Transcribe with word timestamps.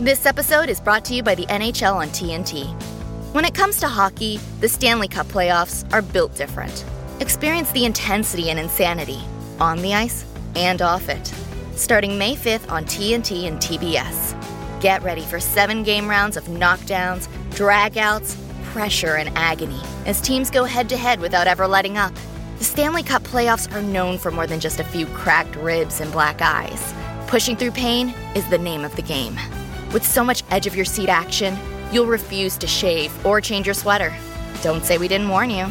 This 0.00 0.24
episode 0.24 0.70
is 0.70 0.80
brought 0.80 1.04
to 1.04 1.14
you 1.14 1.22
by 1.22 1.34
the 1.34 1.44
NHL 1.44 1.94
on 1.94 2.08
TNT. 2.08 2.64
When 3.34 3.44
it 3.44 3.52
comes 3.52 3.78
to 3.80 3.86
hockey, 3.86 4.38
the 4.60 4.66
Stanley 4.66 5.08
Cup 5.08 5.28
playoffs 5.28 5.84
are 5.92 6.00
built 6.00 6.34
different. 6.34 6.86
Experience 7.20 7.70
the 7.72 7.84
intensity 7.84 8.48
and 8.48 8.58
insanity 8.58 9.20
on 9.60 9.82
the 9.82 9.92
ice 9.92 10.24
and 10.56 10.80
off 10.80 11.10
it. 11.10 11.26
Starting 11.76 12.16
May 12.16 12.34
5th 12.34 12.70
on 12.70 12.86
TNT 12.86 13.46
and 13.46 13.58
TBS. 13.58 14.80
Get 14.80 15.02
ready 15.02 15.20
for 15.20 15.38
seven 15.38 15.82
game 15.82 16.08
rounds 16.08 16.38
of 16.38 16.44
knockdowns, 16.44 17.28
dragouts, 17.50 18.38
pressure, 18.72 19.16
and 19.16 19.28
agony 19.36 19.82
as 20.06 20.22
teams 20.22 20.48
go 20.50 20.64
head 20.64 20.88
to 20.88 20.96
head 20.96 21.20
without 21.20 21.46
ever 21.46 21.66
letting 21.66 21.98
up. 21.98 22.14
The 22.56 22.64
Stanley 22.64 23.02
Cup 23.02 23.22
playoffs 23.24 23.70
are 23.74 23.82
known 23.82 24.16
for 24.16 24.30
more 24.30 24.46
than 24.46 24.60
just 24.60 24.80
a 24.80 24.84
few 24.84 25.04
cracked 25.08 25.56
ribs 25.56 26.00
and 26.00 26.10
black 26.10 26.40
eyes. 26.40 26.94
Pushing 27.26 27.54
through 27.54 27.72
pain 27.72 28.14
is 28.34 28.48
the 28.48 28.56
name 28.56 28.82
of 28.82 28.96
the 28.96 29.02
game. 29.02 29.38
With 29.92 30.06
so 30.06 30.24
much 30.24 30.44
edge 30.50 30.66
of 30.66 30.76
your 30.76 30.84
seat 30.84 31.08
action, 31.08 31.58
you'll 31.90 32.06
refuse 32.06 32.56
to 32.58 32.66
shave 32.66 33.10
or 33.26 33.40
change 33.40 33.66
your 33.66 33.74
sweater. 33.74 34.14
Don't 34.62 34.84
say 34.84 34.98
we 34.98 35.08
didn't 35.08 35.28
warn 35.28 35.50
you. 35.50 35.66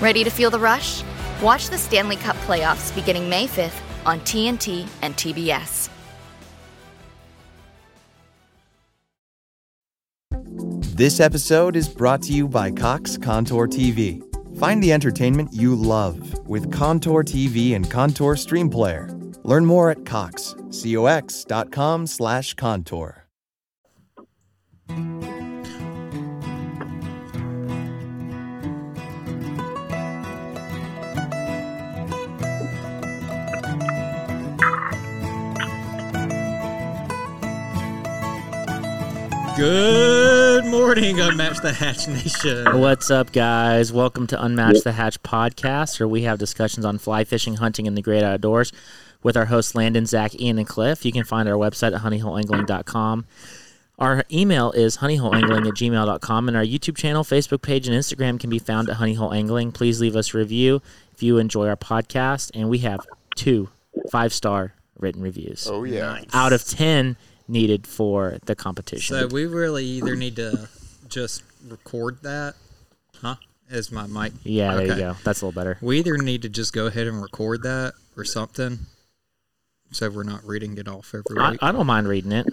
Ready 0.00 0.22
to 0.22 0.30
feel 0.30 0.50
the 0.50 0.58
rush? 0.58 1.02
Watch 1.42 1.70
the 1.70 1.78
Stanley 1.78 2.16
Cup 2.16 2.36
playoffs 2.46 2.94
beginning 2.94 3.28
May 3.28 3.46
5th 3.46 3.80
on 4.04 4.20
TNT 4.20 4.86
and 5.02 5.14
TBS. 5.14 5.88
This 10.94 11.18
episode 11.18 11.74
is 11.74 11.88
brought 11.88 12.22
to 12.22 12.32
you 12.32 12.46
by 12.46 12.70
Cox 12.70 13.16
Contour 13.16 13.66
TV. 13.66 14.22
Find 14.58 14.80
the 14.80 14.92
entertainment 14.92 15.52
you 15.52 15.74
love 15.74 16.46
with 16.46 16.70
Contour 16.70 17.24
TV 17.24 17.74
and 17.74 17.90
Contour 17.90 18.36
Stream 18.36 18.70
Player. 18.70 19.10
Learn 19.42 19.66
more 19.66 19.90
at 19.90 20.06
cox, 20.06 20.54
cox.com 20.70 22.06
slash 22.06 22.54
contour. 22.54 23.23
Good 24.86 24.96
morning, 40.66 41.16
Unmatch 41.16 41.62
the 41.62 41.72
Hatch 41.72 42.06
Nation. 42.08 42.78
What's 42.78 43.10
up, 43.10 43.32
guys? 43.32 43.90
Welcome 43.90 44.26
to 44.26 44.36
Unmatch 44.36 44.82
the 44.82 44.92
Hatch 44.92 45.22
podcast, 45.22 45.98
where 45.98 46.08
we 46.08 46.22
have 46.24 46.38
discussions 46.38 46.84
on 46.84 46.98
fly 46.98 47.24
fishing, 47.24 47.54
hunting, 47.54 47.86
and 47.86 47.96
the 47.96 48.02
great 48.02 48.22
outdoors 48.22 48.70
with 49.22 49.36
our 49.36 49.46
hosts 49.46 49.74
Landon, 49.74 50.04
Zach, 50.04 50.38
Ian, 50.38 50.58
and 50.58 50.68
Cliff. 50.68 51.06
You 51.06 51.12
can 51.12 51.24
find 51.24 51.48
our 51.48 51.54
website 51.54 51.94
at 51.94 52.02
honeyholeangling.com. 52.02 53.24
Our 53.98 54.24
email 54.32 54.72
is 54.72 54.96
honeyholeangling 54.98 55.68
at 55.68 55.74
gmail.com, 55.74 56.48
and 56.48 56.56
our 56.56 56.64
YouTube 56.64 56.96
channel, 56.96 57.22
Facebook 57.22 57.62
page, 57.62 57.86
and 57.86 57.96
Instagram 57.96 58.40
can 58.40 58.50
be 58.50 58.58
found 58.58 58.88
at 58.90 58.96
honeyholeangling. 58.96 59.72
Please 59.72 60.00
leave 60.00 60.16
us 60.16 60.34
a 60.34 60.38
review 60.38 60.82
if 61.12 61.22
you 61.22 61.38
enjoy 61.38 61.68
our 61.68 61.76
podcast, 61.76 62.50
and 62.54 62.68
we 62.68 62.78
have 62.78 63.00
two 63.36 63.68
five 64.10 64.32
star 64.32 64.74
written 64.98 65.22
reviews 65.22 65.68
Oh 65.70 65.84
yeah. 65.84 66.20
out 66.32 66.52
of 66.52 66.64
10 66.64 67.16
needed 67.46 67.86
for 67.86 68.38
the 68.46 68.54
competition. 68.56 69.16
So 69.16 69.26
we 69.28 69.46
really 69.46 69.84
either 69.84 70.16
need 70.16 70.36
to 70.36 70.68
just 71.08 71.42
record 71.68 72.18
that, 72.22 72.54
huh? 73.20 73.36
Is 73.70 73.90
my 73.92 74.06
mic? 74.06 74.32
yeah, 74.42 74.74
there 74.74 74.86
you 74.86 74.94
go. 74.96 75.16
That's 75.24 75.40
a 75.42 75.46
little 75.46 75.58
better. 75.58 75.78
We 75.80 75.98
either 75.98 76.18
need 76.18 76.42
to 76.42 76.48
just 76.48 76.72
go 76.72 76.86
ahead 76.86 77.06
and 77.06 77.22
record 77.22 77.62
that 77.62 77.94
or 78.16 78.24
something, 78.24 78.80
so 79.92 80.10
we're 80.10 80.22
not 80.24 80.44
reading 80.44 80.76
it 80.78 80.88
off 80.88 81.14
every 81.14 81.40
I, 81.40 81.50
week. 81.52 81.62
I 81.62 81.70
don't 81.72 81.86
mind 81.86 82.08
reading 82.08 82.32
it. 82.32 82.46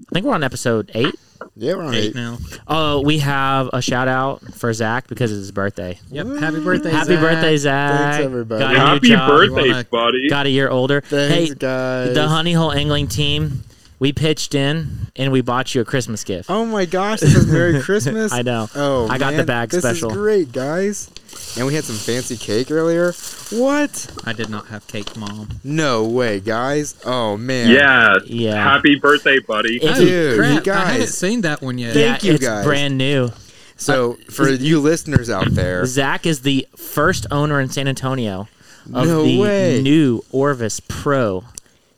I 0.00 0.10
think 0.14 0.26
we're 0.26 0.34
on 0.34 0.44
episode 0.44 0.90
eight. 0.94 1.14
Yeah, 1.56 1.74
we're 1.74 1.82
on 1.84 1.94
Eight 1.94 2.04
eight. 2.10 2.14
now. 2.14 2.38
Oh, 2.68 3.00
we 3.00 3.18
have 3.18 3.68
a 3.72 3.82
shout 3.82 4.06
out 4.08 4.40
for 4.54 4.72
Zach 4.72 5.08
because 5.08 5.30
it's 5.32 5.38
his 5.38 5.52
birthday. 5.52 5.98
Yep. 6.10 6.26
Happy 6.38 6.60
birthday! 6.62 6.90
Zach. 6.90 6.98
Happy 7.00 7.14
Zach. 7.14 7.20
birthday, 7.20 7.56
Zach! 7.56 7.98
Thanks, 8.12 8.24
everybody. 8.24 8.64
Got 8.64 8.74
a 8.74 8.78
Happy 8.78 9.16
birthday, 9.16 9.70
wanna- 9.70 9.84
buddy. 9.90 10.28
Got 10.28 10.46
a 10.46 10.50
year 10.50 10.68
older. 10.68 11.00
Thanks, 11.00 11.48
hey, 11.50 11.54
guys. 11.54 12.14
the 12.14 12.28
Honey 12.28 12.52
Hole 12.52 12.72
Angling 12.72 13.08
team, 13.08 13.64
we 13.98 14.12
pitched 14.12 14.54
in 14.54 15.08
and 15.16 15.32
we 15.32 15.40
bought 15.40 15.74
you 15.74 15.80
a 15.80 15.84
Christmas 15.84 16.22
gift. 16.24 16.48
Oh 16.50 16.64
my 16.64 16.84
gosh, 16.84 17.20
this 17.20 17.34
is 17.34 17.46
Merry 17.46 17.80
Christmas. 17.82 18.32
I 18.32 18.42
know. 18.42 18.68
Oh, 18.74 19.08
I 19.08 19.18
got 19.18 19.32
the 19.32 19.38
man, 19.38 19.46
bag 19.46 19.70
this 19.70 19.82
special. 19.84 20.10
is 20.10 20.16
great, 20.16 20.52
guys. 20.52 21.10
And 21.56 21.66
we 21.66 21.74
had 21.74 21.84
some 21.84 21.96
fancy 21.96 22.36
cake 22.36 22.70
earlier. 22.70 23.12
What? 23.50 24.14
I 24.24 24.32
did 24.32 24.48
not 24.50 24.66
have 24.68 24.86
cake, 24.86 25.16
mom. 25.16 25.48
No 25.64 26.04
way, 26.04 26.40
guys. 26.40 26.94
Oh 27.04 27.36
man. 27.36 27.70
Yeah. 27.70 28.14
Yeah. 28.26 28.54
Happy 28.54 28.96
birthday, 28.96 29.38
buddy. 29.40 29.76
If 29.82 29.98
you- 29.98 30.06
Dude, 30.06 30.38
crap! 30.38 30.66
you 30.66 30.72
I 30.72 30.84
haven't 30.92 31.06
seen 31.08 31.40
that 31.42 31.60
one 31.62 31.78
yet. 31.78 31.94
Thank 31.94 32.22
yeah, 32.22 32.28
you, 32.28 32.34
it's 32.36 32.44
guys. 32.44 32.64
brand 32.64 32.96
new. 32.98 33.30
So 33.76 34.12
uh, 34.14 34.16
for 34.32 34.48
you 34.48 34.80
listeners 34.80 35.30
out 35.30 35.50
there, 35.50 35.84
Zach 35.86 36.26
is 36.26 36.40
the 36.42 36.66
first 36.76 37.26
owner 37.30 37.60
in 37.60 37.68
San 37.68 37.86
Antonio 37.88 38.48
of 38.86 39.06
No 39.06 39.22
the 39.24 39.38
way. 39.38 39.80
new 39.82 40.24
Orvis 40.32 40.80
Pro 40.80 41.44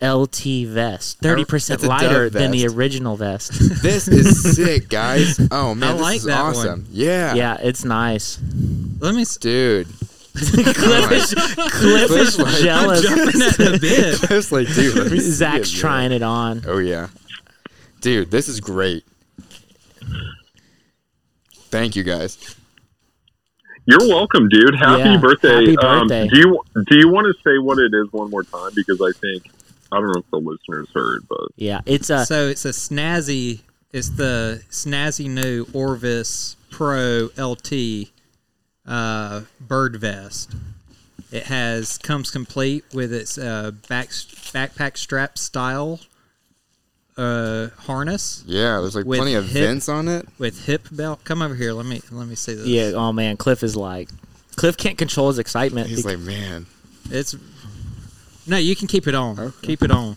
LT 0.03 0.67
vest. 0.67 1.19
Thirty 1.19 1.45
percent 1.45 1.83
lighter 1.83 2.31
than 2.31 2.51
the 2.53 2.67
original 2.67 3.17
vest. 3.17 3.53
this 3.83 4.09
is 4.09 4.57
sick, 4.57 4.89
guys. 4.89 5.39
Oh 5.51 5.75
man, 5.75 5.91
I 5.91 5.93
this 5.95 6.03
like 6.03 6.17
is 6.19 6.25
that 6.25 6.43
one. 6.43 6.51
awesome. 6.57 6.87
Yeah. 6.91 7.35
yeah, 7.35 7.57
it's 7.61 7.85
nice. 7.85 8.39
Let 9.01 9.15
me. 9.15 9.23
s- 9.23 9.37
Dude. 9.37 9.87
Cliff 10.33 11.11
is, 11.13 11.35
Cliff 11.35 12.11
is 12.13 12.37
Cliff's 12.37 12.39
like- 12.39 12.63
jealous. 12.63 13.03
Jumping 13.03 13.43
at 13.43 13.57
the 13.57 13.79
bit. 13.81 14.31
I 14.31 14.35
was 14.37 14.53
like, 14.53 14.69
dude, 14.69 14.95
let 14.97 15.11
me 15.11 15.19
see 15.19 15.31
Zach's 15.33 15.73
it, 15.73 15.77
trying 15.77 16.13
it 16.13 16.23
on. 16.23 16.63
Oh 16.67 16.79
yeah. 16.79 17.09
Dude, 18.01 18.31
this 18.31 18.49
is 18.49 18.61
great. 18.61 19.05
Thank 21.71 21.97
you 21.97 22.03
guys. 22.03 22.57
You're 23.87 24.09
welcome, 24.09 24.49
dude. 24.49 24.75
Happy 24.77 25.03
Yeah, 25.03 25.17
birthday. 25.19 25.49
happy 25.67 25.77
Um, 25.79 26.07
birthday. 26.09 26.29
do 26.29 26.39
you 26.39 26.63
do 26.89 26.97
you 26.99 27.09
want 27.09 27.27
to 27.27 27.35
say 27.43 27.59
what 27.59 27.79
it 27.79 27.93
is 27.95 28.13
one 28.13 28.31
more 28.31 28.43
time? 28.45 28.71
Because 28.75 29.01
I 29.01 29.11
think 29.21 29.51
I 29.93 29.97
don't 29.97 30.09
know 30.15 30.21
if 30.21 30.31
the 30.31 30.39
listeners 30.39 30.89
heard, 30.95 31.27
but 31.29 31.49
Yeah, 31.57 31.81
it's 31.87 32.11
a 32.11 32.25
So 32.27 32.49
it's 32.49 32.65
a 32.65 32.71
snazzy. 32.71 33.61
It's 33.93 34.11
the 34.11 34.63
snazzy 34.71 35.29
new 35.29 35.67
Orvis 35.73 36.57
Pro 36.71 37.31
LT 37.37 38.11
uh, 38.87 39.43
bird 39.61 39.97
vest. 39.97 40.53
It 41.33 41.45
has 41.45 41.99
comes 41.99 42.31
complete 42.31 42.85
with 42.93 43.13
its 43.13 43.37
uh, 43.39 43.73
back 43.89 44.09
backpack 44.09 44.97
strap 44.97 45.39
style 45.39 46.01
uh, 47.17 47.69
harness 47.81 48.43
Yeah, 48.47 48.81
there's 48.81 48.97
like 48.97 49.05
plenty 49.05 49.35
of 49.35 49.45
hip- 49.47 49.65
vents 49.65 49.89
on 49.89 50.09
it. 50.09 50.27
with 50.39 50.67
hip 50.67 50.89
belt. 50.91 51.23
Come 51.25 51.43
over 51.43 51.55
here. 51.55 51.73
Let 51.73 51.87
me 51.87 52.01
let 52.11 52.27
me 52.29 52.35
see 52.35 52.55
this. 52.55 52.67
yeah. 52.67 52.93
Oh 52.95 53.13
man, 53.13 53.37
Cliff 53.37 53.63
is 53.63 53.77
like, 53.77 54.09
Cliff 54.57 54.77
can't 54.77 54.97
control 54.99 55.29
his 55.29 55.39
excitement. 55.39 55.89
He's 55.89 56.05
Bec- 56.05 56.17
like, 56.19 56.27
man. 56.27 56.67
It's 57.11 57.35
no. 58.47 58.57
You 58.57 58.75
can 58.77 58.87
keep 58.89 59.07
it 59.07 59.15
on. 59.15 59.53
Keep 59.63 59.83
it 59.83 59.91
on. 59.91 60.17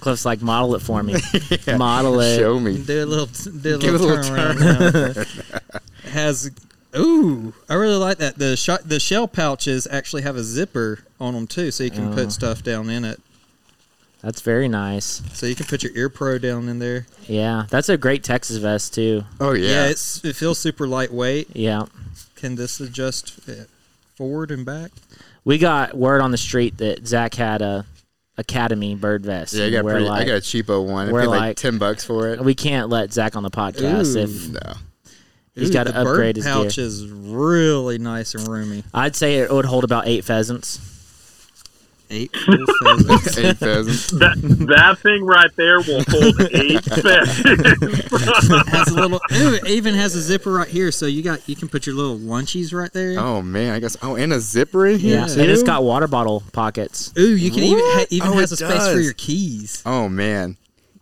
Cliff's 0.00 0.24
like, 0.24 0.42
model 0.42 0.74
it 0.74 0.80
for 0.82 1.02
me. 1.04 1.14
Model 1.76 2.18
it. 2.20 2.36
Show 2.36 2.58
me. 2.58 2.78
Do 2.82 3.04
a 3.04 3.06
little 3.06 3.26
do 3.60 3.76
a 3.76 3.78
Give 3.78 3.92
little, 4.00 4.10
it 4.10 4.28
a 4.28 4.32
little 4.32 4.54
turn 4.54 4.62
around. 5.16 5.26
has 6.12 6.50
ooh, 6.96 7.52
I 7.68 7.74
really 7.74 7.94
like 7.96 8.18
that. 8.18 8.38
The 8.38 8.56
sh- 8.56 8.82
the 8.84 8.98
shell 8.98 9.28
pouches 9.28 9.86
actually 9.90 10.22
have 10.22 10.34
a 10.36 10.42
zipper 10.42 11.00
on 11.20 11.34
them 11.34 11.46
too, 11.46 11.70
so 11.70 11.84
you 11.84 11.90
can 11.92 12.10
Oh. 12.12 12.14
put 12.14 12.32
stuff 12.32 12.62
down 12.64 12.90
in 12.90 13.04
it. 13.04 13.20
That's 14.20 14.40
very 14.40 14.66
nice. 14.66 15.22
So 15.32 15.46
you 15.46 15.54
can 15.54 15.66
put 15.66 15.84
your 15.84 15.92
ear 15.96 16.08
pro 16.08 16.38
down 16.38 16.68
in 16.68 16.80
there. 16.80 17.06
Yeah, 17.28 17.66
that's 17.70 17.88
a 17.88 17.96
great 17.96 18.24
Texas 18.24 18.56
vest 18.56 18.94
too. 18.94 19.22
Oh 19.38 19.52
Yeah, 19.52 19.68
yeah. 19.84 19.86
it's 19.90 20.24
it 20.24 20.34
feels 20.34 20.58
super 20.58 20.88
lightweight. 20.88 21.54
Yeah. 21.54 21.84
Can 22.34 22.56
this 22.56 22.80
adjust 22.80 23.38
forward 24.16 24.50
and 24.50 24.66
back? 24.66 24.90
We 25.48 25.56
got 25.56 25.96
word 25.96 26.20
on 26.20 26.30
the 26.30 26.36
street 26.36 26.76
that 26.76 27.06
Zach 27.06 27.32
had 27.32 27.62
a 27.62 27.86
Academy 28.36 28.94
bird 28.94 29.24
vest. 29.24 29.54
yeah, 29.54 29.64
I 29.64 29.70
got 29.70 29.84
pretty, 29.84 30.04
like, 30.04 30.20
I 30.20 30.24
got 30.26 30.34
a 30.34 30.40
cheapo 30.40 30.86
one. 30.86 31.10
We're 31.10 31.22
paid 31.22 31.26
like, 31.28 31.40
like- 31.40 31.56
ten 31.56 31.78
bucks 31.78 32.04
for 32.04 32.28
it. 32.28 32.44
we 32.44 32.54
can't 32.54 32.90
let 32.90 33.14
Zach 33.14 33.34
on 33.34 33.42
the 33.42 33.50
podcast 33.50 34.14
Ooh. 34.14 34.18
if 34.18 34.48
No. 34.50 34.74
he's 35.54 35.70
Ooh, 35.70 35.72
got 35.72 35.84
to 35.86 35.92
the 35.92 36.04
bird 36.04 36.10
upgrade 36.10 36.36
his 36.36 36.44
pouch 36.44 36.76
gear. 36.76 36.84
is 36.84 37.06
really 37.06 37.96
nice 37.96 38.34
and 38.34 38.46
roomy. 38.46 38.84
I'd 38.92 39.16
say 39.16 39.36
it 39.36 39.50
would 39.50 39.64
hold 39.64 39.84
about 39.84 40.06
eight 40.06 40.22
pheasants. 40.22 40.80
Eight 42.10 42.34
full 42.34 42.56
pheasants. 42.82 43.38
Eight 43.38 43.56
pheasants. 43.58 44.10
that 44.12 44.36
that 44.68 44.98
thing 45.00 45.24
right 45.24 45.50
there 45.56 45.78
will 45.80 46.02
hold 46.08 46.40
eight 46.52 46.82
pheasants. 47.02 48.68
has 48.68 48.88
a 48.88 48.94
little. 48.94 49.20
Ooh, 49.36 49.54
it 49.54 49.66
even 49.68 49.94
has 49.94 50.14
a 50.14 50.20
zipper 50.22 50.50
right 50.52 50.68
here, 50.68 50.90
so 50.90 51.04
you 51.06 51.22
got 51.22 51.46
you 51.48 51.54
can 51.54 51.68
put 51.68 51.86
your 51.86 51.94
little 51.96 52.18
lunchies 52.18 52.72
right 52.72 52.92
there. 52.92 53.18
Oh 53.18 53.42
man, 53.42 53.74
I 53.74 53.78
guess. 53.80 53.96
Oh, 54.02 54.16
and 54.16 54.32
a 54.32 54.40
zipper 54.40 54.86
in 54.86 54.98
here 54.98 55.18
Yeah, 55.20 55.26
too. 55.26 55.40
and 55.42 55.50
it's 55.50 55.62
got 55.62 55.84
water 55.84 56.08
bottle 56.08 56.42
pockets. 56.52 57.12
Ooh, 57.18 57.36
you 57.36 57.50
can 57.50 57.62
even 57.62 57.84
ha- 57.84 58.06
even 58.10 58.28
Oh, 58.28 58.32
has 58.38 58.52
it 58.52 58.60
a 58.62 58.66
space 58.68 58.88
for 58.88 58.94
does. 58.94 59.04
your 59.04 59.14
keys. 59.14 59.82
Oh 59.84 60.08
man, 60.08 60.56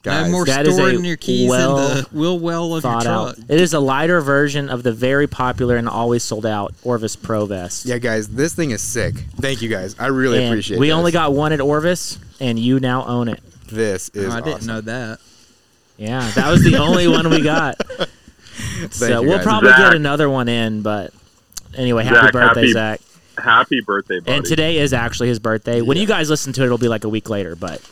No 0.06 0.22
guys. 0.22 0.30
more 0.30 0.44
that 0.46 0.66
is 0.66 0.74
storing 0.74 1.04
a 1.04 1.08
your 1.08 1.16
keys 1.16 1.50
well 1.50 1.76
the 1.76 2.08
wheel 2.12 2.38
well 2.38 2.74
of 2.74 2.82
your 2.84 2.92
Thought 2.92 3.02
truck. 3.02 3.38
out. 3.38 3.38
It 3.48 3.60
is 3.60 3.74
a 3.74 3.80
lighter 3.80 4.20
version 4.20 4.70
of 4.70 4.82
the 4.82 4.92
very 4.92 5.26
popular 5.26 5.76
and 5.76 5.88
always 5.88 6.22
sold 6.22 6.46
out 6.46 6.74
Orvis 6.82 7.16
Pro 7.16 7.46
vest. 7.46 7.84
yeah, 7.86 7.98
guys, 7.98 8.28
this 8.28 8.54
thing 8.54 8.70
is 8.70 8.80
sick. 8.82 9.14
Thank 9.40 9.62
you 9.62 9.68
guys. 9.68 9.96
I 9.98 10.06
really 10.06 10.38
and 10.38 10.48
appreciate. 10.48 10.76
It. 10.76 10.80
We 10.80 10.88
this. 10.88 10.94
only 10.94 11.12
got 11.12 11.32
one 11.32 11.52
at 11.52 11.60
Orvis, 11.60 12.18
and 12.40 12.58
you 12.58 12.80
now 12.80 13.04
own 13.04 13.28
it. 13.28 13.42
this 13.68 14.10
oh, 14.14 14.20
is. 14.20 14.32
Oh, 14.34 14.36
I 14.36 14.40
didn't 14.40 14.66
know 14.66 14.80
that. 14.82 15.18
Yeah, 15.98 16.30
that 16.36 16.50
was 16.50 16.62
the 16.62 16.76
only 16.76 17.08
one 17.08 17.28
we 17.30 17.42
got. 17.42 17.76
so 18.90 19.22
you, 19.22 19.28
we'll 19.28 19.38
probably 19.40 19.70
Zach. 19.70 19.78
get 19.78 19.94
another 19.94 20.30
one 20.30 20.48
in, 20.48 20.82
but 20.82 21.12
anyway, 21.74 22.04
happy 22.04 22.16
Zach, 22.16 22.32
birthday, 22.32 22.60
happy- 22.60 22.72
Zach. 22.72 23.00
Happy 23.38 23.80
birthday, 23.82 24.18
buddy. 24.20 24.36
And 24.36 24.46
today 24.46 24.78
is 24.78 24.94
actually 24.94 25.28
his 25.28 25.38
birthday. 25.38 25.82
When 25.82 25.98
you 25.98 26.06
guys 26.06 26.30
listen 26.30 26.54
to 26.54 26.62
it, 26.62 26.66
it'll 26.66 26.78
be 26.78 26.88
like 26.88 27.04
a 27.04 27.08
week 27.08 27.28
later. 27.28 27.54
But 27.54 27.82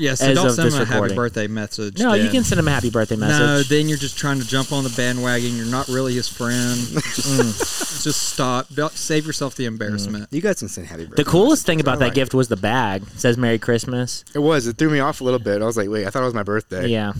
Yeah, 0.00 0.14
so 0.14 0.26
As 0.28 0.34
don't 0.34 0.46
of 0.46 0.52
send 0.54 0.66
this 0.68 0.74
him 0.76 0.80
a 0.82 0.84
happy 0.86 0.94
recording. 0.94 1.16
birthday 1.16 1.46
message. 1.46 1.98
no, 1.98 2.14
you 2.14 2.22
then. 2.24 2.32
can 2.32 2.44
send 2.44 2.58
him 2.58 2.66
a 2.68 2.70
happy 2.70 2.88
birthday 2.90 3.16
message. 3.16 3.38
No, 3.38 3.46
message. 3.56 3.68
then 3.68 3.88
you're 3.88 3.98
just 3.98 4.16
trying 4.16 4.40
to 4.40 4.46
jump 4.46 4.72
on 4.72 4.82
the 4.84 4.90
bandwagon. 4.96 5.56
You're 5.56 5.66
not 5.66 5.88
really 5.88 6.14
his 6.14 6.28
friend. 6.28 6.78
Mm. 7.20 7.56
Just, 7.58 8.04
just 8.04 8.22
stop. 8.32 8.66
Don't- 8.74 8.92
Save 8.92 9.26
yourself 9.26 9.54
the 9.56 9.66
embarrassment. 9.66 10.30
Mm. 10.30 10.32
You 10.34 10.40
guys 10.40 10.58
can 10.60 10.68
sing 10.68 10.84
happy 10.84 11.04
birthday. 11.04 11.22
the 11.22 11.30
coolest 11.30 11.66
thing 11.66 11.80
about 11.80 11.98
that 11.98 12.06
Alright. 12.06 12.14
gift 12.14 12.32
was 12.34 12.48
the 12.48 12.56
bag. 12.56 13.02
It 13.02 13.20
says 13.20 13.36
Merry 13.36 13.58
Christmas. 13.58 14.24
It 14.34 14.38
was. 14.38 14.66
It 14.66 14.78
threw 14.78 14.88
me 14.90 15.00
off 15.00 15.20
a 15.20 15.24
little 15.24 15.38
bit. 15.38 15.60
I 15.60 15.66
was 15.66 15.76
like, 15.76 15.88
wait, 15.90 16.06
I 16.06 16.10
thought 16.10 16.22
it 16.22 16.26
was 16.26 16.34
my 16.34 16.42
birthday. 16.42 16.88
Yeah. 16.88 17.12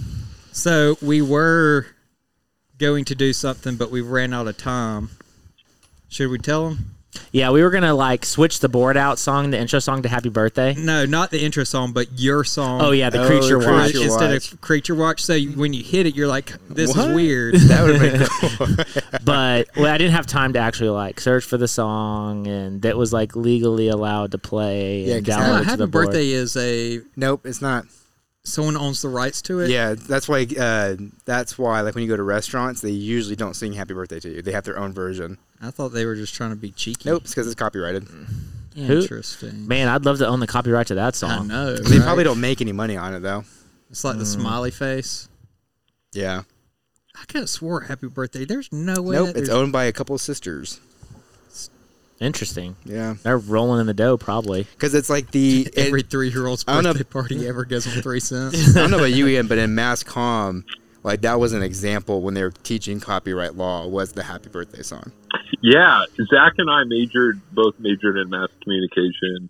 So 0.52 0.96
we 1.02 1.20
were 1.22 1.86
going 2.78 3.04
to 3.06 3.14
do 3.14 3.32
something, 3.34 3.76
but 3.76 3.90
we 3.90 4.00
ran 4.00 4.32
out 4.32 4.48
of 4.48 4.56
time. 4.56 5.10
Should 6.08 6.30
we 6.30 6.38
tell 6.38 6.68
him? 6.70 6.94
Yeah, 7.32 7.50
we 7.50 7.62
were 7.62 7.70
gonna 7.70 7.94
like 7.94 8.24
switch 8.24 8.60
the 8.60 8.68
board 8.68 8.96
out 8.96 9.18
song, 9.18 9.50
the 9.50 9.58
intro 9.58 9.78
song 9.80 10.02
to 10.02 10.08
Happy 10.08 10.28
Birthday. 10.28 10.74
No, 10.76 11.06
not 11.06 11.30
the 11.32 11.42
intro 11.42 11.64
song, 11.64 11.92
but 11.92 12.06
your 12.18 12.44
song. 12.44 12.80
Oh 12.82 12.92
yeah, 12.92 13.10
the 13.10 13.22
Oh, 13.22 13.26
creature 13.26 13.58
the 13.58 13.66
watch. 13.70 13.90
Creature 13.92 14.04
instead 14.04 14.32
of 14.32 14.60
creature 14.60 14.94
watch. 14.94 15.22
So 15.24 15.34
you, 15.34 15.50
when 15.52 15.72
you 15.72 15.82
hit 15.82 16.06
it, 16.06 16.14
you're 16.14 16.28
like, 16.28 16.52
"This 16.68 16.96
What? 16.96 17.08
is 17.10 17.14
weird." 17.14 17.54
That 17.70 17.82
would 17.84 17.96
have 18.00 18.18
been 18.18 18.28
cool. 18.66 18.84
but 19.24 19.68
well, 19.76 19.92
I 19.92 19.98
didn't 19.98 20.12
have 20.12 20.26
time 20.26 20.52
to 20.52 20.58
actually 20.60 20.90
like 20.90 21.18
search 21.20 21.44
for 21.44 21.56
the 21.56 21.68
song, 21.68 22.46
and 22.46 22.82
that 22.82 22.96
was 22.96 23.12
like 23.12 23.34
legally 23.34 23.88
allowed 23.88 24.30
to 24.32 24.38
play 24.38 25.04
Yeah, 25.04 25.16
and 25.16 25.26
'cause 25.26 25.34
download 25.34 25.46
No, 25.52 25.58
to 25.58 25.64
happy 25.64 25.76
the 25.78 25.86
board. 25.88 26.06
birthday 26.06 26.30
is 26.30 26.56
a 26.56 27.00
nope, 27.16 27.44
it's 27.44 27.60
not. 27.62 27.86
Someone 28.44 28.76
owns 28.76 29.02
the 29.02 29.08
rights 29.08 29.42
to 29.42 29.60
it. 29.60 29.70
Yeah, 29.70 29.94
that's 29.94 30.28
why. 30.28 30.46
Uh, 30.58 30.96
that's 31.24 31.58
why. 31.58 31.80
Like 31.82 31.94
when 31.94 32.02
you 32.02 32.08
go 32.08 32.16
to 32.16 32.22
restaurants, 32.22 32.80
they 32.80 32.90
usually 32.90 33.36
don't 33.36 33.54
sing 33.54 33.72
"Happy 33.72 33.94
Birthday" 33.94 34.20
to 34.20 34.28
you. 34.28 34.42
They 34.42 34.52
have 34.52 34.64
their 34.64 34.78
own 34.78 34.92
version. 34.92 35.38
I 35.60 35.70
thought 35.70 35.90
they 35.90 36.06
were 36.06 36.14
just 36.16 36.34
trying 36.34 36.50
to 36.50 36.56
be 36.56 36.70
cheeky. 36.70 37.08
Nope, 37.10 37.22
it's 37.24 37.32
because 37.32 37.46
it's 37.46 37.54
copyrighted. 37.54 38.04
Who- 38.74 39.00
Interesting. 39.00 39.66
Man, 39.66 39.88
I'd 39.88 40.04
love 40.04 40.18
to 40.18 40.26
own 40.28 40.40
the 40.40 40.46
copyright 40.46 40.86
to 40.88 40.94
that 40.94 41.14
I 41.14 41.16
song. 41.16 41.48
know. 41.48 41.76
They 41.76 41.98
right? 41.98 42.04
probably 42.04 42.24
don't 42.24 42.40
make 42.40 42.60
any 42.60 42.72
money 42.72 42.96
on 42.96 43.14
it 43.14 43.20
though. 43.20 43.44
It's 43.90 44.04
like 44.04 44.16
the 44.18 44.24
smiley 44.26 44.70
face. 44.70 45.28
Yeah. 46.12 46.42
I 47.20 47.24
could 47.26 47.40
have 47.40 47.50
swore 47.50 47.80
happy 47.82 48.06
birthday. 48.06 48.44
There's 48.44 48.72
no 48.72 49.02
way. 49.02 49.16
Nope, 49.16 49.26
that 49.26 49.36
it's 49.36 49.48
there's- 49.48 49.60
owned 49.60 49.72
by 49.72 49.84
a 49.84 49.92
couple 49.92 50.14
of 50.14 50.20
sisters. 50.20 50.80
Interesting. 52.20 52.76
Yeah, 52.84 53.14
They're 53.22 53.38
rolling 53.38 53.80
in 53.80 53.86
the 53.86 53.94
dough, 53.94 54.18
probably. 54.18 54.64
because 54.64 54.94
it's 54.94 55.08
like 55.08 55.30
the 55.30 55.62
it- 55.74 55.86
Every 55.86 56.02
three-year-old's 56.02 56.64
I 56.68 56.74
don't 56.74 56.84
know- 56.84 56.92
birthday 56.92 57.04
party 57.04 57.48
ever 57.48 57.64
goes 57.64 57.86
on 57.86 58.02
three 58.02 58.20
cents. 58.20 58.76
I 58.76 58.80
don't 58.80 58.90
know 58.90 58.98
about 58.98 59.12
you, 59.12 59.26
Ian, 59.26 59.46
but 59.46 59.56
in 59.58 59.74
mass 59.74 60.02
comm, 60.04 60.64
like 61.02 61.22
that 61.22 61.40
was 61.40 61.54
an 61.54 61.62
example 61.62 62.20
when 62.20 62.34
they 62.34 62.42
were 62.42 62.50
teaching 62.50 63.00
copyright 63.00 63.54
law 63.54 63.86
was 63.86 64.12
the 64.12 64.22
Happy 64.22 64.50
Birthday 64.50 64.82
song. 64.82 65.12
Yeah, 65.62 66.04
Zach 66.30 66.52
and 66.58 66.70
I 66.70 66.84
majored 66.84 67.40
both 67.52 67.78
majored 67.78 68.16
in 68.18 68.28
mass 68.30 68.48
communication. 68.62 69.48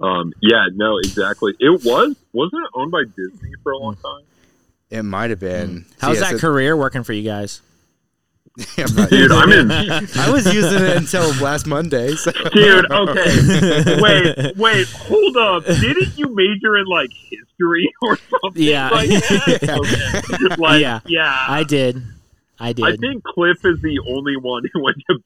Um, 0.00 0.32
yeah, 0.42 0.66
no, 0.74 0.98
exactly. 0.98 1.54
It 1.60 1.70
was 1.84 2.16
wasn't 2.32 2.62
it 2.64 2.70
owned 2.74 2.90
by 2.92 3.04
Disney 3.04 3.52
for 3.62 3.72
a 3.72 3.78
long 3.78 3.96
time? 3.96 4.22
It 4.90 5.02
might 5.02 5.30
have 5.30 5.40
been. 5.40 5.84
How's 6.00 6.16
Yeah, 6.16 6.30
that 6.30 6.30
so- 6.32 6.38
career 6.48 6.76
working 6.76 7.02
for 7.02 7.12
you 7.12 7.22
guys? 7.22 7.60
I'm 8.78 9.08
Dude, 9.08 9.32
I'm 9.32 9.52
in. 9.52 9.70
I 10.16 10.30
was 10.30 10.46
using 10.52 10.82
it 10.82 10.96
until 10.96 11.30
last 11.42 11.66
Monday. 11.66 12.14
So. 12.14 12.32
Dude, 12.32 12.90
okay. 12.90 14.00
Wait, 14.00 14.56
wait, 14.56 14.88
hold 14.88 15.36
up. 15.36 15.64
Didn't 15.64 16.16
you 16.16 16.34
major 16.34 16.76
in 16.76 16.86
like 16.86 17.10
history 17.30 17.92
or 18.02 18.16
something? 18.16 18.62
Yeah. 18.62 18.88
Like, 18.88 19.10
that? 19.10 20.40
Okay. 20.42 20.56
like 20.56 20.80
Yeah. 20.80 21.00
yeah. 21.06 21.44
I 21.48 21.64
did. 21.64 22.02
I 22.58 22.72
did. 22.72 22.84
I 22.86 22.96
think 22.96 23.22
Cliff 23.24 23.58
is 23.64 23.82
the 23.82 24.00
only 24.08 24.36
one 24.38 24.62
who 24.72 24.82
went 24.82 24.96
to 25.10 25.18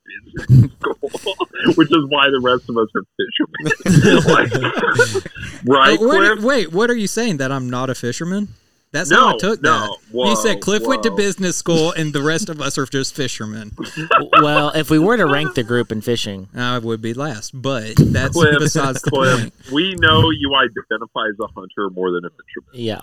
business 0.49 0.73
school, 0.81 1.47
which 1.77 1.91
is 1.93 2.05
why 2.09 2.25
the 2.31 2.41
rest 2.43 2.69
of 2.69 2.77
us 2.77 2.89
are 2.97 3.05
fishermen. 3.17 4.25
Like, 4.27 5.65
right, 5.65 6.01
where 6.01 6.35
Cliff? 6.35 6.45
wait, 6.45 6.73
what 6.73 6.91
are 6.91 6.97
you 6.97 7.07
saying? 7.07 7.37
That 7.37 7.53
I'm 7.53 7.71
not 7.71 7.91
a 7.91 7.95
fisherman? 7.95 8.49
That's 8.93 9.13
how 9.13 9.35
I 9.35 9.39
took 9.39 9.63
no. 9.63 9.71
that. 9.71 9.97
Whoa, 10.11 10.31
you 10.31 10.37
said 10.37 10.61
Cliff 10.61 10.83
went 10.85 11.05
to 11.05 11.13
business 11.13 11.57
school, 11.57 11.93
and 11.93 12.13
the 12.13 12.23
rest 12.23 12.49
of 12.49 12.61
us 12.61 12.77
are 12.77 12.87
just 12.87 13.15
fishermen. 13.15 13.71
well, 14.41 14.71
if 14.71 14.91
we 14.91 14.99
were 14.99 15.17
to 15.17 15.27
rank 15.27 15.55
the 15.55 15.63
group 15.63 15.93
in 15.93 16.01
fishing, 16.01 16.49
I 16.57 16.79
would 16.79 17.01
be 17.01 17.15
last, 17.15 17.51
but 17.55 17.95
that's 17.97 18.33
Cliff, 18.33 18.57
besides 18.59 19.01
the 19.03 19.11
Cliff, 19.11 19.41
point. 19.41 19.55
we 19.73 19.95
know 19.95 20.29
you 20.31 20.53
identify 20.57 21.29
as 21.29 21.39
a 21.41 21.47
hunter 21.55 21.89
more 21.91 22.11
than 22.11 22.25
a 22.25 22.31
fisherman. 22.31 22.71
yeah. 22.73 23.01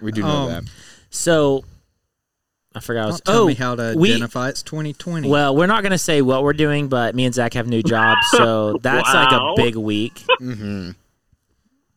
We 0.00 0.12
do 0.12 0.22
know 0.22 0.28
Um, 0.28 0.48
that. 0.50 0.64
So 1.10 1.64
I 2.74 2.80
forgot. 2.80 3.02
I 3.04 3.06
was, 3.06 3.20
Don't 3.22 3.32
tell 3.34 3.42
oh, 3.42 3.46
me 3.48 3.54
how 3.54 3.74
to 3.74 3.94
we- 3.96 4.10
identify. 4.10 4.50
It's 4.50 4.62
2020. 4.62 5.28
Well, 5.28 5.56
we're 5.56 5.66
not 5.66 5.82
going 5.82 5.92
to 5.92 5.98
say 5.98 6.22
what 6.22 6.42
we're 6.44 6.52
doing, 6.52 6.88
but 6.88 7.14
me 7.14 7.24
and 7.24 7.34
Zach 7.34 7.54
have 7.54 7.66
new 7.66 7.82
jobs, 7.82 8.20
so 8.32 8.78
that's 8.82 9.12
like 9.12 9.32
a 9.32 9.54
big 9.56 9.74
week. 9.76 10.14
Mm-hmm. 10.40 10.90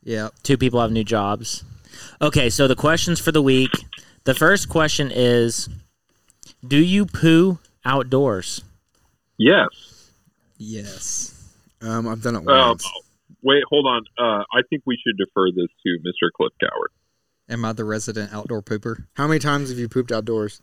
yeah. 0.02 0.30
Two 0.42 0.56
people 0.56 0.80
have 0.80 0.90
new 0.90 1.04
jobs. 1.04 1.62
Okay, 2.20 2.50
so 2.50 2.66
the 2.66 2.76
questions 2.76 3.20
for 3.20 3.32
the 3.32 3.42
week. 3.42 3.70
The 4.24 4.34
first 4.34 4.68
question 4.68 5.10
is 5.12 5.68
Do 6.66 6.78
you 6.78 7.06
poo 7.06 7.58
outdoors? 7.84 8.62
Yes. 9.38 10.10
Yes. 10.56 11.34
Um, 11.80 12.08
I've 12.08 12.22
done 12.22 12.34
it 12.34 12.38
Um, 12.38 12.44
once. 12.46 12.84
wait, 13.42 13.62
hold 13.70 13.86
on. 13.86 14.02
Uh, 14.18 14.42
I 14.52 14.62
think 14.68 14.82
we 14.84 14.96
should 14.96 15.16
defer 15.16 15.50
this 15.52 15.68
to 15.84 15.98
Mr. 16.04 16.30
Cliff 16.36 16.52
Coward. 16.60 16.90
Am 17.48 17.64
I 17.64 17.72
the 17.72 17.84
resident 17.84 18.32
outdoor 18.34 18.62
pooper? 18.62 19.06
How 19.14 19.26
many 19.28 19.38
times 19.38 19.70
have 19.70 19.78
you 19.78 19.88
pooped 19.88 20.10
outdoors? 20.12 20.60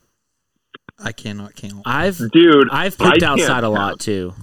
I 1.00 1.14
cannot 1.14 1.56
count. 1.56 1.82
I've 1.86 2.18
Dude, 2.32 2.70
I've 2.70 2.98
pooped 2.98 3.22
can't 3.22 3.24
outside 3.40 3.64
a 3.64 3.70
lot 3.70 3.92
count. 3.92 4.02
too. 4.02 4.34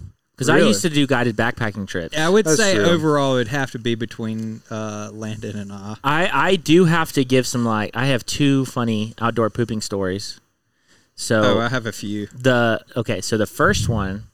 Because 0.46 0.62
I 0.62 0.66
used 0.66 0.82
to 0.82 0.90
do 0.90 1.06
guided 1.06 1.36
backpacking 1.36 1.86
trips. 1.86 2.14
Yeah, 2.16 2.26
I 2.26 2.30
would 2.30 2.44
That's 2.44 2.56
say 2.56 2.74
true. 2.74 2.84
overall 2.84 3.34
it 3.34 3.38
would 3.38 3.48
have 3.48 3.70
to 3.72 3.78
be 3.78 3.94
between 3.94 4.62
uh, 4.70 5.10
Landon 5.12 5.56
and 5.58 5.72
I. 5.72 5.96
I, 6.04 6.30
I 6.50 6.56
do 6.56 6.84
have 6.86 7.12
to 7.12 7.24
give 7.24 7.46
some 7.46 7.64
like 7.64 7.90
I 7.94 8.06
have 8.06 8.24
two 8.26 8.64
funny 8.66 9.14
outdoor 9.20 9.50
pooping 9.50 9.80
stories. 9.80 10.40
So 11.14 11.42
Oh, 11.42 11.60
I 11.60 11.68
have 11.68 11.86
a 11.86 11.92
few. 11.92 12.26
the 12.28 12.82
okay, 12.96 13.20
so 13.20 13.36
the 13.36 13.46
first 13.46 13.88
one, 13.88 14.24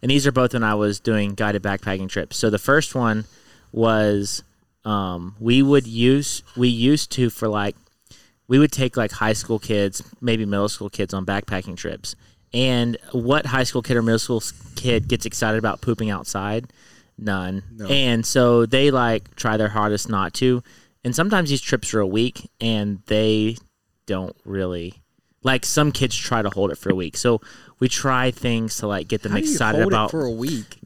and 0.00 0.10
these 0.10 0.26
are 0.26 0.32
both 0.32 0.52
when 0.54 0.62
I 0.62 0.74
was 0.74 1.00
doing 1.00 1.34
guided 1.34 1.62
backpacking 1.62 2.08
trips. 2.08 2.36
So 2.36 2.48
the 2.50 2.58
first 2.58 2.94
one 2.94 3.24
was 3.72 4.42
um, 4.84 5.34
we 5.40 5.62
would 5.62 5.86
use 5.86 6.42
we 6.56 6.68
used 6.68 7.10
to 7.12 7.28
for 7.30 7.48
like 7.48 7.76
we 8.46 8.58
would 8.58 8.72
take 8.72 8.96
like 8.96 9.12
high 9.12 9.34
school 9.34 9.58
kids, 9.58 10.02
maybe 10.20 10.46
middle 10.46 10.68
school 10.68 10.88
kids 10.88 11.12
on 11.12 11.26
backpacking 11.26 11.76
trips. 11.76 12.14
And 12.52 12.96
what 13.12 13.46
high 13.46 13.64
school 13.64 13.82
kid 13.82 13.96
or 13.96 14.02
middle 14.02 14.18
school 14.18 14.42
kid 14.74 15.08
gets 15.08 15.26
excited 15.26 15.58
about 15.58 15.80
pooping 15.80 16.10
outside? 16.10 16.72
None. 17.18 17.62
And 17.90 18.24
so 18.24 18.64
they 18.64 18.90
like 18.90 19.34
try 19.34 19.56
their 19.56 19.68
hardest 19.68 20.08
not 20.08 20.34
to. 20.34 20.62
And 21.04 21.14
sometimes 21.14 21.50
these 21.50 21.60
trips 21.60 21.92
are 21.94 22.00
a 22.00 22.06
week 22.06 22.50
and 22.60 23.02
they 23.06 23.56
don't 24.06 24.36
really 24.44 24.94
like 25.42 25.64
some 25.64 25.92
kids 25.92 26.16
try 26.16 26.42
to 26.42 26.50
hold 26.50 26.70
it 26.70 26.78
for 26.78 26.90
a 26.90 26.94
week. 26.94 27.16
So 27.16 27.40
we 27.78 27.88
try 27.88 28.30
things 28.30 28.76
to 28.78 28.86
like 28.86 29.08
get 29.08 29.22
them 29.22 29.32
How 29.32 29.38
do 29.38 29.44
you 29.44 29.52
excited 29.52 29.80
hold 29.80 29.92
about 29.92 30.08
it 30.08 30.10
for 30.10 30.24
a 30.24 30.30
week? 30.30 30.78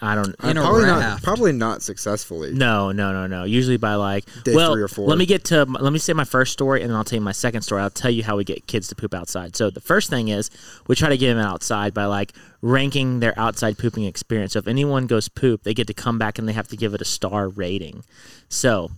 I 0.00 0.14
don't 0.14 0.34
In 0.44 0.56
probably 0.56 0.84
not. 0.84 1.22
Probably 1.22 1.52
not 1.52 1.82
successfully. 1.82 2.52
no, 2.52 2.92
no, 2.92 3.12
no, 3.12 3.26
no. 3.26 3.44
Usually 3.44 3.78
by 3.78 3.94
like 3.94 4.26
Day 4.44 4.54
well, 4.54 4.74
three 4.74 4.82
or 4.82 4.88
four. 4.88 5.08
let 5.08 5.16
me 5.16 5.24
get 5.24 5.44
to 5.44 5.64
let 5.64 5.90
me 5.90 5.98
say 5.98 6.12
my 6.12 6.24
first 6.24 6.52
story, 6.52 6.82
and 6.82 6.90
then 6.90 6.96
I'll 6.96 7.04
tell 7.04 7.16
you 7.16 7.24
my 7.24 7.32
second 7.32 7.62
story. 7.62 7.80
I'll 7.80 7.88
tell 7.88 8.10
you 8.10 8.22
how 8.22 8.36
we 8.36 8.44
get 8.44 8.66
kids 8.66 8.88
to 8.88 8.94
poop 8.94 9.14
outside. 9.14 9.56
So 9.56 9.70
the 9.70 9.80
first 9.80 10.10
thing 10.10 10.28
is 10.28 10.50
we 10.86 10.96
try 10.96 11.08
to 11.08 11.16
get 11.16 11.32
them 11.32 11.42
outside 11.42 11.94
by 11.94 12.04
like 12.04 12.34
ranking 12.60 13.20
their 13.20 13.38
outside 13.38 13.78
pooping 13.78 14.04
experience. 14.04 14.52
So 14.52 14.58
if 14.58 14.68
anyone 14.68 15.06
goes 15.06 15.28
poop, 15.28 15.62
they 15.62 15.72
get 15.72 15.86
to 15.86 15.94
come 15.94 16.18
back 16.18 16.38
and 16.38 16.46
they 16.46 16.52
have 16.52 16.68
to 16.68 16.76
give 16.76 16.92
it 16.92 17.00
a 17.00 17.06
star 17.06 17.48
rating. 17.48 18.04
So. 18.50 18.90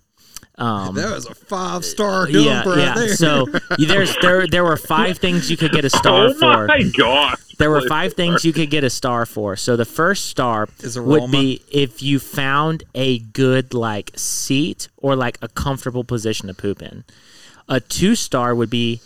Um, 0.59 0.95
That 0.97 1.15
was 1.15 1.27
a 1.27 1.35
five 1.35 1.85
star 1.85 2.27
dump 2.27 2.45
yeah, 2.45 2.65
yeah. 2.77 2.95
there. 2.95 3.15
So 3.17 3.47
you- 3.79 3.87
there's 3.87 4.17
there 4.21 4.47
there 4.47 4.65
were 4.65 4.77
five 4.77 5.19
things 5.19 5.51
you 5.51 5.57
could 5.57 5.71
get 5.73 5.85
a 5.85 5.91
star 5.91 6.27
Oh 6.29 6.35
for. 6.35 6.67
my 6.67 6.83
god! 6.97 7.37
There 7.59 7.71
were 7.71 7.83
five 7.89 8.15
things 8.15 8.45
you 8.45 8.53
could 8.53 8.71
get 8.71 8.83
a 8.85 8.91
star 8.91 9.25
for. 9.27 9.55
So 9.57 9.77
the 9.77 9.85
first 9.85 10.27
star 10.27 10.69
Is 10.81 10.99
would 10.99 11.31
be 11.31 11.63
if 11.71 12.03
you 12.03 12.19
found 12.19 12.83
a 12.95 13.19
good 13.21 13.73
like 13.75 14.13
seat 14.17 14.89
or 14.97 15.15
like 15.17 15.39
a 15.43 15.49
comfortable 15.49 16.05
position 16.05 16.49
to 16.49 16.55
poop 16.55 16.83
in. 16.83 17.05
A 17.69 17.81
two 17.81 18.15
star 18.15 18.55
would 18.55 18.71
be 18.71 19.01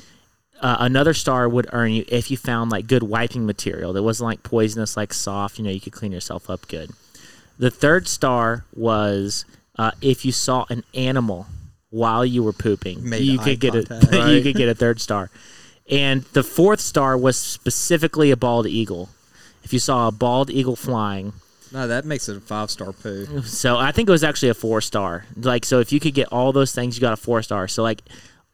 uh, 0.60 0.76
another 0.80 1.12
star 1.12 1.48
would 1.48 1.66
earn 1.72 1.92
you 1.92 2.04
if 2.08 2.30
you 2.30 2.36
found 2.36 2.70
like 2.70 2.86
good 2.86 3.02
wiping 3.02 3.44
material 3.44 3.92
that 3.92 4.02
wasn't 4.02 4.26
like 4.26 4.42
poisonous, 4.42 4.96
like 4.96 5.12
soft. 5.12 5.58
You 5.58 5.64
know, 5.64 5.70
you 5.70 5.80
could 5.80 5.92
clean 5.92 6.12
yourself 6.12 6.48
up 6.48 6.66
good. 6.68 6.90
The 7.58 7.70
third 7.70 8.06
star 8.08 8.64
was 8.74 9.44
uh, 9.78 9.92
if 10.00 10.24
you 10.24 10.32
saw 10.32 10.66
an 10.68 10.84
animal 10.94 11.46
while 11.90 12.24
you 12.24 12.42
were 12.42 12.52
pooping, 12.52 13.08
Made 13.08 13.22
you 13.22 13.38
could 13.38 13.60
get 13.60 13.74
a 13.74 13.84
contact. 13.84 14.12
you 14.28 14.42
could 14.42 14.56
get 14.56 14.68
a 14.68 14.74
third 14.74 15.00
star. 15.00 15.30
And 15.90 16.22
the 16.32 16.42
fourth 16.42 16.80
star 16.80 17.16
was 17.18 17.38
specifically 17.38 18.30
a 18.30 18.36
bald 18.36 18.66
eagle. 18.66 19.10
If 19.62 19.72
you 19.72 19.78
saw 19.78 20.08
a 20.08 20.12
bald 20.12 20.50
eagle 20.50 20.76
flying, 20.76 21.32
no, 21.72 21.88
that 21.88 22.04
makes 22.04 22.28
it 22.28 22.36
a 22.36 22.40
five 22.40 22.70
star 22.70 22.92
poo. 22.92 23.42
so 23.42 23.78
I 23.78 23.92
think 23.92 24.08
it 24.08 24.12
was 24.12 24.24
actually 24.24 24.50
a 24.50 24.54
four 24.54 24.80
star. 24.80 25.24
Like, 25.36 25.64
so 25.64 25.80
if 25.80 25.92
you 25.92 26.00
could 26.00 26.14
get 26.14 26.28
all 26.30 26.52
those 26.52 26.72
things, 26.72 26.96
you 26.96 27.00
got 27.00 27.14
a 27.14 27.16
four 27.16 27.42
star. 27.42 27.68
So 27.68 27.82
like, 27.82 28.02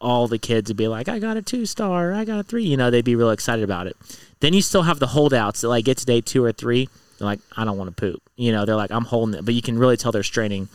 all 0.01 0.27
the 0.27 0.39
kids 0.39 0.69
would 0.69 0.77
be 0.77 0.87
like, 0.87 1.09
I 1.09 1.19
got 1.19 1.35
a 1.35 1.41
two 1.41 1.65
star, 1.65 2.13
I 2.13 2.23
got 2.23 2.39
a 2.39 2.43
three. 2.43 2.63
You 2.63 2.77
know, 2.77 2.89
they'd 2.89 3.03
be 3.03 3.15
real 3.15 3.31
excited 3.31 3.63
about 3.63 3.87
it. 3.87 3.97
Then 4.39 4.53
you 4.53 4.61
still 4.61 4.83
have 4.83 4.99
the 4.99 5.07
holdouts 5.07 5.61
that 5.61 5.67
like 5.69 5.85
get 5.85 5.97
to 5.97 6.05
day 6.05 6.21
two 6.21 6.43
or 6.43 6.53
three. 6.53 6.87
They're 7.17 7.25
like, 7.25 7.41
I 7.57 7.65
don't 7.65 7.77
want 7.77 7.95
to 7.95 7.99
poop. 7.99 8.21
You 8.37 8.53
know, 8.53 8.65
they're 8.65 8.77
like, 8.77 8.91
I'm 8.91 9.03
holding 9.03 9.37
it, 9.37 9.43
but 9.43 9.53
you 9.53 9.61
can 9.61 9.77
really 9.77 9.97
tell 9.97 10.13
they're 10.13 10.23
straining. 10.23 10.69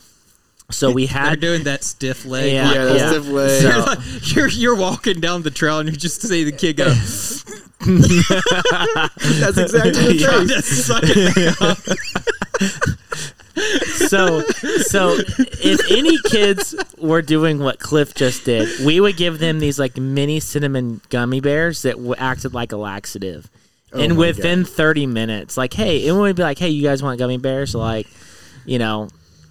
So 0.71 0.91
we 0.91 1.05
had 1.05 1.29
They're 1.29 1.35
doing 1.51 1.63
that 1.65 1.83
stiff 1.83 2.25
leg. 2.25 2.51
Yeah, 2.51 2.73
Yeah, 2.73 2.85
that's 2.85 2.99
yeah. 2.99 3.13
the 3.19 3.33
way. 3.33 3.61
You're, 3.61 3.79
like- 3.79 3.99
you're 4.35 4.47
you're 4.47 4.75
walking 4.75 5.19
down 5.19 5.43
the 5.43 5.51
trail 5.51 5.79
and 5.79 5.87
you 5.89 5.95
just 5.95 6.21
see 6.21 6.43
the 6.43 6.51
kid 6.51 6.77
go. 6.77 6.85
That's 7.85 9.57
exactly 9.57 10.17
the 10.17 10.23
trying 10.23 10.47
thing. 10.47 10.61
to 13.55 13.85
so 14.07 14.41
so 14.81 15.15
if 15.63 15.79
any 15.91 16.17
kids 16.29 16.75
were 16.97 17.21
doing 17.21 17.59
what 17.59 17.79
Cliff 17.79 18.13
just 18.15 18.45
did, 18.45 18.85
we 18.85 18.99
would 18.99 19.17
give 19.17 19.39
them 19.39 19.59
these 19.59 19.79
like 19.79 19.97
mini 19.97 20.39
cinnamon 20.39 21.01
gummy 21.09 21.39
bears 21.41 21.81
that 21.83 21.91
w- 21.93 22.15
acted 22.17 22.53
like 22.53 22.71
a 22.71 22.77
laxative. 22.77 23.49
Oh 23.93 23.99
and 24.01 24.13
my 24.13 24.19
within 24.19 24.65
30 24.65 25.05
minutes, 25.05 25.57
like, 25.57 25.73
hey, 25.73 26.05
it 26.05 26.11
would 26.11 26.35
be 26.35 26.43
like, 26.43 26.59
hey, 26.59 26.69
you 26.69 26.83
guys 26.83 27.01
want 27.01 27.17
gummy 27.19 27.37
bears? 27.37 27.73
Like, 27.75 28.07
you 28.65 28.79
know. 28.79 29.07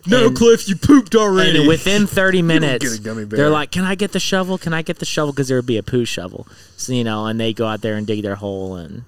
No, 0.07 0.27
and- 0.27 0.37
Cliff, 0.37 0.69
you 0.69 0.77
pooped 0.77 1.15
already. 1.15 1.61
And 1.61 1.69
within 1.69 2.07
30 2.07 2.43
minutes, 2.43 2.85
get 2.85 3.01
a 3.01 3.03
gummy 3.03 3.25
bear. 3.25 3.37
they're 3.37 3.51
like, 3.51 3.71
"Can 3.71 3.85
I 3.85 3.95
get 3.95 4.13
the 4.13 4.21
shovel? 4.21 4.59
Can 4.59 4.73
I 4.75 4.83
get 4.83 4.99
the 4.99 5.05
shovel?" 5.07 5.33
Because 5.33 5.49
there 5.49 5.57
would 5.59 5.67
be 5.67 5.79
a 5.79 5.83
poo 5.83 6.05
shovel, 6.05 6.47
so 6.77 6.93
you 6.93 7.05
know, 7.05 7.27
and 7.27 7.41
they 7.41 7.53
go 7.53 7.67
out 7.67 7.81
there 7.81 7.95
and 7.97 8.07
dig 8.07 8.23
their 8.23 8.35
hole 8.35 8.77
and 8.77 9.05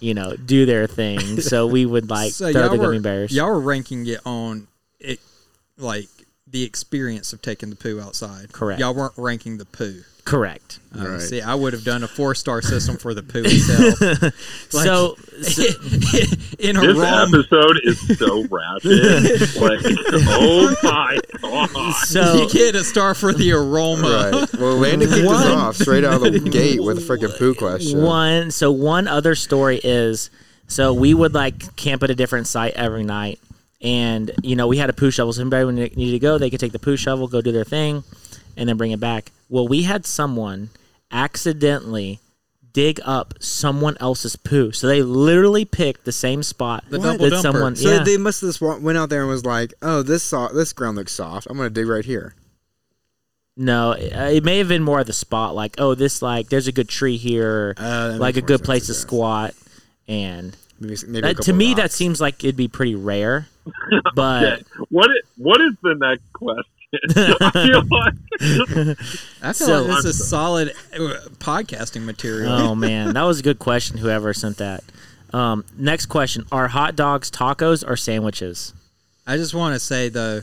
you 0.00 0.14
know 0.14 0.34
do 0.34 0.66
their 0.66 0.86
thing. 0.86 1.20
so 1.40 1.66
we 1.66 1.86
would 1.86 2.10
like 2.10 2.32
so 2.32 2.52
throw 2.52 2.68
the 2.68 2.76
were, 2.76 2.84
gummy 2.86 2.98
bears. 2.98 3.34
Y'all 3.34 3.48
were 3.48 3.60
ranking 3.60 4.06
it 4.06 4.20
on 4.24 4.66
it, 4.98 5.20
like 5.78 6.08
the 6.46 6.64
experience 6.64 7.32
of 7.32 7.40
taking 7.42 7.70
the 7.70 7.76
poo 7.76 8.00
outside. 8.00 8.52
Correct. 8.52 8.80
Y'all 8.80 8.94
weren't 8.94 9.14
ranking 9.16 9.58
the 9.58 9.64
poo. 9.64 10.02
Correct. 10.24 10.78
Uh, 10.98 11.08
Right. 11.08 11.20
See, 11.20 11.40
I 11.40 11.54
would 11.54 11.72
have 11.72 11.84
done 11.84 12.02
a 12.02 12.08
four 12.08 12.34
star 12.34 12.60
system 12.62 12.96
for 12.96 13.14
the 13.14 13.22
poo 13.22 13.42
itself. 13.44 14.00
Like- 14.74 14.84
so, 14.86 15.14
so 15.42 15.62
in 16.58 16.76
a 16.76 16.80
This 16.80 16.96
wrong 16.98 17.28
episode 17.28 17.80
is 17.84 18.18
so 18.18 18.44
ratchet. 18.48 19.56
like, 19.60 19.80
oh 20.12 20.74
my 20.82 21.18
god. 21.42 21.94
so 22.06 22.34
you 22.34 22.48
get 22.50 22.74
a 22.74 22.84
star 22.84 23.14
for 23.14 23.32
the 23.32 23.52
aroma. 23.52 24.30
Right. 24.32 24.52
Well, 24.60 24.76
Landon 24.76 25.08
kicked 25.10 25.26
One- 25.26 25.36
us 25.36 25.46
off 25.46 25.76
straight 25.76 26.04
out 26.04 26.24
of 26.26 26.32
the 26.32 26.40
gate 26.40 26.82
with 26.82 26.98
a 26.98 27.00
freaking 27.00 27.36
poo 27.38 27.54
question. 27.54 28.02
one 28.02 28.50
so 28.50 28.70
one 28.72 29.06
other 29.08 29.34
story 29.34 29.80
is 29.82 30.30
so 30.68 30.92
we 30.92 31.14
would 31.14 31.34
like 31.34 31.74
camp 31.76 32.02
at 32.02 32.10
a 32.10 32.14
different 32.14 32.46
site 32.46 32.74
every 32.74 33.02
night 33.04 33.38
and 33.80 34.30
you 34.42 34.56
know 34.56 34.66
we 34.66 34.76
had 34.76 34.90
a 34.90 34.92
poo 34.92 35.10
shovel 35.10 35.32
so 35.32 35.40
anybody 35.40 35.64
when 35.64 35.74
they 35.76 35.88
needed 35.96 36.12
to 36.12 36.18
go 36.18 36.36
they 36.38 36.50
could 36.50 36.60
take 36.60 36.72
the 36.72 36.78
poo 36.78 36.96
shovel 36.96 37.26
go 37.28 37.40
do 37.40 37.50
their 37.52 37.64
thing 37.64 38.04
and 38.56 38.68
then 38.68 38.76
bring 38.76 38.90
it 38.90 39.00
back 39.00 39.30
well 39.50 39.68
we 39.68 39.82
had 39.82 40.06
someone 40.06 40.70
accidentally 41.12 42.18
dig 42.72 43.00
up 43.04 43.34
someone 43.40 43.96
else's 44.00 44.36
poo 44.36 44.70
so 44.72 44.86
they 44.86 45.02
literally 45.02 45.64
picked 45.64 46.04
the 46.04 46.12
same 46.12 46.42
spot 46.42 46.84
The 46.88 46.98
that 46.98 47.18
double 47.18 47.26
dumper. 47.36 47.42
someone 47.42 47.76
So 47.76 47.90
yeah 47.90 48.04
they 48.04 48.16
must 48.16 48.40
have 48.40 48.48
just 48.50 48.60
went 48.62 48.96
out 48.96 49.08
there 49.10 49.20
and 49.22 49.28
was 49.28 49.44
like, 49.44 49.74
"Oh, 49.82 50.02
this 50.02 50.22
so- 50.22 50.48
this 50.54 50.72
ground 50.72 50.96
looks 50.96 51.12
soft. 51.12 51.46
I'm 51.50 51.56
gonna 51.56 51.68
dig 51.70 51.86
right 51.88 52.04
here." 52.04 52.34
no 53.56 53.92
it, 53.92 54.12
it 54.36 54.44
may 54.44 54.58
have 54.58 54.68
been 54.68 54.82
more 54.82 55.00
of 55.00 55.06
the 55.08 55.12
spot 55.12 55.54
like 55.56 55.74
oh 55.78 55.94
this 55.96 56.22
like 56.22 56.48
there's 56.48 56.68
a 56.68 56.72
good 56.72 56.88
tree 56.88 57.16
here 57.16 57.74
Uh, 57.76 58.16
like 58.18 58.36
a 58.36 58.40
good 58.40 58.62
place 58.62 58.84
I 58.84 58.86
to 58.86 58.94
squat 58.94 59.54
and 60.08 60.56
Maybe, 60.78 60.96
maybe 61.08 61.20
that, 61.22 61.30
to 61.32 61.42
couple 61.42 61.54
me 61.54 61.74
that 61.74 61.90
seems 61.92 62.20
like 62.20 62.42
it'd 62.44 62.56
be 62.56 62.68
pretty 62.68 62.94
rare 62.94 63.48
but 64.14 64.44
Okay, 64.44 64.62
What 64.88 65.10
is, 65.10 65.22
what 65.36 65.60
is 65.60 65.74
the 65.82 65.94
next 65.96 66.32
question? 66.32 66.64
I 67.16 67.50
feel 67.52 67.82
like 67.90 68.14
I 69.42 69.52
feel 69.52 69.54
So- 69.54 69.82
like 69.82 69.96
this 69.96 70.04
is 70.06 70.28
solid 70.28 70.70
uh, 70.92 70.98
podcasting 71.38 72.04
material. 72.04 72.50
Oh 72.52 72.74
man, 72.86 73.14
that 73.14 73.22
was 73.22 73.40
a 73.40 73.42
good 73.42 73.58
question. 73.58 73.98
Whoever 73.98 74.32
sent 74.34 74.56
that. 74.58 74.82
Um, 75.32 75.64
next 75.76 76.06
question: 76.06 76.44
Are 76.50 76.68
hot 76.68 76.96
dogs 76.96 77.30
tacos 77.30 77.88
or 77.88 77.96
sandwiches? 77.96 78.74
I 79.26 79.36
just 79.36 79.54
want 79.54 79.74
to 79.74 79.78
say 79.80 80.08
though, 80.08 80.42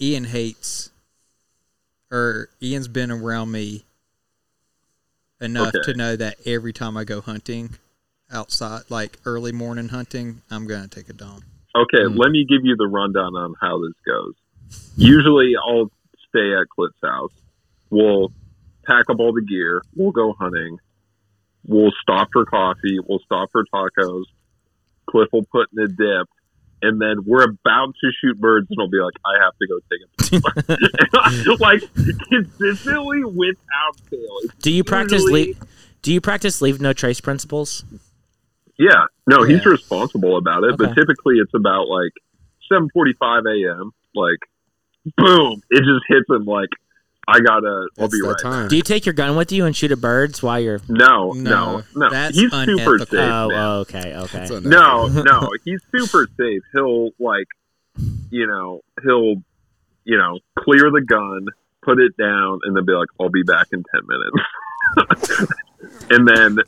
Ian 0.00 0.24
hates, 0.24 0.90
or 2.12 2.48
Ian's 2.62 2.86
been 2.86 3.10
around 3.10 3.50
me 3.50 3.84
enough 5.40 5.74
Okay. 5.74 5.92
to 5.92 5.98
know 5.98 6.14
that 6.16 6.36
every 6.46 6.72
time 6.72 6.96
I 6.96 7.02
go 7.02 7.20
hunting 7.20 7.70
outside, 8.30 8.82
like 8.88 9.18
early 9.24 9.50
morning 9.52 9.88
hunting, 9.88 10.42
I'm 10.50 10.68
gonna 10.68 10.86
take 10.86 11.08
a 11.08 11.12
dump. 11.12 11.42
Okay, 11.74 12.04
Hmm. 12.04 12.16
let 12.16 12.30
me 12.30 12.46
give 12.48 12.64
you 12.64 12.76
the 12.76 12.86
rundown 12.86 13.34
on 13.34 13.54
how 13.60 13.78
this 13.78 13.92
goes. 14.06 14.34
Usually, 14.96 15.52
I'll 15.56 15.90
stay 16.28 16.54
at 16.54 16.68
Cliff's 16.68 16.94
house. 17.02 17.32
We'll 17.90 18.32
pack 18.86 19.10
up 19.10 19.18
all 19.18 19.32
the 19.32 19.42
gear. 19.42 19.82
We'll 19.94 20.12
go 20.12 20.34
hunting. 20.38 20.78
We'll 21.66 21.92
stop 22.00 22.28
for 22.32 22.44
coffee. 22.44 22.98
We'll 23.06 23.20
stop 23.20 23.50
for 23.52 23.64
tacos. 23.74 24.24
Cliff 25.08 25.28
will 25.32 25.44
put 25.44 25.68
in 25.76 25.82
a 25.82 25.88
dip. 25.88 26.28
And 26.82 27.00
then 27.00 27.24
we're 27.24 27.42
about 27.42 27.94
to 28.00 28.10
shoot 28.20 28.38
birds, 28.38 28.66
and 28.70 28.78
I'll 28.78 28.88
be 28.88 28.98
like, 28.98 29.14
I 29.24 29.42
have 29.42 29.54
to 29.58 29.66
go 29.66 29.80
take 29.90 30.02
a 30.04 31.44
poop. 31.46 31.60
like, 31.60 31.80
consistently 32.28 33.24
without 33.24 33.98
fail. 34.10 34.36
It's 34.42 34.54
Do 34.56 34.70
you 34.70 34.84
practice 34.84 35.22
leave? 35.24 35.58
Do 36.02 36.12
you 36.12 36.20
practice 36.20 36.60
leave 36.60 36.80
no 36.80 36.92
trace 36.92 37.20
principles? 37.20 37.84
Yeah, 38.78 39.06
no, 39.26 39.42
he's 39.42 39.64
responsible 39.64 40.36
about 40.36 40.64
it, 40.64 40.76
but 40.76 40.94
typically 40.94 41.36
it's 41.36 41.54
about 41.54 41.88
like 41.88 42.12
7:45 42.70 43.46
a.m. 43.46 43.92
Like, 44.14 44.38
boom, 45.16 45.62
it 45.70 45.78
just 45.80 46.04
hits 46.08 46.28
him 46.28 46.44
like, 46.44 46.70
I 47.28 47.40
gotta, 47.40 47.88
I'll 47.98 48.08
That's 48.08 48.20
be 48.20 48.26
right. 48.26 48.36
time. 48.40 48.68
Do 48.68 48.76
you 48.76 48.82
take 48.82 49.04
your 49.04 49.12
gun 49.12 49.36
with 49.36 49.50
you 49.50 49.64
and 49.64 49.74
shoot 49.74 49.90
at 49.90 50.00
birds 50.00 50.42
while 50.42 50.60
you're? 50.60 50.80
No, 50.88 51.32
No, 51.32 51.78
no, 51.78 51.82
no. 51.96 52.10
that's 52.10 52.36
he's 52.36 52.52
super 52.52 52.98
safe. 53.00 53.08
Oh, 53.12 53.48
man. 53.48 53.68
okay, 53.80 54.14
okay. 54.14 54.46
No, 54.60 55.08
no, 55.08 55.50
he's 55.64 55.80
super 55.92 56.28
safe. 56.38 56.62
He'll 56.72 57.10
like, 57.18 57.48
you 58.30 58.46
know, 58.46 58.82
he'll, 59.02 59.42
you 60.04 60.16
know, 60.16 60.38
clear 60.56 60.90
the 60.92 61.00
gun, 61.00 61.46
put 61.82 61.98
it 61.98 62.16
down, 62.16 62.60
and 62.62 62.76
then 62.76 62.84
be 62.84 62.92
like, 62.92 63.08
"I'll 63.18 63.28
be 63.28 63.42
back 63.42 63.68
in 63.72 63.82
ten 63.92 64.02
minutes." 64.06 65.50
and 66.10 66.28
then, 66.28 66.58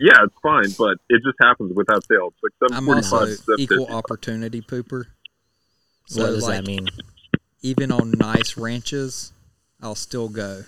yeah, 0.00 0.24
it's 0.24 0.34
fine, 0.42 0.70
but 0.78 0.96
it 1.10 1.22
just 1.22 1.36
happens 1.40 1.74
without 1.74 2.06
fail. 2.06 2.28
It's 2.28 2.42
like 2.42 2.70
seven 2.70 2.76
I'm 2.76 2.88
also 2.88 3.34
equal 3.58 3.88
opportunity 3.88 4.62
pooper. 4.62 5.04
So 6.06 6.22
what 6.22 6.30
does 6.30 6.44
like, 6.44 6.64
that 6.64 6.66
mean? 6.66 6.88
Even 7.66 7.90
on 7.90 8.12
nice 8.12 8.56
ranches, 8.56 9.32
I'll 9.82 9.96
still 9.96 10.28
go, 10.28 10.62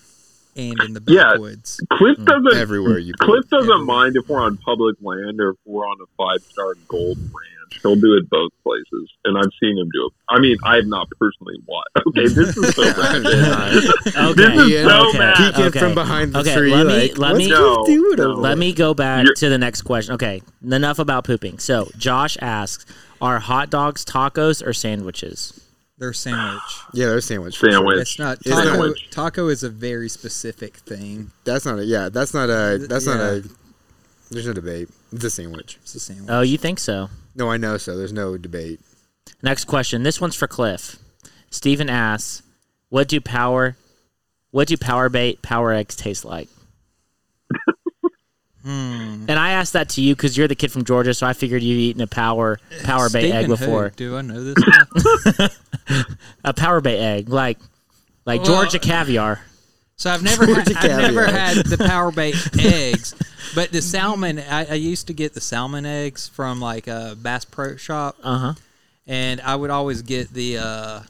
and 0.57 0.81
in 0.83 0.93
the 0.95 1.03
Yeah. 1.07 1.33
backwoods. 1.33 1.81
Cliff 1.93 2.19
mm. 2.19 2.25
doesn't. 2.27 2.57
Everywhere 2.61 2.99
you 2.99 3.15
Cliff 3.21 3.49
doesn't 3.49 3.71
Everywhere. 3.71 3.87
mind 3.87 4.17
if 4.17 4.29
we're 4.29 4.41
on 4.41 4.57
public 4.59 4.97
land 5.01 5.41
or 5.41 5.51
if 5.51 5.57
we're 5.65 5.87
on 5.87 5.97
a 6.03 6.07
five-star 6.17 6.75
gold 6.89 7.19
ranch. 7.19 7.45
He'll 7.83 7.97
do 7.97 8.15
it 8.15 8.29
both 8.31 8.51
places, 8.65 9.13
and 9.27 9.37
I've 9.37 9.53
seen 9.61 9.77
him 9.79 9.89
do 9.93 10.07
it. 10.07 10.13
I 10.31 10.41
mean, 10.41 10.57
I 10.65 10.77
have 10.77 10.87
not 10.87 11.07
personally 11.21 11.57
watched. 11.67 11.89
Okay, 12.09 12.27
this 12.27 12.57
is 12.57 12.75
so 12.75 12.83
bad. 12.95 13.27
Okay, 13.27 13.75
This 13.75 13.85
is 13.85 14.15
so 14.15 15.09
okay, 15.11 15.19
bad. 15.19 15.37
Peeking 15.37 15.65
okay. 15.67 15.79
from 15.79 15.95
behind 15.95 16.33
the 16.33 16.39
Okay, 16.41 16.57
tree. 16.57 16.73
let 16.75 16.87
me- 16.87 17.01
like, 17.11 17.19
let 17.19 17.37
me- 17.37 17.47
Cliff 17.49 17.59
No, 17.59 17.85
doing 17.87 18.17
no. 18.17 18.29
Let 18.33 18.57
me 18.59 18.73
go 18.73 18.95
back 18.95 19.25
You're- 19.25 19.35
to 19.37 19.49
the 19.51 19.59
next 19.59 19.83
question. 19.83 20.15
Okay, 20.15 20.41
enough 20.65 20.99
about 20.99 21.25
pooping. 21.25 21.59
So 21.59 21.91
Josh 21.99 22.39
asks: 22.41 22.87
Are 23.21 23.39
hot 23.39 23.69
dogs 23.69 24.03
tacos 24.05 24.67
or 24.67 24.73
sandwiches? 24.73 25.61
They're 25.99 26.13
sandwich. 26.13 26.63
Yeah, 26.93 27.07
there's 27.07 27.25
sandwich. 27.25 27.59
for 27.59 27.71
Sandwich. 27.71 27.95
sure. 27.95 28.01
It's 28.03 28.19
not 28.19 28.45
taco. 28.45 28.87
not- 28.89 28.97
Taco 29.11 29.49
is 29.49 29.65
a 29.65 29.69
very 29.69 30.09
specific 30.09 30.77
thing. 30.77 31.33
That's 31.45 31.65
not 31.67 31.79
a. 31.81 31.85
Yeah, 31.85 32.09
that's 32.09 32.33
not 32.33 32.49
a. 32.49 32.79
That's 32.89 33.07
not 33.07 33.19
a. 33.21 33.49
There's 34.31 34.47
no 34.47 34.53
debate. 34.53 34.89
It's 35.13 35.25
a 35.25 35.31
sandwich. 35.31 35.79
It's 35.83 35.95
a 35.95 36.01
sandwich. 36.01 36.29
Oh, 36.31 36.43
you 36.43 36.57
think 36.59 36.79
so? 36.79 37.09
No, 37.35 37.51
I 37.51 37.57
know. 37.57 37.79
So 37.79 37.97
there's 37.97 38.13
no 38.13 38.37
debate. 38.37 38.81
Next 39.43 39.65
question. 39.65 40.03
This 40.05 40.21
one's 40.21 40.37
for 40.37 40.47
Cliff. 40.47 40.97
Stephen 41.51 41.89
asks, 41.91 42.43
"What 42.91 43.09
do 43.09 43.21
power, 43.21 43.77
what 44.51 44.69
do 44.69 44.77
power 44.77 45.09
bait 45.09 45.43
power 45.43 45.73
eggs 45.73 45.97
taste 45.97 46.25
like?" 46.25 46.49
Hmm. 48.69 49.25
And 49.29 49.39
I 49.39 49.53
asked 49.53 49.73
that 49.73 49.89
to 49.91 50.03
you 50.03 50.15
because 50.15 50.37
you're 50.37 50.47
the 50.47 50.55
kid 50.55 50.71
from 50.71 50.85
Georgia, 50.85 51.15
so 51.15 51.27
I 51.27 51.33
figured 51.33 51.63
you'd 51.63 51.79
eaten 51.81 52.03
a 52.03 52.07
power 52.07 52.61
power 52.85 53.09
bait 53.09 53.31
egg 53.31 53.45
Stephen 53.47 53.51
who? 53.51 53.57
before. 53.57 53.89
Do 53.97 54.17
I 54.19 54.21
know 54.21 54.45
this? 54.45 55.57
A 56.45 56.53
power 56.53 56.83
bait 56.83 56.99
egg, 56.99 57.29
like 57.31 57.59
like 58.27 58.43
Well- 58.43 58.63
Georgia 58.63 58.79
caviar. 58.79 59.41
So 59.97 60.11
I've 60.11 60.23
never 60.23 60.45
had, 60.47 60.67
Georgia 60.67 60.79
I've 60.81 61.01
never 61.15 61.27
had 61.27 61.57
the 61.67 61.79
power 61.79 62.13
bait 62.13 62.37
eggs, 62.61 63.15
but 63.55 63.73
the 63.73 63.81
salmon. 63.83 64.39
I, 64.39 64.67
I 64.67 64.75
used 64.75 65.07
to 65.07 65.13
get 65.15 65.33
the 65.33 65.41
salmon 65.41 65.87
eggs 65.87 66.29
from 66.29 66.61
like 66.61 66.87
a 66.89 67.17
Bass 67.21 67.45
Pro 67.47 67.77
Shop, 67.77 68.17
Uh 68.23 68.39
huh. 68.39 68.53
and 69.07 69.41
I 69.41 69.57
would 69.57 69.71
always 69.71 70.03
get 70.03 70.29
the 70.33 70.59
uh, 70.59 71.01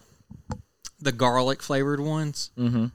the 1.00 1.10
garlic 1.12 1.60
flavored 1.62 1.98
ones. 2.00 2.50
Mm-hmm. 2.56 2.86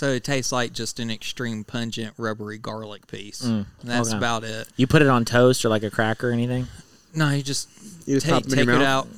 So 0.00 0.08
it 0.12 0.24
tastes 0.24 0.50
like 0.50 0.72
just 0.72 0.98
an 0.98 1.10
extreme 1.10 1.62
pungent 1.62 2.14
rubbery 2.16 2.56
garlic 2.56 3.06
piece. 3.06 3.42
Mm, 3.42 3.66
that's 3.84 4.08
okay. 4.08 4.16
about 4.16 4.44
it. 4.44 4.66
You 4.78 4.86
put 4.86 5.02
it 5.02 5.08
on 5.08 5.26
toast 5.26 5.62
or 5.62 5.68
like 5.68 5.82
a 5.82 5.90
cracker 5.90 6.30
or 6.30 6.32
anything? 6.32 6.68
No, 7.14 7.28
you 7.28 7.42
just 7.42 7.68
You 8.06 8.14
just 8.14 8.24
take, 8.24 8.32
pop 8.32 8.42
them 8.44 8.52
take 8.52 8.62
it 8.66 8.66
mouth? 8.78 8.80
out. 8.82 9.08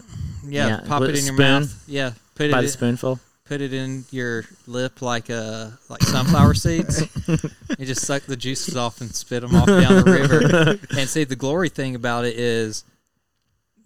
Yeah, 0.45 0.67
Yeah, 0.67 0.81
pop 0.85 1.03
with 1.03 1.11
it 1.11 1.19
in 1.21 1.25
your 1.27 1.35
spoon? 1.37 1.61
mouth. 1.63 1.85
Yeah, 1.87 2.11
put 2.35 2.51
By 2.51 2.59
it 2.59 2.63
the 2.63 2.69
spoonful. 2.69 3.15
put 3.15 3.23
put 3.45 3.61
it 3.61 3.73
in 3.73 4.07
your 4.11 4.45
lip 4.67 5.01
like 5.03 5.31
uh 5.31 5.69
like 5.89 6.03
sunflower 6.03 6.55
seeds. 6.55 7.01
you 7.79 7.87
just 7.87 8.05
suck 8.05 8.25
the 8.25 8.35
juices 8.37 8.77
off 8.77 9.01
and 9.01 9.15
spit 9.15 9.43
them 9.43 9.55
off 9.55 9.67
down 9.69 10.05
the 10.05 10.11
river. 10.11 10.79
And 10.99 11.09
see, 11.09 11.23
the 11.23 11.37
glory 11.37 11.69
thing 11.69 11.95
about 11.95 12.25
it 12.25 12.37
is, 12.37 12.83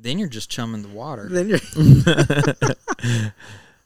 then 0.01 0.19
you're 0.19 0.29
just 0.31 0.49
chumming 0.49 0.81
the 0.81 0.89
water. 0.89 1.29
Then 1.29 1.51
you're 1.51 1.61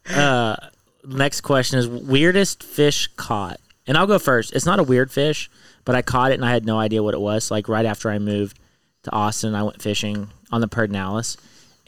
Uh, 0.16 0.56
next 1.04 1.42
question 1.42 1.78
is 1.78 1.88
weirdest 1.88 2.62
fish 2.62 3.08
caught, 3.16 3.60
and 3.86 3.96
I'll 3.96 4.06
go 4.06 4.18
first. 4.18 4.54
It's 4.54 4.66
not 4.66 4.78
a 4.78 4.82
weird 4.82 5.10
fish, 5.10 5.50
but 5.84 5.94
I 5.94 6.02
caught 6.02 6.32
it 6.32 6.34
and 6.34 6.44
I 6.44 6.52
had 6.52 6.66
no 6.66 6.78
idea 6.78 7.02
what 7.02 7.14
it 7.14 7.20
was. 7.20 7.50
Like 7.50 7.68
right 7.68 7.86
after 7.86 8.10
I 8.10 8.18
moved 8.18 8.58
to 9.04 9.12
Austin, 9.12 9.54
I 9.54 9.62
went 9.62 9.82
fishing 9.82 10.30
on 10.52 10.60
the 10.60 10.68
Pedernales, 10.68 11.36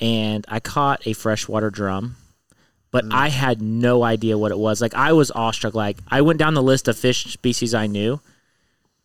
and 0.01 0.45
I 0.49 0.61
caught 0.61 1.07
a 1.07 1.13
freshwater 1.13 1.71
drum. 1.71 2.17
But 2.91 3.07
mm. 3.07 3.15
I 3.15 3.29
had 3.29 3.63
no 3.63 4.03
idea 4.03 4.37
what 4.37 4.53
it 4.53 4.59
was. 4.59 4.81
Like 4.81 4.95
I 4.95 5.13
was 5.13 5.31
awestruck. 5.31 5.75
Like 5.75 5.99
I 6.09 6.21
went 6.21 6.39
down 6.39 6.55
the 6.55 6.63
list 6.63 6.89
of 6.89 6.99
fish 6.99 7.25
species 7.33 7.75
I 7.75 7.87
knew, 7.87 8.21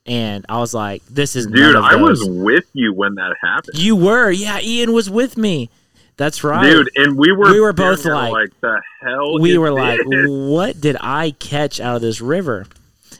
and 0.05 0.45
I 0.49 0.59
was 0.59 0.73
like, 0.73 1.05
"This 1.05 1.35
is 1.35 1.47
Dude, 1.47 1.75
I 1.75 1.95
was 1.95 2.23
with 2.27 2.65
you 2.73 2.93
when 2.93 3.15
that 3.15 3.35
happened. 3.41 3.77
You 3.77 3.95
were, 3.95 4.31
yeah. 4.31 4.59
Ian 4.61 4.93
was 4.93 5.09
with 5.09 5.37
me. 5.37 5.69
That's 6.17 6.43
right, 6.43 6.63
Dude, 6.69 6.89
and 6.95 7.15
we 7.17 7.31
were 7.31 7.51
We 7.51 7.59
were 7.59 7.73
both 7.73 7.99
staring 7.99 8.19
at 8.19 8.27
it 8.29 8.31
like- 8.33 8.59
the 8.61 8.81
hell 9.01 9.39
we 9.39 9.51
is 9.51 9.57
were 9.59 9.71
like, 9.71 9.99
this? 10.09 10.25
what 10.27 10.81
did 10.81 10.97
I 10.99 11.31
catch 11.31 11.79
out 11.79 11.95
of 11.95 12.01
this 12.01 12.19
river? 12.21 12.65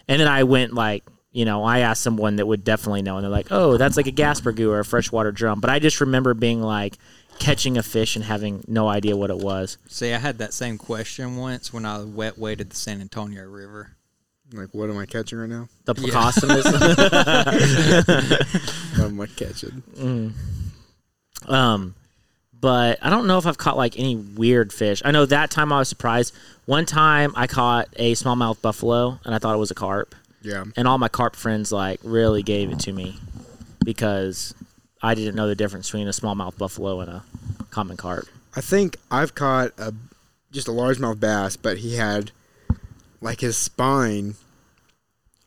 And 0.08 0.20
then 0.20 0.28
I 0.28 0.44
went 0.44 0.74
like, 0.74 1.04
you 1.32 1.46
know, 1.46 1.64
I 1.64 1.80
asked 1.80 2.02
someone 2.02 2.38
that 2.38 2.48
would 2.48 2.64
definitely 2.64 3.04
know, 3.04 3.18
and 3.18 3.24
they're 3.24 3.30
like, 3.32 3.52
oh, 3.52 3.78
that's 3.78 3.98
like 3.98 4.08
a 4.08 4.12
Gaspergoo 4.12 4.70
or 4.70 4.80
a 4.80 4.86
freshwater 4.86 5.32
drum. 5.32 5.60
But 5.60 5.70
I 5.70 5.78
just 5.78 6.02
remember 6.02 6.34
being 6.34 6.62
like 6.64 6.98
catching 7.38 7.78
a 7.78 7.84
fish 7.84 8.16
and 8.16 8.26
having 8.26 8.64
no 8.68 8.88
idea 8.88 9.16
what 9.16 9.30
it 9.30 9.38
was. 9.38 9.78
See, 9.88 10.12
I 10.12 10.18
had 10.18 10.40
that 10.40 10.54
same 10.54 10.80
question 10.80 11.36
once 11.38 11.72
when 11.72 11.86
I 11.86 12.00
wet 12.04 12.40
waded 12.40 12.72
the 12.72 12.76
San 12.76 13.00
Antonio 13.02 13.44
River. 13.46 13.92
like, 14.54 14.70
what 14.72 14.90
am 14.90 14.98
I 14.98 15.06
catching 15.06 15.38
right 15.38 15.48
now? 15.50 15.68
The 15.86 15.94
Yeah. 16.00 16.10
Plecostomus. 16.10 16.66
What 18.98 19.06
am 19.06 19.22
I 19.22 19.28
catching? 19.28 19.84
um, 21.48 21.94
but 22.60 23.00
I 23.02 23.10
don't 23.10 23.28
know 23.28 23.38
if 23.38 23.46
I've 23.46 23.58
caught 23.58 23.78
like 23.78 23.98
any 24.00 24.16
weird 24.16 24.72
fish. 24.74 25.02
I 25.06 25.12
know 25.12 25.26
that 25.26 25.52
time 25.52 25.72
I 25.74 25.80
was 25.80 25.90
surprised. 25.90 26.34
One 26.66 26.86
time 26.86 27.34
I 27.36 27.48
caught 27.48 27.88
a 27.96 28.14
smallmouth 28.14 28.62
buffalo, 28.62 29.20
and 29.26 29.34
I 29.36 29.40
thought 29.40 29.56
it 29.56 29.60
was 29.60 29.72
a 29.72 29.76
carp. 29.76 30.16
Yeah. 30.44 30.64
and 30.78 30.88
all 30.88 30.98
my 30.98 31.10
carp 31.10 31.36
friends 31.36 31.72
like 31.74 32.00
really 32.04 32.42
gave 32.44 32.72
it 32.72 32.80
to 32.82 32.94
me 32.94 33.20
because 33.84 34.54
I 35.02 35.14
didn't 35.14 35.36
know 35.36 35.48
the 35.48 35.56
difference 35.56 35.88
between 35.88 36.08
a 36.08 36.12
smallmouth 36.12 36.58
buffalo 36.58 37.02
and 37.02 37.10
a 37.10 37.24
common 37.70 37.98
carp. 37.98 38.28
I 38.56 38.62
think 38.62 38.98
I've 39.12 39.36
caught 39.36 39.72
a 39.78 39.94
just 40.52 40.68
a 40.68 40.72
largemouth 40.72 41.20
bass, 41.20 41.58
but 41.58 41.80
he 41.80 41.96
had 41.96 42.32
like 43.20 43.42
his 43.42 43.58
spine 43.58 44.36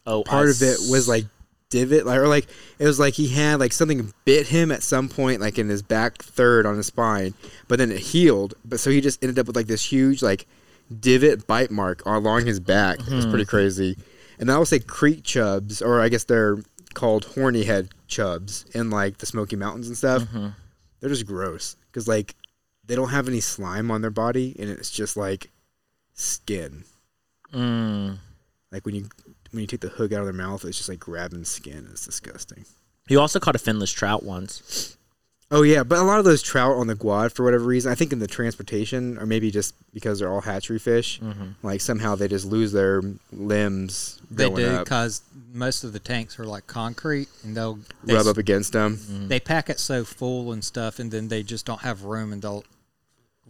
Oh, 0.07 0.23
part 0.25 0.49
I 0.49 0.51
of 0.51 0.61
it 0.63 0.79
was 0.91 1.09
like 1.09 1.25
divot 1.71 2.05
like 2.05 2.19
or 2.19 2.29
like 2.29 2.47
it 2.79 2.85
was 2.85 2.99
like 2.99 3.15
he 3.15 3.29
had 3.29 3.61
like 3.61 3.73
something 3.73 4.13
bit 4.25 4.49
him 4.49 4.71
at 4.73 4.83
some 4.83 5.09
point 5.09 5.41
like 5.41 5.59
in 5.59 5.69
his 5.69 5.83
back 5.83 6.19
third 6.19 6.67
on 6.67 6.77
his 6.77 6.87
spine 6.87 7.33
but 7.69 7.79
then 7.79 7.91
it 7.93 7.99
healed 7.99 8.55
but 8.65 8.81
so 8.81 8.91
he 8.91 9.01
just 9.01 9.23
ended 9.23 9.39
up 9.39 9.47
with 9.47 9.55
like 9.57 9.69
this 9.69 9.91
huge 9.93 10.23
like 10.23 10.47
divot 10.99 11.47
bite 11.47 11.71
mark 11.71 12.05
along 12.05 12.45
his 12.45 12.59
back. 12.59 12.99
It 12.99 13.13
was 13.13 13.25
pretty 13.27 13.45
crazy. 13.45 13.97
And 14.39 14.51
i 14.51 14.59
would 14.59 14.69
say 14.69 14.81
creek 14.81 15.23
chubs 15.23 15.81
or 15.81 16.01
i 16.01 16.09
guess 16.09 16.25
they're 16.25 16.59
called 16.95 17.25
horny 17.25 17.63
head 17.65 17.89
chubs 18.09 18.65
in 18.75 18.91
like 18.91 19.19
the 19.19 19.27
smoky 19.27 19.55
mountains 19.55 19.87
and 19.87 19.97
stuff 19.97 20.27
they're 20.99 21.09
just 21.09 21.27
gross 21.27 21.77
because 21.87 22.09
like 22.09 22.35
they 22.87 22.97
don't 22.97 23.11
have 23.11 23.29
any 23.29 23.41
slime 23.41 23.91
on 23.93 24.01
their 24.01 24.11
body 24.11 24.57
and 24.59 24.69
it's 24.69 24.91
just 24.91 25.17
like 25.17 25.51
skin. 26.15 26.85
Mm. 27.53 28.19
Like 28.73 28.85
when 28.87 28.95
you 28.95 29.07
when 29.51 29.61
you 29.63 29.67
take 29.67 29.81
the 29.81 29.89
hook 29.89 30.13
out 30.13 30.21
of 30.21 30.27
their 30.27 30.33
mouth, 30.33 30.65
it's 30.65 30.77
just 30.79 30.89
like 30.89 31.01
grabbing 31.01 31.45
skin. 31.45 31.89
It's 31.91 32.05
disgusting. 32.07 32.65
You 33.09 33.21
also 33.21 33.41
caught 33.41 33.57
a 33.57 33.59
finless 33.59 33.93
trout 33.95 34.23
once. 34.23 34.97
Oh 35.53 35.63
yeah, 35.63 35.83
but 35.83 35.99
a 35.99 36.03
lot 36.05 36.21
of 36.21 36.25
those 36.25 36.43
trout 36.43 36.77
on 36.77 36.87
the 36.87 36.95
Guad, 36.95 37.33
for 37.33 37.45
whatever 37.45 37.65
reason, 37.65 37.91
I 37.91 37.97
think 37.97 38.13
in 38.13 38.21
the 38.21 38.29
transportation, 38.29 39.19
or 39.19 39.27
maybe 39.27 39.51
just 39.51 39.75
because 39.93 40.21
they're 40.21 40.31
all 40.33 40.43
hatchery 40.43 40.79
fish, 40.79 41.19
Mm-hmm. 41.21 41.67
like 41.67 41.81
somehow 41.81 42.15
they 42.15 42.29
just 42.29 42.45
lose 42.47 42.71
their 42.71 43.03
limbs. 43.33 44.21
They 44.31 44.49
do 44.49 44.79
because 44.79 45.23
most 45.53 45.83
of 45.83 45.93
the 45.93 45.99
tanks 45.99 46.39
are 46.39 46.45
like 46.45 46.69
concrete, 46.69 47.29
and 47.43 47.57
they'll 47.57 47.81
they, 48.05 48.15
rub 48.15 48.21
s- 48.23 48.29
up 48.29 48.37
against 48.37 48.73
them. 48.75 48.97
Mm-hmm. 48.99 49.27
they 49.27 49.41
pack 49.41 49.69
it 49.69 49.81
so 49.81 50.05
full 50.05 50.53
and 50.53 50.63
stuff, 50.63 51.01
and 51.01 51.11
then 51.11 51.27
they 51.27 51.43
just 51.43 51.67
don't 51.67 51.81
have 51.81 52.05
room, 52.05 52.33
and 52.33 52.41
they'll 52.41 52.63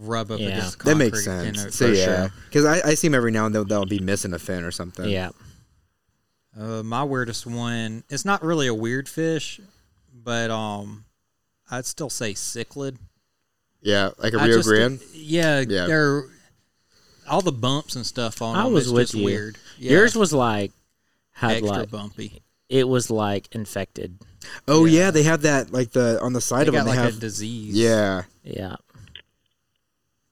rub 0.01 0.31
up 0.33 0.41
Yeah. 0.41 0.49
against 0.49 0.79
That 0.85 0.97
makes 0.97 1.25
sense. 1.25 1.45
You 1.59 1.65
know, 1.65 1.71
so 1.71 1.87
for 1.89 1.93
yeah, 1.93 2.05
sure. 2.05 2.33
because 2.47 2.65
I, 2.65 2.89
I 2.91 2.95
see 2.95 3.07
him 3.07 3.15
every 3.15 3.31
now 3.31 3.47
and 3.47 3.55
then. 3.55 3.69
They'll 3.69 3.85
be 3.85 4.01
missing 4.01 4.33
a 4.33 4.39
fin 4.39 4.65
or 4.65 4.71
something. 4.71 5.09
Yeah. 5.09 5.31
Uh, 6.59 6.83
my 6.83 7.05
weirdest 7.05 7.47
one. 7.47 8.03
It's 8.09 8.25
not 8.25 8.43
really 8.43 8.67
a 8.67 8.75
weird 8.75 9.09
fish, 9.09 9.61
but 10.13 10.51
um, 10.51 11.05
I'd 11.71 11.87
still 11.87 12.11
say 12.11 12.33
cichlid. 12.35 12.97
yeah, 13.83 14.11
like 14.19 14.33
a 14.33 14.39
Rio 14.39 14.57
just- 14.57 14.69
Grande. 14.69 15.01
Yeah, 15.15 15.61
Yeah. 15.61 15.87
they're 15.87 16.25
all 17.29 17.41
the 17.43 17.53
bumps 17.53 17.95
and 17.95 18.05
stuff 18.05 18.43
on 18.43 18.57
I 18.57 18.65
them. 18.65 18.73
was 18.73 18.87
it's 18.87 18.93
with 18.93 19.03
just 19.09 19.15
you. 19.15 19.25
weird. 19.25 19.59
Yeah, 19.79 19.93
Yours 19.93 20.17
was 20.17 20.33
like 20.33 20.73
had 21.33 21.53
extra 21.59 21.71
like 21.71 21.91
bumpy. 21.91 22.43
it 22.69 22.89
was 22.89 23.11
like 23.11 23.55
infected. 23.55 24.19
Oh 24.67 24.85
yeah. 24.87 25.11
they 25.13 25.23
have 25.23 25.43
that 25.43 25.73
like 25.73 25.93
the 25.93 26.21
on 26.21 26.33
the 26.33 26.41
side 26.41 26.65
They 26.65 26.69
of 26.69 26.75
got 26.75 26.79
them. 26.87 26.87
They 26.87 27.01
like 27.01 27.05
have 27.13 27.17
a 27.17 27.21
disease. 27.21 27.75
yeah. 27.77 28.23
Yeah. 28.43 28.77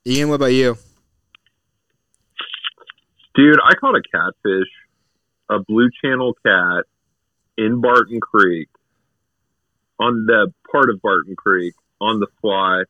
Ian, 0.09 0.31
what 0.31 0.37
about 0.37 0.47
you? 0.47 0.75
Dude, 3.35 3.59
I 3.62 3.75
caught 3.75 3.94
a 3.94 4.03
catfish, 4.11 4.68
a 5.51 5.59
blue 5.59 5.90
channel 6.03 6.35
cat 6.44 6.85
in 7.59 7.83
Barton 7.83 8.18
Creek, 8.18 8.68
on 10.01 10.25
the 10.27 10.51
part 10.73 10.88
of 10.88 11.03
Barton 11.03 11.37
Creek 11.37 11.75
on 12.01 12.21
the 12.21 12.27
fly. 12.40 12.85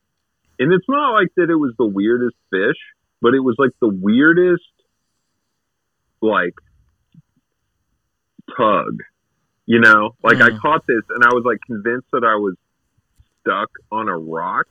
And 0.59 0.71
it's 0.71 0.87
not 0.87 1.11
like 1.11 1.27
that 1.35 1.49
it 1.49 1.55
was 1.55 1.73
the 1.77 1.85
weirdest 1.85 2.37
fish, 2.51 2.77
but 3.21 3.33
it 3.33 3.39
was 3.39 3.55
like 3.57 3.71
the 3.81 3.89
weirdest, 3.89 4.63
like, 6.21 6.55
tug. 8.57 8.99
You 9.65 9.79
know? 9.79 10.15
Like, 10.23 10.41
I 10.41 10.51
Mm. 10.51 10.59
caught 10.61 10.87
this 10.87 11.03
and 11.09 11.23
I 11.23 11.33
was 11.33 11.43
like 11.45 11.59
convinced 11.65 12.07
that 12.13 12.23
I 12.23 12.35
was 12.35 12.55
stuck 13.41 13.69
on 13.91 14.07
a 14.07 14.17
rock. 14.17 14.67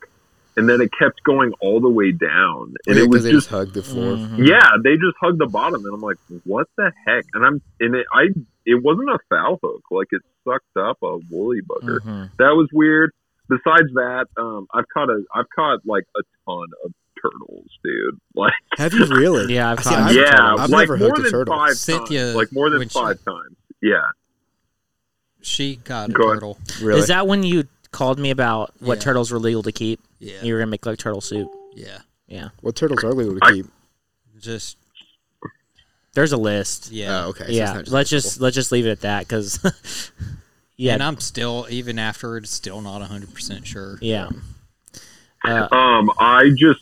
And 0.58 0.68
then 0.68 0.80
it 0.80 0.90
kept 0.98 1.22
going 1.22 1.52
all 1.60 1.80
the 1.80 1.88
way 1.88 2.10
down. 2.12 2.74
And 2.86 2.96
Yeah, 2.96 3.02
it 3.04 3.06
'cause 3.06 3.08
was 3.14 3.24
they 3.24 3.30
just 3.30 3.46
just 3.48 3.50
hugged 3.50 3.74
the 3.74 3.82
floor. 3.82 4.16
Mhm. 4.16 4.46
yeah, 4.46 4.68
they 4.82 4.94
just 4.96 5.16
hugged 5.20 5.38
the 5.38 5.46
bottom, 5.46 5.84
and 5.84 5.94
I'm 5.94 6.00
like, 6.00 6.16
"What 6.44 6.66
the 6.76 6.90
heck?" 7.06 7.24
And 7.32 7.44
I'm 7.46 7.62
and 7.80 7.94
it, 7.94 8.06
I 8.12 8.28
it 8.66 8.82
wasn't 8.82 9.08
a 9.10 9.18
foul 9.30 9.58
hook, 9.62 9.82
like 9.90 10.08
it 10.10 10.22
sucked 10.44 10.76
up 10.76 10.98
a 11.02 11.18
woolly 11.30 11.60
bugger. 11.62 12.00
Mhm. 12.00 12.30
That 12.38 12.50
was 12.56 12.68
weird. 12.72 13.12
Besides 13.48 13.88
that, 13.94 14.26
um, 14.36 14.66
I've 14.74 14.88
caught 14.92 15.08
a 15.08 15.22
I've 15.34 15.48
caught 15.54 15.78
like 15.86 16.04
a 16.16 16.22
ton 16.44 16.66
of 16.84 16.92
turtles, 17.22 17.66
dude. 17.84 18.18
Like 18.34 18.52
Have 18.76 18.92
you 18.94 19.06
really? 19.06 19.54
Yeah, 19.54 19.70
I've 19.70 19.78
I 19.78 19.82
see, 19.82 19.90
caught 19.90 20.02
I've- 20.10 20.16
yeah. 20.18 20.54
I've 20.58 20.70
like 20.70 20.88
never 20.88 20.96
more 20.98 21.08
hooked 21.08 21.18
a 21.18 21.22
than 21.22 21.30
turtle. 21.32 21.54
five 21.56 21.74
Cynthia, 21.76 22.24
times. 22.26 22.36
Like 22.36 22.52
more 22.52 22.68
than 22.70 22.80
when 22.80 22.88
she- 22.88 22.98
five 22.98 23.24
times. 23.24 23.56
Yeah. 23.80 24.06
She 25.40 25.76
caught 25.76 26.10
a 26.10 26.12
Go 26.12 26.24
ahead. 26.24 26.36
turtle. 26.36 26.58
Really? 26.82 26.98
Is 27.00 27.06
that 27.08 27.26
when 27.26 27.42
you 27.44 27.64
called 27.92 28.18
me 28.18 28.30
about 28.30 28.72
what 28.80 28.96
Yeah. 28.98 29.02
turtles 29.02 29.30
were 29.30 29.38
legal 29.38 29.62
to 29.62 29.72
keep? 29.72 30.00
Yeah, 30.20 30.42
You 30.42 30.52
were 30.54 30.60
gonna 30.60 30.70
make 30.70 30.84
like 30.86 30.98
turtle 30.98 31.20
soup. 31.20 31.48
yeah. 31.74 31.98
Yeah. 32.26 32.48
What 32.60 32.76
turtles 32.76 33.02
are 33.04 33.12
legal 33.12 33.38
to 33.40 33.52
keep. 33.52 33.66
Just 34.38 34.76
There's 36.14 36.32
a 36.32 36.36
list. 36.36 36.90
yeah. 36.92 37.24
Oh, 37.24 37.28
okay. 37.30 37.46
so 37.46 37.52
yeah. 37.52 37.72
not 37.72 37.84
just 37.84 37.92
let's 37.92 38.10
vegetable. 38.10 38.28
just 38.30 38.40
let's 38.40 38.54
just 38.54 38.72
leave 38.72 38.86
it 38.86 38.90
at 38.90 39.00
that 39.02 39.26
because. 39.28 39.60
yeah. 40.76 40.94
And 40.94 41.02
I'm 41.02 41.18
still 41.20 41.66
even 41.70 41.98
after 41.98 42.36
it, 42.36 42.46
still 42.48 42.80
not 42.82 43.00
100 43.00 43.32
percent 43.32 43.66
sure. 43.66 43.98
yeah. 44.02 44.28
Uh, 45.44 45.68
Um, 45.72 46.10
I 46.18 46.50
just 46.56 46.80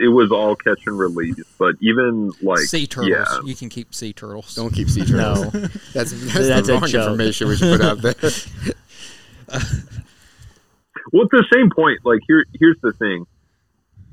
it 0.00 0.08
was 0.08 0.32
all 0.32 0.56
catch 0.56 0.80
and 0.86 0.98
release, 0.98 1.36
but 1.58 1.76
even 1.82 2.32
like 2.40 2.60
sea 2.60 2.86
turtles. 2.86 3.10
yeah, 3.10 3.40
You 3.44 3.54
can 3.54 3.68
keep 3.68 3.94
sea 3.94 4.12
turtles. 4.14 4.54
Don't 4.54 4.72
keep 4.74 4.88
sea 4.88 5.04
turtles. 5.04 5.52
no. 5.54 5.60
That's 5.92 6.10
that's, 6.32 6.48
That's 6.48 6.68
a 6.68 6.72
the 6.72 6.72
wrong 6.72 6.86
joke. 6.88 7.02
information 7.10 7.48
we 7.48 7.56
should 7.56 7.78
put 7.78 7.86
out 7.86 8.00
there. 8.02 8.14
Well, 11.12 11.24
it's 11.24 11.30
the 11.30 11.46
same 11.54 11.70
point. 11.70 12.00
Like 12.04 12.20
here, 12.26 12.44
here's 12.58 12.78
the 12.82 12.92
thing: 12.92 13.26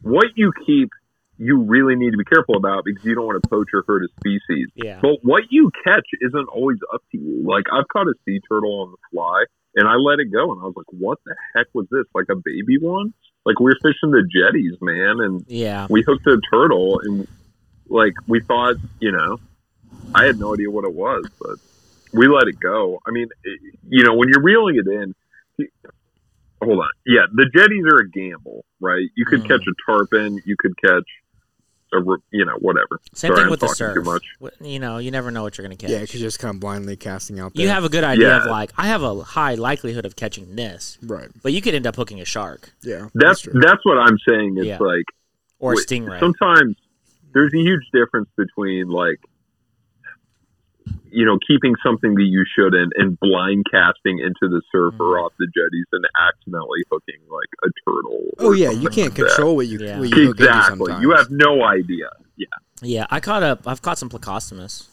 what 0.02 0.28
you 0.36 0.52
keep, 0.66 0.90
you 1.38 1.60
really 1.62 1.96
need 1.96 2.12
to 2.12 2.18
be 2.18 2.26
careful 2.26 2.56
about 2.58 2.84
because 2.86 3.04
you 3.06 3.16
don't 3.16 3.26
want 3.26 3.42
to 3.42 3.50
poach 3.50 3.68
or 3.74 3.84
hurt 3.88 4.04
a 4.04 4.08
species. 4.20 4.68
Yeah. 4.76 5.00
But 5.02 5.24
what 5.24 5.44
you 5.50 5.72
catch 5.84 6.06
isn't 6.22 6.48
always 6.50 6.78
up 6.94 7.02
to 7.12 7.18
you. 7.18 7.44
Like 7.48 7.66
I've 7.72 7.88
caught 7.88 8.08
a 8.08 8.14
sea 8.26 8.40
turtle 8.50 8.82
on 8.82 8.92
the 8.92 8.98
fly, 9.12 9.46
and 9.76 9.88
I 9.88 9.96
let 9.96 10.20
it 10.20 10.32
go, 10.32 10.52
and 10.52 10.62
I 10.62 10.66
was 10.66 10.74
like, 10.76 10.92
"What 10.92 11.20
the 11.26 11.36
heck 11.56 11.68
was 11.74 11.88
this? 11.90 12.06
Like 12.14 12.26
a 12.30 12.36
baby 12.36 12.78
one? 12.80 13.14
Like 13.46 13.60
we 13.60 13.66
were 13.66 13.78
fishing 13.82 14.12
the 14.12 14.24
jetties, 14.28 14.78
man, 14.82 15.22
and 15.22 15.46
Yeah. 15.48 15.88
we 15.90 16.04
hooked 16.06 16.28
a 16.28 16.40
turtle, 16.52 17.00
and 17.04 17.28
like 17.88 18.14
we 18.28 18.42
thought, 18.42 18.76
you 19.00 19.12
know, 19.12 19.40
I 20.14 20.26
had 20.26 20.38
no 20.38 20.54
idea 20.54 20.70
what 20.70 20.84
it 20.84 20.94
was, 20.94 21.26
but 21.40 21.56
we 22.14 22.28
let 22.28 22.48
it 22.48 22.60
go. 22.60 23.00
I 23.08 23.12
mean, 23.12 23.28
it, 23.44 23.60
you 23.88 24.04
know, 24.04 24.14
when 24.16 24.28
you're 24.30 24.44
reeling 24.44 24.76
it 24.76 24.86
in, 24.88 25.16
hold 26.62 26.80
on, 26.80 26.89
yeah, 27.06 27.22
the 27.34 27.50
jetties 27.56 27.84
are 27.91 28.00
a 28.00 28.10
gamble, 28.10 28.65
right? 28.80 29.08
You 29.15 29.26
could 29.26 29.41
Mhm. 29.41 29.48
catch 29.48 29.62
a 29.67 29.74
tarpon, 29.86 30.39
you 30.45 30.56
could 30.58 30.74
catch 30.84 31.04
a 31.91 31.98
you 32.32 32.45
know 32.45 32.56
whatever. 32.60 33.00
Same 33.15 33.30
Sorry, 33.30 33.36
thing 33.38 33.45
I'm 33.45 33.50
with 33.52 33.62
the 33.62 33.65
talking 33.65 33.76
surf. 33.78 33.93
Too 33.95 34.04
much. 34.04 34.24
You 34.62 34.80
know, 34.80 35.00
you 35.00 35.10
never 35.10 35.32
know 35.32 35.41
what 35.41 35.58
you're 35.58 35.65
going 35.65 35.76
to 35.76 35.82
catch. 35.82 35.91
Yeah, 35.91 36.02
because 36.02 36.22
you're 36.22 36.28
just 36.28 36.38
kind 36.39 36.54
of 36.54 36.60
blindly 36.60 36.95
casting 36.95 37.39
out 37.39 37.54
there. 37.56 37.63
you 37.63 37.69
have 37.69 37.84
a 37.84 37.89
good 37.89 38.04
idea 38.04 38.38
of 38.38 38.45
like, 38.45 38.72
I 38.78 38.86
have 38.88 39.02
a 39.02 39.24
high 39.24 39.56
likelihood 39.56 40.06
of 40.06 40.15
catching 40.15 40.56
this, 40.56 41.00
right. 41.02 41.30
but 41.41 41.52
you 41.52 41.62
could 41.63 41.74
end 41.74 41.88
up 41.88 41.95
hooking 41.95 42.22
a 42.22 42.26
shark 42.26 42.69
Yeah, 42.84 43.10
That's 43.15 43.41
true. 43.41 43.54
that's 43.60 43.84
what 43.86 43.98
I'm 43.98 44.17
saying. 44.28 44.58
It's 44.58 44.67
Yeah. 44.67 44.78
like 44.80 45.06
or 45.58 45.72
a 45.74 45.76
Wait, 45.78 45.88
stingray. 45.88 46.19
sometimes 46.19 46.76
there's 47.34 47.54
a 47.56 47.58
huge 47.58 47.89
difference 47.91 48.30
between 48.38 48.89
like 48.89 49.19
you 51.12 51.25
know 51.25 51.38
keeping 51.47 51.75
something 51.86 52.15
that 52.15 52.23
you 52.23 52.43
shouldn't 52.56 52.93
and 52.97 53.19
blind 53.19 53.65
casting 53.71 54.19
into 54.19 54.47
the 54.49 54.62
surf 54.71 54.93
Mm-hmm. 54.93 55.02
or 55.04 55.19
off 55.19 55.34
the 55.39 55.47
jetties 55.47 55.86
and 55.91 56.06
accidentally 56.28 56.82
hooking 56.91 57.19
like 57.30 57.49
a 57.63 57.69
turtle. 57.89 58.21
Oh 58.39 58.54
yeah, 58.54 58.71
you 58.71 58.89
can't 58.89 59.10
like 59.10 59.13
that. 59.15 59.28
control 59.36 59.56
what 59.56 59.67
you 59.67 59.80
Yeah. 59.80 59.99
what 59.99 60.10
you 60.10 60.15
hook 60.28 60.39
into 60.39 60.43
Exactly. 60.49 60.78
sometimes. 60.86 61.02
You 61.04 61.12
have 61.15 61.30
no 61.32 61.63
idea. 61.63 62.10
Yeah. 62.38 62.45
yeah, 62.82 63.06
I 63.10 63.19
caught 63.19 63.43
up. 63.43 63.67
I've 63.67 63.82
caught 63.82 63.97
some 63.97 64.10
plecostomus. 64.10 64.88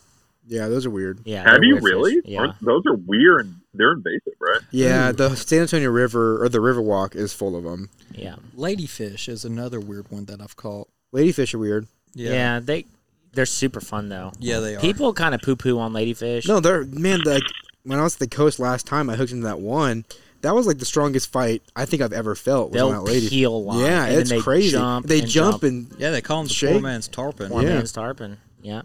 yeah, 0.49 0.69
those 0.69 0.85
are 0.87 0.91
weird. 0.91 1.21
Yeah, 1.25 1.43
Have 1.49 1.63
you 1.63 1.79
really? 1.81 2.17
fish. 2.17 2.25
Yeah. 2.27 2.41
Aren't- 2.41 2.61
Those 2.61 2.83
are 2.87 2.95
weird. 2.97 3.47
and 3.47 3.55
They're 3.75 3.93
invasive, 3.93 4.35
right? 4.41 4.61
Yeah, 4.71 5.13
the 5.13 5.35
San 5.37 5.63
Antonio 5.63 5.91
River 5.91 6.43
or 6.43 6.49
the 6.49 6.59
Riverwalk 6.59 7.15
is 7.17 7.33
full 7.33 7.57
of 7.57 7.65
them. 7.65 7.89
Yeah. 8.13 8.37
Ladyfish 8.57 9.29
is 9.29 9.45
another 9.45 9.79
weird 9.81 10.11
one 10.11 10.25
that 10.27 10.41
I've 10.41 10.57
caught. 10.57 10.89
Ladyfish 11.15 11.55
are 11.55 11.59
weird. 11.59 11.87
yeah, 12.15 12.61
They 12.61 12.87
they're 13.37 13.47
super 13.47 13.81
fun 13.81 14.09
though. 14.09 14.33
Yeah, 14.41 14.59
they 14.59 14.75
are. 14.75 14.81
People 14.81 15.13
kind 15.15 15.35
of 15.35 15.41
poo 15.43 15.55
poo 15.55 15.79
on 15.79 15.93
ladyfish. 15.93 16.49
No, 16.49 16.59
they're 16.59 16.85
man. 16.85 17.21
The, 17.25 17.41
when 17.85 17.99
I 18.01 18.03
was 18.03 18.15
at 18.15 18.19
the 18.19 18.27
coast 18.29 18.59
last 18.59 18.87
time, 18.87 19.09
I 19.09 19.15
hooked 19.15 19.31
into 19.31 19.45
that 19.47 19.61
one. 19.61 20.05
That 20.43 20.55
was 20.55 20.67
like 20.67 20.79
the 20.79 20.85
strongest 20.85 21.31
fight 21.33 21.63
I 21.75 21.85
think 21.87 22.03
I've 22.03 22.13
ever 22.13 22.35
felt. 22.35 22.71
Was 22.71 22.75
they'll 22.75 22.91
that 22.91 23.03
lady. 23.03 23.29
peel 23.29 23.63
line. 23.65 23.81
Yeah, 23.81 24.05
and 24.07 24.17
it's 24.21 24.31
they 24.31 24.41
crazy. 24.41 24.71
Jump 24.73 25.07
they 25.07 25.21
and 25.21 25.29
jump, 25.29 25.63
and 25.63 25.95
Yeah, 25.99 26.11
they 26.11 26.21
call 26.21 26.39
them 26.39 26.49
the 26.49 26.55
Shake. 26.55 26.73
poor 26.73 26.81
man's 26.81 27.09
tarpon. 27.09 27.51
One 27.51 27.65
Yeah. 27.65 27.75
man's 27.75 27.93
tarpon. 27.93 28.39
Yeah. 28.63 28.83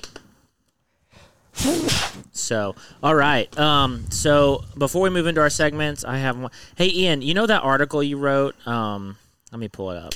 So, 2.31 2.75
all 3.03 3.13
right. 3.15 3.55
Um, 3.59 4.05
so 4.09 4.63
before 4.77 5.01
we 5.01 5.09
move 5.09 5.27
into 5.27 5.41
our 5.41 5.49
segments, 5.49 6.03
I 6.05 6.17
have 6.17 6.37
one. 6.39 6.51
Hey, 6.75 6.89
Ian, 6.89 7.21
you 7.21 7.33
know 7.33 7.45
that 7.45 7.61
article 7.63 8.01
you 8.01 8.17
wrote? 8.17 8.55
Um, 8.65 9.17
let 9.51 9.59
me 9.59 9.67
pull 9.67 9.91
it 9.91 9.97
up. 9.97 10.13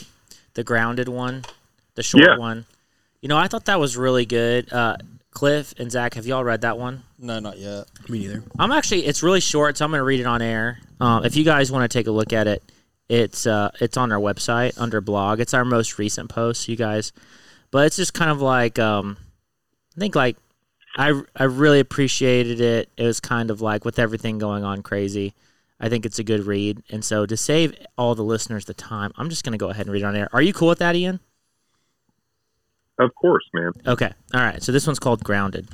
The 0.53 0.63
grounded 0.63 1.09
one, 1.09 1.43
the 1.95 2.03
short 2.03 2.23
Yeah. 2.23 2.37
one. 2.37 2.65
You 3.21 3.29
know, 3.29 3.37
I 3.37 3.47
thought 3.47 3.65
that 3.65 3.79
was 3.79 3.97
really 3.97 4.25
good. 4.25 4.71
Uh, 4.71 4.97
Cliff 5.31 5.73
and 5.77 5.91
Zach, 5.91 6.13
have 6.13 6.25
y'all 6.25 6.43
read 6.43 6.61
that 6.61 6.77
one? 6.77 7.03
No, 7.19 7.39
not 7.39 7.57
yet. 7.57 7.85
me 8.07 8.19
neither. 8.19 8.43
I'm 8.57 8.71
actually. 8.71 9.05
It's 9.05 9.21
really 9.21 9.41
short, 9.41 9.77
so 9.77 9.85
I'm 9.85 9.91
going 9.91 9.99
to 9.99 10.03
read 10.03 10.19
it 10.19 10.25
on 10.25 10.41
air. 10.41 10.79
Um, 10.99 11.25
if 11.25 11.35
you 11.35 11.43
guys 11.43 11.71
want 11.71 11.89
to 11.89 11.97
take 11.97 12.07
a 12.07 12.11
look 12.11 12.31
at 12.31 12.47
it, 12.47 12.63
it's 13.09 13.45
uh, 13.45 13.71
it's 13.81 13.97
on 13.97 14.11
our 14.11 14.19
website 14.19 14.79
under 14.79 15.01
blog. 15.01 15.39
It's 15.39 15.53
our 15.53 15.65
most 15.65 15.99
recent 15.99 16.29
post, 16.29 16.67
you 16.67 16.75
guys. 16.75 17.11
But 17.71 17.87
it's 17.87 17.97
just 17.97 18.13
kind 18.13 18.31
of 18.31 18.41
like 18.41 18.79
um, 18.79 19.17
I 19.95 19.99
think 19.99 20.15
like 20.15 20.37
I 20.95 21.21
I 21.35 21.43
really 21.43 21.79
appreciated 21.79 22.61
it. 22.61 22.89
It 22.95 23.03
was 23.03 23.19
kind 23.19 23.51
of 23.51 23.61
like 23.61 23.85
with 23.85 23.99
everything 23.99 24.37
going 24.37 24.63
on 24.63 24.81
crazy. 24.81 25.33
I 25.79 25.89
think 25.89 26.05
it's 26.05 26.19
a 26.19 26.23
good 26.23 26.45
read, 26.45 26.81
and 26.89 27.03
so 27.03 27.25
to 27.25 27.35
save 27.35 27.75
all 27.97 28.15
the 28.15 28.23
listeners 28.23 28.63
the 28.63 28.73
time, 28.73 29.11
I'm 29.17 29.29
just 29.29 29.43
going 29.43 29.51
to 29.51 29.57
go 29.57 29.69
ahead 29.69 29.85
and 29.85 29.93
read 29.93 30.03
it 30.03 30.05
on 30.05 30.15
air. 30.15 30.29
Are 30.31 30.41
you 30.41 30.53
cool 30.53 30.69
with 30.69 30.79
that, 30.79 30.95
Ian? 30.95 31.19
Of 32.99 33.13
course, 33.15 33.43
man. 33.53 33.71
Okay. 33.85 34.11
All 34.33 34.41
right. 34.41 34.63
So 34.63 34.71
this 34.71 34.87
one's 34.87 34.99
called 34.99 35.23
Grounded. 35.23 35.67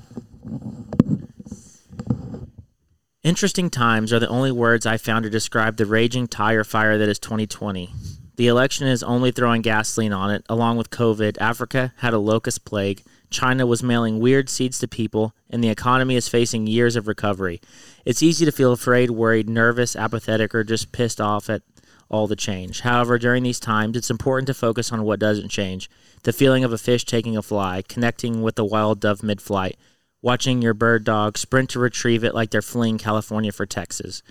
Interesting 3.23 3.69
times 3.69 4.11
are 4.11 4.19
the 4.19 4.27
only 4.27 4.51
words 4.51 4.87
I 4.87 4.97
found 4.97 5.23
to 5.23 5.29
describe 5.29 5.77
the 5.77 5.85
raging 5.85 6.27
tire 6.27 6.63
fire 6.63 6.97
that 6.97 7.07
is 7.07 7.19
2020. 7.19 7.91
The 8.37 8.47
election 8.47 8.87
is 8.87 9.03
only 9.03 9.29
throwing 9.29 9.61
gasoline 9.61 10.13
on 10.13 10.31
it. 10.31 10.43
Along 10.49 10.75
with 10.75 10.89
COVID, 10.89 11.37
Africa 11.39 11.93
had 11.97 12.15
a 12.15 12.17
locust 12.17 12.65
plague. 12.65 13.03
China 13.29 13.67
was 13.67 13.83
mailing 13.83 14.19
weird 14.19 14.49
seeds 14.49 14.79
to 14.79 14.87
people, 14.87 15.35
and 15.51 15.63
the 15.63 15.69
economy 15.69 16.15
is 16.15 16.27
facing 16.27 16.65
years 16.65 16.95
of 16.95 17.07
recovery. 17.07 17.61
It's 18.03 18.23
easy 18.23 18.43
to 18.45 18.51
feel 18.51 18.71
afraid, 18.71 19.11
worried, 19.11 19.47
nervous, 19.47 19.95
apathetic, 19.95 20.55
or 20.55 20.63
just 20.63 20.91
pissed 20.91 21.21
off 21.21 21.47
at 21.47 21.61
all 22.09 22.25
the 22.25 22.35
change. 22.35 22.81
However, 22.81 23.19
during 23.19 23.43
these 23.43 23.59
times, 23.59 23.95
it's 23.95 24.09
important 24.09 24.47
to 24.47 24.53
focus 24.55 24.91
on 24.91 25.03
what 25.03 25.19
doesn't 25.19 25.49
change 25.49 25.89
the 26.23 26.33
feeling 26.33 26.63
of 26.63 26.73
a 26.73 26.77
fish 26.77 27.05
taking 27.05 27.35
a 27.35 27.41
fly, 27.41 27.81
connecting 27.87 28.41
with 28.41 28.57
a 28.59 28.65
wild 28.65 28.99
dove 28.99 29.23
mid 29.23 29.41
flight, 29.41 29.77
watching 30.21 30.61
your 30.61 30.73
bird 30.73 31.03
dog 31.03 31.37
sprint 31.37 31.69
to 31.71 31.79
retrieve 31.79 32.23
it 32.23 32.35
like 32.35 32.51
they're 32.51 32.61
fleeing 32.61 32.97
California 32.97 33.51
for 33.51 33.65
Texas, 33.65 34.21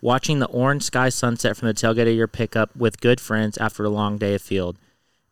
watching 0.00 0.38
the 0.38 0.46
orange 0.46 0.84
sky 0.84 1.08
sunset 1.08 1.56
from 1.56 1.68
the 1.68 1.74
tailgate 1.74 2.10
of 2.10 2.16
your 2.16 2.28
pickup 2.28 2.74
with 2.76 3.00
good 3.00 3.20
friends 3.20 3.58
after 3.58 3.84
a 3.84 3.90
long 3.90 4.18
day 4.18 4.34
of 4.34 4.42
field. 4.42 4.76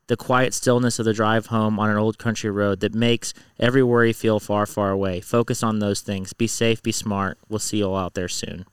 The 0.08 0.16
quiet 0.16 0.54
stillness 0.54 0.98
of 0.98 1.04
the 1.04 1.12
drive 1.12 1.46
home 1.46 1.78
on 1.78 1.90
an 1.90 1.98
old 1.98 2.16
country 2.16 2.50
road 2.50 2.80
that 2.80 2.94
makes 2.94 3.34
every 3.60 3.82
worry 3.82 4.14
feel 4.14 4.40
far, 4.40 4.64
far 4.64 4.90
away. 4.90 5.20
Focus 5.20 5.62
on 5.62 5.80
those 5.80 6.00
things. 6.00 6.32
Be 6.32 6.46
safe, 6.46 6.82
be 6.82 6.92
smart. 6.92 7.36
We'll 7.48 7.58
see 7.58 7.78
you 7.78 7.88
all 7.88 7.96
out 7.96 8.14
there 8.14 8.28
soon. 8.28 8.64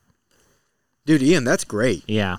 Dude, 1.06 1.22
Ian, 1.22 1.44
that's 1.44 1.66
great. 1.66 2.04
Yeah. 2.08 2.38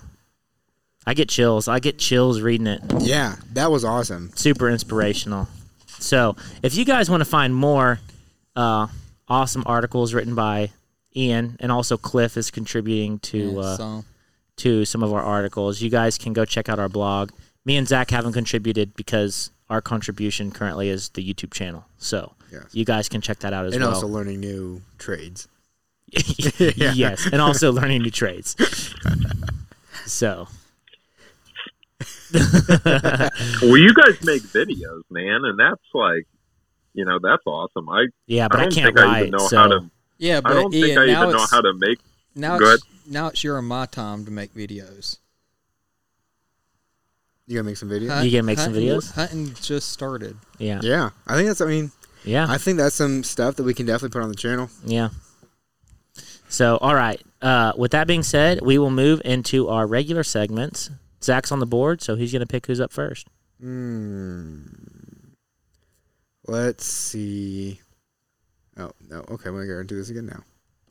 I 1.07 1.13
get 1.13 1.29
chills. 1.29 1.69
I 1.69 1.79
get 1.79 1.97
chills 1.97 2.41
reading 2.41 2.67
it. 2.67 2.81
Yeah, 2.99 3.37
that 3.53 3.71
was 3.71 3.85
awesome. 3.85 4.29
Super 4.35 4.69
inspirational. 4.69 5.47
So, 5.99 6.35
if 6.61 6.75
you 6.75 6.83
guys 6.83 7.09
want 7.09 7.21
to 7.21 7.25
find 7.25 7.55
more 7.55 7.99
uh, 8.57 8.87
awesome 9.29 9.63
articles 9.65 10.13
written 10.13 10.35
by 10.35 10.71
Ian 11.15 11.55
and 11.61 11.71
also 11.71 11.95
Cliff 11.95 12.35
is 12.35 12.51
contributing 12.51 13.19
to 13.19 13.37
Yeah, 13.37 13.59
uh, 13.59 13.77
so, 13.77 14.05
to 14.57 14.83
some 14.83 15.01
of 15.01 15.13
our 15.13 15.21
articles, 15.21 15.81
you 15.81 15.89
guys 15.89 16.17
can 16.17 16.33
go 16.33 16.43
check 16.43 16.67
out 16.67 16.77
our 16.77 16.89
blog. 16.89 17.31
Me 17.63 17.77
and 17.77 17.87
Zach 17.87 18.11
haven't 18.11 18.33
contributed 18.33 18.93
because 18.95 19.51
our 19.69 19.81
contribution 19.81 20.51
currently 20.51 20.89
is 20.89 21.07
the 21.09 21.23
YouTube 21.23 21.53
channel. 21.53 21.85
So, 21.97 22.33
Yes. 22.51 22.65
you 22.73 22.83
guys 22.83 23.07
can 23.07 23.21
check 23.21 23.39
that 23.39 23.53
out 23.53 23.65
as 23.65 23.73
and 23.73 23.81
well. 23.81 23.89
And 23.91 23.95
also 23.95 24.07
learning 24.07 24.41
new 24.41 24.81
trades. 24.97 25.47
yes, 26.11 27.25
and 27.31 27.41
also 27.41 27.71
learning 27.71 28.01
new 28.01 28.11
trades. 28.11 28.55
so, 30.05 30.47
Well, 33.61 33.77
you 33.77 33.93
guys 33.93 34.21
make 34.23 34.41
videos, 34.43 35.01
man, 35.09 35.41
and 35.45 35.57
that's 35.59 35.81
like, 35.93 36.25
you 36.93 37.05
know, 37.05 37.19
that's 37.21 37.43
awesome. 37.45 37.87
I 37.89 38.07
yeah, 38.27 38.47
but 38.47 38.57
I 38.57 38.61
I, 38.61 38.63
don't 38.65 38.73
can't 38.73 38.95
think 38.95 39.07
I 39.07 39.19
even 39.19 39.31
know 39.31 39.47
so, 39.47 39.57
how 39.57 39.67
to. 39.67 39.89
yeah, 40.17 40.41
but 40.41 40.51
I 40.51 40.55
don't 40.55 40.73
Ian, 40.73 40.85
think 40.87 40.99
I 40.99 41.03
even 41.11 41.31
know 41.31 41.45
how 41.49 41.61
to 41.61 41.73
make. 41.73 41.99
now 42.35 42.57
Go 42.57 42.73
it's 42.73 42.83
now 43.09 43.27
it's 43.27 43.43
your 43.43 43.57
and 43.57 43.67
my 43.67 43.85
time 43.85 44.25
to 44.25 44.31
make 44.31 44.53
videos. 44.53 45.17
You 47.47 47.55
gonna 47.55 47.69
make 47.69 47.77
some 47.77 47.89
videos? 47.89 48.09
Hunt- 48.09 48.25
You 48.25 48.31
gonna 48.31 48.43
make 48.43 48.59
some 48.59 48.73
videos? 48.73 49.13
Hunting 49.13 49.53
just 49.61 49.89
started. 49.89 50.35
yeah, 50.57 50.79
Yeah, 50.83 51.11
I 51.25 51.35
think 51.35 51.47
that's. 51.47 51.61
I 51.61 51.65
mean, 51.67 51.91
yeah, 52.25 52.45
I 52.49 52.57
think 52.57 52.77
that's 52.77 52.95
some 52.95 53.23
stuff 53.23 53.55
that 53.55 53.63
we 53.63 53.73
can 53.73 53.85
definitely 53.85 54.09
put 54.13 54.21
on 54.23 54.29
the 54.29 54.35
channel. 54.35 54.69
yeah. 54.85 55.09
So, 56.49 56.77
all 56.77 56.95
right. 56.95 57.21
Uh, 57.41 57.73
with 57.77 57.91
that 57.91 58.07
being 58.07 58.23
said, 58.23 58.61
we 58.61 58.77
will 58.77 58.89
move 58.89 59.21
into 59.25 59.67
our 59.67 59.85
regular 59.85 60.23
segments. 60.23 60.89
Zach's 61.23 61.51
on 61.51 61.59
the 61.59 61.65
board, 61.65 62.01
so 62.01 62.15
he's 62.15 62.31
going 62.31 62.41
to 62.41 62.47
pick 62.47 62.67
who's 62.67 62.79
up 62.79 62.91
first. 62.91 63.27
Hmm. 63.59 64.61
Let's 66.47 66.85
see. 66.85 67.81
Oh 68.77 68.91
no. 69.09 69.17
Okay, 69.31 69.49
we're 69.49 69.63
gonna 69.63 69.73
go 69.73 69.79
and 69.79 69.89
do 69.89 69.97
this 69.97 70.09
again 70.09 70.27
now. 70.27 70.43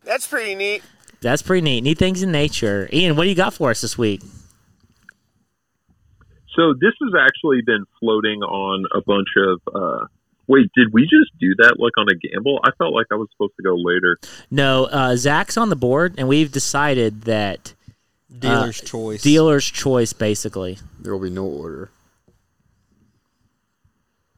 That's 0.05 0.27
pretty 0.27 0.55
neat. 0.55 0.83
That's 1.23 1.41
pretty 1.41 1.63
neat. 1.63 1.81
Neat 1.83 1.99
things 1.99 2.23
in 2.23 2.31
nature. 2.31 2.89
Ian, 2.93 3.17
what 3.17 3.25
do 3.25 3.31
you 3.31 3.35
got 3.35 3.55
for 3.55 3.71
us 3.71 3.81
this 3.81 3.97
week? 3.97 4.21
So 6.55 6.75
this 6.75 6.93
has 7.03 7.13
actually 7.19 7.61
been 7.65 7.85
floating 8.01 8.43
on 8.43 8.85
a 8.95 9.01
bunch 9.01 9.29
of. 9.37 9.61
uh 9.75 10.07
Wait, 10.49 10.71
did 10.77 10.93
we 10.93 11.03
just 11.03 11.37
do 11.41 11.55
that 11.59 11.75
like 11.79 11.93
on 11.99 12.07
a 12.09 12.15
gamble? 12.15 12.61
I 12.63 12.71
felt 12.79 12.95
like 12.95 13.07
I 13.11 13.17
was 13.17 13.29
supposed 13.33 13.55
to 13.57 13.65
go 13.65 13.75
later. 13.75 14.17
No, 14.49 14.85
uh, 14.85 15.17
Zach's 15.17 15.57
on 15.57 15.71
the 15.71 15.77
board, 15.77 16.15
and 16.19 16.29
we've 16.29 16.53
decided 16.53 17.23
that 17.23 17.75
Dealer's 18.39 18.81
choice. 18.81 19.23
dealer's 19.23 19.65
choice, 19.67 20.13
basically. 20.13 20.79
There 21.01 21.13
will 21.13 21.23
be 21.23 21.31
no 21.31 21.45
order. 21.45 21.91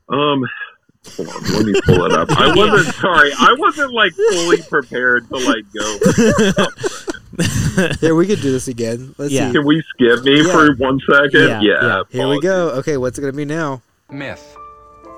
Um, 0.08 0.42
hold 1.16 1.28
on, 1.28 1.42
let 1.52 1.66
me 1.66 1.80
pull 1.84 2.04
it 2.06 2.12
up. 2.12 2.30
I 2.30 2.54
wasn't 2.54 2.94
sorry. 3.00 3.30
I 3.38 3.54
wasn't 3.58 3.92
like 3.92 4.12
fully 4.12 4.62
prepared 4.62 5.28
to 5.28 5.36
like 5.36 5.64
go. 5.72 5.98
Here 8.00 8.14
we 8.14 8.26
could 8.26 8.40
do 8.40 8.50
this 8.52 8.68
again. 8.68 9.14
Let's 9.18 9.32
Yeah. 9.32 9.48
see. 9.48 9.52
Can 9.54 9.66
we 9.66 9.82
skip 9.94 10.24
me 10.24 10.42
Yeah. 10.46 10.52
for 10.52 10.74
one 10.76 10.98
second? 11.10 11.48
Yeah, 11.48 11.60
Yeah. 11.60 11.82
yeah. 11.82 12.02
Here 12.10 12.28
we 12.28 12.40
go. 12.40 12.70
Okay, 12.70 12.96
what's 12.96 13.18
it 13.18 13.20
gonna 13.20 13.32
be 13.32 13.44
now? 13.44 13.82
Myth. 14.10 14.56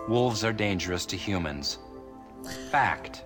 Wolves 0.09 0.43
are 0.45 0.53
dangerous 0.53 1.07
to 1.07 1.17
humans. 1.17 1.79
Fact. 2.71 3.25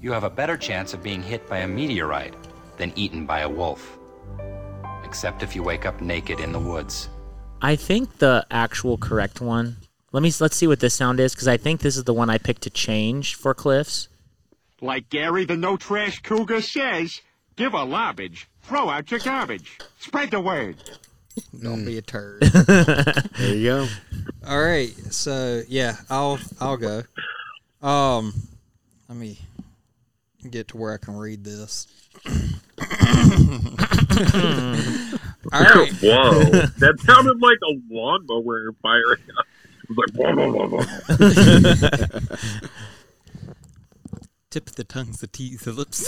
You 0.00 0.12
have 0.12 0.24
a 0.24 0.30
better 0.30 0.56
chance 0.56 0.94
of 0.94 1.02
being 1.02 1.22
hit 1.22 1.46
by 1.48 1.58
a 1.58 1.68
meteorite 1.68 2.34
than 2.78 2.92
eaten 2.96 3.26
by 3.26 3.40
a 3.40 3.48
wolf. 3.48 3.97
Except 5.08 5.42
if 5.42 5.56
you 5.56 5.62
wake 5.62 5.86
up 5.86 6.02
naked 6.02 6.38
in 6.38 6.52
the 6.52 6.58
woods. 6.58 7.08
I 7.62 7.76
think 7.76 8.18
the 8.18 8.46
actual 8.50 8.98
correct 8.98 9.40
one. 9.40 9.78
Let 10.12 10.22
me 10.22 10.30
let's 10.38 10.54
see 10.54 10.66
what 10.66 10.80
this 10.80 10.92
sound 10.92 11.18
is 11.18 11.32
because 11.34 11.48
I 11.48 11.56
think 11.56 11.80
this 11.80 11.96
is 11.96 12.04
the 12.04 12.12
one 12.12 12.28
I 12.28 12.36
picked 12.36 12.60
to 12.62 12.70
change 12.70 13.34
for 13.34 13.54
Cliff's. 13.54 14.08
Like 14.82 15.08
Gary 15.08 15.46
the 15.46 15.56
No 15.56 15.78
Trash 15.78 16.20
Cougar 16.20 16.60
says, 16.60 17.22
give 17.56 17.72
a 17.72 17.84
lobbage, 17.84 18.48
throw 18.60 18.90
out 18.90 19.10
your 19.10 19.20
garbage. 19.20 19.78
Spread 19.98 20.30
the 20.30 20.40
word. 20.40 20.76
Don't 21.62 21.86
be 21.86 21.96
a 21.96 22.02
turd. 22.02 22.42
There 22.52 23.54
you 23.54 23.64
go. 23.64 23.88
All 24.46 24.62
right, 24.62 24.90
so 25.10 25.62
yeah, 25.68 25.96
I'll 26.10 26.38
I'll 26.60 26.76
go. 26.76 27.02
Um, 27.80 28.34
let 29.08 29.16
me 29.16 29.38
get 30.50 30.68
to 30.68 30.76
where 30.76 30.92
I 30.92 30.98
can 30.98 31.16
read 31.16 31.44
this. 31.44 31.86
All 34.20 35.60
right, 35.60 35.92
Whoa, 36.02 36.44
that 36.78 36.98
sounded 37.00 37.40
like 37.40 37.58
a 37.64 37.80
lawnmower 37.90 38.72
firing 38.82 39.22
up. 39.38 39.46
It 39.82 39.88
was 39.88 39.98
like, 39.98 40.12
whoa, 40.16 40.34
whoa, 40.34 40.68
whoa, 40.68 40.82
whoa. 40.82 42.36
tip 44.50 44.64
the 44.70 44.84
tongues, 44.84 45.20
the 45.20 45.26
teeth, 45.26 45.64
the 45.64 45.72
lips. 45.72 45.98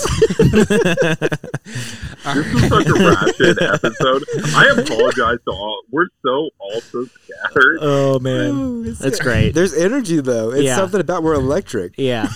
This 2.24 2.46
is 2.46 2.68
such 2.68 2.86
a 2.86 2.92
ratchet 2.94 3.62
episode. 3.62 4.24
I 4.56 4.66
apologize 4.76 5.38
to 5.44 5.50
all. 5.52 5.82
We're 5.90 6.06
so 6.24 6.48
all 6.58 6.80
so 6.80 7.04
scattered. 7.04 7.78
Oh 7.80 8.18
man, 8.18 8.94
that's 8.94 9.20
great. 9.20 9.50
There's 9.54 9.74
energy 9.74 10.20
though. 10.20 10.50
It's 10.52 10.64
Yeah. 10.64 10.76
something 10.76 11.00
about 11.00 11.22
we're 11.22 11.34
electric. 11.34 11.94
Yeah. 11.98 12.28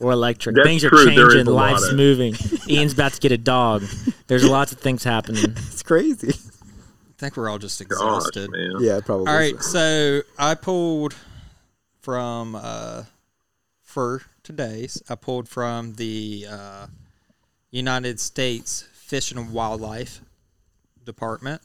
Or 0.00 0.10
electric. 0.12 0.56
That's 0.56 0.66
things 0.68 0.84
are 0.84 0.90
true, 0.90 1.04
there 1.06 1.28
is 1.28 1.34
changing. 1.34 1.46
a 1.46 1.50
lot 1.56 1.72
Life's 1.72 1.88
of- 1.88 1.96
moving. 1.96 2.34
Ian's 2.68 2.92
about 2.92 3.12
to 3.14 3.20
get 3.20 3.32
a 3.32 3.38
dog. 3.38 3.84
There's 4.26 4.48
lots 4.48 4.72
of 4.72 4.78
things 4.80 5.04
happening. 5.04 5.44
It's 5.56 5.82
crazy. 5.82 6.28
I 6.32 7.12
think 7.18 7.36
we're 7.36 7.48
all 7.48 7.58
just 7.58 7.78
Gosh, 7.80 7.86
exhausted. 7.86 8.50
man. 8.50 8.76
Yeah, 8.80 9.00
probably. 9.04 9.26
All 9.28 9.36
right, 9.36 9.60
so 9.62 10.22
I 10.38 10.54
pulled 10.54 11.14
from 12.00 12.54
uh, 12.54 13.04
for 13.82 14.22
today's. 14.42 15.02
I 15.08 15.14
pulled 15.14 15.48
from 15.48 15.94
the 15.94 16.46
uh, 16.50 16.86
United 17.70 18.18
States 18.20 18.86
Fish 18.92 19.30
and 19.30 19.52
Wildlife 19.52 20.20
Department. 21.04 21.60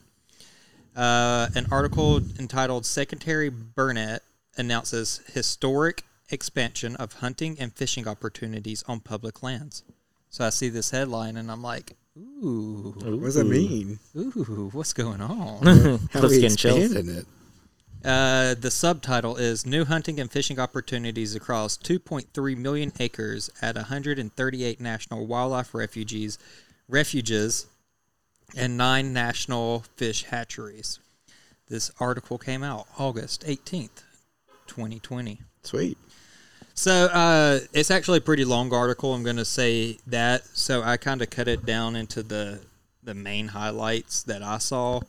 Uh, 0.96 1.48
an 1.56 1.66
article 1.72 2.18
entitled 2.40 2.86
"Secretary 2.86 3.50
Bernhardt 3.50 4.22
announces 4.58 5.22
historic 5.34 6.04
expansion 6.30 6.96
of 6.98 7.14
hunting 7.14 7.58
and 7.60 7.74
fishing 7.74 8.08
opportunities 8.08 8.84
on 8.88 9.00
public 9.00 9.42
lands." 9.42 9.84
So 10.30 10.46
I 10.46 10.50
see 10.52 10.70
this 10.70 10.92
headline 10.92 11.38
and 11.38 11.50
I'm 11.50 11.64
like, 11.64 11.96
"Ooh, 12.20 12.94
What 12.98 13.22
does 13.22 13.36
that 13.36 13.46
mean? 13.46 14.00
ooh, 14.16 14.70
what's 14.74 14.94
going 14.94 15.22
on?" 15.22 15.66
How 16.12 16.20
Cliff's 16.20 16.30
we 16.36 16.42
getting 16.42 16.54
expanding 16.54 17.10
it? 17.10 17.26
Uh, 18.04 18.56
the 18.56 18.72
subtitle 18.72 19.36
is 19.36 19.66
New 19.66 19.84
Hunting 19.86 20.20
and 20.20 20.32
Fishing 20.32 20.58
Opportunities 20.58 21.36
Across 21.36 21.80
2.3 21.80 22.56
Million 22.58 22.94
Acres 23.00 23.50
at 23.62 23.76
138 23.76 24.80
National 24.80 25.28
Wildlife 25.28 25.74
Refuges, 25.74 26.38
refuges 26.88 27.68
and 28.56 28.78
nine 28.78 29.12
national 29.14 29.84
fish 29.98 30.24
hatcheries. 30.24 31.00
This 31.68 31.92
article 32.00 32.38
came 32.38 32.64
out 32.64 32.88
August 32.98 33.46
18th, 33.46 34.04
2020. 34.68 35.42
Sweet. 35.64 35.98
So 36.80 37.08
uh, 37.08 37.60
it's 37.74 37.92
actually 37.92 38.20
a 38.20 38.22
pretty 38.22 38.46
long 38.46 38.74
article. 38.74 39.14
I'm 39.14 39.22
going 39.22 39.36
to 39.36 39.44
say 39.44 39.98
that. 40.08 40.46
So 40.54 40.82
I 40.82 40.96
kind 40.96 41.22
of 41.22 41.30
cut 41.30 41.50
it 41.50 41.66
down 41.66 41.98
into 41.98 42.24
the 42.24 42.62
the 43.04 43.14
main 43.14 43.50
highlights 43.50 44.24
that 44.24 44.42
I 44.42 44.60
saw. 44.60 45.02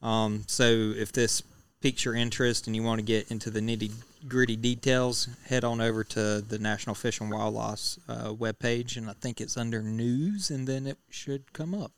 Um, 0.00 0.44
so 0.46 0.64
if 0.64 1.12
this 1.12 1.42
piques 1.82 2.06
your 2.06 2.14
interest 2.14 2.66
and 2.66 2.74
you 2.74 2.82
want 2.82 3.00
to 3.00 3.04
get 3.04 3.30
into 3.30 3.50
the 3.50 3.60
nitty 3.60 3.92
gritty 4.28 4.56
details, 4.56 5.28
head 5.46 5.62
on 5.62 5.82
over 5.82 6.04
to 6.04 6.40
the 6.40 6.58
National 6.58 6.94
Fish 6.94 7.20
and 7.20 7.30
Wildlife 7.30 7.98
uh, 8.08 8.30
webpage, 8.32 8.96
and 8.96 9.10
I 9.10 9.12
think 9.12 9.42
it's 9.42 9.58
under 9.58 9.82
news, 9.82 10.50
and 10.50 10.66
then 10.66 10.86
it 10.86 10.96
should 11.10 11.52
come 11.52 11.74
up. 11.74 11.92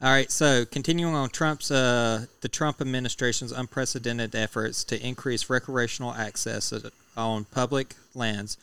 All 0.00 0.12
right, 0.12 0.30
so 0.30 0.64
continuing 0.64 1.16
on 1.16 1.30
Trump's 1.30 1.72
uh, 1.72 2.26
the 2.42 2.48
Trump 2.48 2.80
administration's 2.80 3.50
unprecedented 3.50 4.36
efforts 4.36 4.84
to 4.84 5.04
increase 5.04 5.50
recreational 5.50 6.14
access 6.14 6.70
on 7.18 7.44
public 7.44 7.94
lands, 8.14 8.56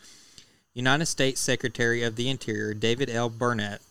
United 0.74 1.06
States 1.06 1.40
Secretary 1.42 2.04
of 2.04 2.16
the 2.16 2.30
Interior 2.30 2.74
David 2.74 3.10
L. 3.10 3.30
Bernhardt 3.30 3.82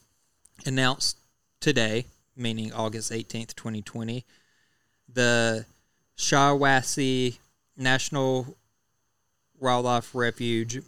announced 0.66 1.18
today, 1.60 2.06
meaning 2.36 2.72
August 2.72 3.12
18th, 3.12 3.54
2020, 3.54 4.24
the 5.12 5.66
Shiawassee 6.16 7.38
National 7.76 8.56
Wildlife 9.60 10.14
Refuge, 10.14 10.82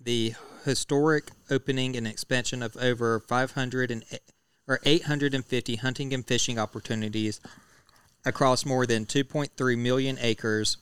the 0.00 0.34
historic 0.64 1.30
opening 1.50 1.96
and 1.96 2.06
expansion 2.06 2.62
of 2.62 2.76
over 2.76 3.20
500 3.20 3.90
and 3.90 4.04
or 4.68 4.80
850 4.84 5.76
hunting 5.76 6.14
and 6.14 6.24
fishing 6.24 6.58
opportunities 6.58 7.40
across 8.24 8.64
more 8.64 8.86
than 8.86 9.04
2.3 9.04 9.78
million 9.78 10.16
acres 10.20 10.76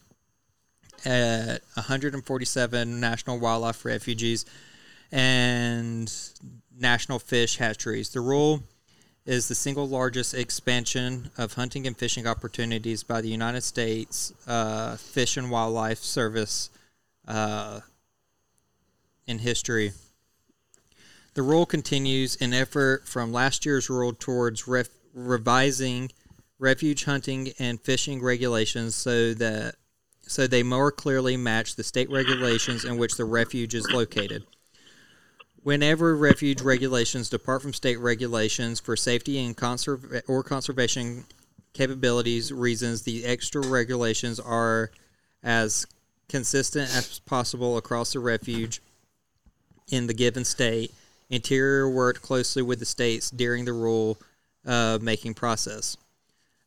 at 1.05 1.63
147 1.75 3.01
national 3.01 3.39
wildlife 3.39 3.85
refuges 3.85 4.45
and 5.13 6.13
national 6.79 7.19
fish 7.19 7.57
hatcheries. 7.57 8.11
The 8.11 8.21
rule 8.21 8.63
is 9.27 9.49
the 9.49 9.55
single 9.55 9.89
largest 9.89 10.35
expansion 10.35 11.31
of 11.37 11.55
hunting 11.55 11.87
and 11.87 11.97
fishing 11.97 12.27
opportunities 12.27 13.03
by 13.03 13.21
the 13.21 13.29
United 13.29 13.63
States 13.63 14.33
uh, 14.47 14.97
Fish 14.97 15.37
and 15.37 15.51
Wildlife 15.51 15.99
Service 15.99 16.71
uh, 17.29 17.81
in 19.27 19.39
history. 19.39 19.93
The 21.35 21.43
rule 21.43 21.67
continues 21.67 22.37
an 22.41 22.53
effort 22.53 23.07
from 23.07 23.33
last 23.33 23.65
year's 23.65 23.89
rule 23.89 24.13
towards 24.13 24.67
ref- 24.67 24.89
revising 25.15 26.11
refuge 26.59 27.05
hunting 27.05 27.53
and 27.59 27.81
fishing 27.81 28.23
regulations 28.23 28.95
so 28.95 29.33
that 29.35 29.77
so 30.31 30.47
they 30.47 30.63
more 30.63 30.93
clearly 30.93 31.37
match 31.37 31.75
the 31.75 31.83
state 31.83 32.09
regulations 32.09 32.85
in 32.85 32.97
which 32.97 33.17
the 33.17 33.25
refuge 33.25 33.75
is 33.75 33.91
located. 33.91 34.45
Whenever 35.65 36.15
refuge 36.15 36.61
regulations 36.63 37.29
depart 37.29 37.61
from 37.61 37.73
state 37.73 37.99
regulations 37.99 38.79
for 38.79 38.97
safety 38.97 39.45
and 39.45 39.61
or 40.29 40.45
conservation 40.45 41.25
capabilities 41.73 42.53
reasons, 42.53 43.03
the 43.03 43.25
extra 43.25 43.61
regulations 43.67 44.39
are 44.39 44.93
as 45.43 45.85
consistent 46.29 46.89
as 46.95 47.19
possible 47.19 47.77
across 47.77 48.13
the 48.13 48.21
refuge 48.21 48.81
in 49.91 50.07
the 50.07 50.15
given 50.15 50.45
state. 50.45 50.95
Interior 51.29 51.91
worked 51.91 52.23
closely 52.23 52.63
with 52.63 52.79
the 52.79 52.87
states 52.87 53.31
during 53.33 53.65
the 53.65 53.73
rule 53.73 54.17
uh, 54.65 54.97
making 55.03 55.35
process. 55.35 55.97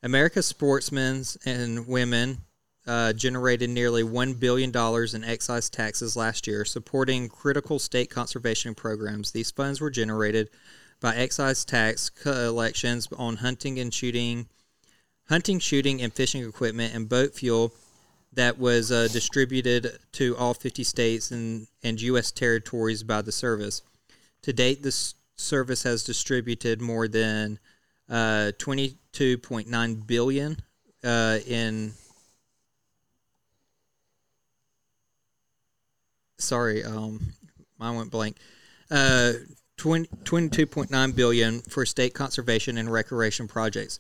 America's 0.04 0.48
sportsmen 0.48 1.24
and 1.46 1.88
women 1.88 2.40
uh, 2.86 3.14
generated 3.14 3.70
nearly 3.70 4.04
$1 4.04 4.40
billion 4.40 4.72
in 5.16 5.24
excise 5.24 5.70
taxes 5.70 6.16
last 6.16 6.48
year, 6.48 6.66
supporting 6.66 7.30
critical 7.30 7.80
state 7.80 8.10
conservation 8.10 8.76
programs. 8.76 9.32
These 9.32 9.52
funds 9.52 9.80
were 9.80 9.90
generated 9.90 10.50
by 11.00 11.16
excise 11.16 11.64
tax 11.66 12.10
collections 12.10 13.08
on 13.18 13.38
hunting 13.38 13.80
and 13.80 13.94
shooting, 13.94 14.48
hunting, 15.30 15.60
shooting, 15.60 16.02
and 16.02 16.14
fishing 16.14 16.44
equipment 16.44 16.94
and 16.94 17.08
boat 17.08 17.34
fuel 17.34 17.74
that 18.34 18.58
was 18.58 18.92
uh, 18.92 19.08
distributed 19.12 20.00
to 20.14 20.36
all 20.38 20.54
50 20.54 20.84
states 20.84 21.32
and, 21.32 21.68
and 21.84 22.02
U.S. 22.02 22.32
territories 22.32 23.04
by 23.04 23.22
the 23.22 23.32
service. 23.32 23.82
To 24.42 24.52
date, 24.54 24.82
the 24.82 25.14
service 25.36 25.84
has 25.84 26.04
distributed 26.04 26.82
more 26.82 27.08
than 27.08 27.60
uh, 28.10 28.52
22.9 28.58 30.08
billion 30.08 30.58
uh, 31.04 31.40
in. 31.48 31.94
Sorry, 36.44 36.84
um, 36.84 37.34
mine 37.80 37.96
went 37.96 38.12
blank. 38.12 38.38
Uh, 38.92 39.34
20, 39.78 40.08
22.9 40.24 41.16
billion 41.16 41.62
for 41.62 41.86
state 41.86 42.14
conservation 42.14 42.78
and 42.78 42.92
recreation 42.92 43.48
projects. 43.48 44.00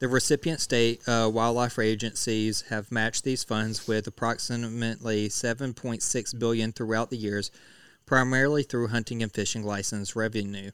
The 0.00 0.08
recipient 0.08 0.60
state 0.60 1.06
uh, 1.08 1.30
wildlife 1.32 1.78
agencies 1.78 2.62
have 2.62 2.90
matched 2.90 3.24
these 3.24 3.44
funds 3.44 3.86
with 3.86 4.06
approximately 4.06 5.28
7.6 5.28 6.38
billion 6.38 6.72
throughout 6.72 7.10
the 7.10 7.16
years, 7.16 7.50
primarily 8.06 8.62
through 8.62 8.88
hunting 8.88 9.22
and 9.22 9.32
fishing 9.32 9.62
license 9.62 10.16
revenue. 10.16 10.70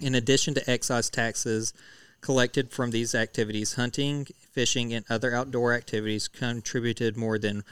In 0.00 0.14
addition 0.14 0.54
to 0.54 0.70
excise 0.70 1.10
taxes 1.10 1.72
collected 2.20 2.70
from 2.70 2.90
these 2.90 3.14
activities, 3.14 3.74
hunting, 3.74 4.26
fishing, 4.50 4.92
and 4.92 5.04
other 5.10 5.34
outdoor 5.34 5.74
activities 5.74 6.28
contributed 6.28 7.16
more 7.16 7.38
than 7.38 7.64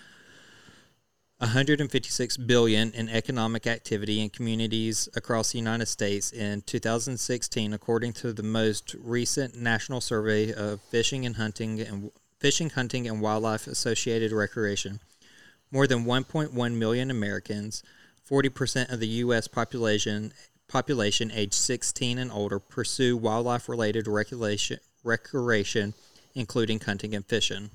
156 1.41 2.37
billion 2.37 2.93
in 2.93 3.09
economic 3.09 3.67
activity 3.67 4.21
in 4.21 4.29
communities 4.29 5.09
across 5.17 5.53
the 5.53 5.59
United 5.59 5.87
States 5.87 6.31
in 6.33 6.61
2016 6.61 7.73
according 7.73 8.13
to 8.13 8.35
the 8.35 8.43
most 8.43 8.95
recent 9.03 9.57
national 9.57 10.03
survey 10.03 10.53
of 10.53 10.83
fishing 10.83 11.25
and 11.25 11.37
hunting 11.37 11.81
and 11.81 12.11
fishing 12.39 12.69
hunting 12.69 13.09
and 13.09 13.23
wildlife 13.23 13.67
associated 13.67 14.33
recreation. 14.33 15.01
More 15.71 15.87
than 15.87 16.05
1.1 16.05 16.75
million 16.75 17.11
Americans 17.11 17.83
40% 18.31 18.93
of 18.93 19.01
the 19.01 19.09
US 19.09 19.49
population 19.49 20.35
population 20.69 21.31
aged 21.33 21.55
16 21.55 22.19
and 22.19 22.31
older 22.31 22.59
pursue 22.59 23.17
wildlife 23.17 23.67
related 23.67 24.07
recreation 24.07 25.95
including 26.35 26.81
hunting 26.81 27.15
and 27.15 27.25
fishing 27.25 27.71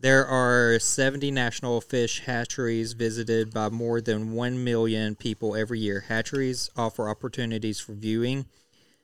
There 0.00 0.24
are 0.24 0.78
70 0.78 1.32
national 1.32 1.80
fish 1.80 2.20
hatcheries 2.20 2.92
visited 2.92 3.52
by 3.52 3.68
more 3.68 4.00
than 4.00 4.30
1 4.30 4.62
million 4.62 5.16
people 5.16 5.56
every 5.56 5.80
year. 5.80 6.04
Hatcheries 6.06 6.70
offer 6.76 7.08
opportunities 7.08 7.80
for 7.80 7.94
viewing 7.94 8.46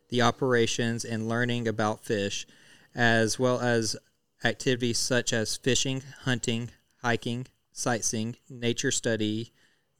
the 0.08 0.22
operations 0.22 1.04
and 1.04 1.28
learning 1.28 1.66
about 1.66 2.04
fish, 2.04 2.46
as 2.94 3.40
well 3.40 3.60
as 3.60 3.96
activities 4.44 4.98
such 4.98 5.32
as 5.32 5.56
fishing, 5.56 6.00
hunting, 6.20 6.70
hiking, 7.02 7.48
sightseeing, 7.72 8.36
nature 8.48 8.92
study, 8.92 9.50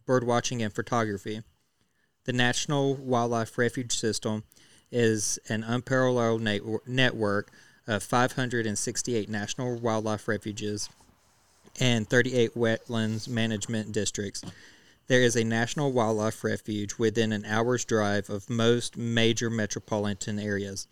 bird 0.06 0.22
watching, 0.22 0.62
and 0.62 0.72
photography. 0.72 1.42
The 2.24 2.32
National 2.32 2.94
Wildlife 2.94 3.58
Refuge 3.58 3.96
System 3.96 4.44
is 4.92 5.40
an 5.48 5.64
unparalleled 5.64 6.40
network 6.86 7.50
of 7.86 8.02
568 8.02 9.28
national 9.28 9.76
wildlife 9.78 10.26
refuges 10.28 10.88
and 11.80 12.08
38 12.08 12.54
wetlands 12.54 13.28
management 13.28 13.92
districts. 13.92 14.42
There 15.06 15.20
is 15.20 15.36
a 15.36 15.44
national 15.44 15.92
wildlife 15.92 16.42
refuge 16.44 16.94
within 16.98 17.32
an 17.32 17.44
hour's 17.44 17.84
drive 17.84 18.30
of 18.30 18.48
most 18.48 18.96
major 18.96 19.50
metropolitan 19.50 20.38
areas. 20.38 20.86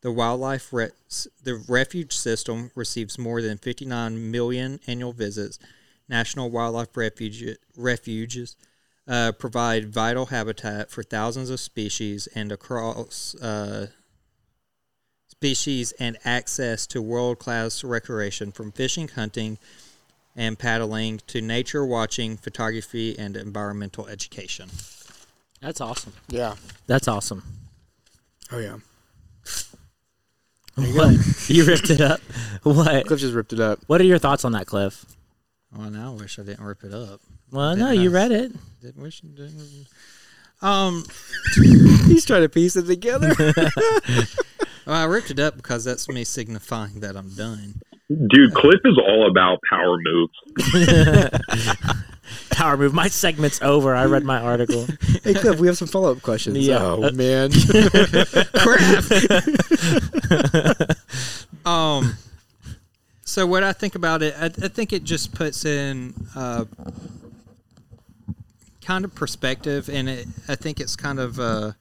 The 0.00 0.12
wildlife 0.12 0.72
re- 0.72 0.90
the 1.42 1.62
refuge 1.68 2.16
system 2.16 2.70
receives 2.74 3.18
more 3.18 3.42
than 3.42 3.58
59 3.58 4.30
million 4.30 4.80
annual 4.86 5.12
visits. 5.12 5.58
National 6.08 6.50
wildlife 6.50 6.96
refuge, 6.96 7.56
refuges 7.76 8.56
uh, 9.06 9.32
provide 9.32 9.92
vital 9.92 10.26
habitat 10.26 10.90
for 10.90 11.02
thousands 11.02 11.50
of 11.50 11.60
species 11.60 12.28
and 12.34 12.52
across 12.52 13.34
uh, 13.36 13.88
species 15.48 15.92
and 16.00 16.18
access 16.24 16.84
to 16.84 17.00
world-class 17.00 17.84
recreation 17.84 18.50
from 18.50 18.72
fishing, 18.72 19.06
hunting, 19.06 19.56
and 20.34 20.58
paddling 20.58 21.20
to 21.28 21.40
nature 21.40 21.86
watching, 21.86 22.36
photography, 22.36 23.16
and 23.16 23.36
environmental 23.36 24.08
education. 24.08 24.68
That's 25.60 25.80
awesome. 25.80 26.12
Yeah. 26.28 26.56
That's 26.88 27.06
awesome. 27.06 27.42
Oh 28.50 28.58
yeah. 28.58 28.76
What? 30.76 31.48
you 31.48 31.64
ripped 31.64 31.90
it 31.90 32.00
up. 32.00 32.20
What? 32.62 33.06
Cliff 33.06 33.18
just 33.18 33.34
ripped 33.34 33.52
it 33.52 33.58
up. 33.58 33.80
What 33.88 34.00
are 34.00 34.04
your 34.04 34.18
thoughts 34.18 34.44
on 34.44 34.52
that, 34.52 34.66
Cliff? 34.68 35.04
Well, 35.76 35.90
now 35.90 36.12
I 36.12 36.20
wish 36.20 36.38
I 36.38 36.42
didn't 36.44 36.64
rip 36.64 36.84
it 36.84 36.94
up. 36.94 37.20
Well, 37.50 37.74
no, 37.74 37.88
Didn't 37.90 38.02
you 38.04 38.10
I- 38.10 38.12
read 38.12 38.30
it. 38.30 38.52
Didn't 38.80 39.02
wish 39.02 39.20
I 39.24 39.26
didn't. 39.36 39.86
Um, 40.62 41.04
He's 42.06 42.24
trying 42.24 42.42
to 42.42 42.48
piece 42.48 42.76
it 42.76 42.86
together. 42.86 43.34
well, 44.88 44.96
I 44.96 45.04
ripped 45.04 45.30
it 45.30 45.38
up 45.38 45.54
because 45.56 45.84
that's 45.84 46.08
me 46.08 46.24
signifying 46.24 46.98
that 47.00 47.16
I'm 47.16 47.30
done. 47.30 47.80
Dude, 48.30 48.52
Cliff 48.54 48.80
is 48.84 48.98
all 48.98 49.28
about 49.30 49.60
power 49.70 49.96
moves. 50.02 50.32
Power 52.50 52.76
move. 52.76 52.92
My 52.92 53.08
segment's 53.08 53.62
over. 53.62 53.94
I 53.94 54.04
read 54.06 54.24
my 54.24 54.40
article. 54.40 54.86
hey 55.22 55.34
Cliff, 55.34 55.60
we 55.60 55.66
have 55.66 55.76
some 55.78 55.88
follow 55.88 56.12
up 56.12 56.20
questions. 56.22 56.58
Yeah. 56.58 56.78
Oh 56.82 57.04
Uh, 57.04 57.10
man. 57.12 57.50
Um, 61.64 62.16
so 63.24 63.46
what 63.46 63.62
I 63.62 63.72
think 63.74 63.94
about 63.94 64.22
it, 64.22 64.34
I, 64.38 64.46
I 64.46 64.68
think 64.68 64.92
it 64.94 65.04
just 65.04 65.34
puts 65.34 65.66
in 65.66 66.14
uh, 66.34 66.64
kind 68.82 69.04
of 69.04 69.14
perspective, 69.14 69.90
and 69.90 70.08
it, 70.08 70.26
I 70.48 70.54
think 70.54 70.80
it's 70.80 70.96
kind 70.96 71.18
of 71.20 71.38
a, 71.38 71.76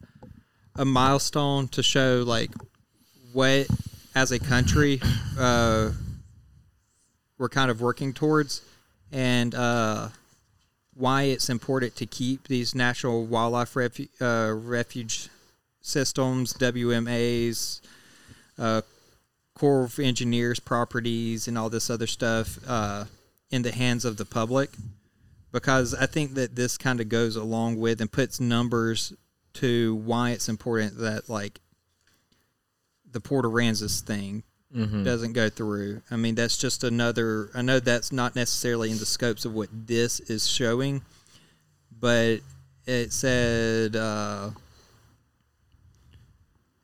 a 0.76 0.84
milestone 0.84 1.70
to 1.70 1.82
show 1.84 2.22
like 2.28 2.52
what 3.38 3.68
as 4.16 4.32
a 4.32 4.40
country 4.40 5.00
uh, 5.38 5.92
we're 7.38 7.48
kind 7.48 7.70
of 7.70 7.80
working 7.80 8.12
towards, 8.12 8.64
and 9.12 9.54
uh, 9.54 10.08
why 10.96 11.22
it's 11.22 11.48
important 11.48 11.96
to 11.96 12.08
keep 12.08 12.48
these 12.48 12.74
national 12.74 13.28
wildlife 13.28 13.76
refu- 13.76 14.10
uh, 14.20 14.52
refuge 14.56 15.30
systems, 15.82 16.52
WMAs. 16.54 17.82
Uh, 18.58 18.82
Corps 19.54 19.84
of 19.84 20.00
Engineers 20.00 20.60
properties 20.60 21.48
and 21.48 21.58
all 21.58 21.70
this 21.70 21.92
other 21.92 22.08
stuff 22.08 22.58
uh, 22.68 23.06
in 23.52 23.62
the 23.62 23.72
hands 23.72 24.04
of 24.04 24.18
the 24.18 24.26
public 24.26 24.72
because 25.52 25.94
I 25.94 26.08
think 26.08 26.34
that 26.36 26.56
this 26.56 26.78
kind 26.78 27.00
of 27.00 27.10
goes 27.10 27.36
along 27.36 27.80
with 27.80 28.02
and 28.02 28.12
puts 28.12 28.40
numbers 28.40 29.14
to 29.56 29.96
why 29.96 30.32
it's 30.32 30.50
important 30.50 30.98
that 31.00 31.28
like 31.28 31.60
the 33.18 33.30
Port 33.30 33.46
Aransas 33.46 34.02
thing 34.02 34.44
doesn't 35.04 35.34
go 35.34 35.50
through. 35.50 36.02
I 36.12 36.18
mean, 36.18 36.36
that's 36.36 36.56
just 36.58 36.84
another. 36.84 37.50
I 37.56 37.64
know 37.64 37.80
that's 37.80 38.12
not 38.12 38.36
necessarily 38.36 38.92
in 38.92 39.00
the 39.00 39.08
scopes 39.08 39.44
of 39.46 39.54
what 39.54 39.70
this 39.72 40.20
is 40.20 40.48
showing, 40.48 41.02
but 42.00 42.42
it 42.86 43.12
said. 43.12 43.96
Uh, 43.96 44.52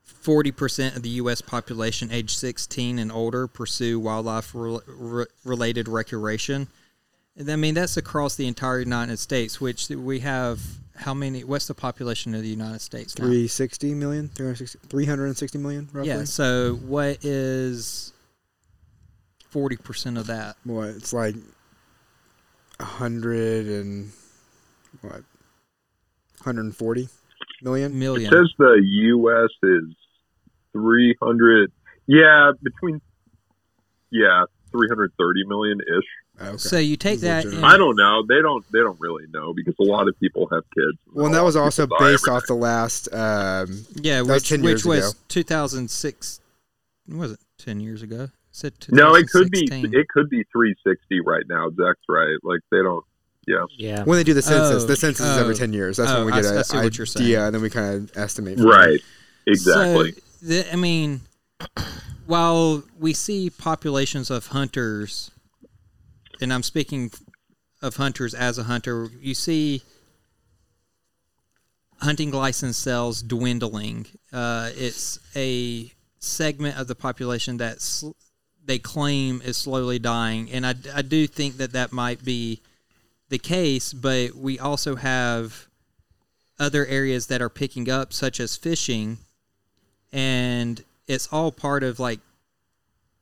Forty 0.03 0.51
percent 0.51 0.95
of 0.95 1.03
the 1.03 1.09
U.S. 1.21 1.41
population 1.41 2.09
age 2.09 2.33
16 2.33 2.97
and 2.97 3.11
older 3.11 3.45
pursue 3.45 3.99
wildlife-related 3.99 5.89
recreation. 5.89 6.69
And 7.35 7.51
I 7.51 7.57
mean, 7.57 7.73
that's 7.73 7.97
across 7.97 8.35
the 8.35 8.47
entire 8.47 8.79
United 8.79 9.19
States, 9.19 9.59
which 9.59 9.89
we 9.89 10.21
have. 10.21 10.61
How 10.95 11.13
many? 11.13 11.43
What's 11.43 11.67
the 11.67 11.73
population 11.73 12.35
of 12.35 12.41
the 12.41 12.47
United 12.47 12.81
States 12.81 13.17
now? 13.17 13.25
360 13.25 13.93
million? 13.95 14.27
360, 14.29 14.79
360 14.87 15.57
million, 15.57 15.89
roughly? 15.91 16.09
Yeah. 16.09 16.23
So, 16.25 16.75
what 16.75 17.23
is 17.25 18.13
forty 19.49 19.75
percent 19.75 20.17
of 20.17 20.27
that? 20.27 20.55
What? 20.63 20.89
It's 20.89 21.13
like 21.13 21.35
a 22.79 22.85
hundred 22.85 23.65
and 23.67 24.11
what? 25.01 25.23
140 26.43 27.07
million? 27.63 27.93
It 27.95 28.31
says 28.31 28.51
the 28.57 28.81
U.S. 28.83 29.49
is 29.63 29.95
300. 30.73 31.71
Yeah, 32.05 32.51
between. 32.61 33.01
Yeah, 34.11 34.43
330 34.71 35.45
million 35.47 35.79
ish. 35.79 36.05
Oh, 36.41 36.47
okay. 36.47 36.57
So 36.57 36.77
you 36.77 36.97
take 36.97 37.19
that. 37.21 37.45
And- 37.45 37.65
I 37.65 37.77
don't 37.77 37.95
know. 37.95 38.23
They 38.27 38.41
don't. 38.41 38.65
They 38.71 38.79
don't 38.79 38.99
really 38.99 39.25
know 39.31 39.53
because 39.53 39.75
a 39.79 39.83
lot 39.83 40.07
of 40.07 40.19
people 40.19 40.47
have 40.51 40.63
kids. 40.73 40.97
well, 41.13 41.27
and 41.27 41.35
that 41.35 41.43
was 41.43 41.55
also 41.55 41.87
based 41.99 42.27
off 42.27 42.43
the 42.47 42.55
last. 42.55 43.07
Um, 43.13 43.85
yeah, 43.95 44.21
which 44.21 44.49
10 44.49 44.61
which 44.63 44.83
was 44.85 45.11
ago. 45.11 45.19
2006. 45.29 46.39
Was 47.09 47.33
it 47.33 47.39
10 47.59 47.79
years 47.81 48.01
ago? 48.01 48.23
It 48.23 48.29
said 48.51 48.73
No, 48.89 49.15
it 49.15 49.29
could 49.29 49.51
be 49.51 49.67
it 49.71 50.07
could 50.09 50.29
be 50.29 50.43
360 50.51 51.19
right 51.21 51.43
now. 51.47 51.69
Zach's 51.69 51.99
right. 52.09 52.37
Like 52.43 52.61
they 52.71 52.77
don't. 52.81 53.03
Yeah. 53.45 53.65
Yeah. 53.77 54.03
when 54.03 54.17
they 54.17 54.23
do 54.23 54.33
the 54.33 54.41
census, 54.41 54.83
Oh, 54.83 54.87
the 54.87 54.95
census 54.95 55.25
is 55.25 55.37
every 55.37 55.53
oh, 55.53 55.57
10 55.57 55.73
years. 55.73 55.97
That's 55.97 56.11
oh, 56.11 56.19
when 56.23 56.27
we 56.27 56.31
get 56.31 56.45
s- 56.45 56.51
I 56.51 56.55
an 56.57 56.63
see 56.63 56.77
what 56.77 56.97
you're 56.97 57.05
saying. 57.05 57.25
idea, 57.25 57.45
and 57.45 57.53
then 57.55 57.61
we 57.61 57.69
kind 57.69 57.95
of 58.09 58.17
estimate. 58.17 58.57
from 58.57 58.67
Right. 58.67 58.99
Exactly. 59.45 60.13
So, 60.13 60.19
the, 60.47 60.71
I 60.73 60.77
mean, 60.77 61.21
while 62.25 62.83
we 62.99 63.13
see 63.13 63.49
populations 63.49 64.31
of 64.31 64.47
hunters, 64.47 65.29
and 66.41 66.53
I'm 66.53 66.63
speaking 66.63 67.11
of 67.81 67.97
hunters 67.97 68.33
as 68.33 68.57
a 68.57 68.63
hunter, 68.63 69.09
you 69.19 69.33
see 69.33 69.83
hunting 71.99 72.31
license 72.31 72.77
sales 72.77 73.21
dwindling. 73.21 74.07
Uh, 74.31 74.69
it's 74.75 75.19
a 75.35 75.91
segment 76.19 76.77
of 76.77 76.87
the 76.87 76.95
population 76.95 77.57
that 77.57 77.81
sl- 77.81 78.11
they 78.65 78.79
claim 78.79 79.41
is 79.43 79.57
slowly 79.57 79.99
dying, 79.99 80.49
and 80.51 80.65
I, 80.65 80.75
I 80.93 81.01
do 81.01 81.27
think 81.27 81.57
that 81.57 81.73
that 81.73 81.91
might 81.91 82.23
be 82.23 82.61
the 83.29 83.37
case. 83.39 83.93
But 83.93 84.35
we 84.35 84.59
also 84.59 84.95
have 84.95 85.67
other 86.59 86.85
areas 86.85 87.27
that 87.27 87.41
are 87.41 87.49
picking 87.49 87.89
up, 87.89 88.13
such 88.13 88.39
as 88.39 88.55
fishing, 88.55 89.17
and 90.11 90.83
it's 91.07 91.27
all 91.31 91.51
part 91.51 91.83
of 91.83 91.99
like 91.99 92.19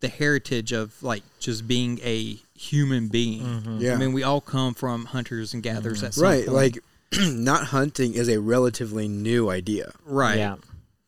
the 0.02 0.08
heritage 0.10 0.72
of 0.72 1.02
like 1.02 1.24
just 1.40 1.68
being 1.68 2.00
a 2.04 2.38
human 2.56 3.08
being. 3.08 3.42
Mm-hmm. 3.44 3.78
Yeah. 3.80 3.94
I 3.94 3.98
mean, 3.98 4.14
we 4.14 4.24
all 4.24 4.42
come 4.42 4.74
from 4.74 5.06
hunters 5.06 5.54
and 5.54 5.64
gatherers 5.64 6.00
mm-hmm. 6.00 6.06
at 6.08 6.14
some 6.16 6.24
Right. 6.24 6.46
point. 6.46 6.56
Like, 6.56 6.80
not 7.20 7.66
hunting 7.68 8.14
is 8.14 8.28
a 8.30 8.40
relatively 8.40 9.08
new 9.08 9.50
idea. 9.50 9.94
right. 10.06 10.38
Yeah. 10.38 10.56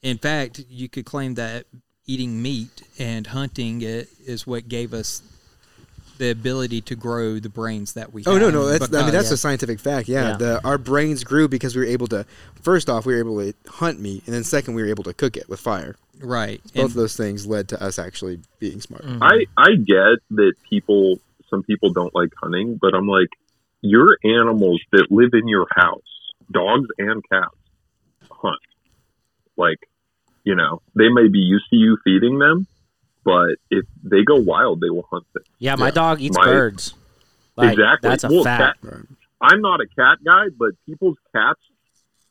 In 0.02 0.18
fact, 0.18 0.60
you 0.70 0.90
could 0.90 1.06
claim 1.06 1.36
that 1.36 1.66
eating 2.06 2.42
meat 2.42 2.84
and 3.00 3.26
hunting 3.28 3.82
it 3.82 4.10
is 4.26 4.46
what 4.46 4.68
gave 4.68 4.94
us 4.94 5.22
the 6.18 6.30
ability 6.30 6.82
to 6.82 6.96
grow 6.96 7.40
the 7.40 7.48
brains 7.50 7.94
that 7.94 8.12
we 8.14 8.22
Oh 8.28 8.34
have. 8.34 8.42
no, 8.42 8.50
no, 8.50 8.66
that's 8.68 8.84
I 8.84 8.88
mean 8.98 9.06
because- 9.06 9.12
that's 9.14 9.32
a 9.32 9.38
scientific 9.38 9.80
fact. 9.80 10.08
Yeah, 10.10 10.32
Yeah. 10.32 10.38
the 10.38 10.64
our 10.66 10.78
brains 10.78 11.24
grew 11.24 11.48
because 11.48 11.76
we 11.76 11.82
were 11.82 11.88
able 11.88 12.08
to. 12.08 12.26
First 12.62 12.90
off, 12.90 13.06
we 13.06 13.14
were 13.14 13.20
able 13.20 13.40
to 13.40 13.54
hunt 13.68 14.00
meat, 14.02 14.24
and 14.26 14.36
then 14.36 14.44
second, 14.44 14.74
we 14.76 14.82
were 14.84 14.90
able 14.90 15.04
to 15.06 15.14
cook 15.14 15.38
it 15.38 15.48
with 15.50 15.60
fire. 15.62 15.96
Right. 16.20 16.62
Both 16.64 16.76
And- 16.76 16.84
of 16.86 16.94
those 16.94 17.16
things 17.18 17.46
led 17.48 17.68
to 17.70 17.82
us 17.84 17.98
actually 18.00 18.40
being 18.60 18.82
smart. 18.82 19.04
Mm-hmm. 19.04 19.24
I 19.24 19.46
I 19.58 19.76
get 19.76 20.20
that 20.32 20.54
people 20.70 21.20
some 21.50 21.64
people 21.64 21.92
don't 21.92 22.14
like 22.16 22.30
hunting, 22.42 22.78
but 22.82 22.96
I'm 22.96 23.08
like, 23.08 23.30
your 23.82 24.18
animals 24.24 24.82
that 24.92 25.08
live 25.12 25.30
in 25.34 25.48
your 25.48 25.68
house, 25.76 26.02
dogs 26.52 26.88
and 26.98 27.24
cats, 27.32 27.56
hunt. 28.32 28.60
Like, 29.56 29.78
you 30.44 30.56
know, 30.56 30.82
they 30.96 31.10
may 31.10 31.28
be 31.28 31.40
used 31.40 31.66
to 31.70 31.76
you 31.76 31.98
feeding 32.04 32.40
them, 32.40 32.66
but 33.24 33.56
if 33.70 33.86
they 34.04 34.24
go 34.24 34.38
wild, 34.38 34.82
they 34.82 34.90
will 34.90 35.08
hunt 35.12 35.26
things. 35.34 35.46
Yeah, 35.60 35.76
my 35.76 35.88
Yeah. 35.88 35.92
dog 35.92 36.22
eats 36.22 36.38
My- 36.38 36.46
birds. 36.46 36.94
Like, 37.56 37.74
exactly. 37.74 38.10
That's 38.10 38.24
a 38.24 38.30
Well, 38.30 38.44
fact. 38.44 38.82
cat- 38.82 39.06
I'm 39.42 39.62
not 39.62 39.80
a 39.80 39.86
cat 39.96 40.18
guy, 40.26 40.46
but 40.58 40.72
people's 40.88 41.18
cats 41.36 41.60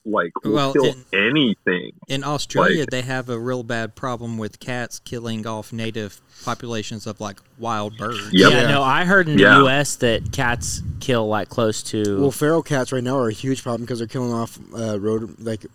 like 0.05 0.33
will 0.45 0.53
Well, 0.53 0.73
kill 0.73 0.85
in- 0.87 1.05
anything. 1.13 1.93
In 2.09 2.25
Australia, 2.25 2.81
Like- 2.81 2.91
they 2.91 3.03
have 3.03 3.29
a 3.29 3.39
real 3.39 3.63
bad 3.63 3.95
problem 3.95 4.37
with 4.39 4.59
cats 4.61 4.99
killing 4.99 5.47
off 5.47 5.73
native 5.73 6.21
populations 6.45 7.07
of 7.07 7.21
like 7.21 7.39
wild 7.59 7.97
birds. 7.97 8.19
Yep. 8.33 8.51
Yeah, 8.53 8.69
no, 8.69 8.83
I 8.83 9.05
heard 9.05 9.29
in 9.29 9.37
the 9.37 9.43
Yeah. 9.43 9.59
U.S. 9.59 9.95
that 9.97 10.33
cats 10.33 10.83
kill 11.01 11.29
like 11.29 11.49
close 11.49 11.83
to. 11.85 12.21
Well, 12.21 12.31
feral 12.33 12.63
cats 12.63 12.91
right 12.93 13.03
now 13.05 13.17
are 13.19 13.29
a 13.29 13.33
huge 13.33 13.63
problem 13.63 13.83
because 13.83 13.99
they're 13.99 14.09
killing 14.09 14.33
off 14.33 14.59
uh, 14.77 14.99
rodent 14.99 15.45
like 15.45 15.67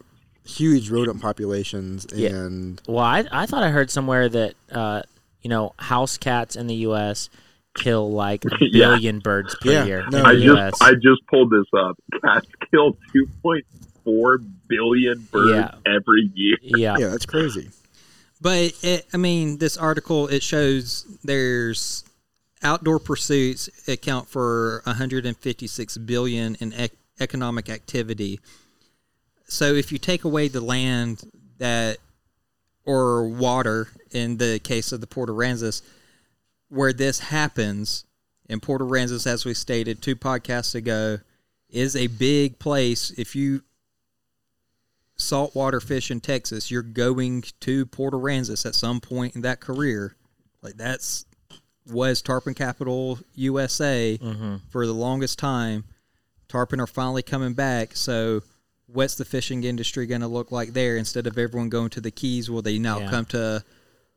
huge 0.45 0.89
rodent 0.89 1.21
populations 1.21 2.05
Yeah. 2.13 2.29
and 2.29 2.81
Well, 2.87 3.03
I, 3.03 3.25
I 3.31 3.45
thought 3.45 3.63
I 3.63 3.69
heard 3.69 3.89
somewhere 3.91 4.27
that 4.29 4.53
uh, 4.71 5.01
you 5.41 5.49
know 5.49 5.73
house 5.79 6.17
cats 6.17 6.55
in 6.55 6.67
the 6.67 6.75
U.S. 6.75 7.29
kill 7.75 8.11
like 8.11 8.43
a 8.45 8.49
Yeah. 8.61 8.87
billion 8.87 9.19
birds 9.19 9.55
per 9.61 9.71
Yeah, 9.71 9.85
year 9.85 10.05
no, 10.11 10.19
in 10.19 10.25
I 10.25 10.33
the 10.35 10.41
just 10.43 10.83
I 10.83 10.93
just 10.95 11.25
pulled 11.29 11.49
this 11.51 11.65
up. 11.77 11.97
Cats 12.23 12.47
kill 12.71 12.97
2.4 14.07 14.45
billion 14.67 15.27
birds 15.31 15.51
Yeah. 15.85 15.91
every 15.95 16.31
year. 16.33 16.57
yeah. 16.61 16.95
yeah, 16.97 17.07
that's 17.09 17.25
crazy. 17.25 17.69
But 18.39 18.73
it, 18.83 19.05
I 19.13 19.17
mean, 19.17 19.57
this 19.57 19.77
article 19.77 20.27
it 20.27 20.43
shows 20.43 21.05
there's 21.23 22.03
outdoor 22.63 22.99
pursuits 22.99 23.69
account 23.87 24.27
for 24.29 24.81
156 24.85 25.97
billion 25.99 26.55
in 26.59 26.73
ec- 26.73 26.91
economic 27.19 27.69
activity. 27.69 28.39
So 29.47 29.73
if 29.73 29.91
you 29.91 29.97
take 29.97 30.23
away 30.23 30.47
the 30.49 30.61
land 30.61 31.23
that 31.57 31.97
or 32.85 33.27
water 33.27 33.87
in 34.11 34.37
the 34.37 34.59
case 34.63 34.91
of 34.91 35.01
the 35.01 35.07
Port 35.07 35.29
Aransas, 35.29 35.81
where 36.69 36.93
this 36.93 37.19
happens 37.19 38.05
in 38.49 38.59
Port 38.59 38.81
Aransas, 38.81 39.25
as 39.27 39.45
we 39.45 39.53
stated 39.53 40.01
two 40.01 40.15
podcasts 40.15 40.75
ago, 40.75 41.19
is 41.69 41.95
a 41.95 42.07
big 42.07 42.59
place. 42.59 43.11
If 43.17 43.35
you 43.35 43.63
saltwater 45.17 45.79
fish 45.79 46.11
in 46.11 46.19
Texas, 46.19 46.71
you're 46.71 46.81
going 46.81 47.43
to 47.61 47.85
Port 47.85 48.13
Aransas 48.13 48.65
at 48.65 48.75
some 48.75 48.99
point 48.99 49.35
in 49.35 49.41
that 49.41 49.59
career. 49.59 50.15
Like 50.61 50.75
that's 50.75 51.25
was 51.89 52.21
tarpon 52.21 52.53
capital 52.53 53.19
USA 53.35 54.19
mm-hmm. 54.21 54.55
for 54.69 54.85
the 54.85 54.93
longest 54.93 55.39
time. 55.39 55.85
Tarpon 56.47 56.79
are 56.79 56.87
finally 56.87 57.23
coming 57.23 57.53
back, 57.53 57.95
so 57.95 58.41
what's 58.87 59.15
the 59.15 59.25
fishing 59.25 59.63
industry 59.63 60.05
going 60.05 60.21
to 60.21 60.27
look 60.27 60.51
like 60.51 60.73
there? 60.73 60.97
Instead 60.97 61.27
of 61.27 61.37
everyone 61.37 61.69
going 61.69 61.89
to 61.89 62.01
the 62.01 62.11
Keys, 62.11 62.49
will 62.49 62.61
they 62.61 62.79
now 62.79 62.99
Yeah. 62.99 63.09
come 63.09 63.25
to 63.25 63.63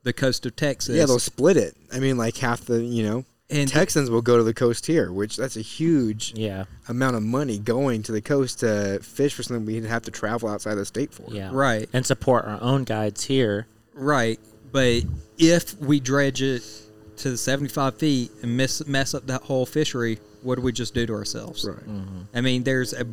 the 0.03 0.13
coast 0.13 0.47
of 0.47 0.57
Texas? 0.57 0.97
Yeah, 0.97 1.07
they'll 1.07 1.19
split 1.19 1.57
it. 1.57 1.77
I 1.93 1.99
mean, 1.99 2.17
like 2.17 2.37
half 2.37 2.63
the 2.63 2.83
you 2.83 3.03
know 3.03 3.25
And- 3.51 3.69
Texans 3.69 4.11
will 4.11 4.23
go 4.23 4.37
to 4.37 4.43
the 4.45 4.55
coast 4.55 4.87
here, 4.87 5.13
which 5.13 5.37
that's 5.37 5.57
a 5.57 5.61
huge 5.63 6.33
yeah, 6.37 6.65
amount 6.89 7.17
of 7.17 7.23
money 7.23 7.59
going 7.59 8.03
to 8.05 8.13
the 8.13 8.21
coast 8.21 8.61
to 8.61 9.01
fish 9.03 9.35
for 9.35 9.43
something 9.43 9.67
we'd 9.67 9.85
have 9.85 10.03
to 10.03 10.11
travel 10.11 10.49
outside 10.49 10.77
the 10.77 10.85
state 10.85 11.13
for. 11.13 11.27
yeah, 11.29 11.51
Right. 11.53 11.89
and 11.93 12.07
support 12.07 12.45
our 12.45 12.63
own 12.63 12.85
guides 12.85 13.25
here. 13.25 13.67
Right, 13.95 14.39
but 14.71 15.03
if 15.39 15.79
we 15.81 15.99
dredge 16.01 16.43
it 16.43 16.63
to 17.19 17.31
the 17.31 17.37
75 17.37 17.97
feet 17.97 18.31
and 18.43 18.57
mess, 18.57 18.87
mess 18.87 19.15
up 19.15 19.27
that 19.27 19.43
whole 19.43 19.67
fishery, 19.67 20.21
what 20.43 20.55
do 20.55 20.63
we 20.63 20.73
just 20.73 20.95
do 20.95 21.05
to 21.07 21.13
ourselves? 21.13 21.67
Right. 21.69 21.77
Mm-hmm. 21.79 22.21
I 22.35 22.41
mean, 22.41 22.63
there's 22.63 22.93
a 22.93 23.05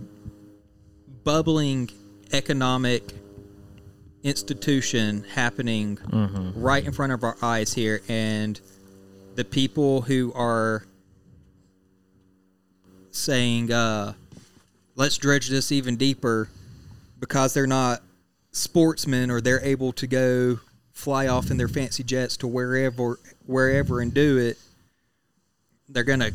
bubbling 1.23 1.89
economic 2.31 3.03
institution 4.23 5.23
happening 5.33 5.97
mm-hmm. 5.97 6.61
right 6.61 6.85
in 6.85 6.91
front 6.91 7.11
of 7.13 7.23
our 7.23 7.37
eyes 7.41 7.73
here, 7.73 8.01
and 8.07 8.59
the 9.37 9.45
people 9.45 10.01
who 10.01 10.33
are 10.33 10.83
saying, 13.11 13.71
uh, 13.71 14.13
let's 14.95 15.15
dredge 15.17 15.47
this 15.47 15.71
even 15.71 15.95
deeper 15.95 16.49
because 17.19 17.53
they're 17.53 17.67
not 17.67 18.01
sportsmen 18.51 19.29
or 19.29 19.39
they're 19.39 19.63
able 19.63 19.93
to 19.93 20.07
go 20.07 20.59
fly 20.91 21.27
off 21.27 21.51
in 21.51 21.57
their 21.57 21.67
fancy 21.67 22.03
jets 22.03 22.35
to 22.37 22.47
wherever 22.47 23.19
wherever 23.45 24.01
and 24.01 24.15
do 24.15 24.39
it 24.39 24.57
they're 25.89 26.03
gonna 26.03 26.31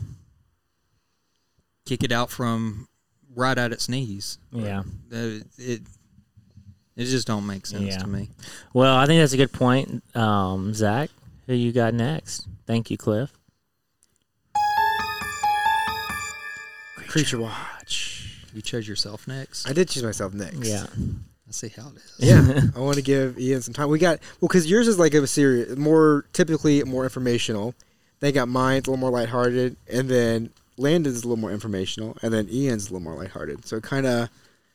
kick 1.84 2.05
it 2.05 2.12
out 2.12 2.30
from 2.30 2.86
right 3.34 3.59
at 3.59 3.72
its 3.72 3.88
knees 3.88 4.38
Yeah. 4.53 4.82
Uh, 5.12 5.40
it 5.59 5.82
it 6.94 7.05
just 7.07 7.26
don't 7.26 7.44
make 7.44 7.66
sense 7.66 7.82
Yeah. 7.82 7.98
to 7.98 8.07
me 8.07 8.28
Well, 8.72 8.94
I 8.94 9.07
think 9.07 9.20
that's 9.20 9.32
a 9.32 9.36
good 9.36 9.53
point, 9.53 10.05
um, 10.14 10.72
Zach. 10.74 11.11
Who 11.47 11.55
you 11.55 11.72
got 11.72 11.95
next? 11.95 12.47
Thank 12.66 12.90
you, 12.90 12.97
Cliff. 12.97 13.32
Creature 17.09 17.40
Watch. 17.40 18.38
you 18.55 18.62
chose 18.62 18.88
yourself 18.88 19.28
next 19.28 19.68
I 19.68 19.74
did 19.74 19.88
choose 19.88 20.03
myself 20.03 20.32
next. 20.32 20.66
Yeah. 20.66 20.86
let's 21.47 21.59
see 21.59 21.68
how 21.68 21.88
it 21.88 21.97
is 21.97 22.14
Yeah, 22.18 22.61
I 22.76 22.80
want 22.80 22.97
to 22.97 23.03
give 23.03 23.38
Ian 23.38 23.61
some 23.61 23.74
time. 23.74 23.90
We 23.90 23.99
got 23.99 24.20
well 24.40 24.49
because 24.49 24.70
yours 24.70 24.88
is 24.88 24.99
like 24.99 25.12
a 25.12 25.26
serious, 25.26 25.76
more 25.76 26.24
typically 26.32 26.82
more 26.84 27.05
informational. 27.05 27.74
They 28.20 28.32
got 28.32 28.49
mine 28.49 28.76
a 28.76 28.78
little 28.78 28.97
more 28.97 29.11
lighthearted, 29.11 29.76
and 29.90 30.09
then 30.09 30.51
Landon's 30.78 31.18
a 31.24 31.28
little 31.28 31.36
more 31.36 31.51
informational, 31.51 32.16
and 32.22 32.32
then 32.32 32.49
Ian's 32.51 32.84
a 32.88 32.93
little 32.93 33.01
more 33.01 33.14
lighthearted. 33.14 33.66
So 33.66 33.76
it 33.76 33.82
kind 33.82 34.07
of 34.07 34.30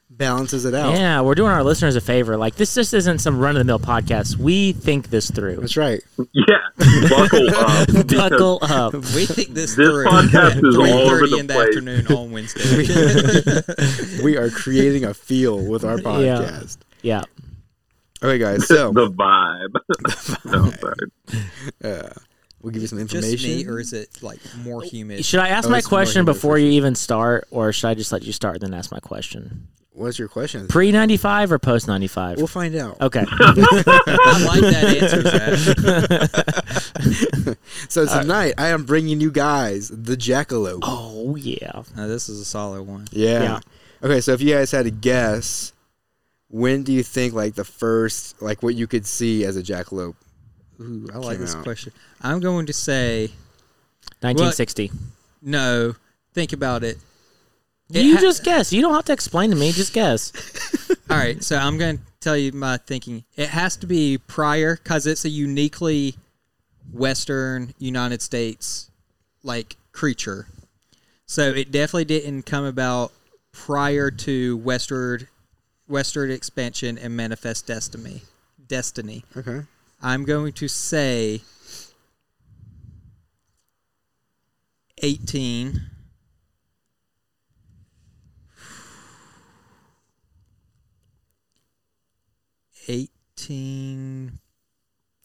balances 0.10 0.66
it 0.66 0.74
out. 0.74 0.94
Yeah, 0.94 1.22
we're 1.22 1.36
doing 1.36 1.52
our 1.52 1.64
listeners 1.64 1.96
a 1.96 2.02
favor. 2.02 2.38
Like 2.38 2.56
this 2.56 2.74
just 2.74 2.94
isn't 2.94 3.20
some 3.20 3.40
run 3.40 3.56
of 3.56 3.60
the 3.60 3.66
mill 3.66 3.80
podcast. 3.80 4.38
We 4.38 4.72
think 4.74 5.10
this 5.10 5.30
through. 5.30 5.58
That's 5.58 5.78
right. 5.78 6.02
Yeah, 6.34 6.58
buckle 7.10 7.50
up. 7.56 8.08
Buckle 8.08 8.60
up. 8.62 8.94
we 8.94 9.26
think 9.26 9.50
this, 9.54 9.76
This 9.76 9.76
through 9.76 10.06
podcast 10.06 10.58
at 10.58 10.64
is 10.64 10.76
all 10.78 10.86
over 10.86 11.28
the 11.28 11.38
in 11.38 11.48
the 11.48 11.54
place. 11.54 11.68
afternoon 11.68 12.08
on 12.08 12.32
Wednesday 12.32 14.22
we 14.24 14.38
are 14.38 14.50
creating 14.50 15.04
a 15.04 15.14
feel 15.14 15.58
with 15.64 15.84
our 15.84 15.98
podcast. 15.98 16.78
Yeah. 17.02 17.24
Okay, 18.24 18.40
guys. 18.40 18.68
So 18.68 18.92
the 18.92 19.12
vibe. 19.12 19.76
no, 20.46 20.72
sorry. 20.72 22.12
We'll 22.68 22.74
give 22.74 22.82
you 22.82 22.88
some 22.90 23.00
just 23.08 23.16
information. 23.16 23.50
me 23.50 23.66
or 23.66 23.80
is 23.80 23.94
it 23.94 24.22
like 24.22 24.40
more 24.58 24.84
oh, 24.84 24.88
humid 24.88 25.24
Should 25.24 25.40
I 25.40 25.48
ask 25.48 25.66
Oh, 25.68 25.72
my 25.72 25.78
it's 25.78 25.90
more 25.90 26.00
question 26.00 26.20
humid 26.24 26.36
before 26.36 26.58
you 26.58 26.72
even 26.72 26.96
start, 26.96 27.48
or 27.50 27.72
should 27.72 27.88
I 27.88 27.94
just 27.94 28.12
let 28.12 28.24
you 28.24 28.34
start 28.34 28.56
and 28.56 28.64
then 28.64 28.74
ask 28.78 28.92
my 28.92 29.00
question? 29.00 29.70
What's 29.94 30.20
your 30.20 30.28
question? 30.28 30.68
Pre 30.68 30.92
ninety 30.92 31.16
five 31.16 31.50
or 31.50 31.60
post 31.60 31.88
ninety 31.88 32.08
five? 32.08 32.38
We'll 32.38 32.48
find 32.48 32.76
out. 32.76 33.00
Okay. 33.00 33.24
I 33.32 34.46
like 34.46 34.62
that 34.62 34.84
answer 35.02 35.22
Zach. 37.46 37.58
So 37.90 38.06
tonight 38.06 38.56
I 38.58 38.68
am 38.68 38.84
bringing 38.84 39.22
you 39.22 39.32
guys 39.32 39.88
the 39.88 40.18
Jackalope. 40.18 40.80
oh 40.84 41.38
yeah. 41.38 41.84
No, 41.96 42.08
this 42.08 42.28
is 42.28 42.42
a 42.42 42.46
solid 42.46 42.84
one 42.84 43.08
Yeah. 43.12 43.44
Yeah. 43.44 43.60
Okay, 44.04 44.20
so 44.20 44.34
if 44.34 44.42
you 44.42 44.54
guys 44.54 44.72
had 44.72 44.84
to 44.84 44.92
guess, 44.92 45.74
when 46.50 46.84
do 46.84 46.92
you 46.92 47.02
think 47.02 47.34
like 47.34 47.56
the 47.56 47.64
first 47.64 48.42
like 48.42 48.62
what 48.62 48.76
you 48.76 48.88
could 48.88 49.06
see 49.06 49.46
as 49.46 49.56
a 49.56 49.64
jackalope? 49.64 50.16
Ooh, 50.80 51.08
I 51.14 51.18
like 51.18 51.38
this 51.40 51.56
out. 51.56 51.64
question. 51.64 51.92
I'm 52.22 52.40
going 52.40 52.66
to 52.68 52.74
say 52.74 53.32
Nineteen 54.22 54.52
sixty. 54.52 54.92
no. 55.42 55.96
Think 56.34 56.54
about 56.54 56.84
it. 56.84 56.98
It 57.92 58.06
You 58.06 58.16
ha- 58.16 58.22
just 58.22 58.44
guess. 58.44 58.72
You 58.72 58.82
don't 58.82 58.94
have 58.94 59.06
to 59.06 59.14
explain 59.14 59.50
to 59.50 59.56
me. 59.56 59.72
Just 59.72 59.92
guess. 59.92 60.32
All 61.10 61.18
right, 61.18 61.44
so 61.44 61.58
I'm 61.58 61.80
going 61.80 61.98
to 61.98 62.04
tell 62.20 62.38
you 62.38 62.52
my 62.52 62.78
thinking. 62.78 63.24
It 63.36 63.50
has 63.50 63.76
to 63.78 63.88
be 63.88 64.20
prior 64.20 64.76
because 64.76 65.08
it's 65.08 65.26
a 65.26 65.30
uniquely 65.30 66.16
Western 66.94 67.74
United 67.80 68.22
States 68.22 68.92
like 69.42 69.78
creature. 69.94 70.48
So 71.26 71.50
it 71.50 71.72
definitely 71.72 72.06
didn't 72.06 72.44
come 72.44 72.66
about 72.66 73.12
prior 73.52 74.12
to 74.12 74.58
westward 74.58 75.28
westward 75.88 76.30
expansion 76.30 76.98
and 77.00 77.16
manifest 77.18 77.66
destiny. 77.66 78.22
Destiny. 78.68 79.24
Okay. 79.36 79.62
I'm 80.02 80.26
going 80.26 80.54
to 80.54 80.68
say 80.68 81.42
18. 85.02 85.82
Eighteen 93.38 94.40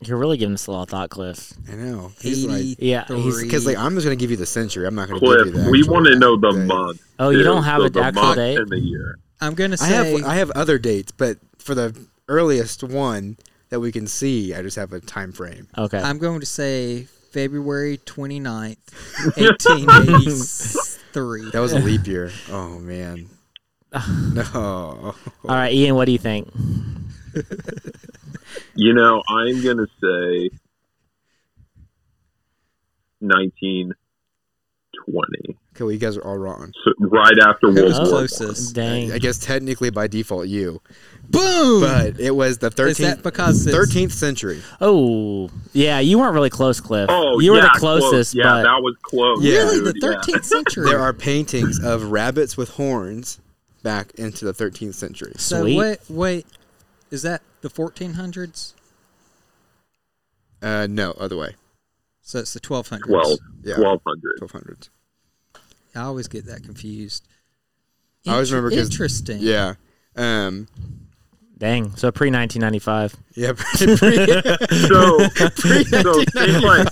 You're 0.05 0.17
really 0.19 0.37
giving 0.37 0.55
us 0.55 0.67
a 0.67 0.73
lot 0.73 0.83
of 0.83 0.89
thought, 0.89 1.11
Cliff. 1.11 1.53
I 1.71 1.75
know. 1.77 2.13
He's 2.21 2.45
like. 2.45 2.77
Yeah, 2.79 3.05
he's- 3.07 3.41
because 3.43 3.67
like 3.67 3.77
I'm 3.77 3.95
just 3.95 4.05
gonna 4.05 4.17
give 4.17 4.31
you 4.31 4.37
the 4.37 4.47
century. 4.47 4.87
I'm 4.87 4.95
not 4.95 5.09
gonna 5.09 5.21
give 5.21 5.29
Cliff, 5.29 5.47
you 5.47 5.53
that. 5.53 5.71
we 5.71 5.83
want 5.85 6.07
to 6.07 6.17
know 6.19 6.37
the 6.37 6.51
date. 6.53 6.67
month. 6.67 7.01
Oh, 7.19 7.31
you 7.31 7.43
don't 7.43 7.63
have 7.63 7.81
so 7.81 7.87
a 7.87 7.91
the 7.91 8.03
actual 8.03 8.35
date? 8.35 8.59
and 8.59 8.69
the 8.69 8.81
year. 8.81 9.19
I'm 9.41 9.55
going 9.55 9.71
to 9.73 9.83
I 9.83 9.89
say 9.89 10.13
have 10.13 10.25
I 10.25 10.35
have 10.37 10.51
other 10.53 10.79
dates, 10.79 11.13
but 11.13 11.39
for 11.59 11.75
the 11.75 11.97
earliest 12.29 12.83
one 12.83 13.37
that 13.73 13.81
we 13.81 13.91
can 13.91 14.07
see, 14.07 14.53
I 14.53 14.61
just 14.61 14.77
have 14.77 14.93
a 14.93 15.01
time 15.01 15.33
frame. 15.33 15.67
Okay. 15.79 15.99
I'm 15.99 16.19
going 16.19 16.41
to 16.41 16.47
say 16.47 17.05
February 17.31 17.97
29th, 17.97 18.77
1883. 19.39 20.99
That 21.53 21.61
was 21.61 21.73
a 21.73 21.79
leap 21.79 22.07
year. 22.07 22.31
Oh 22.51 22.79
man. 22.79 23.29
no. 24.33 24.45
All 24.55 25.15
right, 25.45 25.73
Ian. 25.73 25.95
What 25.95 26.07
do 26.07 26.13
you 26.13 26.19
think? 26.19 26.51
You 28.75 28.95
know, 28.95 29.23
I'm 29.29 29.63
gonna 29.63 29.87
say 30.03 30.49
1920. 35.07 35.59
Okay, 35.75 35.85
well, 35.85 35.93
you 35.93 35.99
guys 35.99 36.17
are 36.19 36.25
all 36.25 36.37
wrong. 36.37 36.73
So 36.85 36.93
right 37.07 37.33
after 37.47 37.71
Who 37.71 37.75
World 37.77 37.85
was 37.89 37.93
War 37.95 38.01
One. 38.03 38.11
closest? 38.11 38.75
Dang. 38.75 39.11
I 39.13 39.19
guess 39.19 39.39
technically 39.39 39.91
by 39.91 40.07
default 40.07 40.47
you, 40.49 40.81
Boom! 41.31 41.81
but 41.81 42.21
it 42.21 42.33
was 42.33 42.59
the 42.59 42.67
Is 42.67 42.75
that 42.75 42.77
thirteenth 42.77 43.23
because 43.23 43.67
it's, 43.67 43.75
thirteenth 43.75 44.13
century. 44.13 44.61
Oh, 44.81 45.49
yeah. 45.73 45.99
You 46.01 46.19
weren't 46.19 46.35
really 46.35 46.51
close, 46.51 46.81
Cliff. 46.81 47.07
Oh, 47.11 47.41
you 47.41 47.53
were 47.53 47.59
yeah, 47.59 47.71
the 47.73 47.79
closest, 47.79 48.11
Close. 48.11 48.35
Yeah, 48.35 48.43
but 48.45 48.63
that 48.65 48.83
was 48.83 48.97
close. 49.03 49.43
Yeah. 49.43 49.59
really 49.59 49.81
the 49.81 49.93
dude, 49.95 50.03
yeah. 50.03 50.37
13th 50.37 50.45
century? 50.45 50.85
There 50.91 51.01
are 51.01 51.13
paintings 51.15 51.83
of 51.83 52.11
rabbits 52.11 52.57
with 52.57 52.71
horns 52.71 53.41
back 53.83 54.13
into 54.17 54.45
the 54.45 54.53
thirteenth 54.53 54.95
century. 54.95 55.33
so 55.39 55.63
Sweet. 55.63 55.77
wait, 55.79 55.99
wait, 56.11 56.47
is 57.11 57.23
that 57.23 57.41
the 57.63 57.71
1400s? 57.71 58.75
Uh, 60.61 60.87
no, 60.89 61.13
other 61.13 61.37
way. 61.37 61.57
So 62.23 62.39
it's 62.39 62.53
the 62.55 62.61
1200s. 62.61 63.03
12, 63.07 63.39
Yeah. 63.65 63.79
1200. 63.79 64.39
Twelve 64.39 64.51
hundreds. 64.53 64.91
I 65.95 66.01
always 66.01 66.29
get 66.29 66.47
that 66.47 66.63
confused. 66.63 67.27
I 68.27 68.33
always 68.33 68.53
remember 68.53 68.71
'cause- 68.71 68.89
interesting. 68.91 69.39
Yeah. 69.41 69.75
Um. 70.17 70.69
dang. 71.59 71.95
So 71.97 72.11
pre 72.13 72.31
1995. 72.31 73.17
Yeah. 73.35 73.53
pretty- 73.53 73.97
So, 73.97 75.19
so 75.29 76.25
think 76.25 76.63
like, 76.63 76.89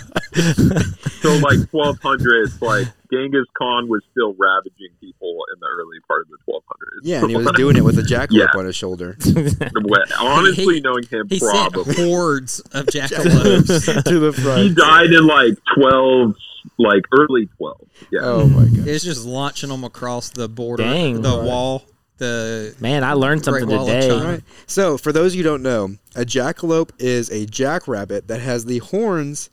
so 1.20 1.36
like 1.38 1.58
1200s, 1.70 2.60
like 2.60 2.88
Genghis 3.12 3.46
Khan 3.58 3.88
was 3.88 4.02
still 4.10 4.34
ravaging 4.38 4.90
people 5.00 5.36
in 5.54 5.60
the 5.60 5.66
early 5.66 5.98
part 6.06 6.22
of 6.22 6.28
the 6.28 6.38
1200s. 6.48 7.00
yeah, 7.02 7.20
and 7.20 7.30
he 7.30 7.36
was 7.36 7.50
doing 7.56 7.76
it 7.76 7.84
with 7.84 7.98
a 7.98 8.02
jackalope 8.02 8.28
Yeah. 8.32 8.46
on 8.58 8.64
his 8.66 8.76
shoulder 8.76 9.16
Honestly, 10.20 10.74
He- 10.76 10.80
knowing 10.80 11.04
him, 11.04 11.26
He 11.28 11.38
probably. 11.40 11.84
sent 11.94 12.08
hordes 12.08 12.60
of 12.72 12.86
jackalopes. 12.86 14.04
to 14.04 14.18
the 14.18 14.32
front. 14.32 14.62
He 14.62 14.74
died 14.74 15.12
in 15.12 15.26
like 15.26 15.54
12, 15.76 16.34
like 16.78 17.02
early 17.18 17.46
12. 17.58 17.76
Yeah. 18.10 18.20
Oh 18.22 18.46
my 18.46 18.64
god. 18.64 18.86
it's 18.88 19.04
just 19.04 19.24
launching 19.26 19.68
them 19.70 19.84
across 19.84 20.30
the 20.30 20.48
border, 20.48 20.84
Dang. 20.84 21.22
the 21.22 21.28
Right. 21.36 21.44
wall, 21.46 21.84
the 22.18 22.74
Man, 22.80 23.02
I 23.04 23.14
learned 23.14 23.44
something 23.44 23.68
Wall 23.68 23.86
today. 23.86 24.10
Right. 24.10 24.42
So, 24.66 24.98
for 24.98 25.10
those 25.12 25.34
you 25.34 25.42
don't 25.42 25.62
know, 25.62 25.96
a 26.14 26.20
jackalope 26.24 26.90
is 26.98 27.30
a 27.30 27.46
jackrabbit 27.46 28.28
that 28.28 28.40
has 28.40 28.66
the 28.66 28.78
horns 28.78 29.48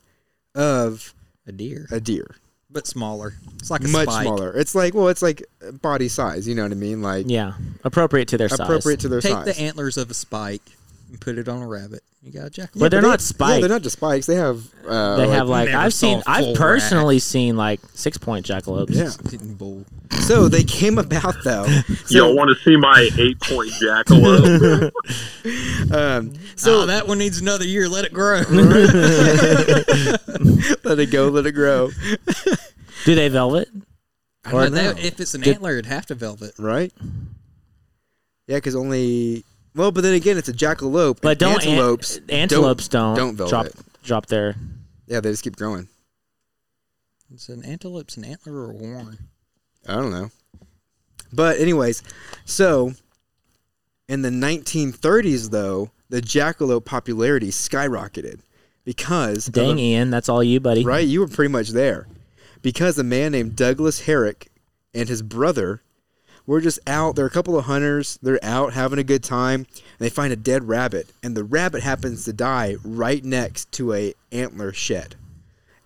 of 0.54 1.14
a 1.46 1.52
deer, 1.52 1.86
a 1.90 2.00
deer. 2.00 2.36
But 2.78 2.86
smaller. 2.86 3.34
It's 3.58 3.70
like 3.72 3.80
a 3.84 3.88
Much 3.88 4.04
spike. 4.08 4.22
smaller. 4.22 4.52
It's 4.56 4.74
like, 4.74 4.94
well, 4.94 5.08
it's 5.08 5.20
like 5.22 5.42
body 5.82 6.08
size. 6.08 6.46
You 6.46 6.54
know 6.54 6.62
what 6.62 6.70
I 6.70 6.76
mean? 6.76 7.02
Like 7.02 7.26
Yeah. 7.28 7.54
Appropriate 7.82 8.28
to 8.28 8.38
their 8.38 8.48
size. 8.48 8.60
appropriate 8.60 9.00
to 9.00 9.08
their 9.08 9.20
Take 9.20 9.32
size. 9.32 9.44
the 9.46 9.60
antlers 9.60 9.96
of 9.96 10.10
a 10.10 10.14
spike 10.14 10.62
and 10.66 10.77
put 11.20 11.38
it 11.38 11.48
on 11.48 11.62
a 11.62 11.66
rabbit. 11.66 12.02
You 12.22 12.32
got 12.32 12.48
a 12.48 12.50
jackalope. 12.50 12.80
But 12.80 12.90
they're 12.90 13.00
they- 13.00 13.08
not 13.08 13.32
Yeah, 13.40 13.60
they're 13.60 13.68
not 13.68 13.82
just 13.82 13.96
spikes. 13.96 14.26
They 14.26 14.34
have. 14.34 14.62
Uh, 14.86 15.16
They 15.16 15.28
have 15.28 15.48
like 15.48 15.68
never 15.68 15.78
I've 15.84 15.94
saw 15.94 16.06
seen 16.06 16.22
I've 16.26 16.44
full 16.44 16.56
personally 16.56 17.18
seen 17.20 17.56
like 17.56 17.80
six 17.94 18.18
point 18.18 18.44
jackalopes. 18.44 18.90
Yeah. 18.94 19.10
Getting 19.30 19.54
bull. 19.54 19.84
So 20.26 20.48
they 20.48 20.64
came 20.64 20.98
about 20.98 21.36
though. 21.44 21.66
Y'all 22.08 22.34
want 22.34 22.50
to 22.56 22.56
see 22.64 22.76
my 22.76 23.08
eight 23.18 23.40
point 23.40 23.70
jackalope? 23.82 24.90
Um, 25.92 26.32
So 26.56 26.86
that 26.86 27.06
one 27.08 27.18
needs 27.18 27.40
another 27.40 27.64
year. 27.64 27.88
Let 27.88 28.04
it 28.04 28.12
grow. 28.12 28.40
let 30.84 30.98
it 30.98 31.10
go, 31.10 31.28
let 31.28 31.46
it 31.46 31.52
grow. 31.52 31.90
Do 33.04 33.14
they 33.14 33.28
velvet? 33.28 33.68
Or 34.46 34.52
But 34.52 34.72
they- 34.72 34.82
no. 34.84 34.90
if 34.98 35.20
it's 35.20 35.34
an 35.34 35.40
Did- 35.42 35.54
antler, 35.56 35.72
it'd 35.72 35.86
have 35.86 36.06
to 36.06 36.14
velvet. 36.14 36.52
right? 36.58 36.92
Yeah, 38.46 38.56
because 38.56 38.74
only. 38.74 39.44
Well, 39.74 39.92
but 39.92 40.02
then 40.02 40.14
again, 40.14 40.36
it's 40.38 40.48
a 40.48 40.52
jackalope. 40.52 41.20
But 41.20 41.38
don't 41.38 41.62
an- 41.64 41.70
antelopes? 41.70 42.18
antelopes 42.28 42.88
don't 42.88 43.16
don't 43.16 43.36
drop 43.36 43.50
velvet. 43.66 43.74
drop 44.02 44.26
their 44.26 44.56
Yeah, 45.06 45.20
they 45.20 45.30
just 45.30 45.42
keep 45.44 45.56
growing. 45.56 45.88
It's 47.32 47.48
an 47.48 47.62
antelope's 47.64 48.16
an 48.16 48.24
antler 48.24 48.54
or 48.54 48.70
a 48.72 48.78
horn. 48.78 49.18
I 49.86 49.94
don't 49.96 50.10
know. 50.10 50.30
But 51.32 51.58
anyways, 51.60 52.02
so 52.46 52.92
in 54.08 54.22
the 54.22 54.30
1930s, 54.30 55.50
though, 55.50 55.90
the 56.08 56.22
jackalope 56.22 56.86
popularity 56.86 57.48
skyrocketed 57.50 58.40
because 58.84 59.48
of 59.48 59.54
dang 59.54 59.78
a- 59.78 59.82
Ian, 59.82 60.10
that's 60.10 60.28
all 60.30 60.42
you, 60.42 60.58
buddy. 60.60 60.84
right, 60.84 61.06
you 61.06 61.20
were 61.20 61.28
pretty 61.28 61.52
much 61.52 61.68
there 61.70 62.06
because 62.62 62.98
a 62.98 63.04
man 63.04 63.32
named 63.32 63.56
Douglas 63.56 64.00
Herrick 64.06 64.48
and 64.94 65.08
his 65.08 65.20
brother 65.20 65.82
were 66.48 66.60
just 66.62 66.80
out. 66.86 67.14
There 67.14 67.24
are 67.26 67.28
a 67.28 67.30
couple 67.30 67.58
of 67.58 67.66
hunters. 67.66 68.18
They're 68.22 68.42
out 68.42 68.72
having 68.72 68.98
a 68.98 69.04
good 69.04 69.22
time, 69.22 69.66
and 69.74 69.98
they 69.98 70.08
find 70.08 70.32
a 70.32 70.36
dead 70.36 70.66
rabbit, 70.66 71.12
and 71.22 71.36
the 71.36 71.44
rabbit 71.44 71.82
happens 71.82 72.24
to 72.24 72.32
die 72.32 72.76
right 72.82 73.22
next 73.22 73.70
to 73.72 73.92
a 73.92 74.14
antler 74.32 74.72
shed. 74.72 75.14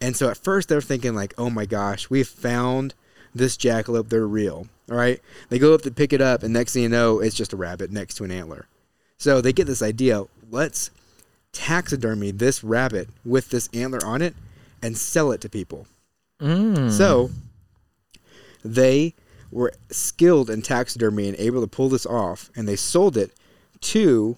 And 0.00 0.16
so 0.16 0.30
at 0.30 0.36
first 0.36 0.68
they're 0.68 0.80
thinking 0.80 1.14
like, 1.14 1.34
"Oh 1.36 1.50
my 1.50 1.66
gosh, 1.66 2.08
we 2.08 2.22
found 2.22 2.94
this 3.34 3.56
jackalope. 3.56 4.08
They're 4.08 4.26
real." 4.26 4.68
All 4.88 4.96
right. 4.96 5.20
They 5.48 5.58
go 5.58 5.74
up 5.74 5.82
to 5.82 5.90
pick 5.90 6.12
it 6.12 6.20
up, 6.20 6.42
and 6.42 6.52
next 6.52 6.74
thing 6.74 6.84
you 6.84 6.88
know, 6.88 7.18
it's 7.18 7.36
just 7.36 7.52
a 7.52 7.56
rabbit 7.56 7.90
next 7.90 8.14
to 8.14 8.24
an 8.24 8.30
antler. 8.30 8.66
So 9.18 9.40
they 9.40 9.52
get 9.52 9.66
this 9.66 9.82
idea: 9.82 10.26
let's 10.48 10.90
taxidermy 11.52 12.30
this 12.30 12.62
rabbit 12.62 13.08
with 13.24 13.50
this 13.50 13.68
antler 13.74 14.04
on 14.06 14.22
it 14.22 14.34
and 14.80 14.96
sell 14.96 15.32
it 15.32 15.40
to 15.40 15.48
people. 15.48 15.88
Mm. 16.40 16.90
So 16.90 17.30
they 18.64 19.14
were 19.52 19.72
skilled 19.90 20.50
in 20.50 20.62
taxidermy 20.62 21.28
and 21.28 21.38
able 21.38 21.60
to 21.60 21.66
pull 21.68 21.88
this 21.88 22.06
off, 22.06 22.50
and 22.56 22.66
they 22.66 22.76
sold 22.76 23.16
it 23.16 23.32
to 23.82 24.36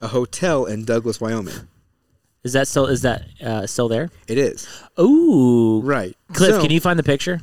a 0.00 0.08
hotel 0.08 0.64
in 0.64 0.84
Douglas, 0.84 1.20
Wyoming. 1.20 1.54
Is 2.42 2.52
that 2.52 2.68
still 2.68 2.86
is 2.86 3.02
that 3.02 3.24
uh, 3.44 3.66
still 3.66 3.88
there? 3.88 4.08
It 4.28 4.38
is 4.38 4.68
Ooh, 4.98 5.80
right. 5.82 6.16
Cliff, 6.32 6.54
So- 6.54 6.62
can 6.62 6.70
you 6.70 6.80
find 6.80 6.98
the 6.98 7.02
picture? 7.02 7.40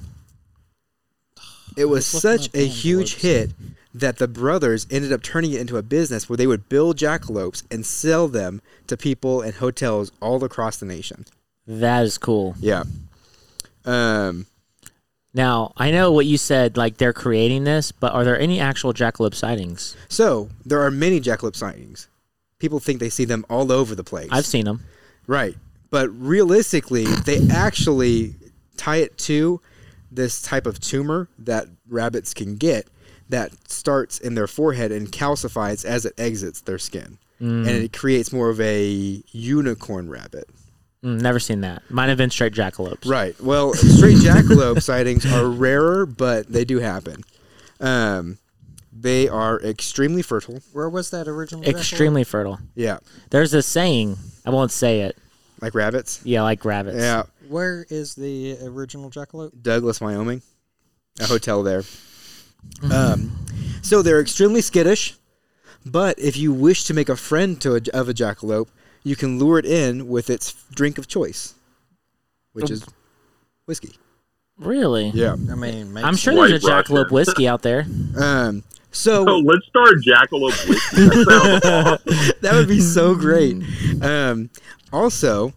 It 1.76 1.86
was 1.86 2.06
such 2.06 2.50
a 2.54 2.66
huge 2.68 3.16
hit 3.16 3.52
that 3.96 4.18
the 4.18 4.28
brothers 4.28 4.86
ended 4.92 5.12
up 5.12 5.24
turning 5.24 5.54
it 5.54 5.62
into 5.62 5.78
a 5.78 5.82
business 5.82 6.30
where 6.30 6.38
they 6.38 6.48
would 6.48 6.70
build 6.70 6.98
jackalopes 6.98 7.64
and 7.72 7.86
sell 7.86 8.28
them 8.28 8.62
to 8.88 8.96
people 8.96 9.42
and 9.42 9.56
hotels 9.56 10.12
all 10.22 10.44
across 10.44 10.78
the 10.78 10.86
nation. 10.86 11.26
That 11.66 12.04
is 12.04 12.18
cool. 12.18 12.56
Yeah. 12.60 12.84
Um. 13.86 14.46
Now 15.34 15.74
I 15.78 15.92
know 15.92 16.12
what 16.12 16.26
you 16.26 16.38
said, 16.38 16.78
like 16.78 16.98
they're 16.98 17.14
creating 17.14 17.64
this, 17.64 17.92
but 17.92 18.14
are 18.14 18.24
there 18.24 18.40
any 18.40 18.60
actual 18.60 18.94
jackalope 18.94 19.36
sightings? 19.36 19.96
So 20.10 20.50
there 20.66 20.82
are 20.82 20.92
many 20.92 21.20
jackalope 21.20 21.56
sightings. 21.56 22.08
People 22.60 22.80
think 22.80 23.00
they 23.00 23.10
see 23.10 23.26
them 23.26 23.46
all 23.50 23.72
over 23.72 23.96
the 23.96 24.04
place. 24.04 24.30
I've 24.32 24.46
seen 24.46 24.66
them. 24.66 24.84
Right. 25.28 25.56
But 25.90 26.10
realistically, 26.10 27.06
they 27.06 27.40
actually 27.52 28.36
tie 28.78 28.98
it 28.98 29.18
to 29.20 29.62
this 30.12 30.42
type 30.42 30.66
of 30.66 30.80
tumor 30.80 31.28
that 31.40 31.68
rabbits 31.88 32.34
can 32.34 32.56
get 32.56 32.88
that 33.30 33.52
starts 33.70 34.20
in 34.20 34.36
their 34.36 34.48
forehead 34.48 34.92
and 34.92 35.12
calcifies 35.12 35.84
as 35.84 36.06
it 36.06 36.14
exits 36.18 36.62
their 36.62 36.78
skin. 36.78 37.18
Mm. 37.42 37.68
And 37.68 37.70
it 37.70 37.94
creates 37.94 38.32
more 38.32 38.50
of 38.50 38.62
a 38.62 39.24
unicorn 39.32 40.10
rabbit. 40.10 40.48
Mm, 41.04 41.22
never 41.22 41.40
seen 41.40 41.62
that. 41.62 41.84
Might 41.90 42.08
have 42.10 42.18
been 42.18 42.30
straight 42.30 42.54
jackalopes. 42.54 43.06
Right. 43.10 43.40
Well, 43.42 43.74
straight 43.74 44.18
jackalope 44.18 44.82
sightings 44.82 45.26
are 45.26 45.48
rarer, 45.48 46.06
but 46.06 46.48
they 46.48 46.64
do 46.66 46.80
happen. 46.80 47.24
Um, 47.80 48.38
they 48.92 49.28
are 49.28 49.60
extremely 49.62 50.22
fertile. 50.22 50.62
Where 50.72 50.90
was 50.90 51.10
that 51.10 51.28
original? 51.28 51.64
jackalope? 51.64 51.78
Extremely 51.78 52.24
fertile. 52.24 52.60
Yeah. 52.76 53.00
There's 53.32 53.54
a 53.54 53.62
saying. 53.62 54.18
I 54.46 54.52
won't 54.52 54.72
say 54.72 55.02
it. 55.02 55.18
Like 55.62 55.76
rabbits. 55.76 56.22
Yeah, 56.24 56.44
like 56.44 56.64
rabbits. 56.66 56.98
Yeah. 56.98 57.24
Where 57.50 57.86
is 57.90 58.16
the 58.16 58.58
original 58.64 59.10
jackalope? 59.10 59.62
Douglas, 59.62 60.00
Wyoming, 60.02 60.42
a 61.20 61.26
hotel 61.26 61.64
there. 61.64 61.84
Um, 62.92 63.32
so 63.82 64.02
they're 64.02 64.22
extremely 64.22 64.62
skittish, 64.62 65.16
but 65.86 66.18
if 66.20 66.38
you 66.38 66.54
wish 66.54 66.86
to 66.86 66.94
make 66.94 67.10
a 67.10 67.16
friend 67.16 67.60
to 67.62 67.76
a, 67.76 67.82
of 67.94 68.10
a 68.10 68.14
jackalope, 68.14 68.70
you 69.04 69.16
can 69.16 69.40
lure 69.40 69.60
it 69.60 69.66
in 69.66 70.08
with 70.08 70.30
its 70.30 70.54
drink 70.74 70.98
of 70.98 71.08
choice, 71.08 71.56
which 72.54 72.70
is 72.72 72.86
whiskey. 73.66 73.94
Really? 74.58 75.10
Yeah. 75.14 75.34
I 75.34 75.56
mean, 75.56 75.94
makes 75.94 76.06
I'm 76.08 76.16
sure 76.16 76.36
there's 76.48 76.64
a 76.64 76.68
jackalope 76.68 77.04
Russian. 77.06 77.14
whiskey 77.16 77.48
out 77.48 77.62
there. 77.64 77.86
Um, 78.18 78.64
so 78.92 79.26
Oh, 79.28 79.40
let's 79.40 79.66
start 79.66 79.96
jackalope 80.08 80.70
whiskey. 80.70 80.98
That 81.26 82.00
awesome. 82.06 82.34
that 82.42 82.54
would 82.54 82.68
be 82.68 82.80
so 82.80 83.16
great. 83.16 83.58
Um, 84.02 84.50
also, 84.92 85.54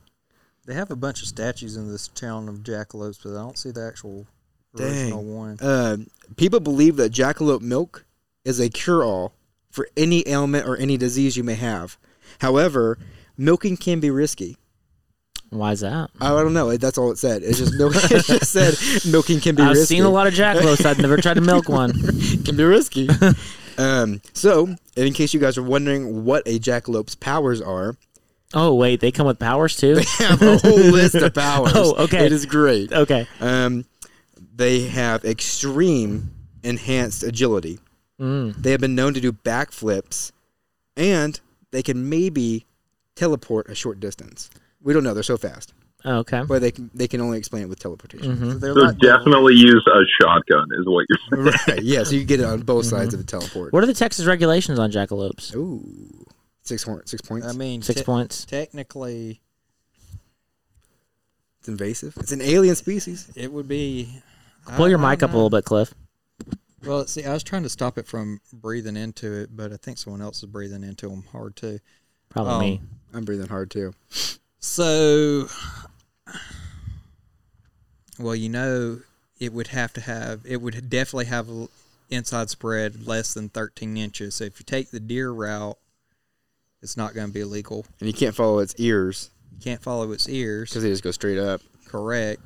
They 0.65 0.75
have 0.75 0.91
a 0.91 0.97
bunch 0.97 1.21
of 1.23 1.29
statues 1.29 1.77
in 1.77 1.91
this 1.93 2.09
town 2.09 2.49
of 2.49 2.61
jackalopes, 2.61 3.19
but 3.23 3.33
I 3.39 3.43
don't 3.43 3.59
see 3.59 3.71
the 3.71 3.87
actual 3.87 4.27
Dang. 4.75 4.87
original 5.13 5.25
one. 5.25 5.59
um, 5.61 6.07
people 6.37 6.61
believe 6.61 6.97
that 6.97 7.13
jackalope 7.13 7.61
milk 7.61 8.05
is 8.45 8.59
a 8.61 8.69
cure-all 8.71 9.33
for 9.71 9.89
any 9.97 10.27
ailment 10.27 10.67
or 10.67 10.77
any 10.77 10.97
disease 10.97 11.37
you 11.37 11.45
may 11.45 11.55
have. 11.55 11.99
However, 12.41 12.99
milking 13.37 13.77
can 13.77 14.01
be 14.01 14.11
risky. 14.11 14.57
Why 15.51 15.73
is 15.73 15.81
that? 15.81 16.11
I 16.21 16.29
don't 16.31 16.53
know. 16.55 16.77
That's 16.77 16.99
all 16.99 17.13
it 17.13 17.19
said. 17.19 17.43
It's 17.43 17.59
just 17.59 17.75
milk. 17.75 17.95
it 18.11 18.25
just 18.25 18.53
said 18.53 18.75
milking 19.11 19.41
can 19.41 19.55
be 19.55 19.63
risky. 19.63 19.71
I've 19.71 19.77
risky. 19.77 19.95
seen 19.97 20.05
a 20.05 20.11
lot 20.11 20.27
of 20.27 20.35
jackalopes. 20.35 20.85
I've 20.85 20.99
never 20.99 21.17
tried 21.19 21.35
to 21.35 21.41
milk 21.41 21.69
one. 21.71 21.93
can 22.45 22.57
be 22.57 22.65
risky. 22.65 23.09
um, 23.79 24.21
so, 24.33 24.75
in 24.97 25.13
case 25.13 25.33
you 25.33 25.41
guys 25.41 25.57
are 25.57 25.63
wondering 25.63 26.25
what 26.25 26.43
a 26.47 26.59
jackalope's 26.59 27.15
powers 27.15 27.61
are, 27.61 27.97
Oh 28.55 28.75
wait, 28.75 29.01
they 29.01 29.11
come 29.11 29.27
with 29.27 29.39
powers 29.39 29.77
too. 29.77 29.97
They 29.97 30.05
have 30.19 30.41
a 30.41 30.59
whole 30.59 30.77
list 30.79 31.15
of 31.17 31.35
powers. 31.35 31.73
Oh, 31.75 31.95
okay. 32.05 32.27
It 32.27 32.33
is 32.33 32.47
great. 32.47 32.93
okay. 32.93 33.27
Um, 33.41 33.85
they 34.55 34.83
have 34.87 35.25
extreme 35.25 36.31
enhanced 36.63 37.23
agility. 37.23 37.79
Mm. 38.21 38.55
They 38.57 38.71
have 38.71 38.81
been 38.81 38.95
known 38.95 39.15
to 39.15 39.21
do 39.21 39.33
backflips, 39.33 40.33
and 40.97 41.39
they 41.71 41.83
can 41.83 42.09
maybe 42.09 42.66
teleport 43.17 43.69
a 43.69 43.75
short 43.75 43.99
distance. 43.99 44.49
We 44.83 44.93
don't 44.93 45.03
know; 45.03 45.15
they're 45.15 45.23
so 45.25 45.37
fast, 45.37 45.73
Oh, 46.05 46.19
Okay. 46.19 46.43
but 46.47 46.61
they 46.61 46.71
can 46.71 46.91
they 46.95 47.09
can 47.09 47.21
only 47.21 47.39
explain 47.39 47.63
it 47.65 47.69
with 47.69 47.81
teleportation. 47.81 48.37
Mhm. 48.37 48.61
They're 48.61 48.75
So 48.75 48.81
like 48.81 48.99
the- 48.99 49.07
definitely 49.09 49.55
use 49.55 49.85
a 49.93 50.01
shotgun, 50.23 50.69
is 50.79 50.87
what 50.87 51.07
you're 51.09 51.19
saying. 51.53 51.57
right? 51.67 51.83
Yeah, 51.83 52.05
so 52.05 52.15
you 52.15 52.25
get 52.25 52.39
it 52.41 52.45
on 52.45 52.61
both 52.63 52.87
sides 52.87 53.13
of 53.15 53.19
the 53.21 53.27
teleport. 53.27 53.73
What 53.73 53.83
are 53.83 53.87
the 53.87 53.95
Texas 53.95 54.27
regulations 54.27 54.79
on 54.79 54.93
jackalopes? 54.93 55.55
Ooh, 55.57 56.25
six 56.63 56.85
horn, 56.85 57.03
six 57.07 57.23
points. 57.23 57.47
I 57.49 57.53
mean, 57.53 57.83
Six 57.83 58.01
te- 58.01 58.05
points. 58.05 58.45
technically, 58.45 59.41
it's 61.61 61.69
invasive. 61.69 62.17
It's 62.19 62.33
an 62.33 62.43
alien 62.43 62.77
species. 62.77 63.29
it 63.35 63.53
would 63.53 63.67
be. 63.69 64.23
Pull 64.77 64.87
I- 64.87 64.89
your 64.89 64.99
I 64.99 65.11
mic 65.11 65.21
don't 65.21 65.31
up 65.31 65.35
a 65.35 65.37
little 65.37 65.51
bit, 65.51 65.65
Cliff. 65.65 65.95
Well, 66.85 67.07
see, 67.07 67.25
I 67.25 67.33
was 67.33 67.43
trying 67.43 67.63
to 67.65 67.69
stop 67.69 67.99
it 67.99 68.07
from 68.07 68.41
breathing 68.53 68.97
into 68.97 69.33
it, 69.33 69.51
but 69.57 69.73
I 69.73 69.77
think 69.77 69.99
someone 69.99 70.23
else 70.23 70.39
is 70.39 70.47
breathing 70.47 70.85
into 70.85 71.09
them 71.09 71.25
hard 71.33 71.57
too. 71.57 71.81
Probably 72.37 72.55
Um, 72.55 72.61
me. 72.61 72.81
I'm 73.15 73.25
breathing 73.25 73.49
hard 73.49 73.71
too. 73.71 73.95
So, 74.59 75.49
well, 78.19 78.35
you 78.35 78.49
know, 78.49 79.01
it 79.39 79.53
would 79.53 79.69
have 79.69 79.93
to 79.95 80.01
have, 80.01 80.41
it 80.45 80.59
would 80.61 80.89
definitely 80.91 81.27
have 81.27 81.49
inside 82.11 82.51
spread 82.51 83.07
less 83.07 83.35
than 83.35 83.49
13 83.49 83.97
inches. 83.97 84.35
So 84.35 84.45
if 84.45 84.59
you 84.61 84.65
take 84.65 84.91
the 84.91 85.01
deer 85.01 85.31
route, 85.31 85.79
it's 86.83 86.97
not 86.97 87.15
going 87.15 87.29
to 87.29 87.33
be 87.33 87.41
illegal. 87.41 87.87
And 88.01 88.07
you 88.07 88.13
can't 88.13 88.35
follow 88.35 88.59
its 88.59 88.75
ears 88.79 89.31
You 89.55 89.61
can't 89.63 89.83
follow 89.83 90.11
its 90.13 90.29
ears. 90.29 90.71
because 90.71 90.83
they 90.83 90.91
just 90.91 91.03
go 91.03 91.11
straight 91.11 91.39
up. 91.39 91.61
Correct. 91.87 92.43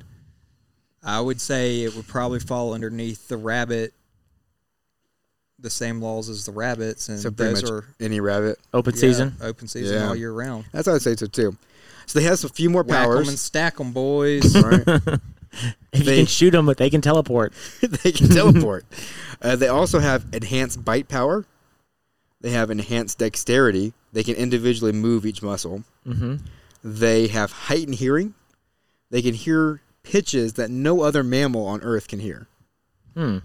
I 1.03 1.19
would 1.19 1.41
say 1.41 1.81
it 1.81 1.95
would 1.95 2.07
probably 2.07 2.39
fall 2.39 2.73
underneath 2.73 3.27
the 3.27 3.37
rabbit, 3.37 3.93
the 5.61 5.69
same 5.69 6.01
laws 6.01 6.27
as 6.29 6.45
the 6.45 6.51
rabbits, 6.51 7.07
and 7.09 7.19
So 7.19 7.29
those 7.29 7.61
much 7.63 7.71
are 7.71 7.85
any 7.99 8.19
rabbit. 8.19 8.59
Open 8.73 8.93
yeah, 8.95 8.99
season. 9.01 9.35
open 9.41 9.67
season 9.67 9.95
Yeah. 9.95 10.07
all 10.07 10.15
year 10.15 10.31
round. 10.33 10.65
That's 10.71 10.87
how 10.87 10.95
I'd 10.95 11.01
say 11.01 11.15
so 11.15 11.27
too. 11.27 11.55
So 12.07 12.19
they 12.19 12.25
have 12.25 12.43
a 12.43 12.49
few 12.49 12.69
more 12.69 12.83
Whack 12.83 12.97
'em 12.99 13.05
powers. 13.05 13.29
and 13.29 13.39
stack 13.39 13.77
them, 13.77 13.91
boys. 13.91 14.55
right? 14.63 14.83
If 15.91 15.99
you 15.99 16.03
They- 16.05 16.17
can 16.19 16.25
shoot 16.27 16.51
them, 16.51 16.65
but 16.65 16.77
they 16.77 16.89
can 16.89 17.01
teleport. 17.01 17.51
they 17.81 18.13
can 18.13 18.29
teleport. 18.29 18.85
Uh, 19.41 19.57
they 19.57 19.67
also 19.67 19.99
have 19.99 20.25
enhanced 20.31 20.85
bite 20.85 21.09
power. 21.09 21.45
They 22.39 22.51
have 22.51 22.71
enhanced 22.71 23.17
dexterity. 23.19 23.91
They 24.13 24.23
can 24.23 24.35
individually 24.35 24.93
move 24.93 25.25
each 25.25 25.41
muscle. 25.43 25.83
hmm 26.05 26.35
They 26.83 27.27
have 27.27 27.51
heightened 27.51 27.95
hearing. 27.95 28.33
They 29.09 29.21
can 29.21 29.33
hear 29.33 29.81
pitches 30.03 30.53
that 30.53 30.71
no 30.71 31.01
other 31.01 31.21
mammal 31.21 31.65
on 31.67 31.81
Earth 31.81 32.07
can 32.07 32.19
hear. 32.19 32.47
Hmm. 33.13 33.39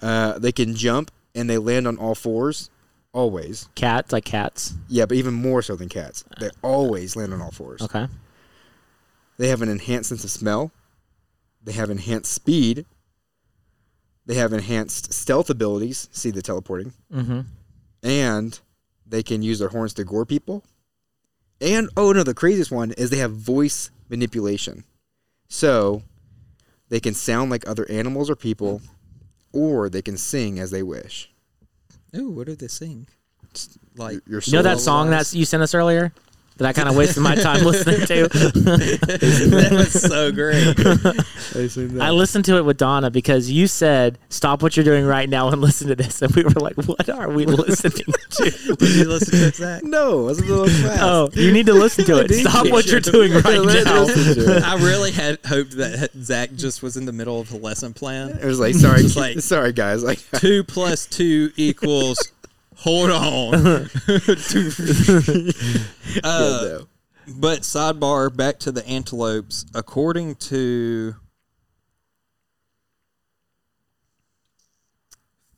Uh, 0.00 0.38
they 0.40 0.50
can 0.52 0.74
jump 0.74 1.12
and 1.34 1.48
they 1.48 1.58
land 1.58 1.86
on 1.86 1.96
all 1.98 2.14
fours, 2.14 2.70
always. 3.12 3.68
Cats, 3.74 4.12
like 4.12 4.24
cats. 4.24 4.74
Yeah, 4.88 5.06
but 5.06 5.16
even 5.16 5.34
more 5.34 5.62
so 5.62 5.76
than 5.76 5.88
cats. 5.88 6.24
They 6.40 6.50
always 6.62 7.16
land 7.16 7.32
on 7.32 7.40
all 7.40 7.50
fours. 7.50 7.82
Okay. 7.82 8.06
They 9.38 9.48
have 9.48 9.62
an 9.62 9.68
enhanced 9.68 10.10
sense 10.10 10.24
of 10.24 10.30
smell. 10.30 10.70
They 11.62 11.72
have 11.72 11.90
enhanced 11.90 12.32
speed. 12.32 12.84
They 14.26 14.34
have 14.34 14.52
enhanced 14.52 15.12
stealth 15.12 15.50
abilities. 15.50 16.08
See 16.12 16.30
the 16.30 16.42
teleporting. 16.42 16.92
Mm-hmm. 17.12 17.40
and 18.02 18.60
they 19.06 19.22
can 19.22 19.42
use 19.42 19.58
their 19.58 19.68
horns 19.68 19.92
to 19.94 20.04
gore 20.04 20.24
people. 20.24 20.64
And 21.60 21.90
oh 21.96 22.12
no, 22.12 22.22
the 22.22 22.34
craziest 22.34 22.70
one 22.72 22.92
is 22.92 23.10
they 23.10 23.18
have 23.18 23.32
voice 23.32 23.90
manipulation. 24.08 24.84
So 25.48 26.02
they 26.88 26.98
can 26.98 27.14
sound 27.14 27.50
like 27.50 27.68
other 27.68 27.88
animals 27.90 28.30
or 28.30 28.36
people, 28.36 28.80
or 29.52 29.88
they 29.88 30.02
can 30.02 30.16
sing 30.16 30.58
as 30.58 30.70
they 30.70 30.82
wish. 30.82 31.30
Ooh, 32.16 32.30
what 32.30 32.46
do 32.46 32.54
they 32.54 32.68
sing? 32.68 33.06
Like 33.96 34.20
You 34.26 34.40
know 34.52 34.62
that 34.62 34.80
song 34.80 35.10
that 35.10 35.32
you 35.34 35.44
sent 35.44 35.62
us 35.62 35.74
earlier? 35.74 36.12
That 36.58 36.68
I 36.68 36.72
kind 36.74 36.88
of 36.88 36.96
wasted 36.96 37.22
my 37.22 37.34
time 37.34 37.64
listening 37.64 38.06
to. 38.06 38.28
that 38.28 39.68
was 39.72 39.92
so 40.00 40.30
great. 40.32 40.76
They. 41.52 42.00
I 42.00 42.10
listened 42.10 42.46
to 42.46 42.56
it 42.56 42.64
with 42.64 42.78
Donna 42.78 43.10
because 43.10 43.50
you 43.50 43.66
said, 43.66 44.18
"Stop 44.30 44.62
what 44.62 44.74
you're 44.76 44.84
doing 44.84 45.04
right 45.04 45.28
now 45.28 45.48
and 45.50 45.60
listen 45.60 45.88
to 45.88 45.94
this," 45.94 46.22
and 46.22 46.34
we 46.34 46.44
were 46.44 46.50
like, 46.60 46.76
"What 46.76 47.10
are 47.10 47.28
we 47.28 47.44
listening 47.44 47.92
to?" 48.30 48.50
Did 48.76 48.88
you 48.96 49.04
listen 49.04 49.38
to 49.38 49.46
it, 49.48 49.56
Zach? 49.56 49.82
no, 49.82 50.26
that's 50.28 50.40
a 50.40 50.44
little 50.44 50.66
fast. 50.68 51.02
Oh, 51.02 51.28
you 51.34 51.52
need 51.52 51.66
to 51.66 51.74
listen 51.74 52.04
to 52.06 52.20
it. 52.24 52.32
Stop 52.32 52.70
what 52.70 52.86
you're 52.86 53.00
doing 53.00 53.32
right 53.34 53.44
now. 53.44 54.02
listen 54.04 54.34
to 54.44 54.56
it. 54.56 54.62
I 54.62 54.76
really 54.76 55.10
had 55.10 55.38
hoped 55.44 55.76
that 55.76 56.10
Zach 56.22 56.54
just 56.54 56.82
was 56.82 56.96
in 56.96 57.04
the 57.04 57.12
middle 57.12 57.40
of 57.40 57.52
a 57.52 57.56
lesson 57.58 57.92
plan. 57.92 58.30
It 58.30 58.44
was 58.46 58.58
like 58.58 58.74
sorry, 58.74 59.02
like- 59.08 59.40
sorry 59.40 59.72
guys. 59.74 60.02
Like 60.02 60.20
Two 60.36 60.64
plus 60.64 61.04
two 61.06 61.52
equals. 61.56 62.18
Hold 62.82 63.10
on. 63.10 63.54
uh, 66.24 66.80
but 67.28 67.60
sidebar, 67.60 68.36
back 68.36 68.58
to 68.60 68.72
the 68.72 68.84
antelopes. 68.88 69.64
According 69.72 70.34
to 70.36 71.14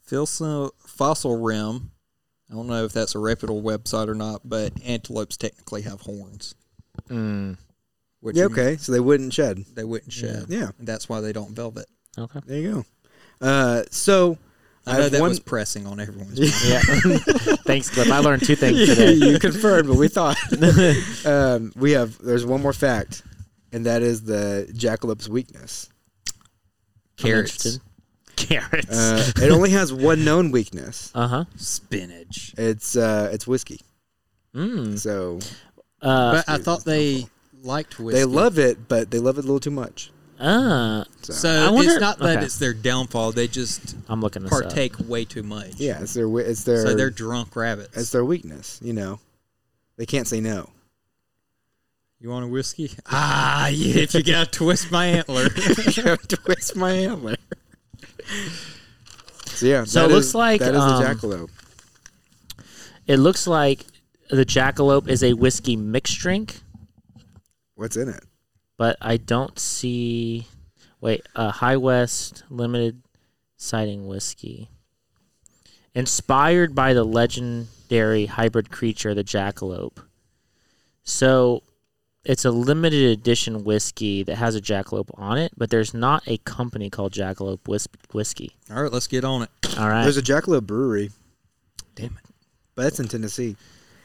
Fossil, 0.03 0.75
Fossil 0.87 1.41
Rim, 1.41 1.93
I 2.51 2.55
don't 2.55 2.67
know 2.67 2.85
if 2.85 2.93
that's 2.93 3.15
a 3.15 3.19
reputable 3.19 3.63
website 3.63 4.09
or 4.09 4.15
not, 4.15 4.43
but 4.45 4.73
antelopes 4.85 5.39
technically 5.39 5.81
have 5.81 6.03
horns. 6.03 6.55
Mm, 7.09 7.57
Which 8.21 8.37
yeah, 8.37 8.45
okay. 8.45 8.77
So 8.77 8.93
they 8.93 9.01
wouldn't 9.01 9.33
shed. 9.33 9.65
They 9.75 9.85
wouldn't 9.85 10.13
shed. 10.13 10.45
Yeah. 10.49 10.73
And 10.79 10.87
that's 10.87 11.09
why 11.09 11.23
they 11.23 11.33
don't 11.33 11.57
velvet. 11.57 11.87
okay. 12.19 12.41
There 12.45 12.61
you 12.61 12.85
go. 13.41 13.47
Uh, 13.47 13.85
so 13.91 14.37
I 14.87 14.99
know 14.99 15.09
that 15.09 15.21
one- 15.21 15.31
was 15.31 15.41
pressing 15.41 15.87
on 15.87 15.99
everyone's 16.01 16.39
mind. 16.39 16.53
Yeah. 16.67 16.81
Thanks, 17.65 17.89
Cliff. 17.91 18.11
I 18.11 18.19
learned 18.19 18.45
two 18.45 18.57
things 18.57 18.79
today. 18.87 19.13
you 19.15 19.39
confirmed 19.39 19.89
what 19.89 19.99
we 19.99 20.09
thought. 20.09 20.37
um, 21.27 21.73
we 21.77 21.93
have 21.93 22.19
there's 22.19 22.45
one 22.45 22.61
more 22.63 22.73
fact, 22.75 23.23
and 23.73 23.87
that 23.87 24.03
is 24.03 24.23
the 24.25 24.71
jackalope's 24.77 25.29
weakness. 25.29 25.89
I'm. 27.17 27.79
Carrots. 28.37 28.91
Uh, 28.91 29.31
it 29.37 29.51
only 29.53 29.71
has 29.71 29.93
one 29.93 30.25
known 30.25 30.51
weakness. 30.51 31.11
Uh 31.15 31.29
huh. 31.29 31.45
Spinach. 31.57 32.53
It's 32.59 32.97
uh, 32.97 33.31
it's 33.33 33.47
whiskey. 33.47 33.81
Mm. 34.55 34.99
So 34.99 35.39
Uh, 36.03 36.33
But 36.33 36.49
I 36.49 36.59
thought 36.59 36.85
they 36.85 37.27
liked 37.63 37.99
whiskey. 37.99 38.19
they 38.19 38.25
love 38.25 38.59
it, 38.59 38.89
but 38.89 39.11
they 39.11 39.19
love 39.21 39.39
it 39.39 39.45
a 39.45 39.47
little 39.47 39.61
too 39.61 39.71
much. 39.71 40.11
Uh, 40.45 41.05
So 41.23 41.49
I 41.49 41.71
wonder- 41.71 41.93
it's 41.93 42.01
not 42.01 42.19
that 42.19 42.37
okay. 42.39 42.45
it's 42.47 42.59
their 42.59 42.75
downfall. 42.75 43.33
They 43.33 43.49
just 43.49 43.97
I'm 44.09 44.21
looking 44.21 44.43
this 44.43 44.53
up. 44.53 44.63
partake 44.63 44.95
way 45.09 45.25
too 45.25 45.43
much. 45.43 45.75
Yeah, 45.77 46.01
it's 46.03 46.15
their 46.15 46.29
it's 46.41 46.65
their 46.65 46.83
So 46.87 46.95
they're 46.95 47.11
drunk 47.11 47.57
rabbits. 47.57 47.97
it's 47.97 48.11
their 48.11 48.25
weakness. 48.25 48.79
You 48.83 48.93
know, 48.93 49.21
they 49.97 50.07
can't 50.07 50.27
say 50.29 50.41
no. 50.41 50.69
you 52.21 52.29
want 52.31 52.45
a 52.45 52.49
whiskey? 52.49 52.91
Ah, 53.07 53.69
yeah. 53.69 53.95
If 54.03 54.15
you 54.15 54.23
got 54.23 54.53
to 54.53 54.59
twist 54.59 54.91
my 54.91 55.07
antler. 55.07 55.49
Twist 56.29 56.77
my 56.77 56.91
antler. 56.93 57.37
So 59.47 59.67
yeah, 59.67 59.85
So 59.85 60.05
it 60.05 60.11
looks 60.11 60.27
is- 60.29 60.35
like, 60.35 60.61
that 60.61 60.75
is 60.75 60.81
um, 60.81 61.01
the 61.03 61.09
jackalope. 61.09 61.51
It 63.07 63.19
looks 63.19 63.47
like 63.47 63.85
the 64.31 64.45
Jackalope 64.45 65.07
is 65.09 65.23
a 65.23 65.35
whiskey 65.35 65.77
mixed 65.77 66.19
drink, 66.19 66.57
What's 67.77 67.97
in 67.97 68.09
it? 68.09 68.25
But 68.77 68.97
I 69.01 69.17
don't 69.17 69.59
see. 69.59 70.47
Wait, 71.01 71.23
uh, 71.37 71.51
High 71.51 71.77
West 71.77 72.45
limited 72.49 73.03
sighting 73.57 74.07
whiskey. 74.07 74.69
Inspired 75.95 76.75
by 76.75 76.93
the 76.93 77.05
legendary 77.05 78.27
hybrid 78.27 78.71
creature, 78.71 79.15
the 79.15 79.23
jackalope. 79.23 79.99
So 81.05 81.63
it's 82.25 82.45
a 82.45 82.51
limited 82.51 83.11
edition 83.11 83.63
whiskey 83.65 84.23
that 84.25 84.37
has 84.37 84.57
a 84.57 84.61
jackalope 84.61 85.11
on 85.15 85.39
it, 85.39 85.53
but 85.57 85.71
there's 85.71 85.95
not 85.95 86.23
a 86.27 86.39
company 86.39 86.91
called 86.91 87.13
Jackalope 87.13 87.69
whis- 87.69 87.87
Whiskey. 88.13 88.57
All 88.71 88.83
right, 88.83 88.91
let's 88.93 89.07
get 89.07 89.25
on 89.25 89.43
it. 89.43 89.51
All 89.79 89.89
right. 89.89 90.03
There's 90.03 90.17
a 90.17 90.23
jackalope 90.23 90.67
brewery, 90.67 91.11
Damn 91.95 92.07
it. 92.07 92.13
but 92.75 92.85
that's 92.85 92.99
in 92.99 93.07
Tennessee, 93.09 93.57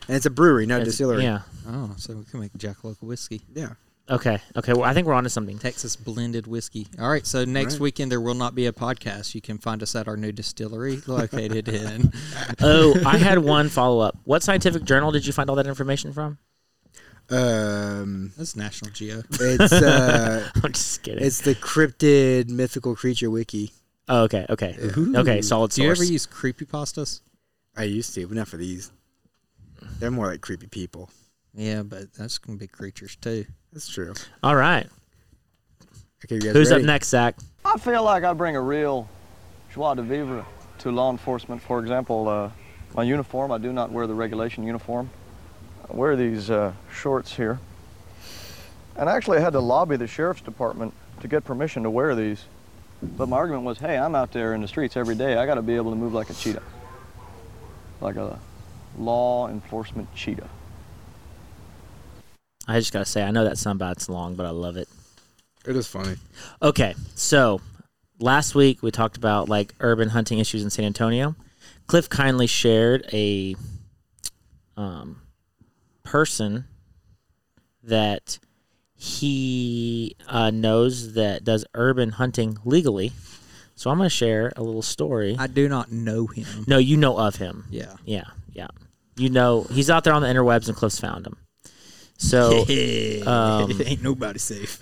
and 0.08 0.18
it's 0.18 0.26
a 0.26 0.30
brewery, 0.30 0.66
not 0.66 0.82
a 0.82 0.84
distillery. 0.86 1.24
Yeah. 1.24 1.42
Oh, 1.68 1.94
so 1.98 2.14
we 2.16 2.26
can 2.26 2.40
make 2.42 2.54
jackalope 2.54 3.02
whiskey. 3.02 3.42
yeah. 3.56 3.74
Okay. 4.10 4.40
Okay. 4.56 4.74
Well, 4.74 4.84
I 4.84 4.94
think 4.94 5.06
we're 5.08 5.14
on 5.14 5.24
to 5.24 5.30
something. 5.30 5.60
Texas 5.60 5.96
blended 5.96 6.48
whiskey. 6.48 6.88
All 7.00 7.10
right, 7.10 7.26
so 7.28 7.46
next 7.46 7.76
Right. 7.76 7.82
weekend 7.82 8.12
there 8.12 8.20
will 8.22 8.34
not 8.34 8.56
be 8.56 8.66
a 8.66 8.72
podcast. 8.74 9.36
You 9.36 9.42
can 9.42 9.58
find 9.60 9.84
us 9.84 9.96
at 9.96 10.08
our 10.08 10.18
new 10.18 10.32
distillery 10.32 11.02
located 11.08 11.68
in. 11.70 12.12
Oh, 12.62 12.96
I 13.06 13.18
had 13.18 13.40
one 13.40 13.70
follow 13.70 14.00
up. 14.00 14.18
What 14.24 14.42
scientific 14.44 14.84
journal 14.84 15.12
did 15.12 15.26
you 15.28 15.32
find 15.34 15.50
all 15.50 15.56
that 15.58 15.68
information 15.68 16.12
from? 16.12 16.38
Um, 17.30 18.32
That's 18.38 18.56
National 18.56 18.92
Geo. 18.92 19.22
it's 19.30 19.72
uh, 19.72 20.50
I'm 20.64 20.74
just 20.74 21.04
kidding. 21.04 21.24
it's 21.24 21.42
the 21.42 21.54
cryptid 21.56 22.50
mythical 22.50 22.96
creature 22.96 23.30
wiki. 23.30 23.72
oh, 24.08 24.24
okay. 24.24 24.46
Okay. 24.50 24.76
Okay. 25.16 25.42
Solid 25.42 25.72
Source. 25.72 25.76
Do 25.76 25.84
you 25.84 25.92
ever 25.92 26.04
use 26.04 26.26
creepypastas? 26.26 27.22
I 27.78 27.84
used 27.84 28.14
to, 28.16 28.26
but 28.28 28.36
not 28.36 28.48
for 28.48 28.58
these. 28.58 28.92
They're 30.00 30.10
more 30.12 30.28
like 30.28 30.42
creepy 30.42 30.68
people. 30.68 31.10
Yeah, 31.54 31.84
but 31.84 32.14
that's 32.14 32.38
gonna 32.38 32.58
be 32.58 32.68
creatures 32.68 33.16
too. 33.16 33.46
That's 33.74 33.88
true. 33.88 34.14
All 34.44 34.56
right. 34.56 34.88
Okay, 36.26 36.36
you 36.36 36.42
guys 36.42 36.54
Who's 36.54 36.72
ready? 36.72 36.84
up 36.84 36.88
next, 36.88 37.10
Zach? 37.10 37.36
I 37.64 37.78
feel 37.78 38.04
like 38.04 38.24
I 38.24 38.34
bring 38.34 38.56
a 38.56 38.62
real 38.62 39.08
joie 39.74 39.96
de 39.96 40.02
vivre 40.02 40.46
to 40.80 40.92
law 40.92 41.12
enforcement. 41.12 41.62
For 41.62 41.80
example, 41.80 42.28
uh, 42.28 42.52
my 42.96 43.04
uniform, 43.04 43.52
I 43.52 43.58
do 43.58 43.72
not 43.72 43.92
wear 43.92 44.08
the 44.08 44.14
regulation 44.14 44.64
uniform. 44.64 45.10
I 45.90 45.96
wear 45.96 46.16
these 46.16 46.50
uh, 46.50 46.74
shorts 46.92 47.36
here. 47.36 47.60
And 48.96 49.08
actually, 49.08 49.38
I 49.38 49.42
had 49.42 49.54
to 49.54 49.60
lobby 49.60 49.96
the 49.96 50.08
sheriff's 50.08 50.42
department 50.42 50.94
to 51.22 51.28
get 51.28 51.46
permission 51.46 51.84
to 51.84 51.90
wear 51.90 52.16
these. 52.16 52.46
But 53.02 53.30
my 53.30 53.38
argument 53.38 53.64
was, 53.64 53.78
hey, 53.78 53.98
I'm 53.98 54.14
out 54.14 54.34
there 54.34 54.54
in 54.54 54.62
the 54.62 54.68
streets 54.68 54.98
every 54.98 55.16
day. 55.16 55.38
I 55.38 55.46
got 55.46 55.56
to 55.56 55.62
be 55.62 55.76
able 55.76 55.92
to 55.92 55.96
move 55.98 56.14
like 56.14 56.30
a 56.30 56.34
cheetah, 56.34 56.64
like 58.02 58.18
a 58.18 58.40
law 58.98 59.48
enforcement 59.48 60.14
cheetah. 60.14 60.50
I 62.70 62.80
just 62.80 62.94
gotta 62.94 63.06
say, 63.06 63.24
I 63.24 63.32
know 63.32 63.46
that 63.46 63.56
soundbite's 63.56 64.10
long, 64.10 64.36
but 64.36 64.46
I 64.46 64.52
love 64.52 64.78
it. 64.78 64.88
It 65.66 65.76
is 65.76 65.88
funny. 65.88 66.16
Okay, 66.62 66.94
so 67.16 67.62
last 68.20 68.54
week 68.54 68.84
we 68.84 68.92
talked 68.92 69.18
about 69.18 69.50
like 69.50 69.74
urban 69.80 70.10
hunting 70.10 70.38
issues 70.38 70.64
in 70.64 70.70
San 70.70 70.86
Antonio. 70.86 71.36
Cliff 71.88 72.08
kindly 72.08 72.46
shared 72.46 73.10
a 73.12 73.56
um, 74.78 75.20
person 76.04 76.66
that 77.84 78.38
he 78.96 80.16
uh, 80.28 80.52
knows 80.52 81.14
that 81.14 81.44
does 81.44 81.66
urban 81.74 82.12
hunting 82.12 82.60
legally. 82.66 83.14
So 83.74 83.90
I'm 83.90 83.98
going 83.98 84.10
to 84.10 84.16
share 84.16 84.54
a 84.56 84.62
little 84.62 84.82
story. 84.84 85.36
I 85.40 85.48
do 85.48 85.68
not 85.68 85.92
know 85.92 86.28
him. 86.28 86.66
no, 86.68 86.78
you 86.78 86.98
know 86.98 87.18
of 87.18 87.38
him. 87.38 87.66
Yeah. 87.72 87.96
Yeah, 88.06 88.26
yeah. 88.52 88.68
You 89.16 89.30
know, 89.30 89.64
he's 89.72 89.90
out 89.90 90.04
there 90.04 90.14
on 90.14 90.22
the 90.22 90.28
interwebs 90.28 90.68
and 90.68 90.78
Cliff's 90.78 91.00
found 91.00 91.26
him. 91.26 91.38
So 92.20 92.66
um, 93.26 93.82
ain't 93.86 94.04
nobody 94.04 94.40
safe. 94.40 94.78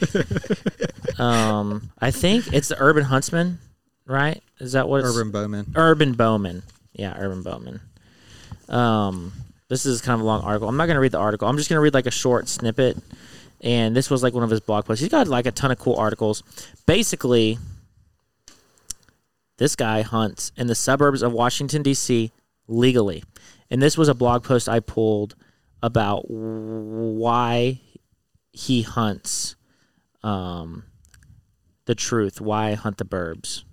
um, 1.19 1.89
I 1.99 2.11
think 2.11 2.51
it's 2.51 2.67
the 2.67 2.77
Urban 2.79 3.03
Huntsman, 3.03 3.59
right? 4.07 4.41
Is 4.59 4.71
that 4.73 4.89
what 4.89 5.03
Urban 5.03 5.31
Bowman. 5.31 5.71
Urban 5.75 6.13
Bowman. 6.13 6.63
Yeah, 6.93 7.15
Urban 7.15 7.43
Bowman. 7.43 7.79
Um, 8.67 9.31
this 9.69 9.85
is 9.85 10.01
kind 10.01 10.15
of 10.15 10.21
a 10.21 10.23
long 10.23 10.41
article. 10.41 10.67
I'm 10.67 10.77
not 10.77 10.87
going 10.87 10.95
to 10.95 10.99
read 10.99 11.11
the 11.11 11.19
article. 11.19 11.47
I'm 11.47 11.57
just 11.57 11.69
going 11.69 11.77
to 11.77 11.81
read 11.81 11.93
like 11.93 12.07
a 12.07 12.11
short 12.11 12.49
snippet. 12.49 12.97
And 13.61 13.95
this 13.95 14.09
was 14.09 14.23
like 14.23 14.33
one 14.33 14.43
of 14.43 14.49
his 14.49 14.59
blog 14.59 14.85
posts. 14.85 15.01
He's 15.01 15.11
got 15.11 15.27
like 15.27 15.45
a 15.45 15.51
ton 15.51 15.71
of 15.71 15.77
cool 15.77 15.95
articles. 15.95 16.43
Basically, 16.87 17.59
this 19.57 19.75
guy 19.75 20.01
hunts 20.01 20.51
in 20.57 20.67
the 20.67 20.75
suburbs 20.75 21.21
of 21.21 21.33
Washington, 21.33 21.83
D.C. 21.83 22.31
legally. 22.67 23.23
And 23.69 23.81
this 23.81 23.95
was 23.95 24.09
a 24.09 24.15
blog 24.15 24.43
post 24.43 24.67
I 24.67 24.79
pulled 24.79 25.35
about 25.81 26.29
why 26.29 27.79
he 28.51 28.81
hunts 28.81 29.55
um, 30.23 30.83
the 31.85 31.95
truth, 31.95 32.41
why 32.41 32.73
hunt 32.73 32.97
the 32.97 33.05
burbs. 33.05 33.63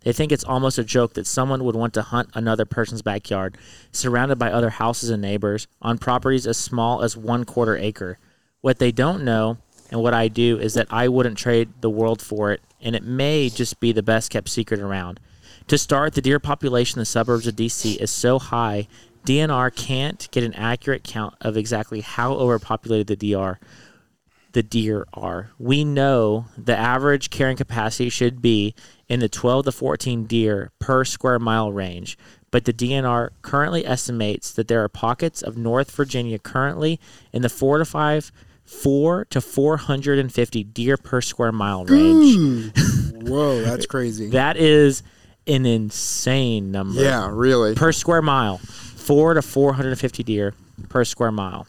They 0.00 0.12
think 0.12 0.32
it's 0.32 0.44
almost 0.44 0.78
a 0.78 0.84
joke 0.84 1.14
that 1.14 1.26
someone 1.26 1.64
would 1.64 1.76
want 1.76 1.94
to 1.94 2.02
hunt 2.02 2.30
another 2.34 2.64
person's 2.64 3.02
backyard, 3.02 3.56
surrounded 3.92 4.38
by 4.38 4.50
other 4.50 4.70
houses 4.70 5.10
and 5.10 5.22
neighbors, 5.22 5.68
on 5.80 5.98
properties 5.98 6.46
as 6.46 6.58
small 6.58 7.02
as 7.02 7.16
one 7.16 7.44
quarter 7.44 7.76
acre. 7.76 8.18
What 8.60 8.78
they 8.78 8.92
don't 8.92 9.24
know, 9.24 9.58
and 9.90 10.02
what 10.02 10.14
I 10.14 10.28
do, 10.28 10.58
is 10.58 10.74
that 10.74 10.88
I 10.90 11.08
wouldn't 11.08 11.38
trade 11.38 11.68
the 11.80 11.90
world 11.90 12.20
for 12.20 12.52
it, 12.52 12.62
and 12.80 12.96
it 12.96 13.04
may 13.04 13.48
just 13.48 13.80
be 13.80 13.92
the 13.92 14.02
best 14.02 14.30
kept 14.30 14.48
secret 14.48 14.80
around. 14.80 15.20
To 15.68 15.78
start, 15.78 16.14
the 16.14 16.22
deer 16.22 16.40
population 16.40 16.98
in 16.98 17.02
the 17.02 17.06
suburbs 17.06 17.46
of 17.46 17.54
DC 17.54 17.96
is 17.98 18.10
so 18.10 18.38
high, 18.38 18.88
DNR 19.24 19.74
can't 19.74 20.28
get 20.30 20.44
an 20.44 20.54
accurate 20.54 21.04
count 21.04 21.34
of 21.40 21.56
exactly 21.56 22.00
how 22.00 22.32
overpopulated 22.32 23.06
the 23.06 23.16
DR 23.16 23.58
the 24.52 24.62
deer 24.62 25.06
are. 25.14 25.50
We 25.58 25.84
know 25.84 26.46
the 26.56 26.76
average 26.76 27.30
carrying 27.30 27.56
capacity 27.56 28.08
should 28.08 28.42
be 28.42 28.74
in 29.08 29.20
the 29.20 29.28
12 29.28 29.64
to 29.66 29.72
14 29.72 30.24
deer 30.24 30.70
per 30.78 31.04
square 31.04 31.38
mile 31.38 31.72
range, 31.72 32.18
but 32.50 32.64
the 32.64 32.72
DNR 32.72 33.30
currently 33.40 33.86
estimates 33.86 34.52
that 34.52 34.68
there 34.68 34.82
are 34.82 34.88
pockets 34.88 35.42
of 35.42 35.56
North 35.56 35.90
Virginia 35.90 36.38
currently 36.38 37.00
in 37.32 37.42
the 37.42 37.48
4 37.48 37.78
to 37.78 37.84
5 37.84 38.32
4 38.64 39.24
to 39.26 39.40
450 39.40 40.64
deer 40.64 40.96
per 40.96 41.20
square 41.20 41.52
mile 41.52 41.84
range. 41.84 42.72
Whoa, 43.14 43.60
that's 43.60 43.86
crazy. 43.86 44.30
That 44.30 44.56
is 44.56 45.02
an 45.46 45.66
insane 45.66 46.70
number 46.70 47.02
yeah, 47.02 47.28
really. 47.30 47.74
per 47.74 47.92
square 47.92 48.22
mile, 48.22 48.60
four 49.02 49.34
to 49.34 49.42
450 49.42 50.22
deer 50.22 50.54
per 50.88 51.04
square 51.04 51.32
mile. 51.32 51.66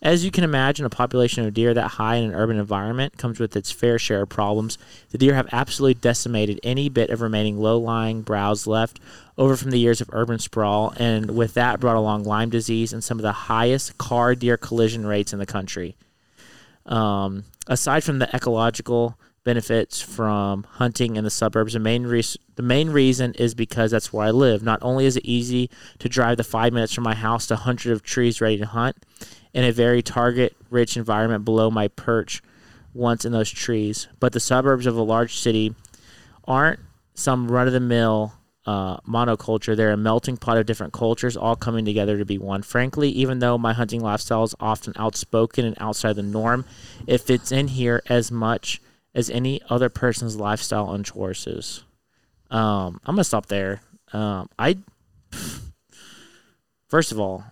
As 0.00 0.22
you 0.22 0.30
can 0.30 0.44
imagine, 0.44 0.84
a 0.84 0.90
population 0.90 1.46
of 1.46 1.54
deer 1.54 1.72
that 1.72 1.92
high 1.92 2.16
in 2.16 2.24
an 2.24 2.34
urban 2.34 2.58
environment 2.58 3.16
comes 3.16 3.40
with 3.40 3.56
its 3.56 3.70
fair 3.70 3.98
share 3.98 4.22
of 4.22 4.28
problems. 4.28 4.76
The 5.10 5.18
deer 5.18 5.34
have 5.34 5.48
absolutely 5.50 5.94
decimated 5.94 6.60
any 6.62 6.90
bit 6.90 7.08
of 7.08 7.22
remaining 7.22 7.58
low 7.58 7.78
lying 7.78 8.20
browse 8.20 8.66
left 8.66 9.00
over 9.38 9.56
from 9.56 9.70
the 9.70 9.78
years 9.78 10.02
of 10.02 10.10
urban 10.12 10.38
sprawl, 10.38 10.92
and 10.98 11.30
with 11.30 11.54
that 11.54 11.80
brought 11.80 11.96
along 11.96 12.24
Lyme 12.24 12.50
disease 12.50 12.92
and 12.92 13.02
some 13.02 13.18
of 13.18 13.22
the 13.22 13.32
highest 13.32 13.96
car 13.96 14.34
deer 14.34 14.58
collision 14.58 15.06
rates 15.06 15.32
in 15.32 15.38
the 15.38 15.46
country. 15.46 15.96
Um, 16.84 17.44
aside 17.66 18.04
from 18.04 18.18
the 18.18 18.28
ecological 18.36 19.18
benefits 19.44 20.00
from 20.00 20.64
hunting 20.64 21.16
in 21.16 21.24
the 21.24 21.30
suburbs, 21.30 21.74
the 21.74 21.78
main 21.78 22.06
re- 22.06 22.24
the 22.56 22.62
main 22.62 22.90
reason 22.90 23.34
is 23.34 23.54
because 23.54 23.90
that's 23.90 24.12
where 24.12 24.26
I 24.26 24.30
live. 24.30 24.62
Not 24.62 24.78
only 24.82 25.06
is 25.06 25.16
it 25.16 25.24
easy 25.24 25.70
to 25.98 26.08
drive 26.08 26.38
the 26.38 26.44
five 26.44 26.72
minutes 26.72 26.94
from 26.94 27.04
my 27.04 27.14
house 27.14 27.46
to 27.48 27.56
hundred 27.56 27.92
of 27.92 28.02
trees 28.02 28.40
ready 28.40 28.58
to 28.58 28.66
hunt, 28.66 28.96
in 29.52 29.64
a 29.64 29.70
very 29.70 30.02
target 30.02 30.56
rich 30.68 30.96
environment 30.96 31.44
below 31.44 31.70
my 31.70 31.88
perch 31.88 32.42
once 32.92 33.24
in 33.24 33.32
those 33.32 33.50
trees, 33.50 34.08
but 34.20 34.32
the 34.32 34.40
suburbs 34.40 34.86
of 34.86 34.96
a 34.96 35.02
large 35.02 35.36
city 35.36 35.74
aren't 36.46 36.80
some 37.14 37.50
run 37.50 37.66
of 37.66 37.72
the 37.72 37.80
mill 37.80 38.32
uh, 38.66 38.98
monoculture. 39.00 39.76
They're 39.76 39.92
a 39.92 39.96
melting 39.96 40.36
pot 40.36 40.56
of 40.56 40.66
different 40.66 40.92
cultures 40.92 41.36
all 41.36 41.56
coming 41.56 41.84
together 41.84 42.18
to 42.18 42.24
be 42.24 42.38
one. 42.38 42.62
Frankly, 42.62 43.10
even 43.10 43.38
though 43.38 43.58
my 43.58 43.72
hunting 43.72 44.00
lifestyle 44.00 44.44
is 44.44 44.54
often 44.58 44.94
outspoken 44.96 45.64
and 45.64 45.76
outside 45.78 46.16
the 46.16 46.22
norm, 46.22 46.64
it 47.06 47.20
fits 47.20 47.52
in 47.52 47.68
here 47.68 48.02
as 48.08 48.30
much 48.30 48.80
as 49.14 49.30
any 49.30 49.60
other 49.68 49.88
person's 49.88 50.36
lifestyle 50.36 50.92
and 50.92 51.04
choices. 51.04 51.84
Um, 52.50 53.00
I'm 53.04 53.14
gonna 53.14 53.24
stop 53.24 53.46
there. 53.46 53.80
Um, 54.12 54.48
I 54.58 54.78
first 56.88 57.12
of 57.12 57.18
all, 57.18 57.44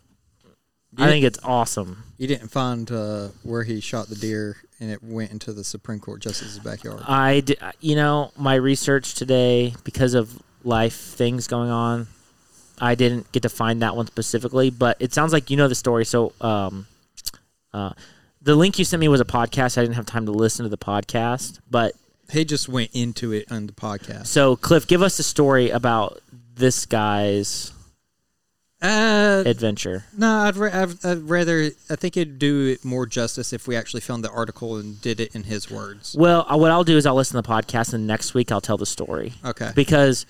I 0.98 1.06
think 1.06 1.24
it's 1.24 1.38
awesome. 1.42 2.04
You 2.18 2.28
didn't 2.28 2.48
find 2.48 2.90
uh, 2.90 3.28
where 3.42 3.64
he 3.64 3.80
shot 3.80 4.08
the 4.08 4.14
deer 4.14 4.56
and 4.78 4.90
it 4.90 5.02
went 5.02 5.30
into 5.30 5.52
the 5.52 5.64
Supreme 5.64 6.00
Court 6.00 6.20
justice's 6.20 6.58
backyard. 6.58 7.02
I, 7.06 7.40
d- 7.40 7.56
you 7.80 7.96
know, 7.96 8.32
my 8.36 8.56
research 8.56 9.14
today 9.14 9.74
because 9.84 10.14
of 10.14 10.40
life 10.64 10.94
things 10.94 11.46
going 11.46 11.70
on, 11.70 12.08
I 12.80 12.94
didn't 12.94 13.30
get 13.32 13.42
to 13.44 13.48
find 13.48 13.80
that 13.82 13.96
one 13.96 14.06
specifically. 14.06 14.70
But 14.70 14.96
it 15.00 15.14
sounds 15.14 15.32
like 15.32 15.50
you 15.50 15.56
know 15.56 15.68
the 15.68 15.74
story. 15.74 16.04
So, 16.04 16.32
um, 16.40 16.86
uh, 17.72 17.92
the 18.42 18.54
link 18.56 18.78
you 18.78 18.84
sent 18.84 19.00
me 19.00 19.08
was 19.08 19.20
a 19.20 19.24
podcast. 19.24 19.78
I 19.78 19.82
didn't 19.82 19.94
have 19.96 20.06
time 20.06 20.26
to 20.26 20.32
listen 20.32 20.64
to 20.64 20.68
the 20.68 20.78
podcast, 20.78 21.60
but 21.70 21.94
He 22.30 22.44
just 22.44 22.68
went 22.68 22.90
into 22.92 23.32
it 23.32 23.50
on 23.52 23.66
the 23.66 23.72
podcast. 23.72 24.26
so 24.26 24.56
Cliff, 24.56 24.86
give 24.86 25.02
us 25.02 25.18
a 25.18 25.22
story 25.22 25.70
about 25.70 26.20
this 26.54 26.86
guy's 26.86 27.72
Uh, 28.80 29.44
adventure. 29.46 30.04
no, 30.16 30.28
I'd, 30.40 30.56
ra- 30.56 30.70
I'd, 30.72 31.04
I'd 31.04 31.18
rather. 31.30 31.70
I 31.88 31.94
think 31.94 32.16
it'd 32.16 32.40
do 32.40 32.66
it 32.66 32.84
more 32.84 33.06
justice 33.06 33.52
if 33.52 33.68
we 33.68 33.76
actually 33.76 34.00
found 34.00 34.24
the 34.24 34.30
article 34.30 34.76
and 34.76 35.00
did 35.00 35.20
it 35.20 35.36
in 35.36 35.44
his 35.44 35.70
words. 35.70 36.16
Well, 36.18 36.44
uh, 36.52 36.56
what 36.58 36.72
I'll 36.72 36.82
do 36.82 36.96
is 36.96 37.06
I'll 37.06 37.14
listen 37.14 37.40
to 37.40 37.46
the 37.46 37.48
podcast, 37.54 37.94
and 37.94 38.08
next 38.08 38.34
week 38.34 38.50
I'll 38.50 38.60
tell 38.60 38.76
the 38.78 38.86
story. 38.86 39.34
Okay. 39.44 39.70
because 39.76 40.26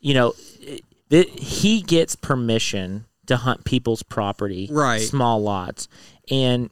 you 0.00 0.14
know 0.14 0.34
it, 0.60 0.82
it, 1.10 1.28
he 1.38 1.82
gets 1.82 2.16
permission 2.16 3.04
to 3.26 3.36
hunt 3.36 3.64
people's 3.64 4.02
property 4.02 4.68
Right. 4.72 5.00
small 5.02 5.42
lots 5.42 5.86
and 6.30 6.70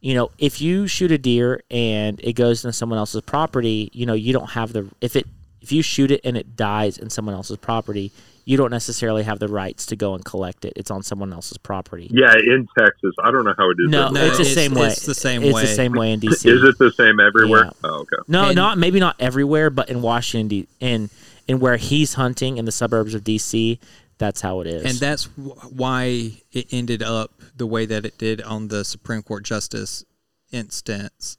you 0.00 0.14
know 0.14 0.30
if 0.38 0.60
you 0.60 0.86
shoot 0.86 1.10
a 1.12 1.18
deer 1.18 1.62
and 1.70 2.20
it 2.22 2.34
goes 2.34 2.64
into 2.64 2.72
someone 2.72 2.98
else's 2.98 3.20
property 3.22 3.90
you 3.92 4.06
know 4.06 4.14
you 4.14 4.32
don't 4.32 4.50
have 4.50 4.72
the 4.72 4.88
if 5.00 5.16
it 5.16 5.26
if 5.60 5.72
you 5.72 5.82
shoot 5.82 6.10
it 6.10 6.20
and 6.24 6.36
it 6.36 6.56
dies 6.56 6.98
in 6.98 7.10
someone 7.10 7.34
else's 7.34 7.56
property 7.56 8.12
you 8.44 8.56
don't 8.56 8.70
necessarily 8.70 9.22
have 9.24 9.38
the 9.40 9.48
rights 9.48 9.84
to 9.86 9.96
go 9.96 10.14
and 10.14 10.24
collect 10.24 10.64
it 10.64 10.72
it's 10.76 10.90
on 10.90 11.02
someone 11.02 11.32
else's 11.32 11.58
property 11.58 12.08
Yeah, 12.10 12.32
in 12.34 12.66
Texas. 12.78 13.14
I 13.22 13.30
don't 13.30 13.44
know 13.44 13.54
how 13.58 13.68
it 13.70 13.76
is. 13.84 13.90
no, 13.90 14.06
everywhere 14.06 14.26
it's 14.28 14.38
the 14.38 14.44
same 14.46 14.72
it's- 14.72 14.80
way 14.80 14.88
it's 14.92 15.06
the 15.06 15.14
same 15.14 15.42
it's 15.42 15.54
way. 15.54 15.60
the 15.62 15.66
same 15.68 15.92
way 15.92 16.12
in 16.12 16.20
dc 16.20 16.46
Is 16.46 16.62
it 16.64 16.78
the 16.78 16.90
same 16.92 17.20
everywhere? 17.20 17.64
Yeah. 17.64 17.70
Oh, 17.84 18.00
okay. 18.02 18.16
no, 18.28 18.46
And- 18.46 18.56
not 18.56 18.78
maybe 18.78 19.00
not 19.00 19.16
everywhere, 19.18 19.68
but 19.68 19.90
in 19.90 20.00
Washington, 20.00 20.48
D- 20.48 20.68
in 20.80 21.10
in 21.46 21.58
where 21.60 21.76
he's 21.76 22.14
hunting 22.14 22.56
in 22.58 22.64
the 22.66 22.72
suburbs 22.72 23.14
of 23.14 23.24
DC, 23.24 23.78
that's 24.18 24.40
how 24.40 24.60
it 24.60 24.66
is. 24.66 24.84
And 24.84 24.94
that's 24.98 25.24
wh- 25.24 25.72
why 25.72 26.42
it 26.52 26.66
ended 26.72 27.02
up 27.02 27.32
the 27.56 27.66
way 27.66 27.86
that 27.86 28.04
it 28.04 28.18
did 28.18 28.42
on 28.42 28.68
the 28.68 28.84
Supreme 28.84 29.22
Court 29.22 29.44
justice 29.44 30.04
instance. 30.50 31.36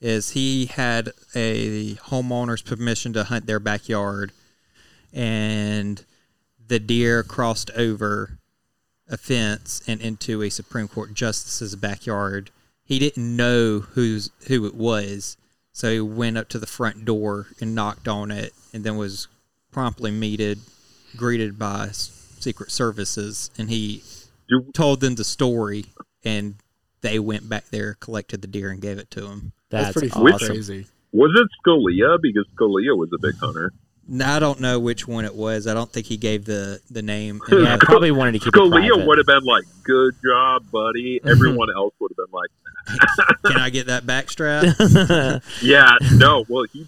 Is 0.00 0.30
he 0.30 0.66
had 0.66 1.10
a 1.34 1.94
homeowner's 1.94 2.62
permission 2.62 3.12
to 3.14 3.24
hunt 3.24 3.46
their 3.46 3.58
backyard, 3.58 4.32
and 5.12 6.04
the 6.68 6.78
deer 6.78 7.22
crossed 7.24 7.70
over 7.72 8.38
a 9.08 9.16
fence 9.16 9.82
and 9.88 10.00
into 10.00 10.42
a 10.42 10.50
Supreme 10.50 10.86
Court 10.86 11.14
justice's 11.14 11.74
backyard. 11.74 12.50
He 12.84 12.98
didn't 12.98 13.36
know 13.36 13.80
who's 13.80 14.30
who 14.46 14.66
it 14.66 14.74
was, 14.74 15.36
so 15.72 15.90
he 15.90 16.00
went 16.00 16.38
up 16.38 16.48
to 16.50 16.58
the 16.58 16.66
front 16.66 17.04
door 17.04 17.48
and 17.60 17.74
knocked 17.74 18.06
on 18.06 18.30
it, 18.30 18.52
and 18.72 18.84
then 18.84 18.96
was 18.96 19.28
promptly 19.72 20.10
meted, 20.10 20.60
greeted 21.16 21.58
by 21.58 21.88
Secret 21.92 22.70
Services, 22.70 23.50
and 23.58 23.70
he 23.70 24.02
told 24.74 25.00
them 25.00 25.14
the 25.14 25.24
story, 25.24 25.86
and 26.24 26.56
they 27.00 27.18
went 27.18 27.48
back 27.48 27.68
there, 27.70 27.94
collected 27.94 28.42
the 28.42 28.48
deer, 28.48 28.70
and 28.70 28.80
gave 28.80 28.98
it 28.98 29.10
to 29.12 29.26
him. 29.26 29.52
That's, 29.70 29.92
pretty 29.92 30.10
awesome. 30.10 30.48
crazy. 30.48 30.86
Was 31.12 31.30
it 31.34 31.48
Scalia? 31.64 32.18
Because 32.20 32.46
Scalia 32.54 32.96
was 32.96 33.10
a 33.12 33.18
big 33.18 33.36
hunter. 33.38 33.72
Now, 34.10 34.36
I 34.36 34.38
don't 34.38 34.60
know 34.60 34.80
which 34.80 35.06
one 35.06 35.26
it 35.26 35.34
was. 35.34 35.66
I 35.66 35.74
don't 35.74 35.92
think 35.92 36.06
he 36.06 36.16
gave 36.16 36.46
the 36.46 36.80
the 36.90 37.02
name. 37.02 37.40
Yeah, 37.50 37.74
I 37.74 37.76
probably 37.78 38.10
wanted 38.10 38.32
to 38.32 38.38
keep 38.38 38.48
it 38.48 38.54
Scalia 38.54 39.06
would 39.06 39.18
have 39.18 39.26
been 39.26 39.44
like, 39.44 39.64
"Good 39.82 40.14
job, 40.24 40.70
buddy." 40.70 41.20
Everyone 41.26 41.68
else 41.74 41.92
would 41.98 42.12
have 42.12 42.16
been 42.16 42.32
like, 42.32 42.50
Can 43.44 43.60
I 43.60 43.68
get 43.68 43.88
that 43.88 44.04
backstrap? 44.04 45.42
"Yeah, 45.62 45.90
no." 46.14 46.46
Well, 46.48 46.64
he 46.72 46.86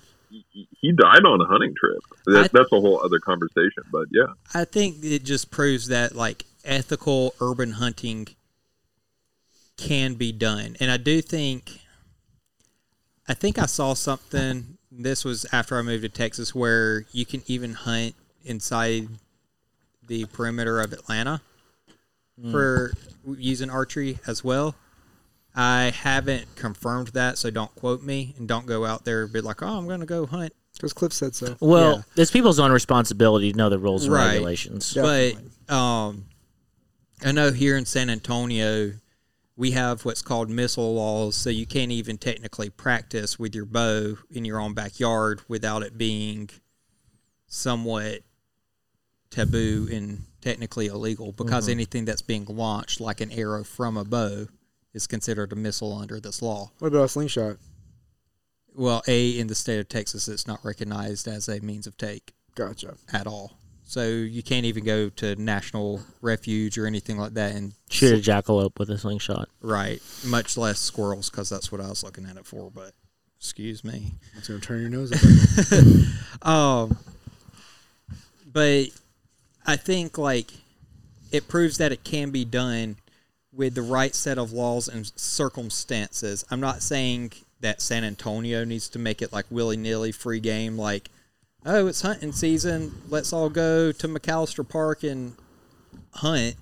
he, 0.81 0.93
died 0.93 1.25
on 1.25 1.41
a 1.41 1.45
hunting 1.47 1.75
trip. 1.79 1.99
That, 2.27 2.45
I- 2.47 2.49
that's 2.53 2.73
a 2.73 2.81
whole 2.81 3.01
other 3.05 3.19
conversation. 3.19 3.83
But 3.93 4.07
yeah, 4.11 4.27
I 4.55 4.65
think 4.65 4.97
it 5.03 5.25
just 5.25 5.51
proves 5.51 5.89
that 5.89 6.15
like 6.15 6.45
ethical 6.65 7.35
urban 7.41 7.73
hunting 7.73 8.29
can 9.77 10.15
be 10.15 10.33
done. 10.33 10.77
And 10.81 10.91
I 10.91 10.97
do 10.97 11.21
think 11.23 11.81
I 13.29 13.35
think 13.35 13.59
I 13.59 13.67
saw 13.67 13.95
something 13.95 14.77
this 14.93 15.25
was 15.25 15.47
after 15.53 15.79
I 15.79 15.83
moved 15.83 16.03
to 16.03 16.09
Texas 16.09 16.55
where 16.55 17.05
you 17.13 17.25
can 17.25 17.43
even 17.47 17.75
hunt 17.75 18.15
inside 18.45 19.09
the 20.07 20.25
perimeter 20.27 20.81
of 20.81 20.93
Atlanta 20.93 21.41
for 22.51 22.93
using 23.37 23.69
archery 23.71 24.19
as 24.27 24.43
well. 24.43 24.75
I 25.55 25.91
haven't 25.91 26.55
confirmed 26.57 27.09
that, 27.09 27.37
so 27.39 27.51
don't 27.51 27.75
quote 27.75 28.03
me 28.03 28.35
and 28.39 28.47
don't 28.47 28.67
go 28.67 28.85
out 28.85 29.05
there 29.05 29.25
and 29.25 29.33
be 29.33 29.41
like, 29.41 29.63
"Oh, 29.63 29.79
I'm 29.79 29.87
going 29.87 30.01
to 30.01 30.07
go 30.07 30.27
hunt." 30.27 30.53
Because 30.75 30.93
Cliff 30.93 31.13
said 31.13 31.35
so. 31.35 31.57
Well, 31.61 31.97
Yeah. 32.17 32.23
it's 32.23 32.31
people's 32.31 32.59
own 32.61 32.71
responsibility 32.73 33.51
to 33.53 33.59
know 33.59 33.69
the 33.69 33.79
rules 33.79 34.05
and 34.05 34.13
Right. 34.15 34.29
regulations. 34.35 34.95
Yeah. 34.97 35.03
But 35.69 35.75
um, 35.75 36.27
I 37.23 37.33
know 37.33 37.51
here 37.53 37.77
in 37.77 37.85
San 37.85 38.09
Antonio, 38.09 38.93
we 39.57 39.73
have 39.73 40.05
what's 40.07 40.23
called 40.23 40.49
missile 40.49 40.95
laws, 40.95 41.35
so 41.37 41.51
you 41.51 41.67
can't 41.67 41.91
even 41.93 42.17
technically 42.17 42.71
practice 42.71 43.39
with 43.39 43.55
your 43.55 43.67
bow 43.67 44.17
in 44.31 44.45
your 44.47 44.59
own 44.61 44.73
backyard 44.73 45.43
without 45.49 45.83
it 45.83 45.99
being 45.99 46.49
somewhat 47.49 48.21
taboo 49.31 49.89
and 49.93 50.23
technically 50.41 50.87
illegal 50.87 51.33
because 51.33 51.69
anything 51.69 52.05
that's 52.05 52.23
being 52.23 52.45
launched, 52.47 53.01
like 53.01 53.21
an 53.21 53.31
arrow 53.33 53.65
from 53.65 53.97
a 53.97 54.05
bow, 54.05 54.47
is 54.93 55.07
considered 55.07 55.53
a 55.53 55.57
missile 55.57 55.97
under 55.97 56.19
this 56.21 56.43
law. 56.43 56.71
What 56.79 56.89
about 56.89 57.05
a 57.05 57.09
slingshot? 57.09 57.57
Well, 58.75 59.03
A, 59.09 59.39
in 59.39 59.47
the 59.49 59.55
state 59.55 59.81
of 59.81 59.89
Texas, 59.89 60.29
it's 60.29 60.47
not 60.47 60.65
recognized 60.65 61.27
as 61.29 61.49
a 61.49 61.61
means 61.61 61.87
of 61.87 61.97
take. 61.97 62.33
Gotcha. 62.55 62.95
at 63.13 63.27
all. 63.27 63.57
So 63.85 64.07
you 64.07 64.43
can't 64.43 64.67
even 64.67 64.85
go 64.85 65.09
to 65.09 65.35
national 65.37 66.01
refuge 66.21 66.79
or 66.79 66.87
anything 66.87 67.17
like 67.19 67.35
that 67.35 67.55
and 67.57 67.73
Shoot 67.89 68.15
a 68.15 68.31
jackalope 68.31 68.79
with 68.79 68.89
a 68.91 68.99
slingshot. 68.99 69.49
right, 69.61 70.01
much 70.25 70.57
less 70.57 70.79
squirrels 70.79 71.29
because 71.31 71.49
that's 71.49 71.73
what 71.73 71.81
I 71.81 71.89
was 71.89 72.05
looking 72.05 72.27
at 72.27 72.37
it 72.37 72.47
for. 72.47 72.71
But 72.71 72.93
excuse 73.39 73.83
me. 73.83 74.13
It's 74.37 74.47
gonna 74.47 74.61
turn 74.61 74.81
your 74.81 74.91
nose 74.91 75.13
up. 75.13 76.49
Um, 76.49 76.97
but 78.47 78.87
I 79.67 79.77
think 79.77 80.17
like 80.19 80.53
it 81.33 81.49
proves 81.49 81.79
that 81.79 81.91
it 81.93 82.05
can 82.05 82.31
be 82.31 82.45
done 82.45 82.97
with 83.53 83.75
the 83.75 83.83
right 83.83 84.15
set 84.15 84.39
of 84.39 84.53
laws 84.53 84.89
and 84.89 85.11
circumstances. 85.17 86.45
I'm 86.51 86.61
not 86.61 86.83
saying 86.83 87.33
that 87.61 87.83
San 87.83 88.05
Antonio 88.05 88.65
needs 88.65 88.89
to 88.91 88.99
make 88.99 89.21
it 89.23 89.33
like 89.33 89.47
willy 89.51 89.77
nilly 89.77 90.13
free 90.13 90.41
game, 90.41 90.79
like, 90.79 91.11
oh, 91.67 91.87
it's 91.87 92.03
hunting 92.03 92.33
season. 92.33 93.03
Let's 93.09 93.33
all 93.33 93.51
go 93.51 93.93
to 93.93 94.09
McAllister 94.09 94.67
Park 94.67 95.03
and 95.03 95.35
hunt. 96.15 96.57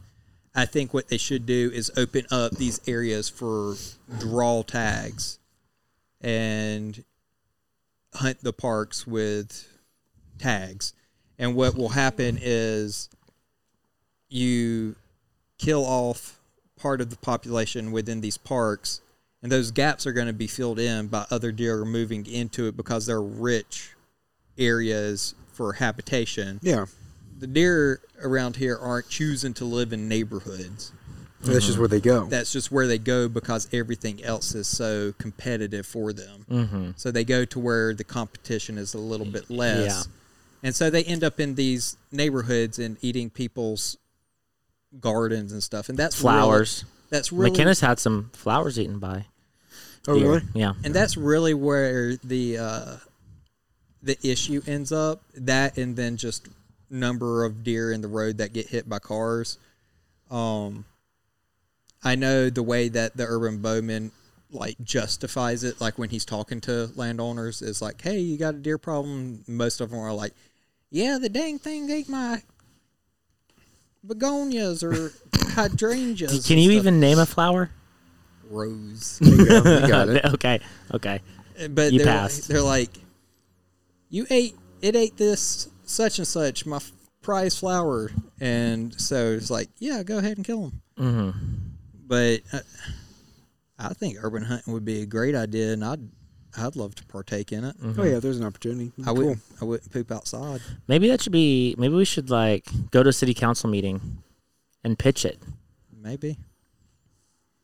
I 0.55 0.64
think 0.64 0.93
what 0.93 1.09
they 1.09 1.18
should 1.18 1.47
do 1.47 1.70
is 1.72 1.91
open 1.97 2.26
up 2.30 2.53
these 2.53 2.80
areas 2.89 3.28
for 3.28 3.76
draw 4.18 4.62
tags 4.62 5.39
and 6.20 7.05
hunt 8.14 8.43
the 8.43 8.53
parks 8.53 9.07
with 9.07 9.68
tags. 10.39 10.95
And 11.39 11.55
what 11.55 11.76
will 11.76 11.91
happen 11.91 12.39
is 12.41 13.09
you 14.28 14.97
kill 15.59 15.84
off 15.84 16.38
part 16.79 17.01
of 17.01 17.11
the 17.11 17.16
population 17.16 17.93
within 17.93 18.20
these 18.20 18.39
parks, 18.39 19.01
and 19.43 19.53
those 19.53 19.70
gaps 19.70 20.07
are 20.07 20.12
going 20.12 20.26
to 20.26 20.33
be 20.33 20.47
filled 20.47 20.79
in 20.79 21.09
by 21.09 21.26
other 21.31 21.53
deer 21.53 21.85
moving 21.85 22.26
into 22.26 22.66
it 22.66 22.76
because 22.76 23.07
they're 23.07 23.22
rich 23.22 23.95
areas 24.57 25.35
for 25.53 25.74
habitation. 25.74 26.61
yeah. 26.62 26.87
The 27.39 27.47
deer 27.47 28.01
around 28.20 28.57
here 28.57 28.76
aren't 28.76 29.09
choosing 29.09 29.55
to 29.55 29.64
live 29.64 29.93
in 29.93 30.09
neighborhoods. 30.09 30.93
That's 31.41 31.66
just 31.66 31.79
where 31.79 31.87
they 31.87 32.01
go. 32.01 32.24
That's 32.24 32.53
just 32.53 32.72
where 32.72 32.89
they 32.89 32.99
go 32.99 33.29
because 33.29 33.68
everything 33.72 34.24
else 34.24 34.57
is 34.57 34.66
so 34.66 35.12
competitive 35.18 35.87
for 35.87 36.12
them. 36.12 36.45
Mm-hmm. 36.51 36.91
So 36.97 37.12
they 37.12 37.22
go 37.22 37.45
to 37.45 37.61
where 37.61 37.95
the 37.95 38.03
competition 38.03 38.76
is 38.76 38.95
a 38.95 38.99
little 38.99 39.26
bit 39.26 39.49
less. 39.51 40.09
Yeah. 40.09 40.12
And 40.64 40.74
so 40.74 40.91
they 40.91 41.05
end 41.05 41.22
up 41.22 41.39
in 41.39 41.55
these 41.55 41.97
neighborhoods 42.11 42.81
and 42.81 42.97
eating 43.03 43.31
people's 43.31 43.97
gardens 45.01 45.53
and 45.53 45.62
stuff. 45.62 45.89
And 45.89 45.99
that's 45.99 46.20
Flowers. 46.20 46.84
Really, 46.84 46.95
that's 47.11 47.32
really 47.32 47.51
McKenna's 47.51 47.80
had 47.80 47.99
some 47.99 48.30
flowers 48.34 48.78
eaten 48.78 48.99
by. 48.99 49.26
oh, 50.07 50.18
deer. 50.18 50.28
really? 50.28 50.43
Yeah. 50.55 50.74
and 50.84 50.95
that's 50.95 51.16
really 51.16 51.55
where 51.55 52.16
the 52.16 52.59
uh, 52.59 52.97
the 54.03 54.18
issue 54.22 54.61
ends 54.66 54.93
up. 54.93 55.22
That 55.34 55.78
and 55.78 55.97
then 55.97 56.16
just 56.16 56.49
number 56.91 57.45
of 57.45 57.64
deer 57.64 57.93
in 57.93 58.01
the 58.01 58.09
road 58.09 58.39
that 58.39 58.53
get 58.53 58.68
hit 58.68 58.89
by 58.89 58.99
cars. 58.99 59.59
Um, 60.30 60.84
I 62.05 62.14
know 62.14 62.51
the 62.51 62.62
way 62.62 62.89
that 62.89 63.16
the 63.16 63.24
urban 63.24 63.59
bowman 63.59 64.12
like 64.51 64.76
justifies 64.82 65.64
it, 65.64 65.80
like 65.80 65.99
when 65.99 66.11
he's 66.11 66.24
talking 66.24 66.61
to 66.62 66.91
landowners, 66.95 67.61
is 67.62 67.82
like, 67.82 68.01
"Hey, 68.01 68.18
you 68.18 68.39
got 68.39 68.55
a 68.55 68.59
deer 68.59 68.78
problem." 68.78 69.45
Most 69.47 69.80
of 69.80 69.91
them 69.91 69.99
are 69.99 70.12
like, 70.12 70.32
"Yeah, 70.91 71.18
the 71.18 71.28
dang 71.28 71.59
thing 71.59 71.91
ate 71.91 72.09
my 72.09 72.43
begonias 74.07 74.82
or 74.82 75.12
hydrangeas." 75.55 76.46
Can 76.46 76.59
you 76.59 76.70
stuff." 76.70 76.80
even 76.80 77.01
name 77.01 77.18
a 77.18 77.26
flower? 77.26 77.70
rose? 78.51 79.18
There 79.20 79.34
you 79.34 79.46
go. 79.46 79.57
You 79.80 79.88
got 79.88 80.09
it. 80.11 80.24
okay. 80.24 80.61
Okay. 80.94 81.20
but 81.70 81.92
You 81.92 81.99
they're 81.99 82.07
passed. 82.07 82.42
Like, 82.42 82.49
they're 82.49 82.62
like, 82.62 82.90
you 84.09 84.26
ate 84.30 84.57
it 84.80 84.96
ate 84.96 85.16
this 85.16 85.68
such 85.84 86.18
and 86.18 86.26
such 86.26 86.64
my 86.64 86.80
prize 87.20 87.59
flower, 87.59 88.11
and 88.40 88.99
so 88.99 89.32
it's 89.32 89.51
like, 89.51 89.68
yeah, 89.78 90.03
go 90.03 90.16
ahead 90.18 90.36
and 90.38 90.46
kill 90.46 90.70
them. 90.70 90.82
hmm 90.96 91.30
But 92.07 92.40
uh, 92.53 92.61
I 93.78 93.92
think 93.94 94.16
urban 94.22 94.44
hunting 94.44 94.72
would 94.72 94.84
be 94.84 95.03
a 95.03 95.07
great 95.07 95.34
idea, 95.34 95.72
and 95.74 95.84
I'd 95.84 96.09
I'd 96.57 96.76
love 96.76 96.94
to 96.96 97.05
partake 97.05 97.53
in 97.53 97.64
it. 97.64 97.80
Mm-hmm. 97.80 98.01
Oh 98.01 98.05
yeah, 98.05 98.18
there's 98.18 98.38
an 98.38 98.46
opportunity. 98.46 98.92
I 99.01 99.07
cool. 99.07 99.14
wouldn't 99.14 99.38
I 99.61 99.64
wouldn't 99.64 99.92
poop 99.92 100.11
outside. 100.11 100.61
Maybe 100.86 101.09
that 101.09 101.20
should 101.22 101.32
be. 101.32 101.74
Maybe 101.78 101.94
we 101.94 102.05
should 102.05 102.30
like 102.30 102.66
go 102.90 103.03
to 103.03 103.09
a 103.11 103.12
city 103.12 103.34
council 103.34 103.68
meeting 103.68 104.22
and 104.82 104.99
pitch 104.99 105.24
it. 105.24 105.38
Maybe 106.01 106.38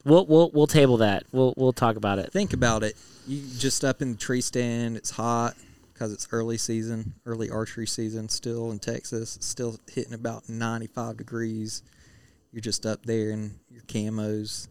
We'll 0.04 0.26
we'll 0.26 0.50
we'll 0.52 0.66
table 0.66 0.98
that. 0.98 1.24
We'll 1.32 1.54
we'll 1.56 1.72
talk 1.72 1.96
about 1.96 2.18
it. 2.18 2.30
think 2.30 2.52
about 2.52 2.82
it. 2.82 2.96
You 3.26 3.42
just 3.58 3.84
up 3.84 4.02
in 4.02 4.12
the 4.12 4.18
tree 4.18 4.42
stand. 4.42 4.96
It's 4.96 5.10
hot 5.10 5.54
because 5.92 6.12
it's 6.12 6.28
early 6.30 6.58
season, 6.58 7.14
early 7.24 7.50
archery 7.50 7.86
season 7.86 8.28
still 8.28 8.70
in 8.70 8.78
Texas. 8.80 9.36
It's 9.36 9.46
still 9.46 9.78
hitting 9.90 10.12
about 10.12 10.48
95 10.48 11.16
degrees. 11.16 11.82
You're 12.52 12.60
just 12.60 12.84
up 12.84 13.06
there 13.06 13.30
in 13.30 13.54
your 13.70 13.82
camos, 13.82 14.68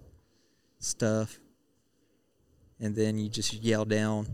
stuff. 0.80 1.40
And 2.80 2.96
then 2.96 3.18
you 3.18 3.30
just 3.30 3.54
yell 3.54 3.86
down, 3.86 4.28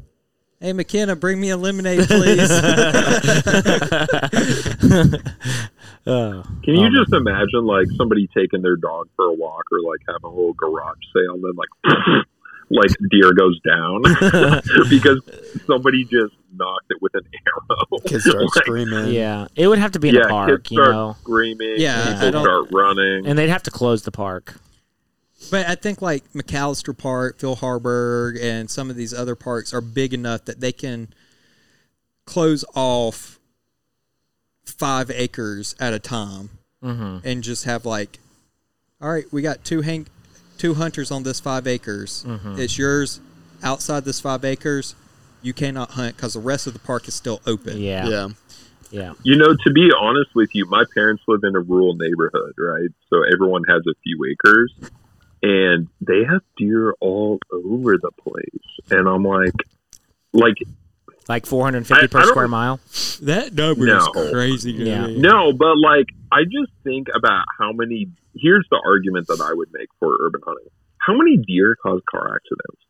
Hey, 0.60 0.74
McKenna, 0.74 1.16
bring 1.16 1.40
me 1.40 1.52
a 1.52 1.58
lemonade, 1.58 2.08
please. 2.08 2.50
Oh. 6.08 6.44
Can 6.64 6.76
you 6.76 6.88
um, 6.88 6.94
just 6.96 7.14
imagine 7.14 7.66
like 7.66 7.86
somebody 7.96 8.28
taking 8.36 8.62
their 8.62 8.76
dog 8.78 9.10
for 9.16 9.26
a 9.26 9.34
walk 9.34 9.64
or 9.72 9.82
like 9.82 10.00
having 10.08 10.24
a 10.24 10.30
little 10.30 10.54
garage 10.54 10.98
sale 11.14 11.36
and 11.36 11.44
then 11.44 11.54
like 11.56 11.70
like 12.72 12.90
deer 13.12 13.34
goes 13.34 13.60
down 13.62 14.02
because 14.90 15.22
somebody 15.68 16.06
just 16.06 16.34
knocked 16.56 16.90
it 16.90 17.00
with 17.02 17.14
an 17.16 17.28
arrow. 17.46 18.00
Kids 18.06 18.24
start 18.24 18.42
Like, 18.42 18.54
screaming. 18.66 19.14
Yeah, 19.14 19.48
it 19.56 19.68
would 19.68 19.78
have 19.78 19.92
to 19.92 20.00
be 20.00 20.10
in 20.10 20.16
yeah, 20.16 20.26
a 20.26 20.30
park, 20.30 20.64
kids 20.64 20.72
you 20.72 20.78
start 20.78 20.92
know, 20.92 21.16
screaming. 21.22 21.76
Yeah, 21.78 22.16
I 22.18 22.26
people 22.26 22.42
start 22.42 22.72
running. 22.72 23.28
and 23.28 23.38
they'd 23.38 23.50
have 23.50 23.64
to 23.64 23.72
close 23.72 24.04
the 24.04 24.12
park. 24.12 24.56
But 25.52 25.68
I 25.68 25.76
think 25.76 26.02
like 26.02 26.32
McAllister 26.34 26.98
Park, 26.98 27.40
Phil 27.40 27.56
Hardberger, 27.56 28.42
and 28.42 28.70
some 28.70 28.90
of 28.90 28.96
these 28.96 29.14
other 29.14 29.36
parks 29.36 29.74
are 29.74 29.82
big 29.82 30.14
enough 30.14 30.46
that 30.46 30.60
they 30.60 30.72
can 30.72 31.14
close 32.26 32.64
off 32.76 33.40
five 34.66 35.10
acres 35.12 35.76
at 35.80 35.94
a 35.94 36.00
time 36.00 36.50
Mm-hmm. 36.84 37.28
and 37.28 37.44
just 37.44 37.66
have 37.66 37.86
like 37.86 38.20
all 39.02 39.12
right, 39.12 39.26
we 39.32 39.42
got 39.42 39.64
two 39.66 39.82
hang, 39.82 40.08
two 40.58 40.74
hunters 40.76 41.12
on 41.12 41.24
this 41.24 41.40
five 41.40 41.68
acres. 41.68 42.24
Mm-hmm. 42.28 42.60
It's 42.60 42.78
yours. 42.78 43.20
Outside 43.64 44.06
this 44.06 44.20
five 44.22 44.46
acres, 44.46 44.96
you 45.42 45.54
cannot 45.54 45.92
hunt 45.92 46.16
because 46.16 46.34
the 46.34 46.40
rest 46.40 46.68
of 46.68 46.74
the 46.74 46.80
park 46.80 47.08
is 47.08 47.16
still 47.16 47.42
open. 47.46 47.78
Yeah. 47.78 48.08
Yeah. 48.08 48.28
Yeah. 48.92 49.14
You 49.24 49.38
know, 49.38 49.56
to 49.56 49.72
be 49.74 49.90
honest 49.98 50.32
with 50.36 50.50
you, 50.54 50.66
my 50.68 50.84
parents 50.94 51.24
live 51.28 51.42
in 51.44 51.56
a 51.56 51.60
rural 51.60 51.96
neighborhood, 51.96 52.54
right? 52.58 52.90
So 53.10 53.24
everyone 53.24 53.64
has 53.70 53.82
a 53.88 53.94
few 54.04 54.20
acres, 54.32 54.74
and 55.42 55.88
they 56.02 56.24
have 56.30 56.42
deer 56.58 56.94
all 57.00 57.40
over 57.52 57.98
the 57.98 58.12
place. 58.22 58.90
And 58.92 59.08
I'm 59.08 59.24
like, 59.24 59.54
like, 60.34 60.56
Like 61.28 61.46
450 61.46 62.04
I- 62.04 62.08
per 62.08 62.20
I 62.20 62.26
square 62.26 62.48
mile. 62.48 62.80
That 63.22 63.54
number 63.54 63.86
No. 63.86 63.98
is 63.98 64.32
crazy. 64.32 64.72
Yeah. 64.74 65.08
no, 65.08 65.54
but 65.54 65.78
like, 65.78 66.08
I 66.32 66.44
just 66.44 66.72
think 66.84 67.08
about 67.16 67.46
how 67.60 67.72
many. 67.72 68.08
Here's 68.36 68.66
the 68.72 68.82
argument 68.86 69.28
that 69.28 69.42
I 69.42 69.54
would 69.54 69.70
make 69.74 69.90
for 70.00 70.16
urban 70.22 70.42
hunting: 70.46 70.68
How 71.00 71.14
many 71.18 71.38
deer 71.38 71.76
cause 71.82 72.02
car 72.10 72.36
accidents? 72.36 72.82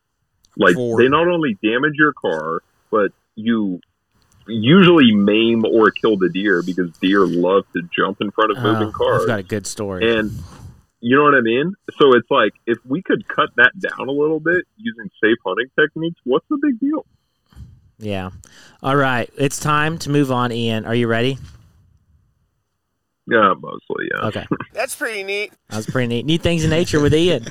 Like, 0.57 0.75
Four. 0.75 1.01
they 1.01 1.07
not 1.07 1.27
only 1.27 1.57
damage 1.63 1.93
your 1.95 2.13
car, 2.13 2.61
but 2.91 3.11
you 3.35 3.79
usually 4.47 5.13
maim 5.15 5.63
or 5.65 5.91
kill 5.91 6.17
the 6.17 6.29
deer 6.29 6.61
because 6.63 6.91
deer 6.97 7.25
love 7.25 7.63
to 7.73 7.81
jump 7.95 8.19
in 8.21 8.31
front 8.31 8.51
of 8.51 8.57
oh, 8.59 8.63
moving 8.73 8.87
Oh, 8.89 8.91
cars. 8.91 9.21
I've 9.21 9.27
got 9.27 9.39
a 9.39 9.43
good 9.43 9.65
story. 9.67 10.17
And 10.17 10.31
you 11.01 11.15
know 11.15 11.23
what 11.23 11.35
I 11.35 11.41
mean? 11.41 11.73
So 11.99 12.13
it's 12.13 12.29
like 12.29 12.53
if 12.65 12.77
we 12.85 13.01
could 13.01 13.27
cut 13.27 13.49
that 13.57 13.71
down 13.79 14.07
a 14.07 14.11
little 14.11 14.39
bit 14.39 14.65
using 14.77 15.09
safe 15.23 15.37
hunting 15.45 15.67
techniques, 15.79 16.19
what's 16.23 16.45
the 16.49 16.57
big 16.61 16.79
deal? 16.79 17.05
yeah. 17.97 18.29
All 18.81 18.95
right. 18.95 19.29
It's 19.37 19.59
time 19.59 19.97
to 19.99 20.09
move 20.09 20.31
on, 20.31 20.51
Ian. 20.51 20.85
Are 20.85 20.95
you 20.95 21.07
ready? 21.07 21.37
Yeah, 23.27 23.53
mostly, 23.59 24.07
yeah. 24.13 24.27
Okay. 24.27 24.45
That's 24.73 24.95
pretty 24.95 25.23
neat. 25.23 25.51
That 25.69 25.77
was 25.77 25.85
pretty 25.85 26.07
neat. 26.07 26.25
Neat 26.25 26.41
things 26.41 26.63
in 26.63 26.69
nature 26.69 26.99
with 27.01 27.13
Ian. 27.13 27.45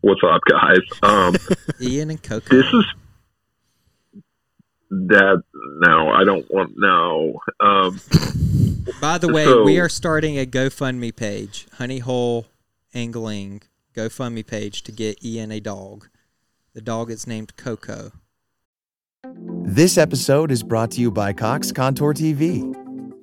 What's 0.00 0.20
up, 0.28 0.40
guys? 0.50 0.78
Um, 1.02 1.36
Ian 1.80 2.10
and 2.10 2.22
Coco. 2.22 2.56
this 2.56 2.66
is 2.66 2.84
that. 5.08 5.42
No, 5.80 6.08
I 6.10 6.24
don't 6.24 6.46
want 6.50 6.72
no. 6.76 7.40
Um, 7.60 8.00
By 9.00 9.18
the 9.18 9.28
way, 9.32 9.44
So- 9.44 9.64
we 9.64 9.78
are 9.78 9.88
starting 9.88 10.38
a 10.38 10.46
GoFundMe 10.46 11.14
page, 11.14 11.66
Honey 11.74 11.98
Hole 11.98 12.46
Angling 12.94 13.62
GoFundMe 13.94 14.46
page 14.46 14.82
to 14.84 14.92
get 14.92 15.24
Ian 15.24 15.50
a 15.52 15.60
dog. 15.60 16.08
The 16.74 16.80
dog 16.80 17.10
is 17.10 17.26
named 17.26 17.56
Coco. 17.56 18.12
This 19.64 19.96
episode 19.98 20.50
is 20.50 20.62
brought 20.62 20.90
to 20.92 21.00
you 21.00 21.10
by 21.10 21.32
Cox 21.32 21.70
Contour 21.72 22.12
TV. 22.14 22.74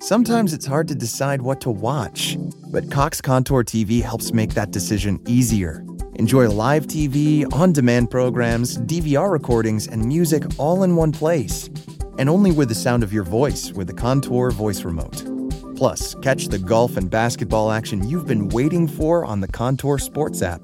Sometimes 0.02 0.54
it's 0.54 0.66
hard 0.66 0.88
to 0.88 0.96
decide 0.96 1.42
what 1.42 1.60
to 1.62 1.70
watch, 1.70 2.38
but 2.72 2.90
Cox 2.90 3.20
Contour 3.20 3.64
TV 3.64 4.02
helps 4.02 4.32
make 4.32 4.54
that 4.54 4.72
decision 4.72 5.20
easier. 5.28 5.84
Enjoy 6.20 6.50
live 6.50 6.86
TV, 6.86 7.48
on 7.54 7.72
demand 7.72 8.12
programs, 8.12 8.78
DVR 8.80 9.32
recordings, 9.32 9.88
and 9.88 10.06
music 10.06 10.44
all 10.58 10.84
in 10.84 10.98
one 10.98 11.14
place. 11.14 11.70
And 12.18 12.30
only 12.30 12.52
with 12.52 12.68
the 12.68 12.76
sound 12.76 13.04
of 13.04 13.14
your 13.14 13.24
voice 13.24 13.72
with 13.72 13.88
the 13.88 13.94
Contour 13.94 14.52
voice 14.52 14.84
remote. 14.84 15.24
Plus, 15.78 16.16
catch 16.16 16.50
the 16.50 16.60
golf 16.60 16.98
and 16.98 17.10
basketball 17.10 17.72
action 17.72 18.06
you've 18.06 18.28
been 18.28 18.50
waiting 18.50 18.86
for 18.86 19.24
on 19.24 19.40
the 19.40 19.48
Contour 19.48 19.98
Sports 19.98 20.42
app. 20.42 20.62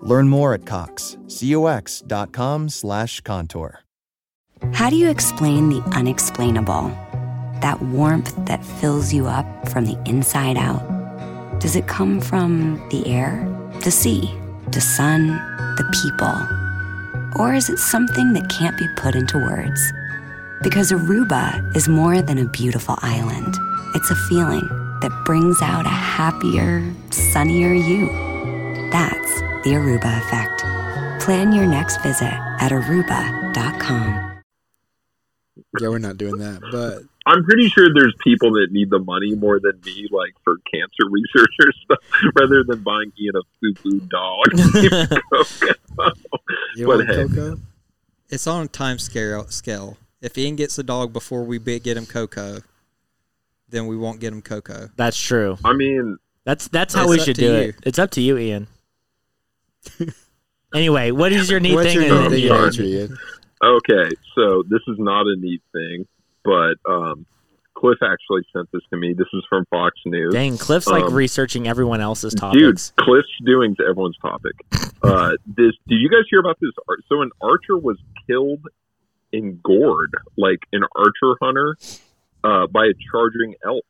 Learn 0.00 0.28
more 0.28 0.54
at 0.54 0.66
Cox, 0.66 1.16
cox.com 1.28 2.68
slash 2.68 3.20
contour. 3.20 3.78
How 4.72 4.90
do 4.90 4.96
you 4.96 5.08
explain 5.08 5.68
the 5.68 5.82
unexplainable? 5.94 6.88
That 7.60 7.80
warmth 7.80 8.34
that 8.46 8.64
fills 8.64 9.12
you 9.12 9.28
up 9.28 9.68
from 9.68 9.84
the 9.84 9.96
inside 10.04 10.56
out? 10.56 10.82
Does 11.60 11.76
it 11.76 11.86
come 11.86 12.20
from 12.20 12.84
the 12.88 13.06
air, 13.06 13.46
the 13.84 13.92
sea, 13.92 14.34
the 14.76 14.82
sun, 14.82 15.28
the 15.76 15.88
people? 16.02 16.36
Or 17.40 17.54
is 17.54 17.70
it 17.70 17.78
something 17.78 18.34
that 18.34 18.50
can't 18.50 18.76
be 18.76 18.86
put 18.88 19.14
into 19.14 19.38
words? 19.38 19.80
Because 20.62 20.92
Aruba 20.92 21.74
is 21.74 21.88
more 21.88 22.20
than 22.20 22.36
a 22.36 22.44
beautiful 22.44 22.96
island, 22.98 23.56
it's 23.94 24.10
a 24.10 24.14
feeling 24.28 24.68
that 25.00 25.22
brings 25.24 25.62
out 25.62 25.86
a 25.86 25.88
happier, 25.88 26.84
sunnier 27.10 27.72
you. 27.72 28.08
That's 28.92 29.40
the 29.64 29.70
Aruba 29.80 30.18
effect. 30.20 30.62
Plan 31.24 31.52
your 31.52 31.66
next 31.66 31.96
visit 32.02 32.36
at 32.60 32.70
aruba.com. 32.70 34.42
Yeah, 35.80 35.88
we're 35.88 35.98
not 35.98 36.18
doing 36.18 36.36
that, 36.36 36.60
but 36.70 37.02
I'm 37.26 37.42
pretty 37.44 37.68
sure 37.68 37.92
there's 37.92 38.14
people 38.22 38.52
that 38.52 38.68
need 38.70 38.88
the 38.90 39.00
money 39.00 39.34
more 39.34 39.58
than 39.60 39.80
me, 39.84 40.06
like 40.12 40.34
for 40.44 40.56
cancer 40.72 41.04
research 41.10 41.54
or 41.60 41.72
stuff, 41.84 41.98
rather 42.38 42.62
than 42.64 42.82
buying 42.82 43.12
Ian 43.20 43.34
a 43.36 43.42
foo 43.60 43.74
foo 43.74 44.00
dog. 44.08 44.46
you 46.76 46.86
But 46.86 46.98
want 46.98 47.08
hey. 47.08 47.26
Coco? 47.28 47.58
It's 48.28 48.46
on 48.46 48.64
a 48.64 48.68
time 48.68 48.98
scale. 48.98 49.46
scale. 49.48 49.96
If 50.20 50.36
Ian 50.38 50.56
gets 50.56 50.76
the 50.76 50.82
dog 50.82 51.12
before 51.12 51.44
we 51.44 51.58
get 51.58 51.96
him 51.96 52.06
Coco, 52.06 52.60
then 53.68 53.86
we 53.86 53.96
won't 53.96 54.20
get 54.20 54.32
him 54.32 54.42
Coco. 54.42 54.88
That's 54.96 55.18
true. 55.20 55.58
I 55.64 55.72
mean, 55.74 56.18
That's 56.44 56.68
that's 56.68 56.94
how 56.94 57.08
we 57.08 57.18
should 57.18 57.36
do 57.36 57.44
you. 57.46 57.52
it. 57.70 57.76
It's 57.84 57.98
up 57.98 58.10
to 58.12 58.20
you, 58.20 58.38
Ian. 58.38 58.66
anyway, 60.74 61.10
what 61.10 61.32
is 61.32 61.50
your 61.50 61.60
neat 61.60 61.74
What's 61.74 61.92
thing? 61.92 62.02
your 62.02 62.24
in- 62.26 62.32
neat 62.32 62.48
thing 62.74 62.86
yeah. 62.86 62.98
Ian? 63.00 63.16
okay, 63.64 64.10
so 64.34 64.62
this 64.68 64.80
is 64.88 64.96
not 64.98 65.26
a 65.26 65.36
neat 65.36 65.62
thing, 65.72 66.06
but 66.46 66.76
um, 66.90 67.26
Cliff 67.74 67.98
actually 68.02 68.42
sent 68.54 68.70
this 68.72 68.80
to 68.90 68.96
me. 68.96 69.12
This 69.12 69.26
is 69.34 69.44
from 69.50 69.66
Fox 69.66 69.96
News. 70.06 70.32
Dang, 70.32 70.56
Cliff's 70.56 70.86
like 70.86 71.04
Um, 71.04 71.12
researching 71.14 71.68
everyone 71.68 72.00
else's 72.00 72.32
topics. 72.32 72.90
Dude. 72.90 73.04
Cliff's 73.04 73.28
doing 73.44 73.74
to 73.76 73.82
everyone's 73.82 74.16
topic. 74.18 74.52
Uh, 75.02 75.32
this, 75.46 75.72
did 75.86 75.96
you 76.00 76.08
guys 76.08 76.22
hear 76.30 76.40
about 76.40 76.56
this? 76.60 76.70
So 77.08 77.20
an 77.20 77.30
archer 77.42 77.76
was 77.76 77.98
killed 78.26 78.64
and 79.32 79.62
gored, 79.62 80.12
like 80.38 80.60
an 80.72 80.84
archer 80.96 81.36
hunter, 81.42 81.76
uh, 82.44 82.66
by 82.68 82.86
a 82.86 82.94
charging 83.10 83.54
elk 83.66 83.84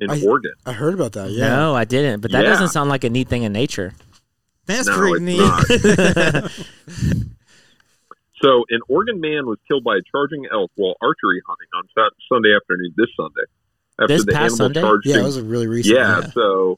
in 0.00 0.10
I- 0.10 0.22
Oregon. 0.24 0.52
I 0.64 0.72
heard 0.72 0.94
about 0.94 1.12
that. 1.12 1.30
Yeah. 1.30 1.48
No, 1.56 1.74
I 1.74 1.84
didn't. 1.84 2.20
But 2.20 2.30
that 2.32 2.44
Yeah. 2.44 2.50
doesn't 2.50 2.68
sound 2.68 2.88
like 2.88 3.04
a 3.04 3.10
neat 3.10 3.28
thing 3.28 3.42
in 3.42 3.52
nature. 3.52 3.92
That's 4.66 4.86
No, 4.88 4.96
pretty 4.96 5.24
neat. 5.24 5.40
So 8.42 8.64
an 8.70 8.80
Oregon 8.88 9.20
man 9.20 9.46
was 9.46 9.58
killed 9.66 9.84
by 9.84 9.96
a 9.96 10.02
charging 10.10 10.46
elk 10.52 10.70
while 10.76 10.94
archery 11.00 11.40
hunting 11.46 11.68
on 11.74 11.84
Sat- 11.94 12.12
Sunday 12.30 12.54
afternoon. 12.54 12.92
This 12.96 13.08
Sunday, 13.16 13.46
after 14.00 14.14
This 14.14 14.24
the 14.26 14.32
past 14.32 14.60
animal 14.60 14.74
Sunday? 14.74 14.80
charged 14.82 15.06
Yeah, 15.06 15.14
him 15.16 15.20
it 15.20 15.24
was 15.24 15.36
a 15.38 15.44
really 15.44 15.66
recent. 15.66 15.96
yeah, 15.96 16.20
so 16.32 16.76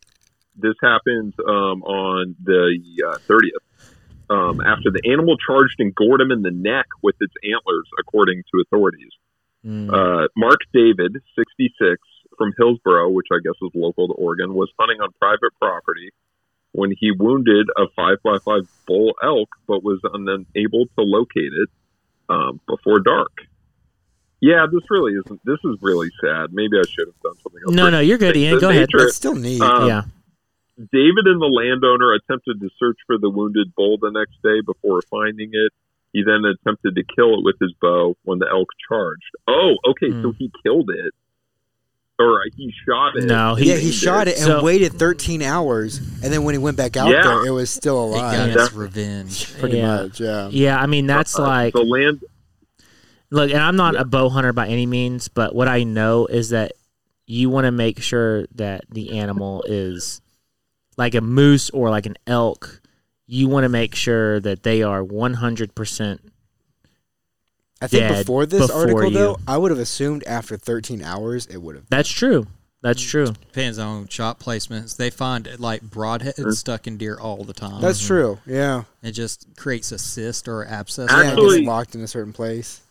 this 0.57 0.75
happened 0.83 1.35
um, 1.47 1.83
on 1.83 2.37
the 2.45 2.79
thirtieth. 3.27 3.63
um, 4.31 4.61
after 4.61 4.91
the 4.91 5.01
animal 5.11 5.37
charged 5.39 5.77
and 5.81 5.95
gored 5.95 6.21
him 6.21 6.31
in 6.31 6.43
the 6.43 6.51
neck 6.53 6.87
with 7.03 7.17
its 7.21 7.35
antlers, 7.43 7.87
according 7.99 8.43
to 8.55 8.61
authorities. 8.63 9.11
Mm. 9.67 9.91
Uh, 9.91 10.29
Mark 10.37 10.61
David, 10.73 11.17
66, 11.35 11.99
from 12.37 12.53
Hillsboro, 12.57 13.09
which 13.11 13.27
I 13.33 13.39
guess 13.43 13.55
is 13.63 13.71
local 13.75 14.07
to 14.07 14.15
Oregon, 14.15 14.55
was 14.55 14.71
hunting 14.79 15.01
on 15.01 15.09
private 15.21 15.51
property 15.61 16.11
when 16.73 16.93
he 16.99 17.11
wounded 17.11 17.69
a 17.77 17.87
5x5 17.99 18.67
bull 18.87 19.15
elk 19.23 19.49
but 19.67 19.83
was 19.83 20.01
unable 20.05 20.87
to 20.87 21.03
locate 21.05 21.53
it 21.53 21.69
um, 22.29 22.61
before 22.67 23.01
dark. 23.01 23.33
Yeah, 24.41 24.67
this 24.71 24.83
really 24.91 25.15
isn't. 25.15 25.41
This 25.45 25.59
is 25.65 25.77
really 25.83 26.11
sad. 26.23 26.53
Maybe 26.53 26.77
I 26.79 26.83
should 26.89 27.09
have 27.09 27.21
done 27.23 27.35
something 27.43 27.61
else. 27.67 27.75
No, 27.75 27.91
no, 27.91 27.99
you're 28.01 28.19
good, 28.19 28.35
The 28.37 28.41
Ian. 28.41 28.59
Go 28.61 28.69
ahead. 28.69 28.83
nature- 28.93 29.05
That's 29.07 29.17
still 29.17 29.35
neat. 29.35 29.61
Um, 29.61 29.89
yeah. 29.89 30.03
David 30.93 31.27
and 31.27 31.41
the 31.43 31.47
landowner 31.51 32.13
attempted 32.15 32.61
to 32.61 32.69
search 32.79 32.99
for 33.07 33.19
the 33.19 33.29
wounded 33.29 33.75
bull 33.75 33.99
the 34.01 34.11
next 34.13 34.41
day 34.45 34.61
before 34.65 35.03
finding 35.11 35.51
it. 35.53 35.73
He 36.13 36.23
then 36.23 36.45
attempted 36.45 36.95
to 36.95 37.03
kill 37.17 37.35
it 37.39 37.45
with 37.45 37.57
his 37.61 37.73
bow 37.83 38.17
when 38.23 38.39
the 38.39 38.47
elk 38.49 38.69
charged. 38.89 39.27
Oh, 39.49 39.75
okay, 39.91 40.11
so 40.23 40.33
he 40.39 40.53
killed 40.63 40.89
it. 40.91 41.13
Or 42.21 42.43
he 42.57 42.75
shot 42.85 43.17
it. 43.17 43.25
No, 43.25 43.55
and 43.55 43.65
yeah, 43.65 43.77
he 43.77 43.87
aimed 43.87 43.95
shot 43.95 44.27
it 44.27 44.37
and 44.39 44.45
So- 44.47 44.63
waited 44.63 44.93
13 44.95 45.41
hours, 45.41 45.99
and 45.99 46.33
then 46.33 46.43
when 46.43 46.55
he 46.55 46.59
went 46.59 46.77
back 46.77 46.97
out 46.97 47.11
Yeah. 47.11 47.23
there, 47.23 47.47
it 47.47 47.51
was 47.51 47.71
still 47.71 48.13
He 48.13 48.19
alive. 48.19 48.55
got 48.55 48.61
his 48.61 48.73
revenge. 48.73 49.57
Pretty 49.59 49.77
Yeah. 49.77 49.97
much, 50.03 50.21
yeah. 50.21 50.49
Yeah, 50.51 50.81
I 50.81 50.87
mean 50.87 51.07
that's 51.07 51.39
Uh, 51.39 51.43
like 51.43 51.75
the 51.75 51.83
land. 51.85 52.21
look, 53.31 53.51
and 53.53 53.61
I'm 53.61 53.77
not 53.77 53.95
a 53.95 54.05
bow 54.05 54.31
hunter 54.31 54.53
by 54.53 54.67
any 54.67 54.85
means, 54.85 55.29
but 55.29 55.55
what 55.55 55.69
I 55.69 55.85
know 55.85 56.27
is 56.27 56.49
that 56.49 56.73
you 57.29 57.51
want 57.51 57.67
to 57.67 57.71
make 57.71 58.01
sure 58.03 58.47
that 58.55 58.85
the 58.91 59.19
animal 59.19 59.63
is 59.69 60.21
like 60.97 61.15
a 61.15 61.21
moose 61.21 61.71
or 61.71 61.89
like 61.89 62.07
an 62.07 62.17
elk. 62.27 62.81
You 63.29 63.47
want 63.47 63.63
to 63.63 63.69
make 63.69 63.95
sure 63.95 64.41
that 64.41 64.65
they 64.65 64.83
are 64.83 65.05
100% 65.05 66.19
I 67.81 67.87
think 67.87 68.09
dead 68.09 68.19
before 68.27 68.47
this 68.47 68.67
before 68.67 68.81
article, 68.81 69.05
you. 69.05 69.11
though, 69.19 69.37
I 69.47 69.57
would 69.57 69.71
have 69.71 69.81
assumed 69.81 70.25
after 70.27 70.57
13 70.57 71.03
hours 71.03 71.47
it 71.47 71.59
would 71.59 71.77
have. 71.77 71.89
That's 71.89 72.09
true. 72.11 72.47
That's 72.81 73.03
true. 73.03 73.27
Depends 73.27 73.79
on 73.79 74.07
shot 74.07 74.39
placements. 74.39 74.97
They 74.97 75.11
find 75.11 75.49
like 75.59 75.83
broadhead 75.83 76.37
stuck 76.55 76.87
in 76.87 76.97
deer 76.97 77.19
all 77.19 77.43
the 77.45 77.53
time. 77.53 77.81
That's 77.81 78.03
mhm. 78.03 78.07
true. 78.07 78.39
Yeah. 78.47 78.85
It 79.03 79.13
just 79.13 79.49
creates 79.57 79.91
a 79.91 79.99
cyst 79.99 80.47
or 80.47 80.65
abscess. 80.65 81.09
Yeah, 81.11 81.21
it 81.23 81.27
Actually- 81.27 81.59
gets 81.59 81.67
locked 81.67 81.95
in 81.95 82.03
a 82.03 82.09
certain 82.09 82.33
place. 82.33 82.83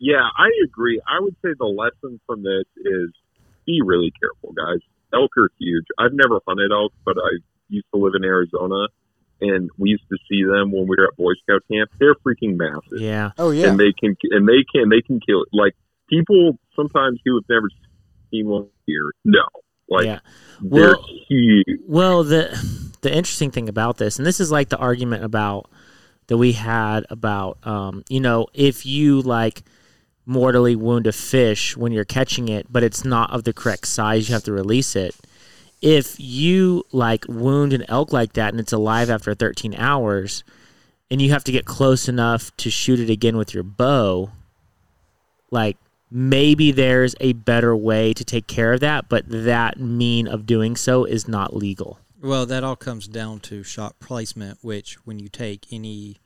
Yeah, 0.00 0.22
I 0.36 0.50
agree. 0.64 1.00
I 1.08 1.20
would 1.20 1.34
say 1.42 1.50
the 1.58 1.66
lesson 1.66 2.20
from 2.26 2.42
this 2.42 2.64
is 2.76 3.10
be 3.66 3.80
really 3.84 4.12
careful, 4.20 4.52
guys. 4.52 4.78
Elk 5.12 5.36
are 5.36 5.50
huge. 5.58 5.86
I've 5.98 6.12
never 6.12 6.40
hunted 6.46 6.70
elk, 6.70 6.92
but 7.04 7.16
I 7.18 7.38
used 7.68 7.86
to 7.94 8.00
live 8.00 8.12
in 8.14 8.24
Arizona, 8.24 8.88
and 9.40 9.70
we 9.78 9.90
used 9.90 10.04
to 10.10 10.18
see 10.28 10.42
them 10.44 10.72
when 10.72 10.86
we 10.88 10.96
were 10.98 11.08
at 11.08 11.16
Boy 11.16 11.32
Scout 11.42 11.62
camp. 11.70 11.90
They're 11.98 12.14
freaking 12.16 12.56
massive. 12.56 13.00
Yeah. 13.00 13.30
Oh 13.38 13.50
yeah. 13.50 13.68
and 13.68 13.78
they 13.78 13.92
can 13.92 14.16
and 14.30 14.48
they 14.48 14.64
can 14.72 14.88
they 14.88 15.00
can 15.00 15.20
kill 15.20 15.44
like 15.52 15.74
people 16.08 16.58
sometimes 16.74 17.20
who 17.24 17.36
have 17.36 17.44
never 17.48 17.68
seen 18.30 18.48
one 18.48 18.68
here. 18.86 19.02
No, 19.24 19.44
like 19.88 20.06
yeah. 20.06 20.20
they're 20.60 20.94
Well- 20.96 21.04
huge. 21.28 21.66
Well, 21.86 22.24
the 22.24 22.48
the 23.02 23.14
interesting 23.14 23.50
thing 23.50 23.68
about 23.68 23.98
this, 23.98 24.18
and 24.18 24.26
this 24.26 24.40
is 24.40 24.50
like 24.50 24.68
the 24.70 24.78
argument 24.78 25.24
about 25.24 25.70
that 26.26 26.36
we 26.36 26.52
had 26.52 27.06
about, 27.08 27.56
um, 27.66 28.02
you 28.08 28.20
know, 28.20 28.46
if 28.52 28.84
you 28.84 29.22
like 29.22 29.62
mortally 30.26 30.76
wound 30.76 31.06
a 31.06 31.12
fish 31.12 31.74
when 31.76 31.90
you're 31.90 32.04
catching 32.04 32.48
it, 32.48 32.66
but 32.70 32.82
it's 32.82 33.02
not 33.04 33.30
of 33.30 33.44
the 33.44 33.52
correct 33.52 33.86
size, 33.88 34.28
you 34.28 34.34
have 34.34 34.44
to 34.44 34.52
release 34.52 34.94
it. 34.94 35.14
If 35.80 36.18
you 36.18 36.84
like 36.92 37.24
wound 37.28 37.72
an 37.72 37.84
elk 37.88 38.12
like 38.12 38.32
that 38.34 38.52
and 38.52 38.60
it's 38.60 38.72
alive 38.72 39.10
after 39.10 39.34
13 39.34 39.74
hours, 39.74 40.42
and 41.10 41.22
you 41.22 41.30
have 41.30 41.44
to 41.44 41.52
get 41.52 41.64
close 41.64 42.08
enough 42.08 42.54
to 42.58 42.70
shoot 42.70 43.00
it 43.00 43.10
again 43.10 43.36
with 43.36 43.54
your 43.54 43.62
bow, 43.62 44.30
like 45.50 45.76
maybe 46.10 46.72
there's 46.72 47.14
a 47.20 47.32
better 47.32 47.76
way 47.76 48.12
to 48.14 48.24
take 48.24 48.46
care 48.46 48.72
of 48.72 48.80
that, 48.80 49.08
but 49.08 49.24
that 49.28 49.78
mean 49.78 50.26
of 50.26 50.46
doing 50.46 50.76
so 50.76 51.04
is 51.04 51.28
not 51.28 51.54
legal. 51.54 51.98
Well, 52.20 52.46
that 52.46 52.64
all 52.64 52.76
comes 52.76 53.06
down 53.06 53.40
to 53.40 53.62
shot 53.62 54.00
placement, 54.00 54.58
which 54.62 54.94
when 55.06 55.18
you 55.18 55.28
take 55.28 55.66
any 55.70 56.16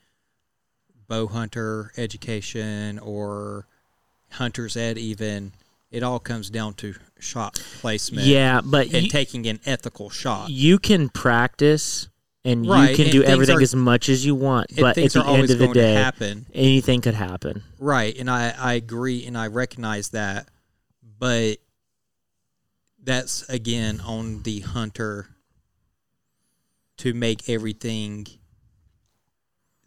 bow 1.07 1.27
hunter 1.27 1.93
education 1.97 2.99
or 2.99 3.67
hunter's 4.31 4.77
ed, 4.77 4.97
even 4.97 5.53
it 5.93 6.03
all 6.03 6.19
comes 6.19 6.51
down 6.51 6.75
to 6.75 6.95
shot 7.21 7.63
placement. 7.81 8.27
Yeah, 8.27 8.61
but 8.65 8.93
and 8.93 9.05
you- 9.05 9.11
taking 9.11 9.47
an 9.47 9.61
ethical 9.65 10.11
shot. 10.11 10.51
You 10.51 10.79
can 10.79 11.09
practice 11.11 12.09
and 12.45 12.67
you 12.67 12.73
can 12.73 13.03
and 13.03 13.13
do 13.13 13.23
everything 13.23 13.59
are- 13.59 13.63
as 13.63 13.75
much 13.75 14.09
as 14.09 14.27
you 14.27 14.35
want, 14.35 14.75
but 14.75 14.99
at 14.99 15.13
the 15.13 15.21
are 15.21 15.37
end 15.37 15.51
of 15.51 15.59
the 15.59 15.69
day, 15.69 15.95
happen. 15.95 16.47
anything 16.53 17.01
could 17.01 17.15
happen. 17.15 17.63
Right, 17.79 18.17
and 18.19 18.29
I, 18.29 18.53
I 18.59 18.73
agree 18.73 19.25
and 19.25 19.39
I 19.39 19.47
recognize 19.47 20.09
that, 20.09 20.49
but 21.19 21.59
that's 23.05 23.49
again 23.49 24.01
on 24.01 24.43
the 24.43 24.61
hunter 24.61 25.29
to 26.97 27.13
make 27.15 27.49
everything 27.49 28.27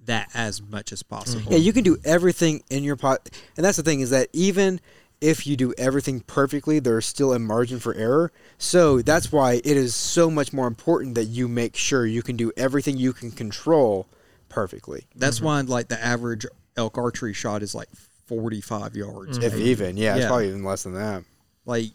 that 0.06 0.30
as 0.34 0.62
much 0.62 0.92
as 0.92 1.02
possible. 1.02 1.52
Yeah, 1.52 1.58
you 1.58 1.74
can 1.74 1.84
do 1.84 1.98
everything 2.06 2.64
in 2.70 2.84
your 2.84 2.96
pot, 2.96 3.28
and 3.58 3.66
that's 3.66 3.78
the 3.78 3.84
thing 3.84 4.02
is 4.02 4.12
that 4.12 4.30
even 4.34 4.80
if 5.22 5.48
you 5.48 5.56
do 5.56 5.74
everything 5.78 6.20
perfectly, 6.22 6.80
there's 6.80 7.06
still 7.06 7.34
a 7.34 7.40
margin 7.40 7.80
for 7.80 7.94
error. 7.96 8.32
So 8.58 9.02
that's 9.02 9.32
why 9.32 9.54
it 9.54 9.66
is 9.66 9.96
so 9.96 10.30
much 10.30 10.54
more 10.54 10.68
important 10.68 11.16
that 11.16 11.26
you 11.26 11.48
make 11.48 11.76
sure 11.76 12.06
you 12.06 12.22
can 12.22 12.36
do 12.36 12.52
everything 12.58 12.98
you 12.98 13.14
can 13.14 13.32
control 13.32 14.08
perfectly. 14.50 15.06
That's 15.16 15.38
mm-hmm. 15.38 15.46
why 15.46 15.62
like 15.62 15.88
the 15.88 16.04
average 16.04 16.46
elk 16.78 16.98
archery 16.98 17.34
shot 17.34 17.64
is 17.64 17.74
like 17.74 17.90
45 18.28 18.96
yards. 18.96 19.38
If 19.38 19.54
maybe. 19.54 19.70
even, 19.70 19.98
yeah, 19.98 20.16
it's 20.16 20.26
probably 20.26 20.50
even 20.50 20.64
less 20.64 20.84
than 20.84 20.94
that. 20.94 21.24
Like 21.66 21.86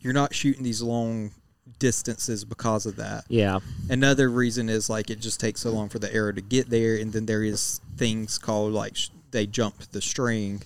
you're 0.00 0.12
not 0.12 0.34
shooting 0.34 0.62
these 0.62 0.82
long 0.82 1.32
distances 1.78 2.44
because 2.44 2.86
of 2.86 2.96
that. 2.96 3.24
Yeah. 3.28 3.60
Another 3.88 4.28
reason 4.30 4.68
is 4.68 4.88
like 4.90 5.10
it 5.10 5.20
just 5.20 5.40
takes 5.40 5.60
so 5.60 5.70
long 5.70 5.88
for 5.88 5.98
the 5.98 6.12
arrow 6.12 6.32
to 6.32 6.40
get 6.40 6.70
there, 6.70 6.96
and 6.96 7.12
then 7.12 7.26
there 7.26 7.42
is 7.42 7.80
things 7.96 8.38
called 8.38 8.72
like 8.72 8.96
sh- 8.96 9.10
they 9.30 9.46
jump 9.46 9.78
the 9.92 10.00
string, 10.00 10.62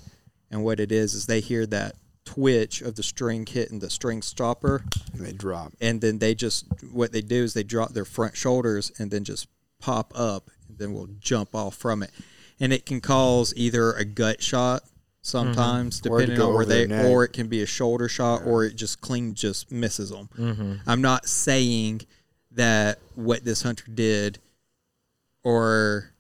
and 0.51 0.65
what 0.65 0.81
it 0.81 0.93
is 0.93 1.15
is 1.15 1.27
they 1.27 1.41
hear 1.41 1.67
that 1.67 1.97
twitch 2.25 2.81
of 2.83 2.95
the 2.97 3.03
string 3.03 3.47
hitting 3.47 3.79
the 3.79 3.91
string 3.91 4.23
stopper, 4.23 4.85
and 5.13 5.25
they 5.25 5.33
drop, 5.33 5.73
and 5.81 6.01
then 6.01 6.19
they 6.19 6.35
just 6.35 6.67
what 6.93 7.13
they 7.13 7.21
do 7.21 7.43
is 7.45 7.55
they 7.55 7.63
drop 7.63 7.93
their 7.93 8.05
front 8.05 8.37
shoulders 8.37 8.91
and 8.99 9.11
then 9.11 9.25
just 9.25 9.47
pop 9.81 10.13
up, 10.15 10.51
and 10.69 10.79
then 10.79 10.93
will 10.95 11.09
jump 11.21 11.55
off 11.55 11.75
from 11.77 12.03
it, 12.03 12.11
and 12.59 12.73
it 12.73 12.87
can 12.87 13.01
cause 13.01 13.53
either 13.57 13.93
a 13.93 14.05
gut 14.05 14.43
shot 14.43 14.83
sometimes 15.23 16.01
Mhm. 16.01 16.03
Depending 16.03 16.41
on 16.41 16.55
where 16.55 16.67
they 16.67 16.87
neck. 16.87 17.07
or 17.07 17.25
it 17.25 17.33
can 17.33 17.49
be 17.49 17.63
a 17.63 17.67
shoulder 17.67 18.09
shot 18.09 18.43
or 18.45 18.65
it 18.65 18.77
just 18.77 19.01
clean 19.01 19.33
just 19.35 19.73
misses 19.73 20.11
them 20.11 20.29
Mhm. 20.39 20.81
i'm 20.87 21.01
not 21.01 21.27
saying 21.27 22.03
that 22.51 22.99
what 23.15 23.43
this 23.43 23.63
hunter 23.63 23.87
did 23.95 24.39
or 25.43 26.11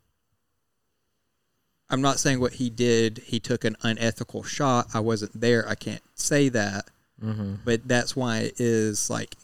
i'm 1.94 2.02
not 2.02 2.18
saying 2.18 2.40
what 2.40 2.54
he 2.54 2.68
did 2.68 3.18
he 3.24 3.38
took 3.40 3.64
an 3.64 3.76
unethical 3.82 4.42
shot 4.42 4.86
i 4.92 5.00
wasn't 5.00 5.32
there 5.40 5.66
i 5.68 5.74
can't 5.74 6.02
say 6.14 6.48
that 6.50 6.90
Mhm. 7.22 7.60
but 7.64 7.86
that's 7.88 8.14
why 8.16 8.38
it 8.38 8.60
is 8.60 9.08
like 9.08 9.36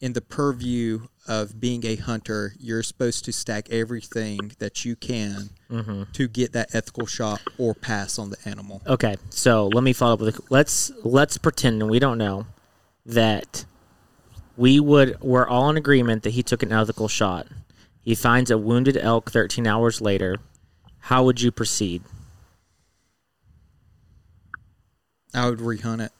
in 0.00 0.12
the 0.12 0.20
purview 0.20 1.08
of 1.26 1.60
being 1.60 1.84
a 1.84 1.96
hunter 1.96 2.54
you're 2.58 2.84
supposed 2.84 3.24
to 3.24 3.32
stack 3.32 3.68
everything 3.70 4.52
that 4.60 4.84
you 4.84 4.94
can 4.94 5.50
Mhm. 5.68 6.10
to 6.12 6.28
get 6.28 6.52
that 6.52 6.72
ethical 6.74 7.04
shot 7.06 7.40
or 7.58 7.74
pass 7.74 8.18
on 8.18 8.30
the 8.30 8.36
animal 8.46 8.80
Okay, 8.86 9.16
so 9.30 9.66
let 9.74 9.82
me 9.82 9.92
follow 9.92 10.14
up 10.14 10.20
with 10.20 10.38
a, 10.38 10.42
let's 10.48 10.92
let's 11.02 11.36
pretend 11.36 11.82
and 11.82 11.90
we 11.90 11.98
don't 11.98 12.16
know 12.18 12.46
that 13.04 13.64
we 14.56 14.78
would 14.80 15.20
we're 15.20 15.46
all 15.46 15.68
in 15.70 15.76
agreement 15.76 16.22
that 16.22 16.30
he 16.30 16.42
took 16.42 16.62
an 16.62 16.72
ethical 16.72 17.08
shot. 17.08 17.46
He 18.00 18.14
finds 18.14 18.50
a 18.50 18.56
wounded 18.56 18.96
elk 18.96 19.30
13 19.30 19.66
hours 19.66 20.00
later. 20.00 20.36
How 21.00 21.24
would 21.24 21.40
you 21.40 21.50
proceed? 21.50 22.02
I 25.34 25.48
would 25.48 25.58
rehunt 25.58 26.00
it. 26.04 26.12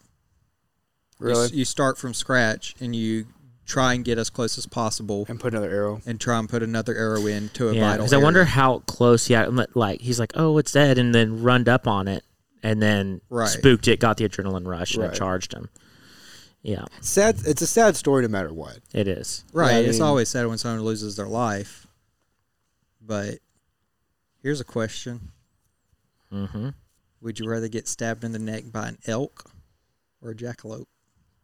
You 1.20 1.26
Really? 1.26 1.44
s- 1.46 1.52
You, 1.52 1.64
start 1.64 1.98
from 1.98 2.14
scratch 2.14 2.74
and 2.80 2.94
you 2.94 3.26
try 3.66 3.92
and 3.94 4.04
get 4.04 4.16
as 4.18 4.30
close 4.30 4.56
as 4.56 4.64
possible, 4.66 5.26
and 5.28 5.38
put 5.38 5.52
another 5.52 5.68
arrow, 5.70 6.00
and 6.06 6.18
try 6.18 6.38
and 6.38 6.48
put 6.48 6.62
another 6.62 6.94
arrow 6.94 7.26
in 7.26 7.50
to 7.50 7.68
a 7.68 7.74
Yeah, 7.74 7.80
vital. 7.82 7.98
because 8.06 8.12
I 8.14 8.16
wonder 8.16 8.44
how 8.46 8.78
close 8.86 9.26
he 9.26 9.34
had. 9.34 9.50
Like 9.76 10.00
he's 10.00 10.18
like, 10.18 10.32
oh, 10.36 10.56
it's 10.56 10.72
dead, 10.72 10.96
and 10.96 11.14
then 11.14 11.42
runned 11.42 11.68
up 11.68 11.86
on 11.86 12.08
it, 12.08 12.24
and 12.62 12.80
then 12.80 13.20
Right. 13.28 13.48
spooked 13.48 13.86
it, 13.88 14.00
got 14.00 14.16
the 14.16 14.26
adrenaline 14.26 14.66
rush, 14.66 14.94
and 14.94 15.02
Right. 15.04 15.12
it 15.12 15.16
charged 15.16 15.52
him. 15.52 15.68
Yeah, 16.62 16.86
sad. 17.02 17.40
It's 17.46 17.60
a 17.60 17.66
sad 17.66 17.94
story 17.96 18.22
no 18.22 18.28
matter 18.28 18.52
what. 18.54 18.78
it 18.94 19.06
is. 19.06 19.44
Right. 19.52 19.72
Yeah, 19.72 19.76
I 19.76 19.80
it's 19.80 19.98
mean- 19.98 20.02
always 20.02 20.28
sad 20.30 20.46
when 20.46 20.56
someone 20.58 20.82
loses 20.82 21.16
their 21.16 21.28
life. 21.28 21.86
But 23.02 23.38
here's 24.42 24.60
a 24.60 24.64
question: 24.64 25.32
Mm-hmm. 26.32 26.70
Would 27.20 27.38
you 27.40 27.48
rather 27.48 27.68
get 27.68 27.88
stabbed 27.88 28.24
in 28.24 28.32
the 28.32 28.38
neck 28.38 28.64
by 28.72 28.88
an 28.88 28.98
elk 29.06 29.50
or 30.22 30.30
a 30.30 30.34
jackalope? 30.34 30.86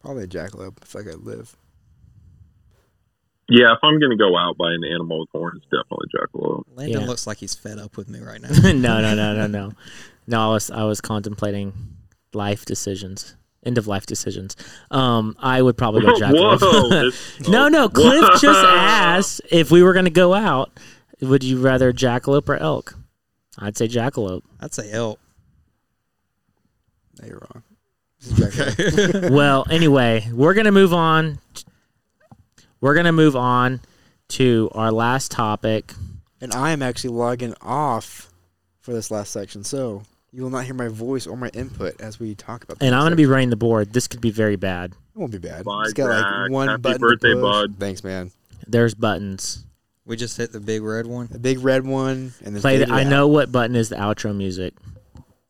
Probably 0.01 0.23
a 0.23 0.27
jackalope 0.27 0.77
if 0.83 0.95
I 0.95 1.03
could 1.03 1.23
live. 1.23 1.55
Yeah, 3.47 3.73
if 3.73 3.79
I'm 3.83 3.99
gonna 3.99 4.17
go 4.17 4.35
out 4.37 4.57
by 4.57 4.71
an 4.71 4.83
animal 4.83 5.19
with 5.19 5.29
horns, 5.31 5.61
definitely 5.65 6.07
jackalope. 6.15 6.63
Landon 6.75 7.01
Yeah. 7.01 7.07
looks 7.07 7.27
like 7.27 7.37
he's 7.37 7.53
fed 7.53 7.77
up 7.77 7.95
with 7.95 8.09
me 8.09 8.19
right 8.19 8.41
now. 8.41 8.49
no, 8.63 9.01
no, 9.01 9.13
no, 9.15 9.35
no, 9.35 9.47
no. 9.47 9.71
No, 10.27 10.39
I 10.49 10.53
was 10.53 10.71
I 10.71 10.83
was 10.85 10.99
contemplating 10.99 11.73
life 12.33 12.65
decisions, 12.65 13.35
end 13.63 13.77
of 13.77 13.85
life 13.85 14.07
decisions. 14.07 14.55
Um, 14.89 15.35
I 15.39 15.61
would 15.61 15.77
probably 15.77 16.01
go 16.01 16.07
Whoa, 16.13 16.17
jackalope. 16.57 16.89
this- 16.89 17.47
no, 17.47 17.67
no. 17.67 17.87
Cliff 17.87 18.41
just 18.41 18.65
asked 18.65 19.41
if 19.51 19.69
we 19.69 19.83
were 19.83 19.93
going 19.93 20.05
to 20.05 20.11
go 20.11 20.33
out. 20.33 20.71
Would 21.21 21.43
you 21.43 21.59
rather 21.61 21.93
jackalope 21.93 22.49
or 22.49 22.57
elk? 22.57 22.95
I'd 23.57 23.77
say 23.77 23.87
jackalope. 23.87 24.43
I'd 24.59 24.73
say 24.73 24.91
elk. 24.91 25.19
No, 27.21 27.27
you're 27.27 27.37
wrong. 27.39 27.63
This 28.19 28.31
is 28.31 28.55
jackalope. 28.55 29.31
well, 29.31 29.65
anyway, 29.69 30.27
we're 30.33 30.53
gonna 30.53 30.71
move 30.71 30.93
on. 30.93 31.39
We're 32.81 32.93
gonna 32.95 33.11
move 33.13 33.35
on 33.35 33.81
to 34.29 34.69
our 34.73 34.91
last 34.91 35.31
topic. 35.31 35.93
and 36.41 36.51
I 36.53 36.71
am 36.71 36.81
actually 36.81 37.11
logging 37.11 37.53
off 37.61 38.31
for 38.81 38.93
this 38.93 39.09
last 39.09 39.31
section, 39.31 39.63
so 39.63 40.03
you 40.31 40.43
will 40.43 40.49
not 40.49 40.65
hear 40.65 40.73
my 40.73 40.89
voice 40.89 41.25
or 41.25 41.37
my 41.37 41.49
input 41.49 41.99
as 42.01 42.19
we 42.19 42.35
talk 42.35 42.63
about. 42.63 42.77
And 42.81 42.93
I'm 42.93 43.03
gonna 43.03 43.15
be 43.15 43.23
section. 43.23 43.31
running 43.31 43.49
the 43.51 43.55
board. 43.55 43.93
This 43.93 44.07
could 44.07 44.21
be 44.21 44.31
very 44.31 44.55
bad. 44.57 44.91
It 44.91 45.17
won't 45.19 45.31
be 45.31 45.37
bad. 45.37 45.63
Bye, 45.63 45.83
it's 45.85 45.93
got 45.93 46.09
like 46.09 46.51
one 46.51 46.67
Happy 46.67 46.81
button. 46.81 46.99
birthday, 46.99 47.33
bud. 47.33 47.75
Thanks, 47.79 48.03
man. 48.03 48.31
There's 48.67 48.93
buttons. 48.93 49.64
We 50.05 50.15
just 50.15 50.37
hit 50.37 50.51
the 50.51 50.59
big 50.59 50.83
red 50.83 51.07
one. 51.07 51.27
The 51.31 51.39
big 51.39 51.59
red 51.59 51.85
one, 51.85 52.33
and 52.43 52.55
then 52.55 52.61
Play 52.61 52.77
the, 52.77 52.91
I 52.91 53.01
out. 53.01 53.07
know 53.07 53.27
what 53.27 53.51
button 53.51 53.75
is 53.75 53.89
the 53.89 53.95
outro 53.95 54.35
music. 54.35 54.73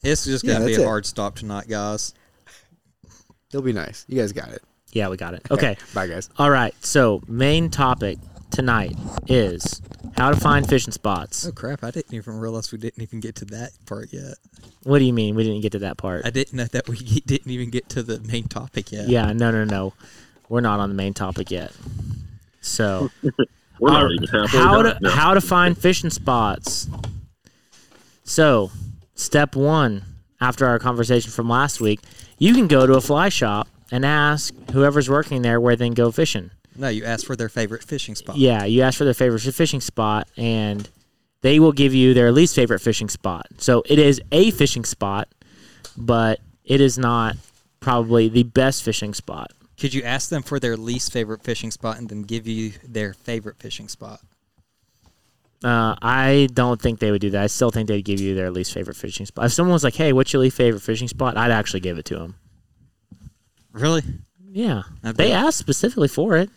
It's 0.02 0.23
just 0.23 0.45
gonna 0.45 0.60
be 0.60 0.65
that's 0.68 0.77
a 0.77 0.84
it. 0.84 0.86
hard 0.86 1.06
stop 1.06 1.36
tonight, 1.36 1.68
guys. 1.68 2.14
It'll 3.49 3.61
be 3.61 3.73
nice. 3.73 4.06
You 4.07 4.19
guys 4.19 4.32
got 4.32 4.49
it. 4.49 4.61
Yeah, 4.91 5.10
we 5.10 5.18
got 5.18 5.34
it. 5.34 5.41
Okay. 5.52 5.76
Bye, 5.94 6.07
guys. 6.07 6.30
All 6.38 6.49
right. 6.49 6.73
So 6.84 7.22
main 7.27 7.69
topic 7.69 8.18
tonight 8.52 8.95
is 9.27 9.82
how 10.15 10.30
to 10.30 10.40
find 10.40 10.68
fishing 10.68 10.94
spots. 10.94 11.45
Oh 11.45 11.52
crap! 11.52 11.84
I 11.84 11.91
didn't 11.91 12.14
even 12.14 12.40
realize 12.40 12.72
we 12.72 12.77
didn't 12.77 13.02
even 13.03 13.19
get 13.19 13.36
to 13.38 13.45
that 13.45 13.72
part 13.86 14.14
yet. 14.14 14.36
What 14.84 14.99
do 14.99 15.06
you 15.06 15.11
mean 15.14 15.36
we 15.36 15.44
didn't 15.44 15.61
get 15.61 15.73
to 15.73 15.80
that 15.80 15.98
part? 15.98 16.26
I 16.26 16.30
didn't 16.30 16.53
know 16.53 16.65
that 16.65 16.88
we 16.88 16.95
didn't 17.26 17.52
even 17.52 17.69
get 17.72 17.90
to 17.90 18.03
the 18.03 18.19
main 18.22 18.48
topic 18.48 18.91
yet. 18.91 19.10
Yeah, 19.10 19.34
no, 19.34 19.52
no, 19.52 19.65
no. 19.65 19.94
We're 20.48 20.61
not 20.61 20.80
on 20.80 20.90
the 20.90 20.95
main 20.95 21.14
topic 21.14 21.49
yet. 21.52 21.73
So, 22.61 23.10
We're 23.80 23.92
not 23.92 24.04
All 24.04 24.12
even 24.14 24.28
halfway 24.28 24.60
how 24.60 24.82
done. 24.82 24.96
to 24.96 25.00
No. 25.02 25.10
how 25.10 25.34
to 25.34 25.42
find 25.42 25.78
fishing 25.78 26.10
spots. 26.10 26.88
So, 28.24 28.72
step 29.16 29.56
one 29.56 30.04
after 30.42 30.66
our 30.66 30.80
conversation 30.80 31.32
from 31.32 31.50
last 31.50 31.80
week, 31.80 32.00
you 32.38 32.54
can 32.54 32.68
go 32.68 32.86
to 32.88 32.94
a 32.94 33.02
fly 33.02 33.30
shop 33.30 33.68
and 33.92 34.06
ask 34.06 34.54
whoever's 34.72 35.10
working 35.10 35.42
there 35.42 35.60
where 35.62 35.76
they 35.76 35.86
can 35.88 35.94
go 35.94 36.12
fishing. 36.12 36.52
No, 36.76 36.90
you 36.90 37.06
ask 37.06 37.26
for 37.26 37.36
their 37.36 37.50
favorite 37.50 37.84
fishing 37.84 38.16
spot. 38.16 38.36
Yeah, 38.38 38.66
you 38.66 38.82
ask 38.82 38.98
for 38.98 39.06
their 39.06 39.14
favorite 39.14 39.40
fishing 39.42 39.80
spot, 39.80 40.28
and 40.36 40.90
they 41.42 41.60
will 41.60 41.72
give 41.72 41.94
you 41.94 42.14
their 42.14 42.32
least 42.32 42.56
favorite 42.56 42.80
fishing 42.80 43.08
spot. 43.08 43.46
So 43.58 43.84
it 43.86 44.00
is 44.00 44.22
a 44.32 44.52
fishing 44.52 44.84
spot, 44.84 45.30
but 45.96 46.40
it 46.66 46.82
is 46.82 46.98
not 46.98 47.38
probably 47.80 48.28
the 48.28 48.44
best 48.44 48.84
fishing 48.84 49.14
spot. 49.14 49.52
Could 49.80 49.94
you 49.94 50.04
ask 50.04 50.30
them 50.30 50.42
for 50.42 50.60
their 50.60 50.78
least 50.78 51.12
favorite 51.12 51.44
fishing 51.44 51.72
spot 51.72 51.98
and 51.98 52.10
then 52.10 52.22
give 52.22 52.48
you 52.48 52.74
their 52.84 53.14
favorite 53.14 53.58
fishing 53.60 53.88
spot? 53.88 54.22
Uh, 55.64 55.96
I 56.02 56.48
don't 56.54 56.82
think 56.82 57.00
they 57.00 57.12
would 57.12 57.22
do 57.22 57.32
that. 57.32 57.44
I 57.44 57.48
still 57.48 57.72
think 57.72 57.88
they'd 57.88 58.06
give 58.06 58.20
you 58.20 58.36
their 58.36 58.52
least 58.52 58.74
favorite 58.74 58.98
fishing 58.98 59.26
spot. 59.26 59.46
If 59.46 59.54
someone 59.54 59.74
was 59.74 59.84
like, 59.84 59.96
"Hey, 59.96 60.14
what's 60.14 60.32
your 60.32 60.42
least 60.42 60.58
favorite 60.58 60.82
fishing 60.82 61.08
spot?" 61.08 61.38
I'd 61.38 61.52
actually 61.52 61.80
give 61.80 61.98
it 61.98 62.06
to 62.06 62.16
them. 62.16 62.36
Really? 63.72 64.04
Yeah, 64.52 64.84
they 65.02 65.32
asked 65.32 65.58
specifically 65.58 66.08
for 66.08 66.38
it. 66.38 66.50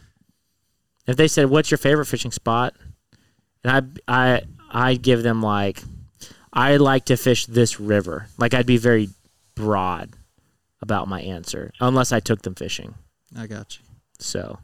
If 1.06 1.16
they 1.16 1.26
said, 1.26 1.46
"What's 1.46 1.70
your 1.70 1.78
favorite 1.78 2.06
fishing 2.06 2.32
spot?" 2.32 2.74
and 3.64 4.00
I 4.08 4.32
I 4.32 4.42
I'd 4.70 5.02
give 5.02 5.22
them 5.22 5.42
like, 5.42 5.82
I 6.52 6.76
like 6.76 7.06
to 7.06 7.16
fish 7.16 7.46
this 7.46 7.80
river. 7.80 8.26
Like 8.36 8.54
I'd 8.54 8.66
be 8.66 8.76
very 8.76 9.08
broad 9.54 10.10
about 10.80 11.08
my 11.08 11.20
answer, 11.20 11.72
unless 11.80 12.12
I 12.12 12.20
took 12.20 12.42
them 12.42 12.54
fishing. 12.54 12.94
I 13.36 13.46
got 13.46 13.78
you. 13.78 13.84
So, 14.18 14.58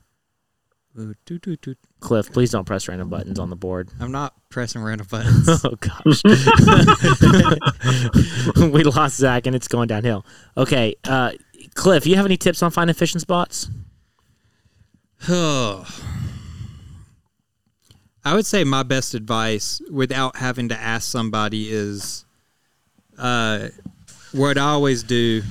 Ooh, 0.99 1.15
toot, 1.27 1.43
toot, 1.43 1.61
toot. 1.61 1.79
Cliff, 1.99 2.33
please 2.33 2.53
don't 2.53 2.65
press 2.65 2.87
random 2.87 3.09
buttons 3.09 3.41
on 3.41 3.51
the 3.51 3.57
board. 3.57 3.91
I'm 3.99 4.13
not 4.13 4.33
pressing 4.49 4.81
random 4.81 5.07
buttons. 5.11 5.49
oh 5.65 5.75
gosh, 5.81 6.23
we 8.73 8.85
lost 8.85 9.17
Zach, 9.17 9.47
and 9.47 9.57
it's 9.57 9.67
going 9.67 9.89
downhill. 9.89 10.25
Okay, 10.57 10.95
uh, 11.05 11.33
Cliff, 11.75 12.07
you 12.07 12.15
have 12.15 12.27
any 12.27 12.37
tips 12.37 12.63
on 12.63 12.71
finding 12.71 12.95
fishing 12.95 13.19
spots? 13.19 13.69
Oh. 15.29 15.85
I 18.27 18.35
would 18.35 18.47
say 18.47 18.65
my 18.65 18.83
best 18.83 19.13
advice 19.13 19.83
without 19.91 20.37
having 20.37 20.71
to 20.71 20.81
ask 20.81 21.11
somebody 21.11 21.71
is 21.71 22.25
uh, 23.19 23.69
what 24.33 24.57
I 24.57 24.63
always 24.63 25.03
do 25.03 25.43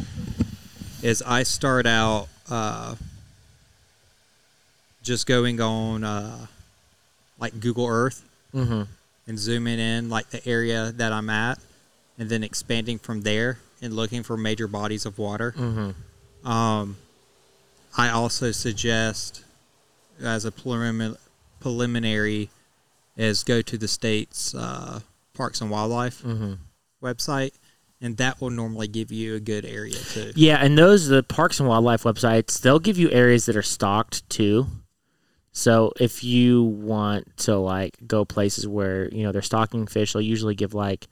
is 1.03 1.21
I 1.21 1.43
start 1.43 1.85
out 1.85 2.29
uh, 2.57 2.95
just 5.01 5.25
going 5.25 5.59
on 5.59 6.03
uh, 6.03 6.45
like 7.39 7.59
Google 7.59 7.87
Earth 7.87 8.23
Mhm. 8.53 8.87
and 9.27 9.39
zooming 9.39 9.79
in 9.79 10.09
like 10.09 10.29
the 10.29 10.45
area 10.47 10.91
that 10.93 11.11
I'm 11.11 11.29
at 11.29 11.59
and 12.17 12.29
then 12.29 12.43
expanding 12.43 12.99
from 12.99 13.21
there 13.21 13.59
and 13.81 13.95
looking 13.95 14.23
for 14.23 14.37
major 14.37 14.67
bodies 14.67 15.05
of 15.05 15.17
water. 15.17 15.53
Mhm. 15.57 15.95
Um, 16.47 16.97
I 17.97 18.09
also 18.09 18.51
suggest 18.51 19.43
as 20.21 20.45
a 20.45 20.51
prelimin- 20.51 21.17
preliminary 21.59 22.49
is 23.17 23.43
go 23.43 23.61
to 23.61 23.77
the 23.77 23.87
state's 23.87 24.53
uh, 24.55 24.99
Parks 25.33 25.59
and 25.61 25.69
Wildlife 25.71 26.21
Mhm. 26.23 26.57
website, 27.01 27.53
and 28.03 28.17
that 28.17 28.41
will 28.41 28.49
normally 28.49 28.87
give 28.87 29.11
you 29.11 29.35
a 29.35 29.39
good 29.39 29.65
area 29.65 29.95
too. 29.95 30.33
Yeah, 30.35 30.57
and 30.57 30.77
those 30.77 31.07
the 31.07 31.23
parks 31.23 31.59
and 31.59 31.69
wildlife 31.69 32.03
websites, 32.03 32.61
they'll 32.61 32.79
give 32.79 32.97
you 32.97 33.09
areas 33.09 33.45
that 33.45 33.55
are 33.55 33.63
stocked 33.63 34.29
too. 34.29 34.67
So 35.53 35.93
if 35.99 36.23
you 36.23 36.63
want 36.63 37.37
to 37.37 37.57
like 37.57 37.95
go 38.05 38.25
places 38.25 38.67
where 38.67 39.07
you 39.09 39.23
know 39.23 39.31
they're 39.31 39.41
stocking 39.41 39.87
fish, 39.87 40.13
they'll 40.13 40.21
usually 40.21 40.55
give 40.55 40.73
like 40.73 41.07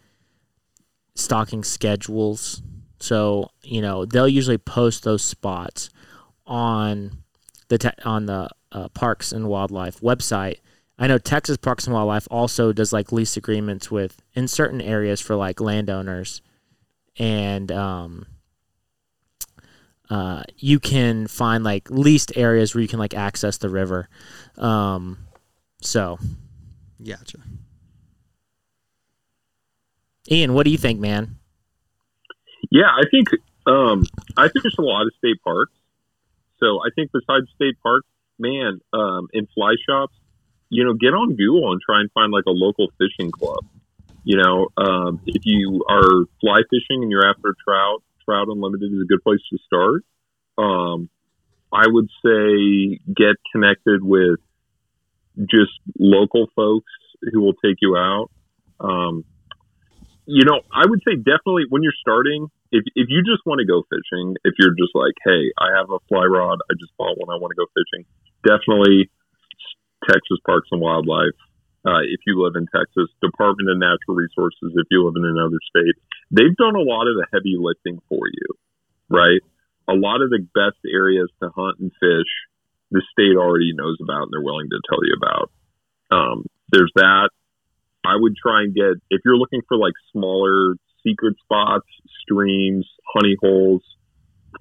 stocking 1.15 1.63
schedules. 1.63 2.61
So 2.99 3.51
you 3.63 3.81
know 3.81 4.05
they'll 4.05 4.27
usually 4.27 4.57
post 4.57 5.03
those 5.03 5.23
spots 5.23 5.89
on 6.45 7.23
the 7.69 7.77
te- 7.77 8.03
on 8.03 8.25
the 8.25 8.49
uh, 8.73 8.89
Parks 8.89 9.31
and 9.31 9.47
Wildlife 9.47 10.01
website. 10.01 10.57
I 10.99 11.07
know 11.07 11.17
Texas 11.17 11.57
Parks 11.57 11.85
and 11.87 11.93
Wildlife 11.93 12.27
also 12.29 12.73
does 12.73 12.91
like 12.91 13.11
lease 13.11 13.37
agreements 13.37 13.89
with 13.89 14.21
in 14.33 14.47
certain 14.47 14.81
areas 14.81 15.21
for 15.21 15.35
like 15.35 15.61
landowners, 15.61 16.41
and 17.17 17.71
um, 17.71 18.25
uh, 20.09 20.43
you 20.57 20.79
can 20.79 21.27
find 21.27 21.63
like 21.63 21.89
leased 21.89 22.35
areas 22.35 22.73
where 22.73 22.81
you 22.81 22.87
can 22.87 22.99
like 22.99 23.13
access 23.13 23.57
the 23.57 23.69
river. 23.69 24.09
Um, 24.57 25.19
so, 25.81 26.19
Gotcha. 27.03 27.39
Ian, 30.29 30.53
what 30.53 30.65
do 30.65 30.71
you 30.71 30.77
think, 30.77 30.99
man? 30.99 31.37
Yeah, 32.69 32.87
I 32.87 33.03
think 33.09 33.29
um, 33.65 34.05
I 34.37 34.47
think 34.47 34.63
there's 34.63 34.75
a 34.77 34.83
lot 34.83 35.03
of 35.03 35.13
state 35.17 35.41
parks. 35.43 35.73
So 36.59 36.79
I 36.79 36.89
think 36.95 37.11
besides 37.11 37.47
state 37.55 37.75
parks, 37.81 38.07
man, 38.37 38.79
um, 38.93 39.27
in 39.33 39.47
fly 39.53 39.73
shops, 39.87 40.15
you 40.69 40.85
know, 40.85 40.93
get 40.93 41.13
on 41.13 41.35
Google 41.35 41.71
and 41.71 41.81
try 41.81 42.01
and 42.01 42.11
find 42.11 42.31
like 42.31 42.45
a 42.47 42.51
local 42.51 42.91
fishing 42.97 43.31
club. 43.31 43.65
You 44.23 44.37
know, 44.37 44.67
um, 44.77 45.21
if 45.25 45.41
you 45.45 45.83
are 45.89 46.25
fly 46.39 46.61
fishing 46.69 47.01
and 47.01 47.09
you're 47.09 47.27
after 47.27 47.55
trout, 47.67 48.03
Trout 48.25 48.47
Unlimited 48.49 48.91
is 48.93 49.01
a 49.01 49.07
good 49.07 49.23
place 49.23 49.39
to 49.51 49.57
start. 49.65 50.03
Um, 50.57 51.09
I 51.73 51.85
would 51.87 52.09
say 52.23 52.99
get 53.07 53.35
connected 53.51 54.03
with 54.03 54.39
just 55.39 55.71
local 55.97 56.47
folks 56.55 56.91
who 57.31 57.41
will 57.41 57.55
take 57.65 57.77
you 57.81 57.95
out. 57.97 58.29
Um, 58.79 59.25
you 60.25 60.45
know, 60.45 60.61
I 60.71 60.85
would 60.85 61.01
say 61.07 61.15
definitely 61.15 61.65
when 61.69 61.81
you're 61.81 61.97
starting, 61.99 62.47
if, 62.71 62.83
if 62.95 63.07
you 63.09 63.23
just 63.23 63.45
want 63.45 63.59
to 63.59 63.65
go 63.65 63.83
fishing, 63.89 64.35
if 64.43 64.53
you're 64.59 64.75
just 64.77 64.93
like, 64.93 65.15
hey, 65.25 65.51
I 65.57 65.77
have 65.77 65.89
a 65.89 65.99
fly 66.07 66.25
rod, 66.25 66.59
I 66.69 66.73
just 66.79 66.95
bought 66.97 67.17
one, 67.17 67.33
I 67.33 67.39
want 67.39 67.51
to 67.51 67.59
go 67.59 67.67
fishing, 67.73 68.05
definitely 68.45 69.09
Texas 70.07 70.39
Parks 70.45 70.69
and 70.71 70.81
Wildlife. 70.81 71.37
Uh, 71.83 72.05
if 72.05 72.21
you 72.27 72.37
live 72.37 72.53
in 72.55 72.67
Texas, 72.69 73.09
Department 73.21 73.69
of 73.69 73.77
Natural 73.77 74.15
Resources, 74.15 74.73
if 74.77 74.87
you 74.91 75.03
live 75.05 75.17
in 75.17 75.25
another 75.25 75.57
state, 75.65 75.97
they've 76.29 76.55
done 76.55 76.75
a 76.75 76.85
lot 76.85 77.09
of 77.09 77.17
the 77.17 77.25
heavy 77.33 77.57
lifting 77.57 77.99
for 78.07 78.29
you, 78.29 78.47
right? 79.09 79.41
A 79.89 79.97
lot 79.97 80.21
of 80.21 80.29
the 80.29 80.45
best 80.53 80.77
areas 80.85 81.29
to 81.41 81.49
hunt 81.49 81.79
and 81.79 81.91
fish, 81.99 82.29
the 82.91 83.01
state 83.11 83.35
already 83.35 83.73
knows 83.73 83.97
about 84.01 84.29
and 84.29 84.31
they're 84.31 84.45
willing 84.45 84.69
to 84.69 84.81
tell 84.87 85.01
you 85.01 85.15
about. 85.17 85.51
Um, 86.11 86.45
there's 86.71 86.91
that. 86.95 87.29
I 88.05 88.15
would 88.15 88.35
try 88.35 88.61
and 88.61 88.75
get 88.75 89.01
if 89.09 89.21
you're 89.25 89.37
looking 89.37 89.61
for 89.67 89.77
like 89.77 89.93
smaller 90.11 90.75
secret 91.05 91.35
spots, 91.43 91.87
streams, 92.21 92.87
honey 93.13 93.35
holes. 93.41 93.81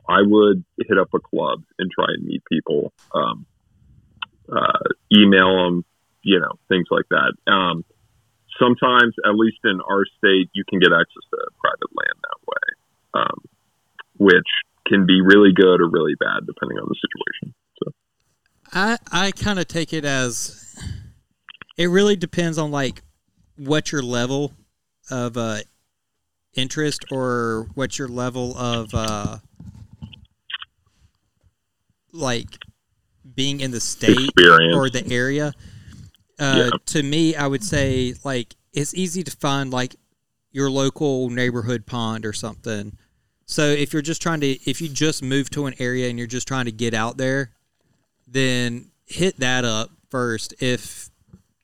I 0.08 0.22
would 0.22 0.64
hit 0.78 0.98
up 0.98 1.08
a 1.14 1.20
club 1.20 1.62
and 1.78 1.90
try 1.90 2.06
and 2.08 2.24
meet 2.24 2.42
people. 2.50 2.92
Um, 3.14 3.46
uh, 4.50 4.88
email 5.12 5.64
them, 5.64 5.84
you 6.22 6.38
know, 6.38 6.52
things 6.68 6.86
like 6.90 7.06
that. 7.10 7.32
Um, 7.50 7.84
sometimes, 8.58 9.14
at 9.24 9.34
least 9.34 9.58
in 9.64 9.80
our 9.80 10.04
state, 10.18 10.50
you 10.54 10.64
can 10.68 10.78
get 10.78 10.92
access 10.92 11.24
to 11.30 11.38
private 11.58 11.90
land 11.94 12.18
that 12.22 12.40
way, 12.46 13.22
um, 13.22 13.38
which 14.18 14.48
can 14.86 15.06
be 15.06 15.20
really 15.20 15.52
good 15.54 15.80
or 15.80 15.88
really 15.88 16.14
bad 16.18 16.46
depending 16.46 16.78
on 16.78 16.88
the 16.88 16.96
situation. 16.96 17.54
So. 17.82 17.92
I 18.72 18.98
I 19.10 19.30
kind 19.32 19.58
of 19.58 19.68
take 19.68 19.92
it 19.92 20.04
as 20.04 20.76
it 21.76 21.86
really 21.86 22.16
depends 22.16 22.58
on 22.58 22.70
like 22.70 23.02
what 23.56 23.92
your 23.92 24.02
level 24.02 24.52
of 25.10 25.36
uh, 25.36 25.58
interest 26.54 27.04
or 27.10 27.68
what 27.74 27.98
your 27.98 28.08
level 28.08 28.56
of 28.56 28.90
uh, 28.94 29.38
like 32.12 32.48
being 33.34 33.60
in 33.60 33.70
the 33.70 33.80
state 33.80 34.18
Experience. 34.18 34.74
or 34.74 34.90
the 34.90 35.06
area. 35.12 35.52
Uh, 36.40 36.70
Yeah. 36.72 36.78
To 36.86 37.02
me, 37.02 37.36
I 37.36 37.46
would 37.46 37.62
say 37.62 38.14
like 38.24 38.56
it's 38.72 38.94
easy 38.94 39.22
to 39.22 39.30
find 39.30 39.70
like 39.70 39.96
your 40.50 40.70
local 40.70 41.30
neighborhood 41.30 41.86
pond 41.86 42.26
or 42.26 42.32
something. 42.32 42.96
So 43.46 43.64
if 43.64 43.92
you're 43.92 44.02
just 44.02 44.22
trying 44.22 44.40
to, 44.40 44.46
if 44.68 44.80
you 44.80 44.88
just 44.88 45.22
move 45.22 45.50
to 45.50 45.66
an 45.66 45.74
area 45.78 46.08
and 46.08 46.18
you're 46.18 46.28
just 46.28 46.48
trying 46.48 46.66
to 46.66 46.72
get 46.72 46.94
out 46.94 47.16
there, 47.16 47.50
then 48.26 48.90
hit 49.06 49.38
that 49.40 49.64
up 49.64 49.90
first. 50.08 50.54
If 50.60 51.10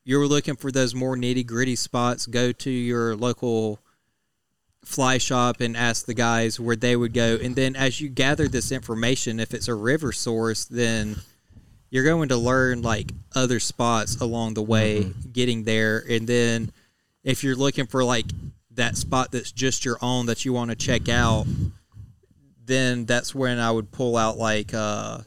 you're 0.05 0.27
looking 0.27 0.57
for 0.57 0.71
those 0.73 0.95
more 0.95 1.17
nitty 1.17 1.47
gritty 1.47 1.77
spots, 1.77 2.27
go 2.27 2.53
to 2.53 2.71
your 2.71 3.17
local 3.17 3.81
fly 4.85 5.19
shop 5.19 5.61
and 5.61 5.77
ask 5.77 6.07
the 6.07 6.15
guys 6.15 6.61
where 6.61 6.77
they 6.77 6.97
would 6.97 7.13
go. 7.13 7.39
And 7.43 7.57
then 7.57 7.75
as 7.75 8.01
you 8.01 8.09
gather 8.09 8.47
this 8.49 8.71
information, 8.71 9.41
if 9.41 9.53
it's 9.55 9.69
a 9.69 9.75
river 9.75 10.13
source, 10.13 10.65
then 10.65 11.17
you're 11.97 12.05
going 12.05 12.29
to 12.29 12.37
learn 12.37 12.83
like 12.83 13.11
other 13.35 13.59
spots 13.59 14.21
along 14.21 14.53
the 14.53 14.63
way 14.63 15.11
getting 15.33 15.65
there. 15.65 16.05
And 16.07 16.27
then 16.27 16.71
if 17.25 17.43
you're 17.43 17.57
looking 17.57 17.87
for 17.87 18.05
like 18.05 18.27
that 18.73 18.99
spot 18.99 19.33
that's 19.33 19.51
just 19.51 19.83
your 19.87 19.97
own 20.03 20.27
that 20.27 20.45
you 20.45 20.53
want 20.53 20.69
to 20.71 20.77
check 20.77 21.09
out, 21.09 21.47
then 22.67 23.07
that's 23.07 23.35
when 23.35 23.59
I 23.59 23.71
would 23.71 23.91
pull 23.93 24.19
out 24.19 24.37
like 24.37 24.75
uh, 24.75 25.21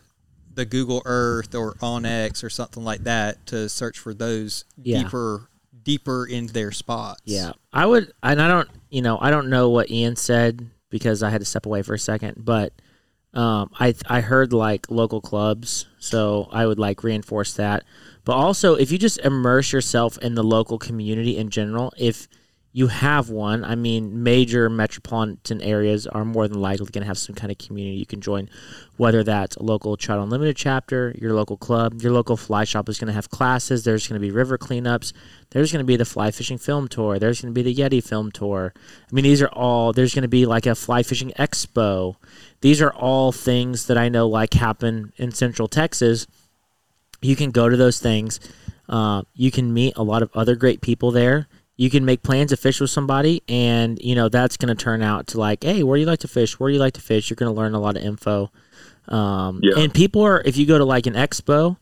the 0.54 0.64
Google 0.66 1.02
Earth 1.06 1.56
or 1.56 1.74
OnX 1.76 2.44
or 2.44 2.52
something 2.52 2.84
like 2.84 3.04
that 3.06 3.44
to 3.48 3.68
search 3.68 3.98
for 3.98 4.14
those 4.14 4.66
Yeah. 4.78 5.02
deeper 5.04 5.50
deeper 5.82 6.28
in 6.28 6.46
their 6.48 6.72
spots. 6.72 7.22
Yeah, 7.26 7.54
I 7.74 7.88
would, 7.88 8.12
and 8.22 8.40
I 8.40 8.48
don't, 8.48 8.70
you 8.92 9.02
know, 9.02 9.18
I 9.20 9.32
don't 9.32 9.50
know 9.50 9.70
what 9.70 9.90
Ian 9.90 10.16
said 10.18 10.70
because 10.92 11.24
I 11.24 11.32
had 11.32 11.42
to 11.42 11.46
step 11.46 11.66
away 11.66 11.82
for 11.82 11.96
a 11.96 12.00
second, 12.00 12.36
but 12.46 12.74
Um, 13.34 13.72
I 13.80 13.94
I 14.08 14.22
heard 14.22 14.54
like 14.54 14.90
local 14.90 15.22
clubs, 15.22 15.86
so 16.00 16.50
I 16.52 16.66
would 16.66 16.80
like 16.80 17.04
reinforce 17.04 17.54
that. 17.54 17.84
But 18.26 18.34
also, 18.34 18.76
if 18.76 18.92
you 18.92 18.98
just 18.98 19.20
immerse 19.20 19.72
yourself 19.72 20.18
in 20.20 20.36
the 20.36 20.44
local 20.44 20.78
community 20.78 21.38
in 21.38 21.50
general, 21.50 21.94
if 21.98 22.28
you 22.72 22.88
have 22.88 23.30
one, 23.30 23.64
I 23.64 23.74
mean, 23.74 24.22
major 24.22 24.70
metropolitan 24.70 25.62
areas 25.62 26.06
are 26.06 26.24
more 26.24 26.48
than 26.48 26.62
likely 26.62 26.86
going 26.86 27.02
to 27.02 27.08
have 27.08 27.18
some 27.18 27.34
kind 27.34 27.52
of 27.52 27.58
community 27.58 27.98
you 27.98 28.06
can 28.06 28.22
join, 28.22 28.48
whether 28.98 29.24
that's 29.24 29.56
a 29.56 29.64
local 29.64 29.98
Trout 29.98 30.20
Unlimited 30.20 30.56
chapter, 30.56 31.16
your 31.20 31.34
local 31.34 31.58
club, 31.58 32.02
your 32.02 32.12
local 32.12 32.38
fly 32.38 32.66
shop 32.66 32.88
is 32.88 33.00
going 33.00 33.08
to 33.08 33.14
have 33.14 33.32
classes. 33.32 33.84
There's 33.84 34.08
going 34.08 34.22
to 34.22 34.26
be 34.26 34.32
river 34.32 34.58
cleanups. 34.58 35.14
There's 35.50 35.72
going 35.72 35.80
to 35.80 35.88
be 35.88 35.96
the 35.96 36.06
fly 36.06 36.30
fishing 36.30 36.60
film 36.60 36.88
tour. 36.88 37.18
There's 37.18 37.42
going 37.42 37.52
to 37.54 37.64
be 37.64 37.74
the 37.74 37.82
Yeti 37.82 38.04
film 38.04 38.32
tour. 38.32 38.74
I 38.78 39.14
mean, 39.16 39.24
these 39.24 39.42
are 39.42 39.50
all. 39.50 39.92
There's 39.92 40.14
going 40.14 40.22
to 40.22 40.28
be 40.28 40.46
like 40.46 40.68
a 40.68 40.76
fly 40.76 41.02
fishing 41.02 41.32
expo. 41.40 42.18
These 42.62 42.82
are 42.82 42.92
all 42.94 43.32
things 43.32 43.88
that 43.88 43.98
I 43.98 44.10
know 44.10 44.28
like 44.28 44.54
happen 44.54 45.14
in 45.18 45.32
Central 45.32 45.68
Texas. 45.68 46.28
You 47.22 47.36
can 47.36 47.52
go 47.52 47.70
to 47.70 47.78
those 47.78 48.00
things. 48.00 48.40
Uh, 48.88 49.22
you 49.34 49.52
can 49.52 49.74
meet 49.74 49.94
a 49.98 50.04
lot 50.04 50.22
of 50.24 50.30
other 50.34 50.56
great 50.56 50.82
people 50.82 51.12
there 51.12 51.48
you 51.80 51.90
can 51.90 52.04
make 52.04 52.22
plans 52.24 52.50
to 52.50 52.58
fish 52.58 52.82
with 52.82 52.90
somebody 52.90 53.42
and 53.48 54.00
you 54.02 54.14
know 54.14 54.28
that's 54.28 54.58
going 54.58 54.76
to 54.76 54.84
turn 54.84 55.02
out 55.02 55.28
to 55.28 55.38
like 55.40 55.64
hey 55.64 55.82
where 55.82 55.96
do 55.96 56.02
you 56.02 56.06
like 56.08 56.20
to 56.20 56.28
fish 56.28 56.60
where 56.60 56.70
do 56.70 56.74
you 56.74 56.80
like 56.80 56.94
to 56.96 57.00
fish 57.02 57.30
you're 57.30 57.36
going 57.36 57.50
to 57.54 57.58
learn 57.58 57.74
a 57.74 57.80
lot 57.80 57.96
of 57.96 58.04
info 58.04 58.52
um, 59.08 59.62
Yeah. 59.64 59.80
and 59.82 59.94
people 59.94 60.22
are 60.24 60.42
if 60.44 60.58
you 60.58 60.66
go 60.66 60.78
to 60.78 60.84
like 60.84 61.06
an 61.08 61.14
expo 61.14 61.78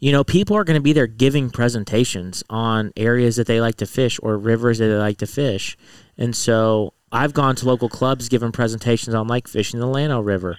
you 0.00 0.12
know 0.12 0.22
people 0.22 0.54
are 0.54 0.64
going 0.64 0.74
to 0.76 0.82
be 0.82 0.92
there 0.92 1.06
giving 1.06 1.48
presentations 1.48 2.44
on 2.50 2.92
areas 2.94 3.36
that 3.36 3.46
they 3.46 3.58
like 3.60 3.76
to 3.76 3.86
fish 3.86 4.20
or 4.22 4.36
rivers 4.36 4.78
that 4.78 4.88
they 4.88 4.96
like 4.98 5.16
to 5.18 5.26
fish 5.26 5.78
and 6.18 6.36
so 6.36 6.92
i've 7.12 7.32
gone 7.32 7.54
to 7.56 7.66
local 7.66 7.88
clubs 7.88 8.28
giving 8.28 8.52
presentations 8.52 9.14
on 9.14 9.26
like 9.28 9.48
fishing 9.48 9.80
the 9.80 9.86
llano 9.86 10.20
river 10.20 10.56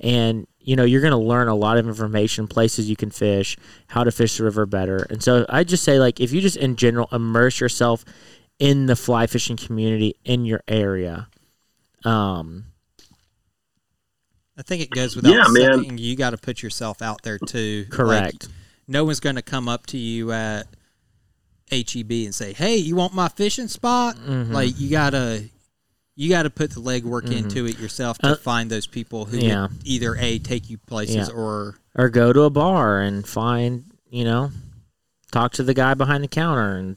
and 0.00 0.46
you 0.60 0.76
know 0.76 0.84
you're 0.84 1.00
going 1.00 1.10
to 1.10 1.16
learn 1.16 1.48
a 1.48 1.54
lot 1.54 1.76
of 1.78 1.86
information 1.86 2.46
places 2.46 2.88
you 2.88 2.96
can 2.96 3.10
fish 3.10 3.56
how 3.88 4.02
to 4.04 4.10
fish 4.10 4.36
the 4.38 4.44
river 4.44 4.64
better 4.66 5.06
and 5.10 5.22
so 5.22 5.44
i 5.48 5.62
just 5.64 5.84
say 5.84 5.98
like 5.98 6.20
if 6.20 6.32
you 6.32 6.40
just 6.40 6.56
in 6.56 6.76
general 6.76 7.08
immerse 7.12 7.60
yourself 7.60 8.04
in 8.58 8.86
the 8.86 8.96
fly 8.96 9.26
fishing 9.26 9.56
community 9.56 10.14
in 10.24 10.44
your 10.44 10.62
area 10.68 11.28
um 12.04 12.64
I 14.58 14.62
think 14.62 14.82
it 14.82 14.90
goes 14.90 15.16
without 15.16 15.32
Yeah, 15.32 15.44
man. 15.48 15.84
saying. 15.84 15.98
You 15.98 16.16
got 16.16 16.30
to 16.30 16.36
put 16.36 16.62
yourself 16.62 17.00
out 17.00 17.22
there 17.22 17.38
too. 17.38 17.84
Like, 17.88 17.90
Correct. 17.90 18.48
no 18.86 19.04
one's 19.06 19.18
going 19.20 19.36
to 19.36 19.42
come 19.42 19.70
up 19.70 19.86
to 19.86 19.96
you 19.96 20.32
at 20.32 20.66
HEB 21.70 22.10
and 22.10 22.34
say, 22.34 22.52
"Hey, 22.52 22.76
you 22.76 22.94
want 22.94 23.14
my 23.14 23.28
fishing 23.28 23.68
spot?" 23.68 24.16
Mhm. 24.16 24.50
Like 24.52 24.78
you 24.78 24.90
gotta, 24.90 25.44
you 26.16 26.28
got 26.28 26.42
to 26.42 26.50
put 26.50 26.70
the 26.72 26.80
legwork 26.80 27.22
Mhm. 27.22 27.36
into 27.38 27.66
it 27.66 27.78
yourself 27.78 28.18
to 28.18 28.28
Uh, 28.32 28.36
find 28.36 28.70
those 28.70 28.86
people 28.86 29.26
who 29.26 29.38
yeah. 29.38 29.68
either 29.84 30.16
a 30.16 30.38
take 30.38 30.68
you 30.70 30.78
places 30.78 31.28
Yeah. 31.28 31.34
or 31.34 31.76
or 31.94 32.08
go 32.08 32.32
to 32.32 32.42
a 32.42 32.50
bar 32.50 33.00
and 33.00 33.26
find 33.26 33.84
you 34.10 34.24
know 34.24 34.50
talk 35.32 35.52
to 35.54 35.62
the 35.62 35.74
guy 35.74 35.94
behind 35.94 36.22
the 36.24 36.28
counter 36.28 36.76
and 36.76 36.96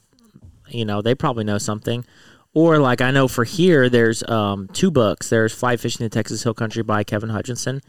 you 0.68 0.84
know 0.84 1.00
they 1.02 1.14
probably 1.14 1.44
know 1.44 1.58
something 1.58 2.04
or 2.52 2.78
like 2.78 3.00
i 3.00 3.10
know 3.10 3.28
for 3.28 3.44
here 3.44 3.88
there's 3.88 4.22
um, 4.28 4.68
two 4.72 4.90
books 4.90 5.28
there's 5.30 5.52
fly 5.52 5.76
fishing 5.76 6.04
in 6.04 6.10
texas 6.10 6.42
hill 6.42 6.54
country 6.54 6.82
by 6.82 7.02
kevin 7.04 7.30
hutchinson 7.30 7.80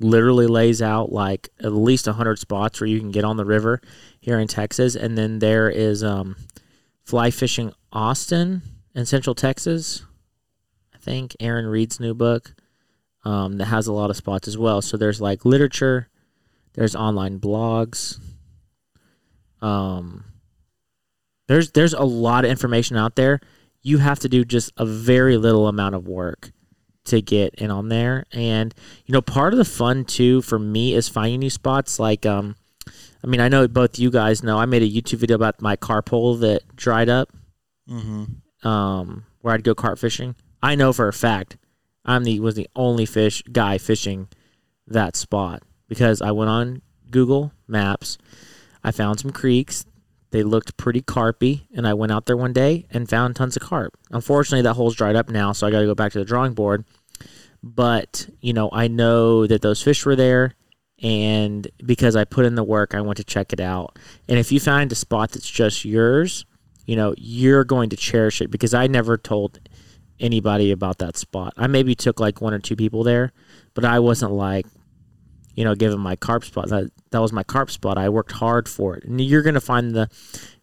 literally 0.00 0.46
lays 0.46 0.80
out 0.80 1.12
like 1.12 1.50
at 1.60 1.72
least 1.72 2.06
100 2.06 2.38
spots 2.38 2.80
where 2.80 2.88
you 2.88 2.98
can 2.98 3.10
get 3.10 3.24
on 3.24 3.36
the 3.36 3.44
river 3.44 3.80
here 4.20 4.38
in 4.38 4.48
texas 4.48 4.94
and 4.96 5.16
then 5.18 5.38
there 5.40 5.68
is 5.68 6.02
um, 6.02 6.36
fly 7.04 7.30
fishing 7.30 7.72
austin 7.92 8.62
in 8.94 9.04
central 9.06 9.34
texas 9.34 10.02
think 11.00 11.36
aaron 11.40 11.66
reed's 11.66 12.00
new 12.00 12.14
book 12.14 12.54
um, 13.24 13.58
that 13.58 13.66
has 13.66 13.86
a 13.86 13.92
lot 13.92 14.10
of 14.10 14.16
spots 14.16 14.48
as 14.48 14.56
well 14.56 14.80
so 14.80 14.96
there's 14.96 15.20
like 15.20 15.44
literature 15.44 16.08
there's 16.74 16.94
online 16.94 17.38
blogs. 17.38 18.18
Um, 19.60 20.24
there's 21.48 21.72
there's 21.72 21.94
a 21.94 22.02
lot 22.04 22.44
of 22.44 22.50
information 22.50 22.96
out 22.96 23.16
there. 23.16 23.40
You 23.82 23.98
have 23.98 24.20
to 24.20 24.28
do 24.28 24.44
just 24.44 24.72
a 24.76 24.86
very 24.86 25.36
little 25.36 25.66
amount 25.68 25.94
of 25.94 26.06
work 26.06 26.52
to 27.06 27.20
get 27.20 27.54
in 27.56 27.70
on 27.70 27.88
there. 27.88 28.26
And 28.32 28.74
you 29.06 29.12
know, 29.12 29.20
part 29.22 29.52
of 29.52 29.58
the 29.58 29.64
fun 29.64 30.04
too 30.04 30.42
for 30.42 30.58
me 30.58 30.94
is 30.94 31.08
finding 31.08 31.40
new 31.40 31.50
spots. 31.50 31.98
Like, 31.98 32.24
um, 32.24 32.56
I 33.24 33.26
mean, 33.26 33.40
I 33.40 33.48
know 33.48 33.66
both 33.66 33.98
you 33.98 34.10
guys 34.10 34.42
know 34.42 34.58
I 34.58 34.66
made 34.66 34.82
a 34.82 34.88
YouTube 34.88 35.18
video 35.18 35.36
about 35.36 35.60
my 35.60 35.76
carpole 35.76 36.36
that 36.36 36.76
dried 36.76 37.08
up. 37.08 37.30
Mhm. 37.88 38.36
Um, 38.64 39.24
where 39.40 39.54
I'd 39.54 39.64
go 39.64 39.74
carp 39.74 39.98
fishing. 39.98 40.36
I 40.62 40.74
know 40.74 40.92
for 40.92 41.08
a 41.08 41.12
fact 41.12 41.56
I'm 42.04 42.24
the 42.24 42.40
was 42.40 42.54
the 42.54 42.68
only 42.74 43.06
fish 43.06 43.42
guy 43.52 43.78
fishing 43.78 44.28
that 44.86 45.16
spot 45.16 45.62
because 45.88 46.22
I 46.22 46.30
went 46.32 46.50
on 46.50 46.82
Google 47.10 47.52
Maps. 47.66 48.18
I 48.82 48.90
found 48.90 49.20
some 49.20 49.30
creeks. 49.30 49.84
They 50.30 50.42
looked 50.42 50.76
pretty 50.76 51.02
carpy, 51.02 51.62
and 51.74 51.86
I 51.86 51.94
went 51.94 52.12
out 52.12 52.26
there 52.26 52.36
one 52.36 52.52
day 52.52 52.86
and 52.90 53.08
found 53.08 53.34
tons 53.34 53.56
of 53.56 53.62
carp. 53.62 53.98
Unfortunately, 54.10 54.62
that 54.62 54.74
hole's 54.74 54.94
dried 54.94 55.16
up 55.16 55.28
now, 55.28 55.52
so 55.52 55.66
I 55.66 55.70
got 55.70 55.80
to 55.80 55.86
go 55.86 55.94
back 55.94 56.12
to 56.12 56.18
the 56.18 56.24
drawing 56.24 56.54
board. 56.54 56.84
But 57.62 58.28
you 58.40 58.52
know, 58.52 58.70
I 58.72 58.88
know 58.88 59.46
that 59.46 59.62
those 59.62 59.82
fish 59.82 60.06
were 60.06 60.16
there, 60.16 60.54
and 61.02 61.68
because 61.84 62.16
I 62.16 62.24
put 62.24 62.46
in 62.46 62.54
the 62.54 62.64
work, 62.64 62.94
I 62.94 63.00
went 63.00 63.16
to 63.16 63.24
check 63.24 63.52
it 63.52 63.60
out. 63.60 63.98
And 64.28 64.38
if 64.38 64.52
you 64.52 64.60
find 64.60 64.90
a 64.92 64.94
spot 64.94 65.32
that's 65.32 65.50
just 65.50 65.84
yours, 65.84 66.46
you 66.86 66.96
know, 66.96 67.14
you're 67.18 67.64
going 67.64 67.90
to 67.90 67.96
cherish 67.96 68.40
it 68.40 68.50
because 68.50 68.72
I 68.72 68.86
never 68.86 69.18
told 69.18 69.58
anybody 70.20 70.70
about 70.70 70.98
that 70.98 71.16
spot. 71.16 71.54
I 71.56 71.66
maybe 71.66 71.94
took 71.94 72.20
like 72.20 72.40
one 72.40 72.54
or 72.54 72.58
two 72.58 72.76
people 72.76 73.02
there, 73.02 73.32
but 73.74 73.84
I 73.84 73.98
wasn't 73.98 74.32
like, 74.32 74.66
you 75.54 75.64
know, 75.64 75.74
giving 75.74 76.00
my 76.00 76.16
carp 76.16 76.44
spot. 76.44 76.68
That 76.68 76.90
that 77.10 77.20
was 77.20 77.32
my 77.32 77.42
carp 77.42 77.70
spot. 77.70 77.98
I 77.98 78.08
worked 78.08 78.32
hard 78.32 78.68
for 78.68 78.96
it, 78.96 79.04
and 79.04 79.20
you're 79.20 79.42
gonna 79.42 79.60
find 79.60 79.94
the 79.94 80.08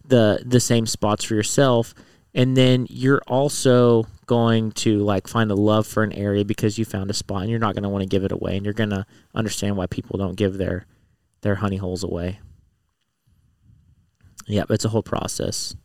the 0.04 0.42
the 0.44 0.60
same 0.60 0.86
spots 0.86 1.24
for 1.24 1.34
yourself, 1.34 1.94
and 2.34 2.56
then 2.56 2.86
you're 2.88 3.22
also 3.26 4.06
going 4.26 4.72
to 4.72 4.98
like 4.98 5.26
find 5.28 5.50
a 5.50 5.54
love 5.54 5.86
for 5.86 6.02
an 6.02 6.12
area 6.12 6.44
because 6.44 6.78
you 6.78 6.84
found 6.84 7.10
a 7.10 7.14
spot, 7.14 7.42
and 7.42 7.50
you're 7.50 7.58
not 7.58 7.74
gonna 7.74 7.88
want 7.88 8.02
to 8.02 8.08
give 8.08 8.24
it 8.24 8.32
away, 8.32 8.56
and 8.56 8.64
you're 8.64 8.74
gonna 8.74 9.06
understand 9.34 9.76
why 9.76 9.86
people 9.86 10.18
don't 10.18 10.36
give 10.36 10.56
their 10.58 10.86
their 11.42 11.56
honey 11.56 11.76
holes 11.76 12.02
away. 12.02 12.40
Yep, 14.46 14.70
it's 14.70 14.84
a 14.84 14.88
whole 14.88 15.02
process. 15.02 15.76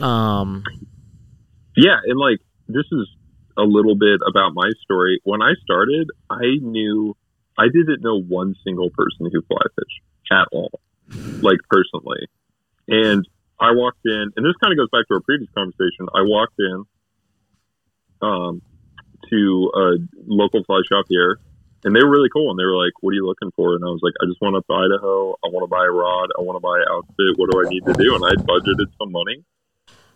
Um. 0.00 0.64
Yeah, 1.78 2.02
and 2.04 2.18
like 2.18 2.40
this 2.66 2.86
is 2.90 3.06
a 3.56 3.62
little 3.62 3.94
bit 3.94 4.18
about 4.26 4.52
my 4.52 4.68
story. 4.82 5.20
When 5.22 5.42
I 5.42 5.54
started, 5.62 6.10
I 6.28 6.58
knew 6.60 7.16
I 7.56 7.66
didn't 7.72 8.02
know 8.02 8.20
one 8.20 8.56
single 8.64 8.90
person 8.90 9.30
who 9.32 9.42
fly 9.42 9.62
fish 9.78 9.94
at 10.32 10.48
all, 10.50 10.80
like 11.40 11.58
personally. 11.70 12.26
And 12.88 13.28
I 13.60 13.70
walked 13.70 14.02
in, 14.04 14.32
and 14.34 14.42
this 14.44 14.58
kind 14.60 14.72
of 14.72 14.78
goes 14.78 14.90
back 14.90 15.06
to 15.06 15.14
our 15.14 15.20
previous 15.20 15.50
conversation. 15.54 16.10
I 16.14 16.22
walked 16.22 16.58
in 16.58 16.84
um, 18.22 18.62
to 19.30 19.70
a 19.74 19.86
local 20.26 20.64
fly 20.64 20.82
shop 20.88 21.06
here, 21.08 21.38
and 21.84 21.94
they 21.94 22.02
were 22.02 22.10
really 22.10 22.30
cool. 22.34 22.50
And 22.50 22.58
they 22.58 22.66
were 22.66 22.74
like, 22.74 22.94
"What 23.02 23.12
are 23.12 23.18
you 23.22 23.26
looking 23.26 23.52
for?" 23.54 23.76
And 23.76 23.84
I 23.84 23.88
was 23.94 24.00
like, 24.02 24.14
"I 24.20 24.26
just 24.26 24.42
want 24.42 24.58
to 24.58 24.66
Idaho. 24.66 25.38
I 25.46 25.48
want 25.54 25.62
to 25.62 25.70
buy 25.70 25.86
a 25.86 25.94
rod. 25.94 26.30
I 26.36 26.42
want 26.42 26.56
to 26.56 26.64
buy 26.66 26.82
an 26.82 26.90
outfit. 26.90 27.38
What 27.38 27.54
do 27.54 27.62
I 27.62 27.70
need 27.70 27.86
to 27.86 27.94
do?" 27.94 28.18
And 28.18 28.24
I 28.26 28.34
budgeted 28.34 28.90
some 28.98 29.12
money 29.12 29.46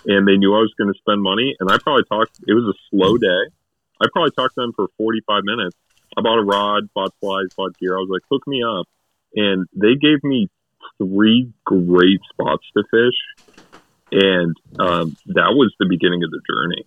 and 0.06 0.26
they 0.26 0.36
knew 0.36 0.54
I 0.54 0.60
was 0.60 0.72
going 0.78 0.92
to 0.92 0.98
spend 0.98 1.22
money. 1.22 1.56
And 1.60 1.70
I 1.70 1.78
probably 1.78 2.04
talked. 2.04 2.38
It 2.46 2.54
was 2.54 2.64
a 2.64 2.76
slow 2.90 3.16
day. 3.18 3.52
I 4.00 4.06
probably 4.12 4.32
talked 4.32 4.54
to 4.56 4.62
them 4.62 4.72
for 4.74 4.88
forty 4.98 5.20
five 5.26 5.42
minutes. 5.44 5.76
I 6.16 6.20
bought 6.20 6.38
a 6.38 6.44
rod, 6.44 6.88
bought 6.94 7.14
flies, 7.20 7.48
bought 7.56 7.78
gear. 7.78 7.96
I 7.96 8.00
was 8.00 8.10
like, 8.10 8.22
hook 8.30 8.46
me 8.46 8.62
up, 8.62 8.86
and 9.34 9.66
they 9.74 9.94
gave 9.94 10.22
me 10.22 10.50
three 10.98 11.52
great 11.64 12.20
spots 12.32 12.66
to 12.76 12.84
fish, 12.90 13.46
and 14.12 14.56
um, 14.78 15.16
that 15.26 15.54
was 15.54 15.72
the 15.78 15.86
beginning 15.88 16.22
of 16.24 16.30
the 16.30 16.40
journey. 16.48 16.84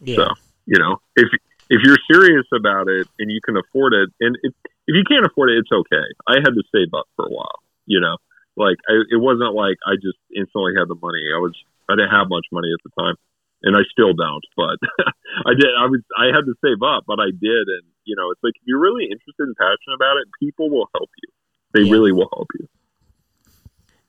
Yeah. 0.00 0.16
So 0.16 0.34
you 0.66 0.78
know, 0.78 1.00
if 1.16 1.28
if 1.70 1.82
you're 1.82 1.98
serious 2.10 2.46
about 2.54 2.88
it 2.88 3.08
and 3.18 3.30
you 3.30 3.40
can 3.44 3.56
afford 3.56 3.92
it, 3.92 4.10
and 4.20 4.36
if 4.42 4.52
if 4.86 4.94
you 4.94 5.04
can't 5.08 5.26
afford 5.26 5.50
it, 5.50 5.58
it's 5.58 5.72
okay. 5.72 6.06
I 6.26 6.36
had 6.36 6.54
to 6.54 6.62
save 6.74 6.92
up 6.94 7.06
for 7.16 7.26
a 7.26 7.30
while. 7.30 7.62
You 7.86 8.00
know, 8.00 8.16
like 8.56 8.76
I, 8.88 8.94
it 9.10 9.20
wasn't 9.20 9.54
like 9.54 9.76
I 9.86 9.94
just 9.96 10.18
instantly 10.34 10.72
had 10.78 10.88
the 10.88 10.96
money. 11.00 11.22
I 11.34 11.38
was 11.38 11.54
I 11.88 11.94
didn't 11.96 12.10
have 12.10 12.28
much 12.28 12.46
money 12.52 12.68
at 12.72 12.80
the 12.84 12.90
time, 13.02 13.16
and 13.62 13.76
I 13.76 13.80
still 13.90 14.12
don't. 14.14 14.44
But 14.56 14.78
I 15.46 15.54
did. 15.54 15.70
I 15.78 15.86
was 15.86 16.00
I 16.18 16.26
had 16.26 16.44
to 16.46 16.54
save 16.64 16.82
up, 16.82 17.04
but 17.06 17.20
I 17.20 17.30
did. 17.30 17.64
And 17.68 17.84
you 18.04 18.16
know, 18.16 18.30
it's 18.30 18.40
like 18.42 18.54
if 18.56 18.62
you're 18.66 18.80
really 18.80 19.04
interested 19.04 19.44
and 19.48 19.56
passionate 19.56 19.96
about 19.96 20.16
it, 20.18 20.28
people 20.40 20.70
will 20.70 20.88
help 20.94 21.10
you. 21.22 21.30
They 21.74 21.82
Yeah. 21.88 21.92
really 21.92 22.12
will 22.12 22.28
help 22.32 22.48
you. 22.58 22.68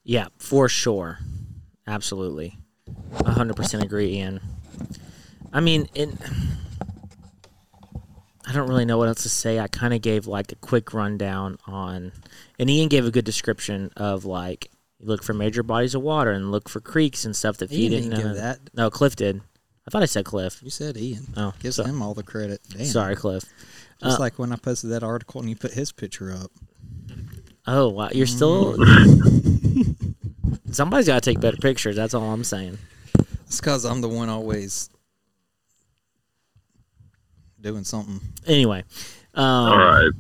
Yeah, 0.04 0.28
for 0.38 0.70
sure. 0.70 1.20
Absolutely. 1.88 2.58
A 3.26 3.32
hundred 3.32 3.56
percent 3.56 3.84
agree, 3.84 4.14
Ian. 4.16 4.40
I 5.52 5.62
mean, 5.62 5.88
in 5.96 6.18
I 8.48 8.52
don't 8.54 8.68
really 8.70 8.86
know 8.86 8.98
what 9.00 9.08
else 9.08 9.24
to 9.24 9.30
say. 9.30 9.60
I 9.60 9.68
kind 9.68 9.94
of 9.94 10.02
gave 10.02 10.28
like 10.28 10.52
a 10.52 10.56
quick 10.56 10.94
rundown 10.94 11.58
on, 11.66 12.12
and 12.60 12.70
Ian 12.70 12.90
gave 12.90 13.06
a 13.06 13.12
good 13.12 13.26
description 13.26 13.92
of 13.98 14.24
like 14.26 14.70
you 15.06 15.12
look 15.12 15.24
for 15.24 15.34
major 15.34 15.64
bodies 15.64 15.94
of 15.96 16.02
water 16.02 16.32
and 16.32 16.52
look 16.52 16.68
for 16.68 16.80
creeks 16.80 17.26
and 17.26 17.36
stuff 17.36 17.58
that 17.58 17.72
Ian 17.72 17.92
feed 17.92 17.94
in. 17.94 18.10
didn't 18.10 18.18
give 18.18 18.32
uh, 18.32 18.34
that. 18.34 18.60
No, 18.74 18.90
Cliff 18.90 19.16
did. 19.16 19.42
I 19.88 19.92
thought 19.92 20.02
I 20.04 20.08
said 20.08 20.26
Cliff. 20.26 20.62
You 20.64 20.70
said 20.72 20.98
Ian. 20.98 21.28
Oh, 21.38 21.54
Gives 21.60 21.76
so- 21.76 21.84
him 21.84 22.02
all 22.02 22.14
the 22.14 22.24
credit. 22.24 22.60
Damn. 22.70 22.86
Sorry, 22.86 23.16
Cliff. 23.16 23.44
Just 24.04 24.18
Uh, 24.18 24.22
like 24.22 24.38
when 24.40 24.52
I 24.52 24.56
posted 24.58 24.90
that 24.92 25.04
article 25.04 25.40
and 25.42 25.50
you 25.50 25.56
put 25.56 25.72
his 25.74 25.92
picture 25.92 26.32
up. 26.34 26.52
Oh 27.68 27.90
wow, 27.90 28.10
you're 28.14 28.28
still. 28.28 28.76
Somebody's 30.72 31.08
got 31.08 31.22
to 31.24 31.30
take 31.32 31.40
better 31.40 31.58
pictures. 31.58 31.96
That's 31.96 32.14
all 32.14 32.32
I'm 32.32 32.44
saying. 32.44 32.78
It's 33.48 33.60
because 33.62 33.86
I'm 33.86 34.02
the 34.02 34.10
one 34.10 34.28
always 34.30 34.90
doing 37.62 37.84
something. 37.84 38.20
Anyway, 38.46 38.84
um, 39.34 39.44
All 39.46 39.78
right. 39.78 40.12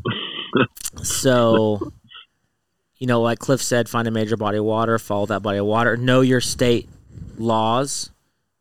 so 1.03 1.91
you 2.97 3.07
know, 3.07 3.21
like 3.21 3.39
Cliff 3.39 3.61
said, 3.61 3.89
find 3.89 4.07
a 4.07 4.11
major 4.11 4.37
body 4.37 4.57
of 4.57 4.63
water, 4.63 4.97
follow 4.97 5.25
that 5.25 5.41
body 5.41 5.57
of 5.57 5.65
water, 5.65 5.97
know 5.97 6.21
your 6.21 6.41
state 6.41 6.89
laws 7.37 8.11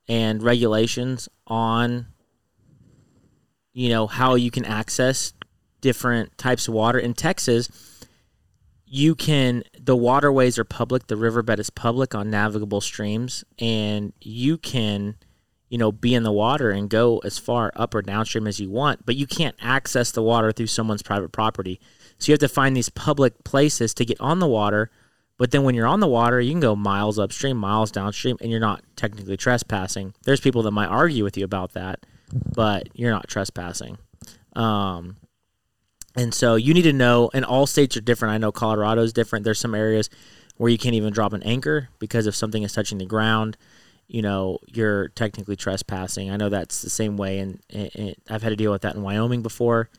and 0.09 0.43
regulations 0.43 1.29
on 1.47 2.07
you 3.73 3.89
know 3.89 4.07
how 4.07 4.35
you 4.35 4.51
can 4.51 4.65
access 4.65 5.33
different 5.81 6.37
types 6.39 6.69
of 6.69 6.75
water 6.75 6.99
in 6.99 7.15
Texas. 7.15 7.69
You 8.87 9.15
can 9.15 9.65
the 9.79 9.97
waterways 9.97 10.59
are 10.59 10.65
public, 10.65 11.09
the 11.09 11.17
riverbed 11.17 11.59
is 11.59 11.71
public 11.71 12.15
on 12.15 12.31
navigable 12.31 12.81
streams, 12.81 13.45
and 13.59 14.13
you 14.21 14.57
can 14.57 15.17
you 15.69 15.79
know 15.79 15.91
be 15.91 16.15
in 16.15 16.23
the 16.23 16.33
water 16.33 16.71
and 16.71 16.89
go 16.89 17.19
as 17.19 17.39
far 17.39 17.73
up 17.75 17.95
or 17.95 18.03
downstream 18.03 18.47
as 18.47 18.61
you 18.61 18.71
want, 18.71 19.05
but 19.05 19.17
you 19.17 19.27
can't 19.27 19.57
access 19.61 20.11
the 20.13 20.23
water 20.23 20.53
through 20.53 20.69
someone's 20.69 21.03
private 21.03 21.33
property. 21.33 21.81
So 22.25 22.33
you 22.33 22.35
have 22.35 22.41
to 22.41 22.49
find 22.49 22.75
these 22.75 22.89
public 22.89 23.45
places 23.45 23.93
to 23.95 24.05
get 24.05 24.19
on 24.19 24.39
the 24.39 24.49
water. 24.49 24.91
But 25.37 25.51
then 25.51 25.63
when 25.63 25.75
you're 25.75 25.87
on 25.87 26.01
the 26.01 26.09
water, 26.09 26.41
you 26.41 26.53
can 26.53 26.61
go 26.61 26.75
miles 26.75 27.19
upstream, 27.19 27.59
miles 27.59 27.91
downstream, 27.91 28.39
and 28.41 28.51
you're 28.51 28.61
not 28.61 28.83
technically 28.97 29.37
trespassing. 29.37 30.15
There's 30.23 30.41
people 30.41 30.63
that 30.63 30.71
might 30.71 30.87
argue 30.87 31.23
with 31.23 31.37
you 31.37 31.45
about 31.45 31.75
that, 31.75 32.07
but 32.33 32.89
you're 32.95 33.11
not 33.11 33.29
trespassing. 33.29 33.99
Um, 34.57 35.17
and 36.17 36.33
so 36.33 36.55
you 36.55 36.73
need 36.73 36.83
to 36.83 36.95
know, 36.95 37.31
and 37.35 37.45
all 37.45 37.67
states 37.67 37.95
are 37.99 38.01
different. 38.01 38.33
I 38.33 38.39
know 38.39 38.53
Colorado 38.53 39.03
is 39.03 39.13
different. 39.13 39.45
There's 39.45 39.61
some 39.61 39.75
areas 39.75 40.09
where 40.57 40.71
you 40.71 40.79
can't 40.79 40.95
even 40.95 41.13
drop 41.13 41.35
an 41.35 41.43
anchor 41.43 41.91
because 41.99 42.27
if 42.27 42.35
something 42.35 42.63
is 42.63 42.73
touching 42.73 42.97
the 42.97 43.05
ground, 43.05 43.59
you 44.07 44.23
know, 44.23 44.61
you're 44.67 45.09
technically 45.09 45.57
trespassing. 45.57 46.31
I 46.31 46.39
know 46.39 46.49
that's 46.49 46.81
the 46.81 46.89
same 46.89 47.19
way, 47.19 47.41
and, 47.41 47.61
I've 48.31 48.43
had 48.43 48.49
to 48.49 48.57
deal 48.57 48.73
with 48.73 48.83
that 48.83 48.95
in 48.95 49.03
Wyoming 49.03 49.43
before. 49.43 49.91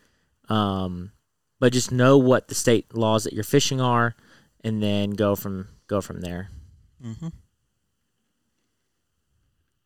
Um, 0.50 1.12
but 1.60 1.74
just 1.74 1.92
know 1.92 2.18
what 2.18 2.48
the 2.48 2.56
state 2.56 2.94
laws 2.96 3.24
that 3.24 3.34
you're 3.34 3.44
fishing 3.44 3.80
are, 3.82 4.16
and 4.64 4.82
then 4.82 5.12
go 5.12 5.36
from 5.36 5.68
go 5.88 6.02
from 6.02 6.22
there. 6.22 6.50
Mm-hmm. 7.04 7.28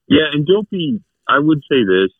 Yeah, 0.08 0.26
and 0.34 0.46
don't 0.46 0.70
be. 0.70 1.00
I 1.28 1.38
would 1.40 1.60
say 1.70 1.84
this: 1.84 2.12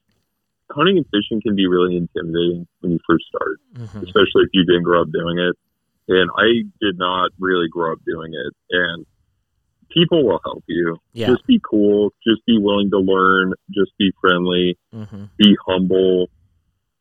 hunting 0.72 0.98
and 0.98 1.06
fishing 1.08 1.42
can 1.42 1.56
be 1.56 1.68
really 1.68 1.96
intimidating 1.98 2.68
when 2.82 2.92
you 2.94 3.00
first 3.10 3.26
start, 3.26 3.60
Mhm. 3.74 4.04
especially 4.04 4.44
if 4.44 4.50
you 4.54 4.66
didn't 4.66 4.84
grow 4.84 5.02
up 5.02 5.12
doing 5.12 5.40
it. 5.40 5.56
And 6.08 6.30
I 6.38 6.64
did 6.82 6.98
not 6.98 7.32
really 7.40 7.68
grow 7.70 7.94
up 7.94 8.00
doing 8.06 8.34
it. 8.34 8.54
And 8.72 9.06
people 9.90 10.26
will 10.26 10.40
help 10.44 10.64
you. 10.68 10.98
Yeah. 11.14 11.28
Just 11.28 11.46
be 11.46 11.60
cool. 11.64 12.14
Just 12.28 12.44
be 12.48 12.58
willing 12.58 12.90
to 12.92 12.98
learn. 12.98 13.54
Just 13.72 13.92
be 14.00 14.12
friendly. 14.20 14.78
Mm-hmm. 14.94 15.26
Be 15.38 15.56
humble. 15.68 16.30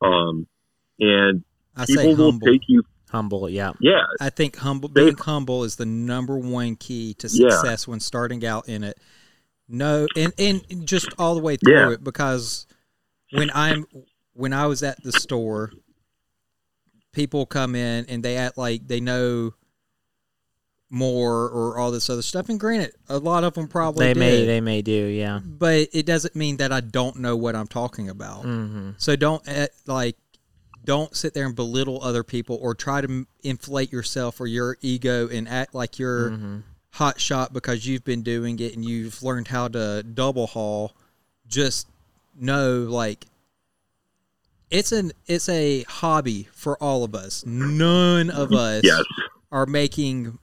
Um, 0.03 0.47
and 1.01 1.43
I 1.79 1.87
people 1.87 2.17
will 2.17 2.31
humble. 2.33 2.47
take 2.49 2.63
you. 2.69 2.83
Humble, 3.11 3.49
yeah. 3.49 3.73
Yeah, 3.81 4.03
I 4.21 4.29
think 4.31 4.57
humble 4.57 4.91
They- 4.91 5.05
being 5.05 5.17
humble 5.17 5.65
is 5.65 5.77
the 5.77 5.87
number 5.87 6.37
one 6.37 6.77
key 6.77 7.15
to 7.15 7.29
Yeah. 7.29 7.49
success 7.51 7.89
when 7.89 8.01
starting 8.01 8.45
out 8.45 8.69
in 8.69 8.85
it. 8.85 8.99
No, 9.69 10.07
and 10.17 10.33
and 10.39 10.87
just 10.87 11.09
all 11.19 11.35
the 11.35 11.41
way 11.43 11.57
through 11.57 11.75
Yeah. 11.75 11.93
it 11.93 12.05
because 12.05 12.67
when 13.33 13.51
I'm 13.55 13.87
when 14.35 14.53
I 14.53 14.67
was 14.67 14.83
at 14.83 15.03
the 15.03 15.13
store, 15.13 15.73
people 17.13 17.47
come 17.47 17.75
in 17.75 18.05
and 18.09 18.23
they 18.23 18.37
act 18.37 18.57
like 18.59 18.87
they 18.89 19.01
know 19.01 19.53
more 20.91 21.49
or 21.51 21.79
all 21.79 21.91
this 21.91 22.09
other 22.09 22.23
stuff. 22.23 22.49
And 22.49 22.59
granted, 22.59 22.93
a 23.09 23.19
lot 23.19 23.45
of 23.45 23.55
them 23.55 23.69
probably 23.69 24.07
They 24.07 24.15
may 24.15 24.47
they 24.47 24.61
may 24.61 24.81
do, 24.83 24.93
yeah. 25.07 25.41
but 25.45 25.89
it 25.93 26.07
doesn't 26.07 26.35
mean 26.35 26.57
that 26.59 26.73
I 26.73 26.81
don't 26.81 27.17
know 27.17 27.37
what 27.37 27.55
I'm 27.55 27.67
talking 27.67 28.09
about. 28.09 28.45
Mm-hmm. 28.45 28.91
So 28.97 29.17
don't 29.17 29.47
eh, 29.47 29.67
like 29.87 30.17
don't 30.89 31.15
sit 31.15 31.35
there 31.35 31.45
and 31.45 31.55
belittle 31.55 32.03
other 32.03 32.23
people 32.25 32.59
or 32.63 32.75
try 32.75 33.03
to 33.03 33.09
m- 33.09 33.27
inflate 33.43 33.93
yourself 33.93 34.41
or 34.41 34.47
your 34.47 34.79
ego 34.81 35.29
and 35.29 35.47
act 35.47 35.75
like 35.75 35.99
you're 35.99 36.31
Mm-hmm. 36.31 36.59
hot 36.93 37.21
shot 37.21 37.53
because 37.53 37.87
you've 37.87 38.05
been 38.05 38.23
doing 38.23 38.59
it 38.59 38.75
and 38.75 38.83
you've 38.89 39.23
learned 39.23 39.49
how 39.49 39.69
to 39.69 40.03
double 40.03 40.47
haul. 40.47 40.95
Just 41.47 41.89
know 42.41 42.79
like 42.89 43.27
it's 44.71 44.91
an 44.93 45.13
it's 45.27 45.49
a 45.51 45.83
hobby 45.83 46.49
for 46.53 46.83
all 46.83 47.05
of 47.05 47.15
us. 47.15 47.45
None 47.45 48.31
of 48.31 48.53
us 48.53 48.81
Yes. 48.83 49.03
are 49.53 49.67
making 49.67 50.39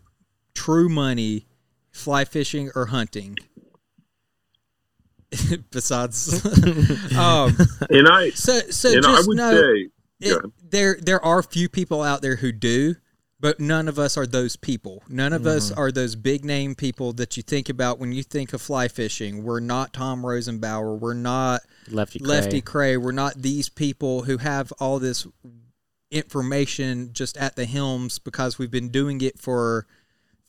true 0.54 0.90
money 0.90 1.48
fly 1.92 2.24
fishing 2.24 2.70
or 2.76 2.86
hunting. 2.86 3.36
Besides, 5.72 6.46
um, 7.18 7.58
and 7.90 8.08
I 8.08 8.30
so 8.36 8.60
so 8.70 8.92
and 8.94 9.06
I 9.06 9.16
just 9.16 9.28
would 9.28 9.38
know 9.38 9.52
say, 9.60 9.90
it, 10.20 10.42
there 10.62 10.98
there 11.02 11.24
are 11.24 11.42
few 11.44 11.70
people 11.70 12.02
out 12.02 12.22
there 12.22 12.38
who 12.38 12.52
do, 12.52 12.96
but 13.40 13.60
none 13.60 13.88
of 13.88 14.00
us 14.00 14.18
are 14.18 14.26
those 14.26 14.56
people. 14.56 15.04
None 15.10 15.34
of 15.34 15.46
us 15.46 15.70
Mm-hmm. 15.72 15.80
are 15.80 15.92
those 15.92 16.16
big 16.16 16.46
name 16.46 16.74
people 16.76 17.14
that 17.14 17.36
you 17.38 17.44
think 17.44 17.70
about 17.70 18.00
when 18.00 18.12
you 18.12 18.24
think 18.24 18.54
of 18.54 18.62
fly 18.62 18.88
fishing. 18.88 19.44
We're 19.44 19.60
not 19.60 19.94
Tom 19.94 20.24
Rosenbauer. 20.24 20.98
We're 21.00 21.14
not 21.14 21.62
Lefty 21.90 22.20
Kreh. 22.20 22.28
Lefty 22.28 22.62
Kreh. 22.62 22.98
We're 23.02 23.12
not 23.12 23.42
these 23.42 23.70
people 23.70 24.24
who 24.24 24.38
have 24.38 24.72
all 24.80 25.00
this 25.00 25.28
information 26.12 27.10
just 27.14 27.36
at 27.38 27.56
the 27.56 27.66
helms 27.66 28.20
because 28.20 28.58
we've 28.58 28.72
been 28.72 28.90
doing 28.90 29.22
it 29.22 29.40
for 29.40 29.86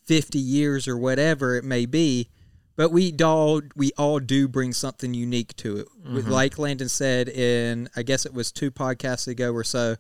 50 0.05 0.39
years 0.39 0.87
or 0.87 0.97
whatever 0.97 1.57
it 1.57 1.65
may 1.65 1.87
be. 1.87 2.29
But 2.77 2.91
we 2.91 3.15
all 3.23 3.63
we 3.75 3.93
all 3.97 4.21
do 4.21 4.49
bring 4.49 4.73
something 4.73 5.15
unique 5.15 5.57
to 5.57 5.79
it. 5.79 5.89
With- 6.05 6.25
mm-hmm. 6.25 6.33
Like 6.33 6.59
Landon 6.59 6.89
said 6.89 7.29
in 7.29 7.89
I 7.97 8.03
guess 8.03 8.27
it 8.27 8.35
was 8.35 8.53
two 8.53 8.71
podcasts 8.71 9.27
ago 9.27 9.53
or 9.53 9.65
so, 9.65 9.97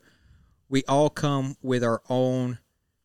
we 0.68 0.84
all 0.84 1.10
come 1.10 1.56
with 1.62 1.82
our 1.82 2.02
own 2.08 2.58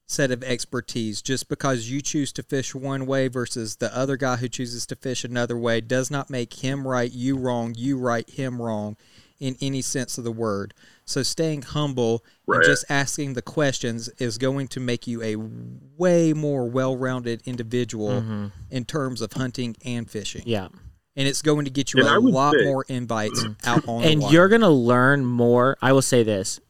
set 0.05 0.29
of 0.29 0.43
expertise. 0.43 1.21
Just 1.21 1.47
because 1.47 1.89
you 1.89 2.01
choose 2.01 2.33
to 2.33 2.43
fish 2.43 2.75
one 2.75 3.05
way 3.05 3.29
versus 3.29 3.77
the 3.77 3.95
other 3.97 4.17
guy 4.17 4.35
who 4.35 4.49
chooses 4.49 4.85
to 4.87 4.95
fish 4.95 5.23
another 5.23 5.57
way 5.57 5.79
does 5.79 6.11
not 6.11 6.29
make 6.29 6.53
him 6.55 6.85
right, 6.85 7.11
you 7.11 7.37
wrong, 7.37 7.73
you 7.77 7.97
right, 7.97 8.29
him 8.29 8.61
wrong 8.61 8.97
in 9.41 9.57
any 9.59 9.81
sense 9.81 10.17
of 10.17 10.23
the 10.23 10.31
word. 10.31 10.73
So 11.03 11.23
staying 11.23 11.63
humble 11.63 12.23
Right. 12.45 12.57
and 12.57 12.65
just 12.65 12.85
asking 12.89 13.33
the 13.33 13.41
questions 13.41 14.07
is 14.19 14.37
going 14.37 14.67
to 14.69 14.79
make 14.79 15.07
you 15.07 15.21
a 15.23 15.35
way 15.35 16.31
more 16.31 16.69
well-rounded 16.69 17.41
individual 17.45 18.21
mm-hmm. 18.21 18.47
in 18.69 18.85
terms 18.85 19.19
of 19.21 19.33
hunting 19.33 19.75
and 19.83 20.09
fishing. 20.09 20.43
Yeah. 20.45 20.67
And 21.15 21.27
it's 21.27 21.41
going 21.41 21.65
to 21.65 21.71
get 21.71 21.93
you 21.93 21.99
And 22.05 22.07
a 22.09 22.19
lot 22.19 22.53
say- 22.53 22.63
more 22.65 22.85
invites 22.87 23.43
out 23.65 23.85
on 23.89 24.03
and 24.03 24.21
water. 24.21 24.33
you're 24.33 24.47
gonna 24.47 24.69
learn 24.69 25.25
more. 25.25 25.75
I 25.81 25.91
will 25.91 26.01
say 26.01 26.23
this: 26.23 26.61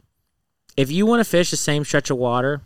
if 0.75 0.89
you 0.89 1.05
want 1.05 1.19
to 1.19 1.29
fish 1.29 1.51
the 1.51 1.57
same 1.57 1.83
stretch 1.83 2.09
of 2.09 2.17
water 2.17 2.61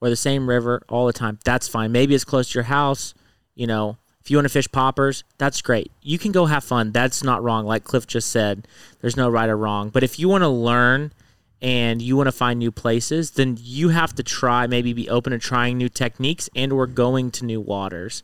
or 0.00 0.08
the 0.08 0.16
same 0.16 0.48
river 0.48 0.82
all 0.88 1.06
the 1.06 1.12
time, 1.12 1.38
that's 1.44 1.68
fine. 1.68 1.92
Maybe 1.92 2.14
it's 2.16 2.24
close 2.24 2.48
to 2.50 2.54
your 2.54 2.64
house. 2.64 3.14
You 3.54 3.68
know, 3.68 3.98
if 4.24 4.30
you 4.30 4.38
want 4.38 4.46
to 4.46 4.52
fish 4.52 4.70
poppers, 4.72 5.22
that's 5.36 5.60
great. 5.60 5.92
You 6.00 6.18
can 6.18 6.32
go 6.32 6.46
have 6.46 6.64
fun. 6.64 6.92
That's 6.92 7.22
not 7.22 7.42
wrong. 7.42 7.66
Like 7.66 7.84
Cliff 7.84 8.06
just 8.06 8.30
said, 8.30 8.66
there's 9.02 9.18
no 9.18 9.28
right 9.28 9.50
or 9.50 9.56
wrong. 9.56 9.90
But 9.90 10.02
if 10.02 10.18
you 10.18 10.30
want 10.30 10.42
to 10.42 10.48
learn 10.48 11.12
and 11.60 12.00
you 12.00 12.16
want 12.16 12.28
to 12.28 12.32
find 12.32 12.58
new 12.58 12.72
places, 12.72 13.32
then 13.32 13.58
you 13.60 13.90
have 13.90 14.14
to 14.14 14.22
try. 14.22 14.66
Maybe 14.66 14.94
be 14.94 15.10
open 15.10 15.32
to 15.32 15.38
trying 15.38 15.76
new 15.76 15.90
techniques 15.90 16.48
and 16.56 16.72
or 16.72 16.86
going 16.86 17.32
to 17.32 17.44
new 17.44 17.60
waters, 17.60 18.22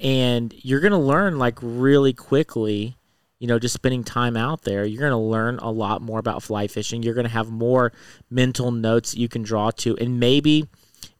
and 0.00 0.54
you're 0.62 0.80
gonna 0.80 1.00
learn 1.00 1.38
like 1.38 1.58
really 1.60 2.14
quickly 2.14 2.96
you 3.40 3.48
know, 3.48 3.58
just 3.58 3.74
spending 3.74 4.04
time 4.04 4.38
out 4.38 4.62
there, 4.62 4.86
you're 4.86 5.00
going 5.00 5.10
to 5.10 5.18
learn 5.18 5.58
a 5.58 5.70
lot 5.70 6.00
more 6.00 6.18
about 6.18 6.42
fly 6.42 6.66
fishing. 6.66 7.02
You're 7.02 7.12
going 7.12 7.26
to 7.26 7.30
have 7.30 7.50
more 7.50 7.92
mental 8.30 8.70
notes 8.70 9.14
you 9.14 9.28
can 9.28 9.42
draw 9.42 9.70
to. 9.72 9.94
And 9.98 10.18
maybe 10.18 10.66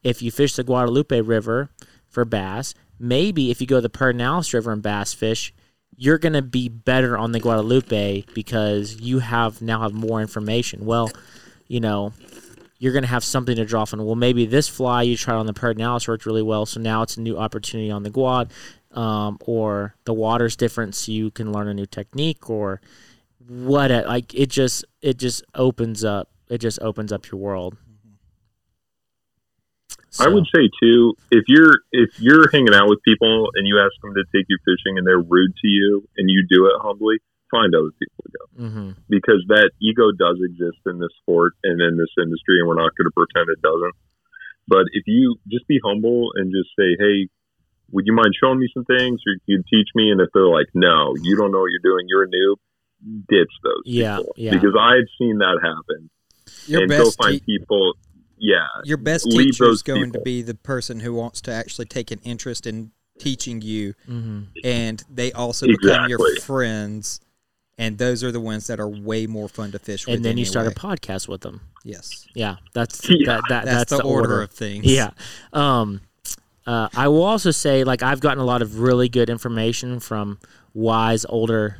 if 0.02 0.22
you 0.22 0.30
fish 0.30 0.54
the 0.54 0.64
Guadalupe 0.64 1.20
River 1.20 1.68
for 2.08 2.24
bass, 2.24 2.72
maybe 2.98 3.50
if 3.50 3.60
you 3.60 3.66
go 3.66 3.76
to 3.76 3.80
the 3.80 3.90
Pedernales 3.90 4.52
River 4.52 4.72
and 4.72 4.82
bass 4.82 5.12
fish, 5.12 5.52
you're 5.96 6.18
going 6.18 6.32
to 6.32 6.42
be 6.42 6.68
better 6.68 7.16
on 7.16 7.32
the 7.32 7.40
Guadalupe 7.40 8.24
because 8.34 9.00
you 9.00 9.20
have 9.20 9.62
now 9.62 9.80
have 9.82 9.92
more 9.92 10.20
information. 10.20 10.84
Well, 10.84 11.10
you 11.68 11.80
know, 11.80 12.12
you're 12.78 12.92
going 12.92 13.04
to 13.04 13.08
have 13.08 13.24
something 13.24 13.56
to 13.56 13.64
draw 13.64 13.84
from. 13.84 14.04
Well, 14.04 14.16
maybe 14.16 14.46
this 14.46 14.68
fly 14.68 15.02
you 15.02 15.16
tried 15.16 15.36
on 15.36 15.46
the 15.46 15.54
Pedernales 15.54 16.08
worked 16.08 16.26
really 16.26 16.42
well, 16.42 16.66
so 16.66 16.80
now 16.80 17.02
it's 17.02 17.16
a 17.16 17.20
new 17.20 17.38
opportunity 17.38 17.90
on 17.90 18.02
the 18.02 18.10
Guad 18.10 18.50
um, 18.92 19.38
or 19.40 19.94
the 20.04 20.14
water's 20.14 20.56
different, 20.56 20.94
so 20.94 21.12
you 21.12 21.30
can 21.30 21.52
learn 21.52 21.68
a 21.68 21.74
new 21.74 21.86
technique, 21.86 22.48
or 22.50 22.80
what? 23.46 23.90
Like 23.90 24.34
it 24.34 24.50
just 24.50 24.84
it 25.02 25.18
just 25.18 25.44
opens 25.54 26.04
up. 26.04 26.30
It 26.48 26.58
just 26.58 26.80
opens 26.80 27.12
up 27.12 27.30
your 27.30 27.40
world. 27.40 27.76
I 30.20 30.28
would 30.28 30.44
say 30.54 30.70
too, 30.80 31.14
if 31.30 31.44
you're 31.48 31.80
if 31.92 32.10
you're 32.20 32.50
hanging 32.50 32.74
out 32.74 32.88
with 32.88 33.02
people 33.04 33.50
and 33.54 33.66
you 33.66 33.80
ask 33.80 33.92
them 34.02 34.14
to 34.14 34.24
take 34.34 34.46
you 34.48 34.58
fishing 34.64 34.98
and 34.98 35.06
they're 35.06 35.20
rude 35.20 35.54
to 35.56 35.68
you 35.68 36.06
and 36.16 36.30
you 36.30 36.46
do 36.48 36.66
it 36.66 36.72
humbly, 36.80 37.18
find 37.50 37.74
other 37.74 37.90
people 37.98 38.22
to 38.24 38.30
go 38.30 38.44
Mm-hmm. 38.54 38.90
because 39.08 39.42
that 39.48 39.70
ego 39.82 40.12
does 40.14 40.38
exist 40.38 40.78
in 40.86 41.00
this 41.00 41.10
sport 41.22 41.54
and 41.64 41.80
in 41.82 41.96
this 41.98 42.14
industry, 42.22 42.60
and 42.60 42.68
we're 42.68 42.78
not 42.78 42.94
going 42.94 43.10
to 43.10 43.16
pretend 43.16 43.50
it 43.50 43.60
doesn't. 43.60 43.94
But 44.68 44.86
if 44.92 45.02
you 45.06 45.34
just 45.50 45.66
be 45.66 45.80
humble 45.84 46.30
and 46.36 46.52
just 46.54 46.70
say, 46.78 46.94
"Hey, 46.96 47.28
would 47.90 48.06
you 48.06 48.14
mind 48.14 48.32
showing 48.38 48.60
me 48.60 48.68
some 48.72 48.84
things, 48.84 49.20
or 49.26 49.34
you 49.46 49.62
teach 49.68 49.88
me?" 49.96 50.10
And 50.10 50.20
if 50.20 50.28
they're 50.32 50.46
like, 50.46 50.68
"No, 50.72 51.14
you 51.20 51.34
don't 51.36 51.50
know 51.50 51.58
what 51.60 51.70
you're 51.74 51.82
doing. 51.82 52.06
You're 52.08 52.24
a 52.24 52.28
noob," 52.28 52.56
ditch 53.28 53.50
those 53.64 53.82
Yeah, 53.84 54.18
people 54.18 54.34
yeah. 54.36 54.50
because 54.52 54.74
I've 54.78 55.10
seen 55.18 55.38
that 55.38 55.58
happen. 55.60 56.10
Your 56.66 56.82
and 56.82 56.88
best 56.88 57.02
go 57.18 57.24
find 57.24 57.40
te- 57.40 57.58
people. 57.58 57.94
Yeah, 58.36 58.66
Your 58.84 58.96
best 58.98 59.30
teacher 59.30 59.68
is 59.68 59.82
going 59.82 60.06
people. 60.06 60.20
to 60.20 60.24
be 60.24 60.42
the 60.42 60.54
person 60.54 61.00
who 61.00 61.14
wants 61.14 61.40
to 61.42 61.52
actually 61.52 61.86
take 61.86 62.10
an 62.10 62.18
interest 62.24 62.66
in 62.66 62.90
teaching 63.18 63.62
you, 63.62 63.94
Mm-hmm. 64.08 64.42
and 64.64 65.02
they 65.08 65.32
also 65.32 65.66
become 65.66 66.08
your 66.08 66.18
friends. 66.40 67.20
And 67.76 67.98
those 67.98 68.22
are 68.22 68.30
the 68.30 68.40
ones 68.40 68.68
that 68.68 68.78
are 68.78 68.88
way 68.88 69.26
more 69.26 69.48
fun 69.48 69.72
to 69.72 69.80
fish 69.80 70.06
with. 70.06 70.14
And 70.16 70.24
then 70.24 70.38
you 70.38 70.44
start 70.44 70.68
a 70.68 70.70
podcast 70.70 71.26
with 71.26 71.40
them. 71.40 71.60
Yes. 71.82 72.24
Yeah, 72.34 72.56
that's 72.72 73.00
Yeah. 73.10 73.26
that, 73.26 73.42
that 73.48 73.64
That's 73.64 73.90
that's, 73.90 74.02
the 74.02 74.06
order 74.06 74.42
of 74.42 74.50
things. 74.52 74.86
Yeah. 74.86 75.10
Um, 75.52 76.00
uh, 76.66 76.88
I 76.94 77.08
will 77.08 77.24
also 77.24 77.50
say, 77.50 77.82
like, 77.82 78.00
I've 78.02 78.20
gotten 78.20 78.38
a 78.38 78.44
lot 78.44 78.62
of 78.62 78.78
really 78.78 79.08
good 79.08 79.28
information 79.28 79.98
from 79.98 80.38
wise 80.72 81.24
older 81.28 81.78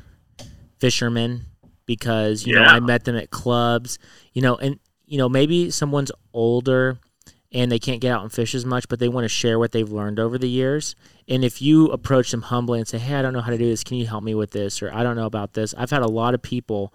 fishermen 0.79 1.43
because 1.87 2.47
you 2.47 2.55
know 2.55 2.63
I 2.63 2.81
met 2.81 3.05
them 3.05 3.17
at 3.17 3.31
clubs. 3.31 3.99
You 4.33 4.43
know, 4.43 4.57
and 4.57 4.79
you 5.15 5.19
know 5.19 5.29
maybe 5.29 5.71
someone's 5.71 6.13
older 6.33 6.99
and 7.53 7.71
they 7.71 7.79
can't 7.79 8.01
get 8.01 8.11
out 8.11 8.23
and 8.23 8.33
fish 8.33 8.53
as 8.53 8.65
much, 8.65 8.89
but 8.89 8.99
they 8.99 9.09
want 9.09 9.25
to 9.25 9.29
share 9.29 9.61
what 9.61 9.71
they've 9.71 9.89
learned 9.89 10.19
over 10.19 10.37
the 10.39 10.49
years. 10.49 10.97
And 11.29 11.45
if 11.45 11.63
you 11.63 11.87
approach 11.93 12.33
them 12.33 12.43
humbly 12.43 12.81
and 12.81 12.89
say, 12.89 12.99
"Hey, 12.99 13.15
I 13.15 13.23
don't 13.23 13.33
know 13.33 13.41
how 13.41 13.53
to 13.53 13.59
do 13.59 13.69
this. 13.69 13.85
Can 13.85 13.97
you 13.97 14.07
help 14.07 14.25
me 14.25 14.35
with 14.35 14.51
this?" 14.51 14.83
or 14.83 14.93
"I 14.93 15.05
don't 15.05 15.15
know 15.15 15.27
about 15.27 15.53
this," 15.53 15.73
I've 15.79 15.91
had 15.91 16.03
a 16.03 16.09
lot 16.09 16.35
of 16.35 16.43
people 16.43 16.93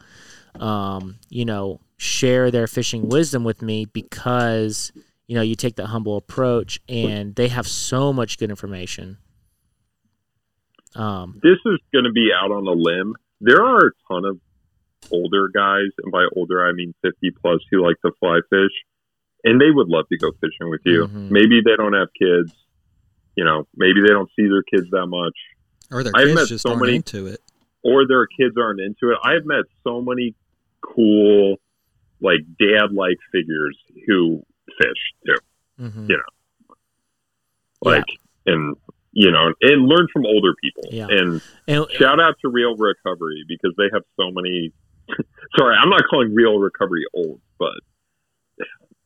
um, 0.59 1.19
you 1.29 1.45
know, 1.45 1.79
share 1.97 2.51
their 2.51 2.67
fishing 2.67 3.09
wisdom 3.09 3.43
with 3.43 3.61
me 3.61 3.85
because, 3.85 4.91
you 5.27 5.35
know, 5.35 5.41
you 5.41 5.55
take 5.55 5.75
that 5.75 5.87
humble 5.87 6.17
approach 6.17 6.79
and 6.87 7.35
they 7.35 7.47
have 7.49 7.67
so 7.67 8.13
much 8.13 8.37
good 8.37 8.49
information. 8.49 9.17
Um, 10.95 11.39
this 11.43 11.59
is 11.65 11.79
going 11.93 12.05
to 12.05 12.11
be 12.11 12.29
out 12.35 12.51
on 12.51 12.67
a 12.67 12.71
limb. 12.71 13.15
There 13.41 13.63
are 13.63 13.87
a 13.87 13.91
ton 14.11 14.25
of 14.25 14.39
older 15.11 15.49
guys, 15.53 15.89
and 16.03 16.11
by 16.11 16.25
older 16.35 16.65
I 16.67 16.71
mean 16.73 16.93
50 17.01 17.31
plus, 17.41 17.59
who 17.71 17.85
like 17.85 17.95
to 18.05 18.11
fly 18.19 18.39
fish, 18.49 18.71
and 19.43 19.59
they 19.59 19.71
would 19.71 19.87
love 19.87 20.05
to 20.11 20.17
go 20.17 20.31
fishing 20.41 20.69
with 20.69 20.81
you. 20.85 21.07
Mhm. 21.07 21.31
Maybe 21.31 21.61
they 21.63 21.75
don't 21.75 21.93
have 21.93 22.09
kids, 22.19 22.53
you 23.35 23.43
know, 23.45 23.67
maybe 23.75 24.01
they 24.01 24.09
don't 24.09 24.29
see 24.35 24.47
their 24.47 24.63
kids 24.63 24.89
that 24.91 25.07
much, 25.07 25.35
Or 25.91 26.03
their 26.03 26.11
I've 26.15 26.27
kids 26.27 26.35
met 26.35 26.47
just 26.47 26.63
so 26.63 26.69
aren't 26.71 26.81
many- 26.83 26.95
into 26.97 27.27
it. 27.27 27.39
or 27.81 28.05
their 28.07 28.27
kids 28.27 28.55
aren't 28.57 28.81
into 28.81 29.11
it. 29.11 29.17
I've 29.23 29.45
met 29.45 29.65
so 29.83 30.01
many 30.01 30.35
cool, 30.81 31.57
like 32.21 32.39
dad 32.59 32.91
like 32.93 33.17
figures 33.31 33.77
who 34.05 34.45
fish 34.77 35.13
too. 35.25 35.35
mhm. 35.83 36.09
Yeah. 36.09 36.75
Like, 37.81 38.03
and 38.45 38.75
you 39.11 39.31
know, 39.31 39.53
and 39.61 39.87
learn 39.87 40.07
from 40.13 40.25
older 40.25 40.53
people. 40.61 40.83
Yeah. 40.91 41.07
And 41.09 41.41
And, 41.67 41.85
shout 41.91 42.19
out 42.19 42.35
to 42.41 42.49
Reel 42.49 42.75
Recovery 42.75 43.43
because 43.47 43.73
they 43.77 43.89
have 43.93 44.03
so 44.17 44.29
many. 44.31 44.71
sorry, 45.57 45.75
I'm 45.81 45.89
not 45.89 46.01
calling 46.09 46.33
Reel 46.33 46.57
Recovery 46.59 47.03
old, 47.13 47.41
but 47.57 47.73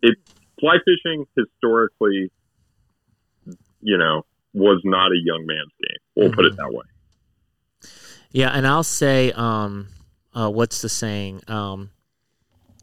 it 0.02 0.18
fly 0.60 0.78
fishing 0.86 1.26
historically, 1.36 2.32
you 3.82 3.98
know, 3.98 4.26
was 4.54 4.82
not 4.84 5.12
a 5.12 5.20
young 5.24 5.46
man's 5.46 5.72
game. 5.82 5.98
We'll 6.16 6.32
put 6.32 6.46
it 6.46 6.56
that 6.58 6.72
way. 6.72 7.90
yeah, 8.32 8.50
and 8.50 8.68
I'll 8.68 8.84
say, 8.84 9.32
um, 9.32 9.88
uh, 10.34 10.50
what's 10.50 10.82
the 10.82 10.90
saying? 10.90 11.42
Um, 11.48 11.92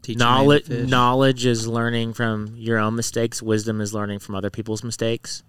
Teach 0.01 0.15
a 0.15 0.19
man 0.19 0.27
to 0.27 0.33
knowledge, 0.33 0.69
knowledge 0.69 1.45
is 1.45 1.67
learning 1.67 2.13
from 2.13 2.55
your 2.55 2.79
own 2.79 2.95
mistakes. 2.95 3.41
Wisdom 3.41 3.81
is 3.81 3.93
learning 3.93 4.19
from 4.19 4.35
other 4.35 4.49
people's 4.49 4.83
mistakes. 4.83 5.43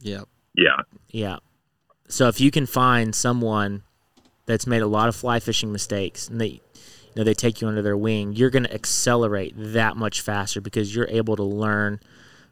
Yep. 0.00 0.28
Yeah, 0.54 0.76
Yeah. 1.08 1.36
So 2.08 2.28
if 2.28 2.40
you 2.40 2.50
can 2.50 2.66
find 2.66 3.14
someone 3.14 3.84
that's 4.46 4.66
made 4.66 4.82
a 4.82 4.86
lot 4.86 5.08
of 5.08 5.16
fly 5.16 5.40
fishing 5.40 5.72
mistakes 5.72 6.28
and 6.28 6.40
they 6.40 6.46
you 6.46 6.60
know 7.16 7.24
they 7.24 7.34
take 7.34 7.60
you 7.60 7.68
under 7.68 7.82
their 7.82 7.96
wing, 7.96 8.32
you're 8.32 8.50
going 8.50 8.64
to 8.64 8.72
accelerate 8.74 9.52
that 9.56 9.96
much 9.96 10.20
faster 10.20 10.60
because 10.60 10.94
you're 10.94 11.08
able 11.08 11.36
to 11.36 11.42
learn 11.42 12.00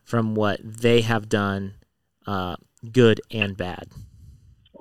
from 0.04 0.34
what 0.34 0.60
they 0.62 1.00
have 1.00 1.28
done 1.28 1.74
uh, 2.26 2.56
good 2.92 3.20
and 3.30 3.56
bad. 3.56 3.86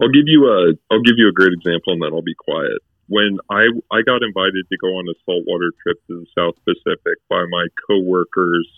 I'll 0.02 0.10
give 0.10 0.26
you 0.28 0.46
a 0.48 0.74
I'll 0.94 1.02
give 1.02 1.16
you 1.18 1.28
a 1.30 1.32
great 1.32 1.54
example, 1.54 1.94
and 1.94 2.02
then 2.02 2.12
I'll 2.14 2.22
be 2.22 2.36
quiet. 2.36 2.80
When 3.08 3.38
I 3.50 3.68
I 3.92 4.02
got 4.02 4.22
invited 4.24 4.66
to 4.70 4.78
go 4.82 4.88
on 4.88 5.06
a 5.10 5.16
saltwater 5.26 5.72
trip 5.84 5.98
to 6.08 6.20
the 6.20 6.26
South 6.38 6.56
Pacific 6.66 7.18
by 7.30 7.46
my 7.50 7.66
coworker's 7.90 8.70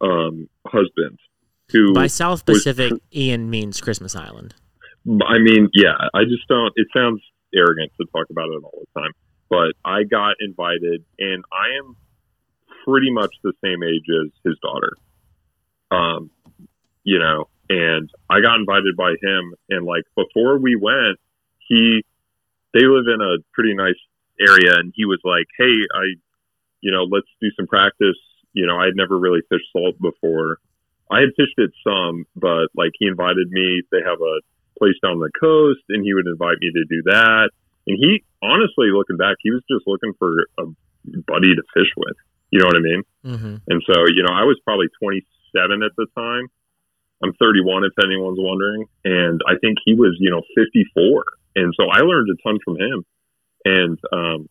um, 0.00 0.48
husband, 0.66 1.18
who 1.72 1.92
By 1.94 2.06
South 2.06 2.46
was- 2.46 2.58
Pacific, 2.58 2.92
Ian 3.14 3.50
means 3.50 3.80
Christmas 3.80 4.14
Island. 4.16 4.54
I 5.06 5.38
mean, 5.38 5.68
yeah, 5.72 5.96
I 6.12 6.24
just 6.24 6.46
don't. 6.48 6.72
It 6.76 6.88
sounds 6.94 7.22
arrogant 7.54 7.92
to 8.00 8.06
talk 8.12 8.26
about 8.30 8.48
it 8.48 8.62
all 8.62 8.84
the 8.94 9.00
time, 9.00 9.12
but 9.48 9.74
I 9.84 10.04
got 10.04 10.36
invited, 10.40 11.04
and 11.18 11.44
I 11.52 11.78
am 11.78 11.96
pretty 12.84 13.10
much 13.10 13.34
the 13.42 13.52
same 13.62 13.82
age 13.82 14.06
as 14.08 14.30
his 14.44 14.56
daughter. 14.62 14.92
Um, 15.90 16.30
you 17.02 17.18
know, 17.18 17.48
and 17.68 18.10
I 18.28 18.40
got 18.40 18.58
invited 18.58 18.96
by 18.96 19.14
him, 19.20 19.54
and 19.68 19.84
like 19.86 20.04
before 20.16 20.58
we 20.58 20.76
went, 20.76 21.18
he 21.68 22.04
they 22.72 22.86
live 22.86 23.06
in 23.12 23.20
a 23.20 23.42
pretty 23.52 23.74
nice 23.74 23.98
area, 24.40 24.74
and 24.78 24.92
he 24.94 25.04
was 25.04 25.20
like, 25.24 25.46
"Hey, 25.58 25.74
I, 25.94 26.14
you 26.80 26.92
know, 26.92 27.04
let's 27.04 27.26
do 27.40 27.48
some 27.56 27.66
practice." 27.66 28.18
You 28.52 28.66
know, 28.66 28.76
I 28.76 28.86
had 28.86 28.96
never 28.96 29.18
really 29.18 29.40
fished 29.48 29.70
salt 29.72 29.94
before. 30.00 30.58
I 31.10 31.20
had 31.20 31.30
fished 31.36 31.58
it 31.58 31.70
some, 31.82 32.26
but 32.36 32.68
like 32.74 32.92
he 32.98 33.06
invited 33.06 33.50
me. 33.50 33.82
They 33.90 34.02
have 34.04 34.20
a 34.20 34.40
place 34.80 34.96
down 35.04 35.20
the 35.20 35.30
coast, 35.36 35.84
and 35.92 36.02
he 36.02 36.14
would 36.14 36.26
invite 36.26 36.56
me 36.60 36.72
to 36.72 36.84
do 36.88 37.02
that. 37.12 37.50
And 37.86 37.96
he, 38.00 38.24
honestly, 38.42 38.88
looking 38.88 39.16
back, 39.16 39.36
he 39.40 39.50
was 39.52 39.62
just 39.70 39.86
looking 39.86 40.12
for 40.18 40.32
a 40.58 40.64
buddy 41.28 41.52
to 41.54 41.62
fish 41.76 41.92
with. 41.96 42.16
You 42.50 42.60
know 42.60 42.66
what 42.66 42.76
I 42.76 42.80
mean? 42.80 43.02
Mm-hmm. 43.24 43.56
And 43.68 43.82
so, 43.86 44.08
you 44.08 44.24
know, 44.24 44.32
I 44.32 44.44
was 44.44 44.58
probably 44.64 44.88
27 45.00 45.82
at 45.82 45.92
the 45.96 46.06
time. 46.16 46.48
I'm 47.22 47.32
31, 47.34 47.84
if 47.84 47.92
anyone's 48.02 48.38
wondering. 48.40 48.86
And 49.04 49.40
I 49.46 49.54
think 49.60 49.78
he 49.84 49.94
was, 49.94 50.16
you 50.18 50.30
know, 50.30 50.42
54. 50.56 51.24
And 51.56 51.74
so 51.78 51.86
I 51.92 52.00
learned 52.00 52.28
a 52.30 52.36
ton 52.42 52.58
from 52.64 52.76
him. 52.76 53.04
And, 53.64 53.98
um, 54.12 54.48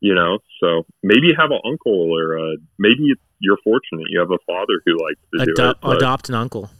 you 0.00 0.14
know, 0.14 0.38
so 0.60 0.86
maybe 1.02 1.28
you 1.28 1.34
have 1.38 1.50
an 1.50 1.60
uncle 1.64 2.12
or 2.12 2.38
uh, 2.38 2.56
maybe 2.78 3.12
you're 3.38 3.58
fortunate. 3.62 4.06
You 4.08 4.20
have 4.20 4.30
a 4.30 4.38
father 4.46 4.80
who 4.84 4.92
likes 4.92 5.20
to 5.32 5.44
do 5.44 5.52
it. 5.52 5.76
but 5.80 5.96
adopt 5.96 6.28
an 6.28 6.34
uncle. 6.34 6.70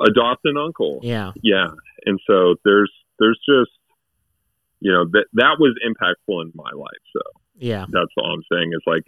Adopt 0.00 0.40
an 0.44 0.56
uncle. 0.56 1.00
Yeah. 1.02 1.32
Yeah. 1.42 1.68
And 2.06 2.18
so 2.26 2.54
there's, 2.64 2.90
there's 3.18 3.38
just, 3.48 3.70
you 4.80 4.92
know, 4.92 5.04
that, 5.12 5.24
that 5.34 5.56
was 5.58 5.74
impactful 5.86 6.42
in 6.42 6.52
my 6.54 6.70
life. 6.74 7.02
So 7.12 7.20
Yeah. 7.58 7.84
that's 7.90 8.12
all 8.16 8.32
I'm 8.34 8.44
saying 8.52 8.70
is 8.72 8.80
like, 8.86 9.02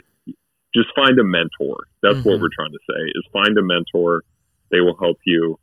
just 0.74 0.88
find 0.94 1.18
a 1.18 1.24
mentor. 1.24 1.76
That's 2.02 2.16
what 2.24 2.38
Mhm. 2.38 2.40
we're 2.42 2.48
trying 2.54 2.72
to 2.72 2.78
say 2.88 3.00
is 3.14 3.24
find 3.32 3.56
a 3.58 3.62
mentor. 3.62 4.22
They 4.70 4.80
will 4.80 4.96
help 4.98 5.18
you. 5.24 5.58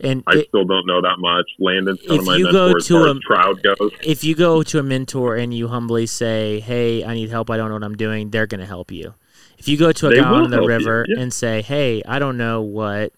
And 0.00 0.22
I 0.26 0.36
it- 0.38 0.48
still 0.48 0.64
don't 0.64 0.86
know 0.86 1.00
that 1.00 1.16
much. 1.18 1.46
Landon's 1.58 2.00
kind 2.02 2.20
of 2.20 2.26
my 2.26 2.36
you 2.36 2.44
go 2.52 2.64
mentor 2.66 2.76
as 2.78 2.86
to 2.86 2.94
far 2.94 3.06
a- 3.06 3.10
as 3.10 3.18
trout 3.20 3.62
goes. 3.62 3.90
if 4.02 4.24
you 4.24 4.34
go 4.34 4.62
to 4.62 4.78
a 4.78 4.82
mentor 4.82 5.36
and 5.36 5.54
you 5.54 5.68
humbly 5.68 6.06
say, 6.06 6.60
"Hey, 6.60 7.02
I 7.04 7.14
need 7.14 7.30
help. 7.30 7.50
I 7.50 7.56
don't 7.56 7.68
know 7.68 7.76
what 7.76 7.84
I'm 7.84 7.94
doing," 7.96 8.30
they're 8.30 8.46
going 8.46 8.60
to 8.60 8.66
help 8.66 8.90
you. 8.90 9.14
If 9.58 9.68
you 9.68 9.78
go 9.78 9.92
to 9.92 10.06
a 10.08 10.10
They 10.10 10.16
guy 10.16 10.28
on 10.28 10.50
the 10.50 10.60
you, 10.62 10.68
river 10.68 11.06
yeah. 11.08 11.20
and 11.22 11.32
say, 11.32 11.62
"Hey, 11.62 12.02
I 12.06 12.18
don't 12.18 12.36
know 12.36 12.60
what 12.60 13.12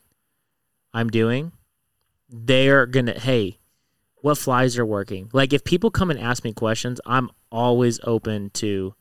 I'm 0.93 1.09
doing," 1.11 1.53
they're 2.29 2.87
to, 3.07 3.19
"Hey, 3.19 3.59
what 4.17 4.39
flies 4.39 4.79
are 4.79 4.87
working?" 4.87 5.31
Like 5.33 5.53
if 5.53 5.65
people 5.65 5.91
come 5.91 6.11
and 6.11 6.19
ask 6.21 6.45
me 6.45 6.53
questions, 6.53 7.01
I'm 7.07 7.31
always 7.51 8.01
open 8.05 8.51
to 8.55 8.95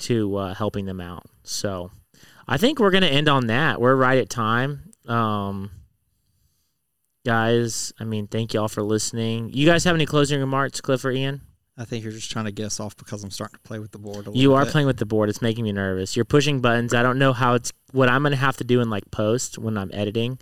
to 0.00 0.36
uh, 0.36 0.54
helping 0.54 0.86
them 0.86 1.00
out. 1.00 1.26
So, 1.42 1.90
I 2.48 2.56
think 2.56 2.78
we're 2.78 2.90
to 3.02 3.08
end 3.12 3.28
on 3.28 3.48
that. 3.48 3.80
We're 3.80 3.94
right 3.96 4.18
at 4.18 4.30
time. 4.30 4.92
Um 5.06 5.70
guys, 7.26 7.92
I 8.00 8.04
mean, 8.04 8.26
thank 8.26 8.54
y'all 8.54 8.68
for 8.68 8.82
listening. 8.82 9.50
You 9.52 9.66
guys 9.66 9.84
have 9.84 9.94
any 9.94 10.06
closing 10.06 10.40
remarks, 10.40 10.80
Cliff 10.80 11.04
or 11.04 11.10
Ian? 11.10 11.42
I 11.76 11.84
think 11.84 12.04
you're 12.04 12.12
just 12.12 12.30
trying 12.30 12.44
to 12.44 12.52
get 12.52 12.66
us 12.66 12.80
off 12.80 12.96
because 12.96 13.24
I'm 13.24 13.30
starting 13.30 13.54
to 13.54 13.60
play 13.60 13.78
with 13.78 13.90
the 13.90 13.98
board 13.98 14.16
a 14.16 14.18
little 14.30 14.36
You 14.36 14.54
are 14.54 14.64
bit. 14.64 14.72
playing 14.72 14.86
with 14.86 14.98
the 14.98 15.06
board. 15.06 15.28
It's 15.30 15.40
making 15.40 15.64
me 15.64 15.72
nervous. 15.72 16.14
You're 16.14 16.24
pushing 16.26 16.60
buttons. 16.60 16.92
I 16.92 17.02
don't 17.02 17.18
know 17.18 17.32
how 17.32 17.54
it's 17.54 17.72
what 17.92 18.08
I'm 18.08 18.22
going 18.22 18.32
to 18.32 18.36
have 18.38 18.56
to 18.58 18.64
do 18.64 18.80
in 18.80 18.90
like 18.90 19.10
post 19.10 19.58
when 19.58 19.78
I'm 19.78 19.90
editing 19.92 20.38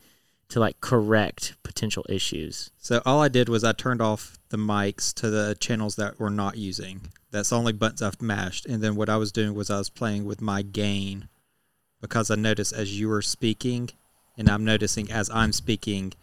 to 0.48 0.60
like 0.60 0.80
correct 0.80 1.54
potential 1.62 2.04
issues. 2.08 2.70
So 2.78 3.02
all 3.04 3.20
I 3.20 3.28
did 3.28 3.48
was 3.48 3.64
I 3.64 3.72
turned 3.72 4.00
off 4.00 4.38
the 4.48 4.56
mics 4.56 5.12
to 5.14 5.28
the 5.30 5.56
channels 5.60 5.96
that 5.96 6.18
we're 6.18 6.30
not 6.30 6.56
using. 6.56 7.02
That's 7.30 7.50
the 7.50 7.56
only 7.58 7.74
buttons 7.74 8.00
I've 8.00 8.22
mashed. 8.22 8.64
And 8.66 8.82
then 8.82 8.96
what 8.96 9.10
I 9.10 9.16
was 9.18 9.30
doing 9.32 9.54
was 9.54 9.68
I 9.70 9.76
was 9.76 9.90
playing 9.90 10.24
with 10.24 10.40
my 10.40 10.62
gain 10.62 11.28
because 12.00 12.30
I 12.30 12.36
noticed 12.36 12.72
as 12.72 12.98
you 12.98 13.08
were 13.08 13.20
speaking, 13.22 13.90
and 14.38 14.48
I'm 14.48 14.64
noticing 14.64 15.10
as 15.10 15.28
I'm 15.30 15.52
speaking, 15.52 16.14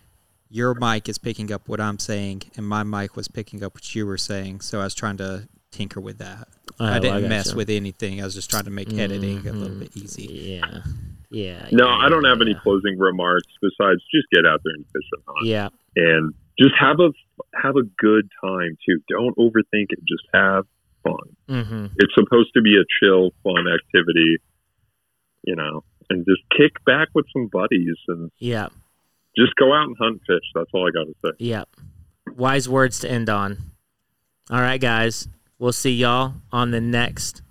your 0.49 0.73
mic 0.73 1.07
is 1.09 1.17
picking 1.19 1.51
up 1.51 1.67
what 1.67 1.79
I'm 1.81 1.99
saying, 1.99 2.43
and 2.55 2.65
my 2.67 2.81
mic 2.83 3.15
was 3.15 3.27
picking 3.27 3.63
up 3.63 3.75
what 3.75 3.93
you 3.93 4.05
were 4.07 4.17
saying. 4.17 4.61
So 4.61 4.79
I 4.79 4.85
was 4.85 4.95
trying 4.95 5.17
to 5.17 5.47
tinker 5.71 5.99
with 5.99 6.17
that. 6.19 6.47
Oh, 6.79 6.85
I 6.85 6.95
I 6.95 6.99
didn't 6.99 7.17
gotcha. 7.17 7.29
mess 7.29 7.53
with 7.53 7.69
anything. 7.69 8.21
I 8.21 8.25
was 8.25 8.33
just 8.33 8.49
trying 8.49 8.63
to 8.63 8.71
make 8.71 8.91
editing 8.97 9.37
a 9.39 9.41
Mm-hmm. 9.41 9.59
little 9.59 9.77
bit 9.77 9.95
easy. 9.97 10.23
Yeah. 10.63 10.81
Yeah. 11.29 11.67
No, 11.71 11.85
yeah, 11.87 11.95
I 12.05 12.09
don't 12.09 12.23
have 12.25 12.41
any 12.41 12.55
closing 12.55 12.97
remarks 12.97 13.47
besides 13.61 14.01
just 14.13 14.27
get 14.33 14.45
out 14.45 14.61
there 14.63 14.73
and 14.75 14.85
fish 14.85 15.07
and 15.13 15.23
hunt, 15.27 15.45
Yeah. 15.47 15.69
and 15.95 16.33
just 16.59 16.73
have 16.79 16.99
a 16.99 17.09
have 17.61 17.75
a 17.75 17.83
good 17.97 18.29
time 18.43 18.77
too. 18.87 18.99
Don't 19.09 19.35
overthink 19.37 19.87
it. 19.89 19.99
Just 20.07 20.23
have 20.33 20.65
fun. 21.03 21.35
Mm-hmm. 21.49 21.85
It's 21.97 22.13
supposed 22.15 22.49
to 22.55 22.61
be 22.61 22.75
a 22.77 22.85
chill, 22.99 23.31
fun 23.43 23.65
activity, 23.67 24.37
you 25.43 25.55
know, 25.55 25.83
and 26.09 26.25
just 26.25 26.41
kick 26.57 26.73
back 26.85 27.09
with 27.13 27.25
some 27.33 27.47
buddies 27.51 27.97
and 28.07 28.31
Yeah. 28.39 28.69
just 29.37 29.55
go 29.55 29.73
out 29.73 29.87
and 29.87 29.95
hunt 29.99 30.21
fish. 30.27 30.43
That's 30.53 30.69
all 30.73 30.87
I 30.87 30.91
got 30.91 31.05
to 31.05 31.15
say. 31.25 31.31
Yeah. 31.39 31.63
Wise 32.35 32.67
words 32.69 32.99
to 32.99 33.09
end 33.11 33.29
on. 33.29 33.57
All 34.49 34.61
right, 34.61 34.79
guys. 34.81 35.27
We'll 35.59 35.71
see 35.73 35.93
y'all 35.93 36.35
on 36.51 36.71
the 36.71 36.81
next 36.81 37.41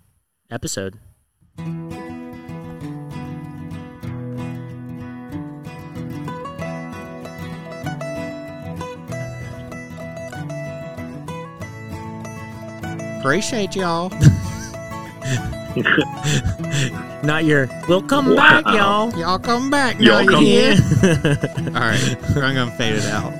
episode. 0.51 0.99
Appreciate 13.29 13.75
y'all. 13.75 14.11
Not 17.25 17.47
your. 17.47 17.71
We'll 17.89 18.03
come 18.03 18.35
Wow. 18.35 18.61
back, 18.61 18.67
y'all. 18.77 19.19
y'all 19.19 19.39
come 19.39 19.71
back 19.71 19.99
Y'all 19.99 20.23
now. 20.27 20.31
come- 20.31 20.43
you 20.45 20.49
hear? 20.51 20.75
Yeah. 20.75 21.47
All 21.69 21.81
right, 21.89 22.17
I'm 22.37 22.55
gonna 22.55 22.71
fade 22.73 22.97
it 22.97 23.07
out. 23.07 23.33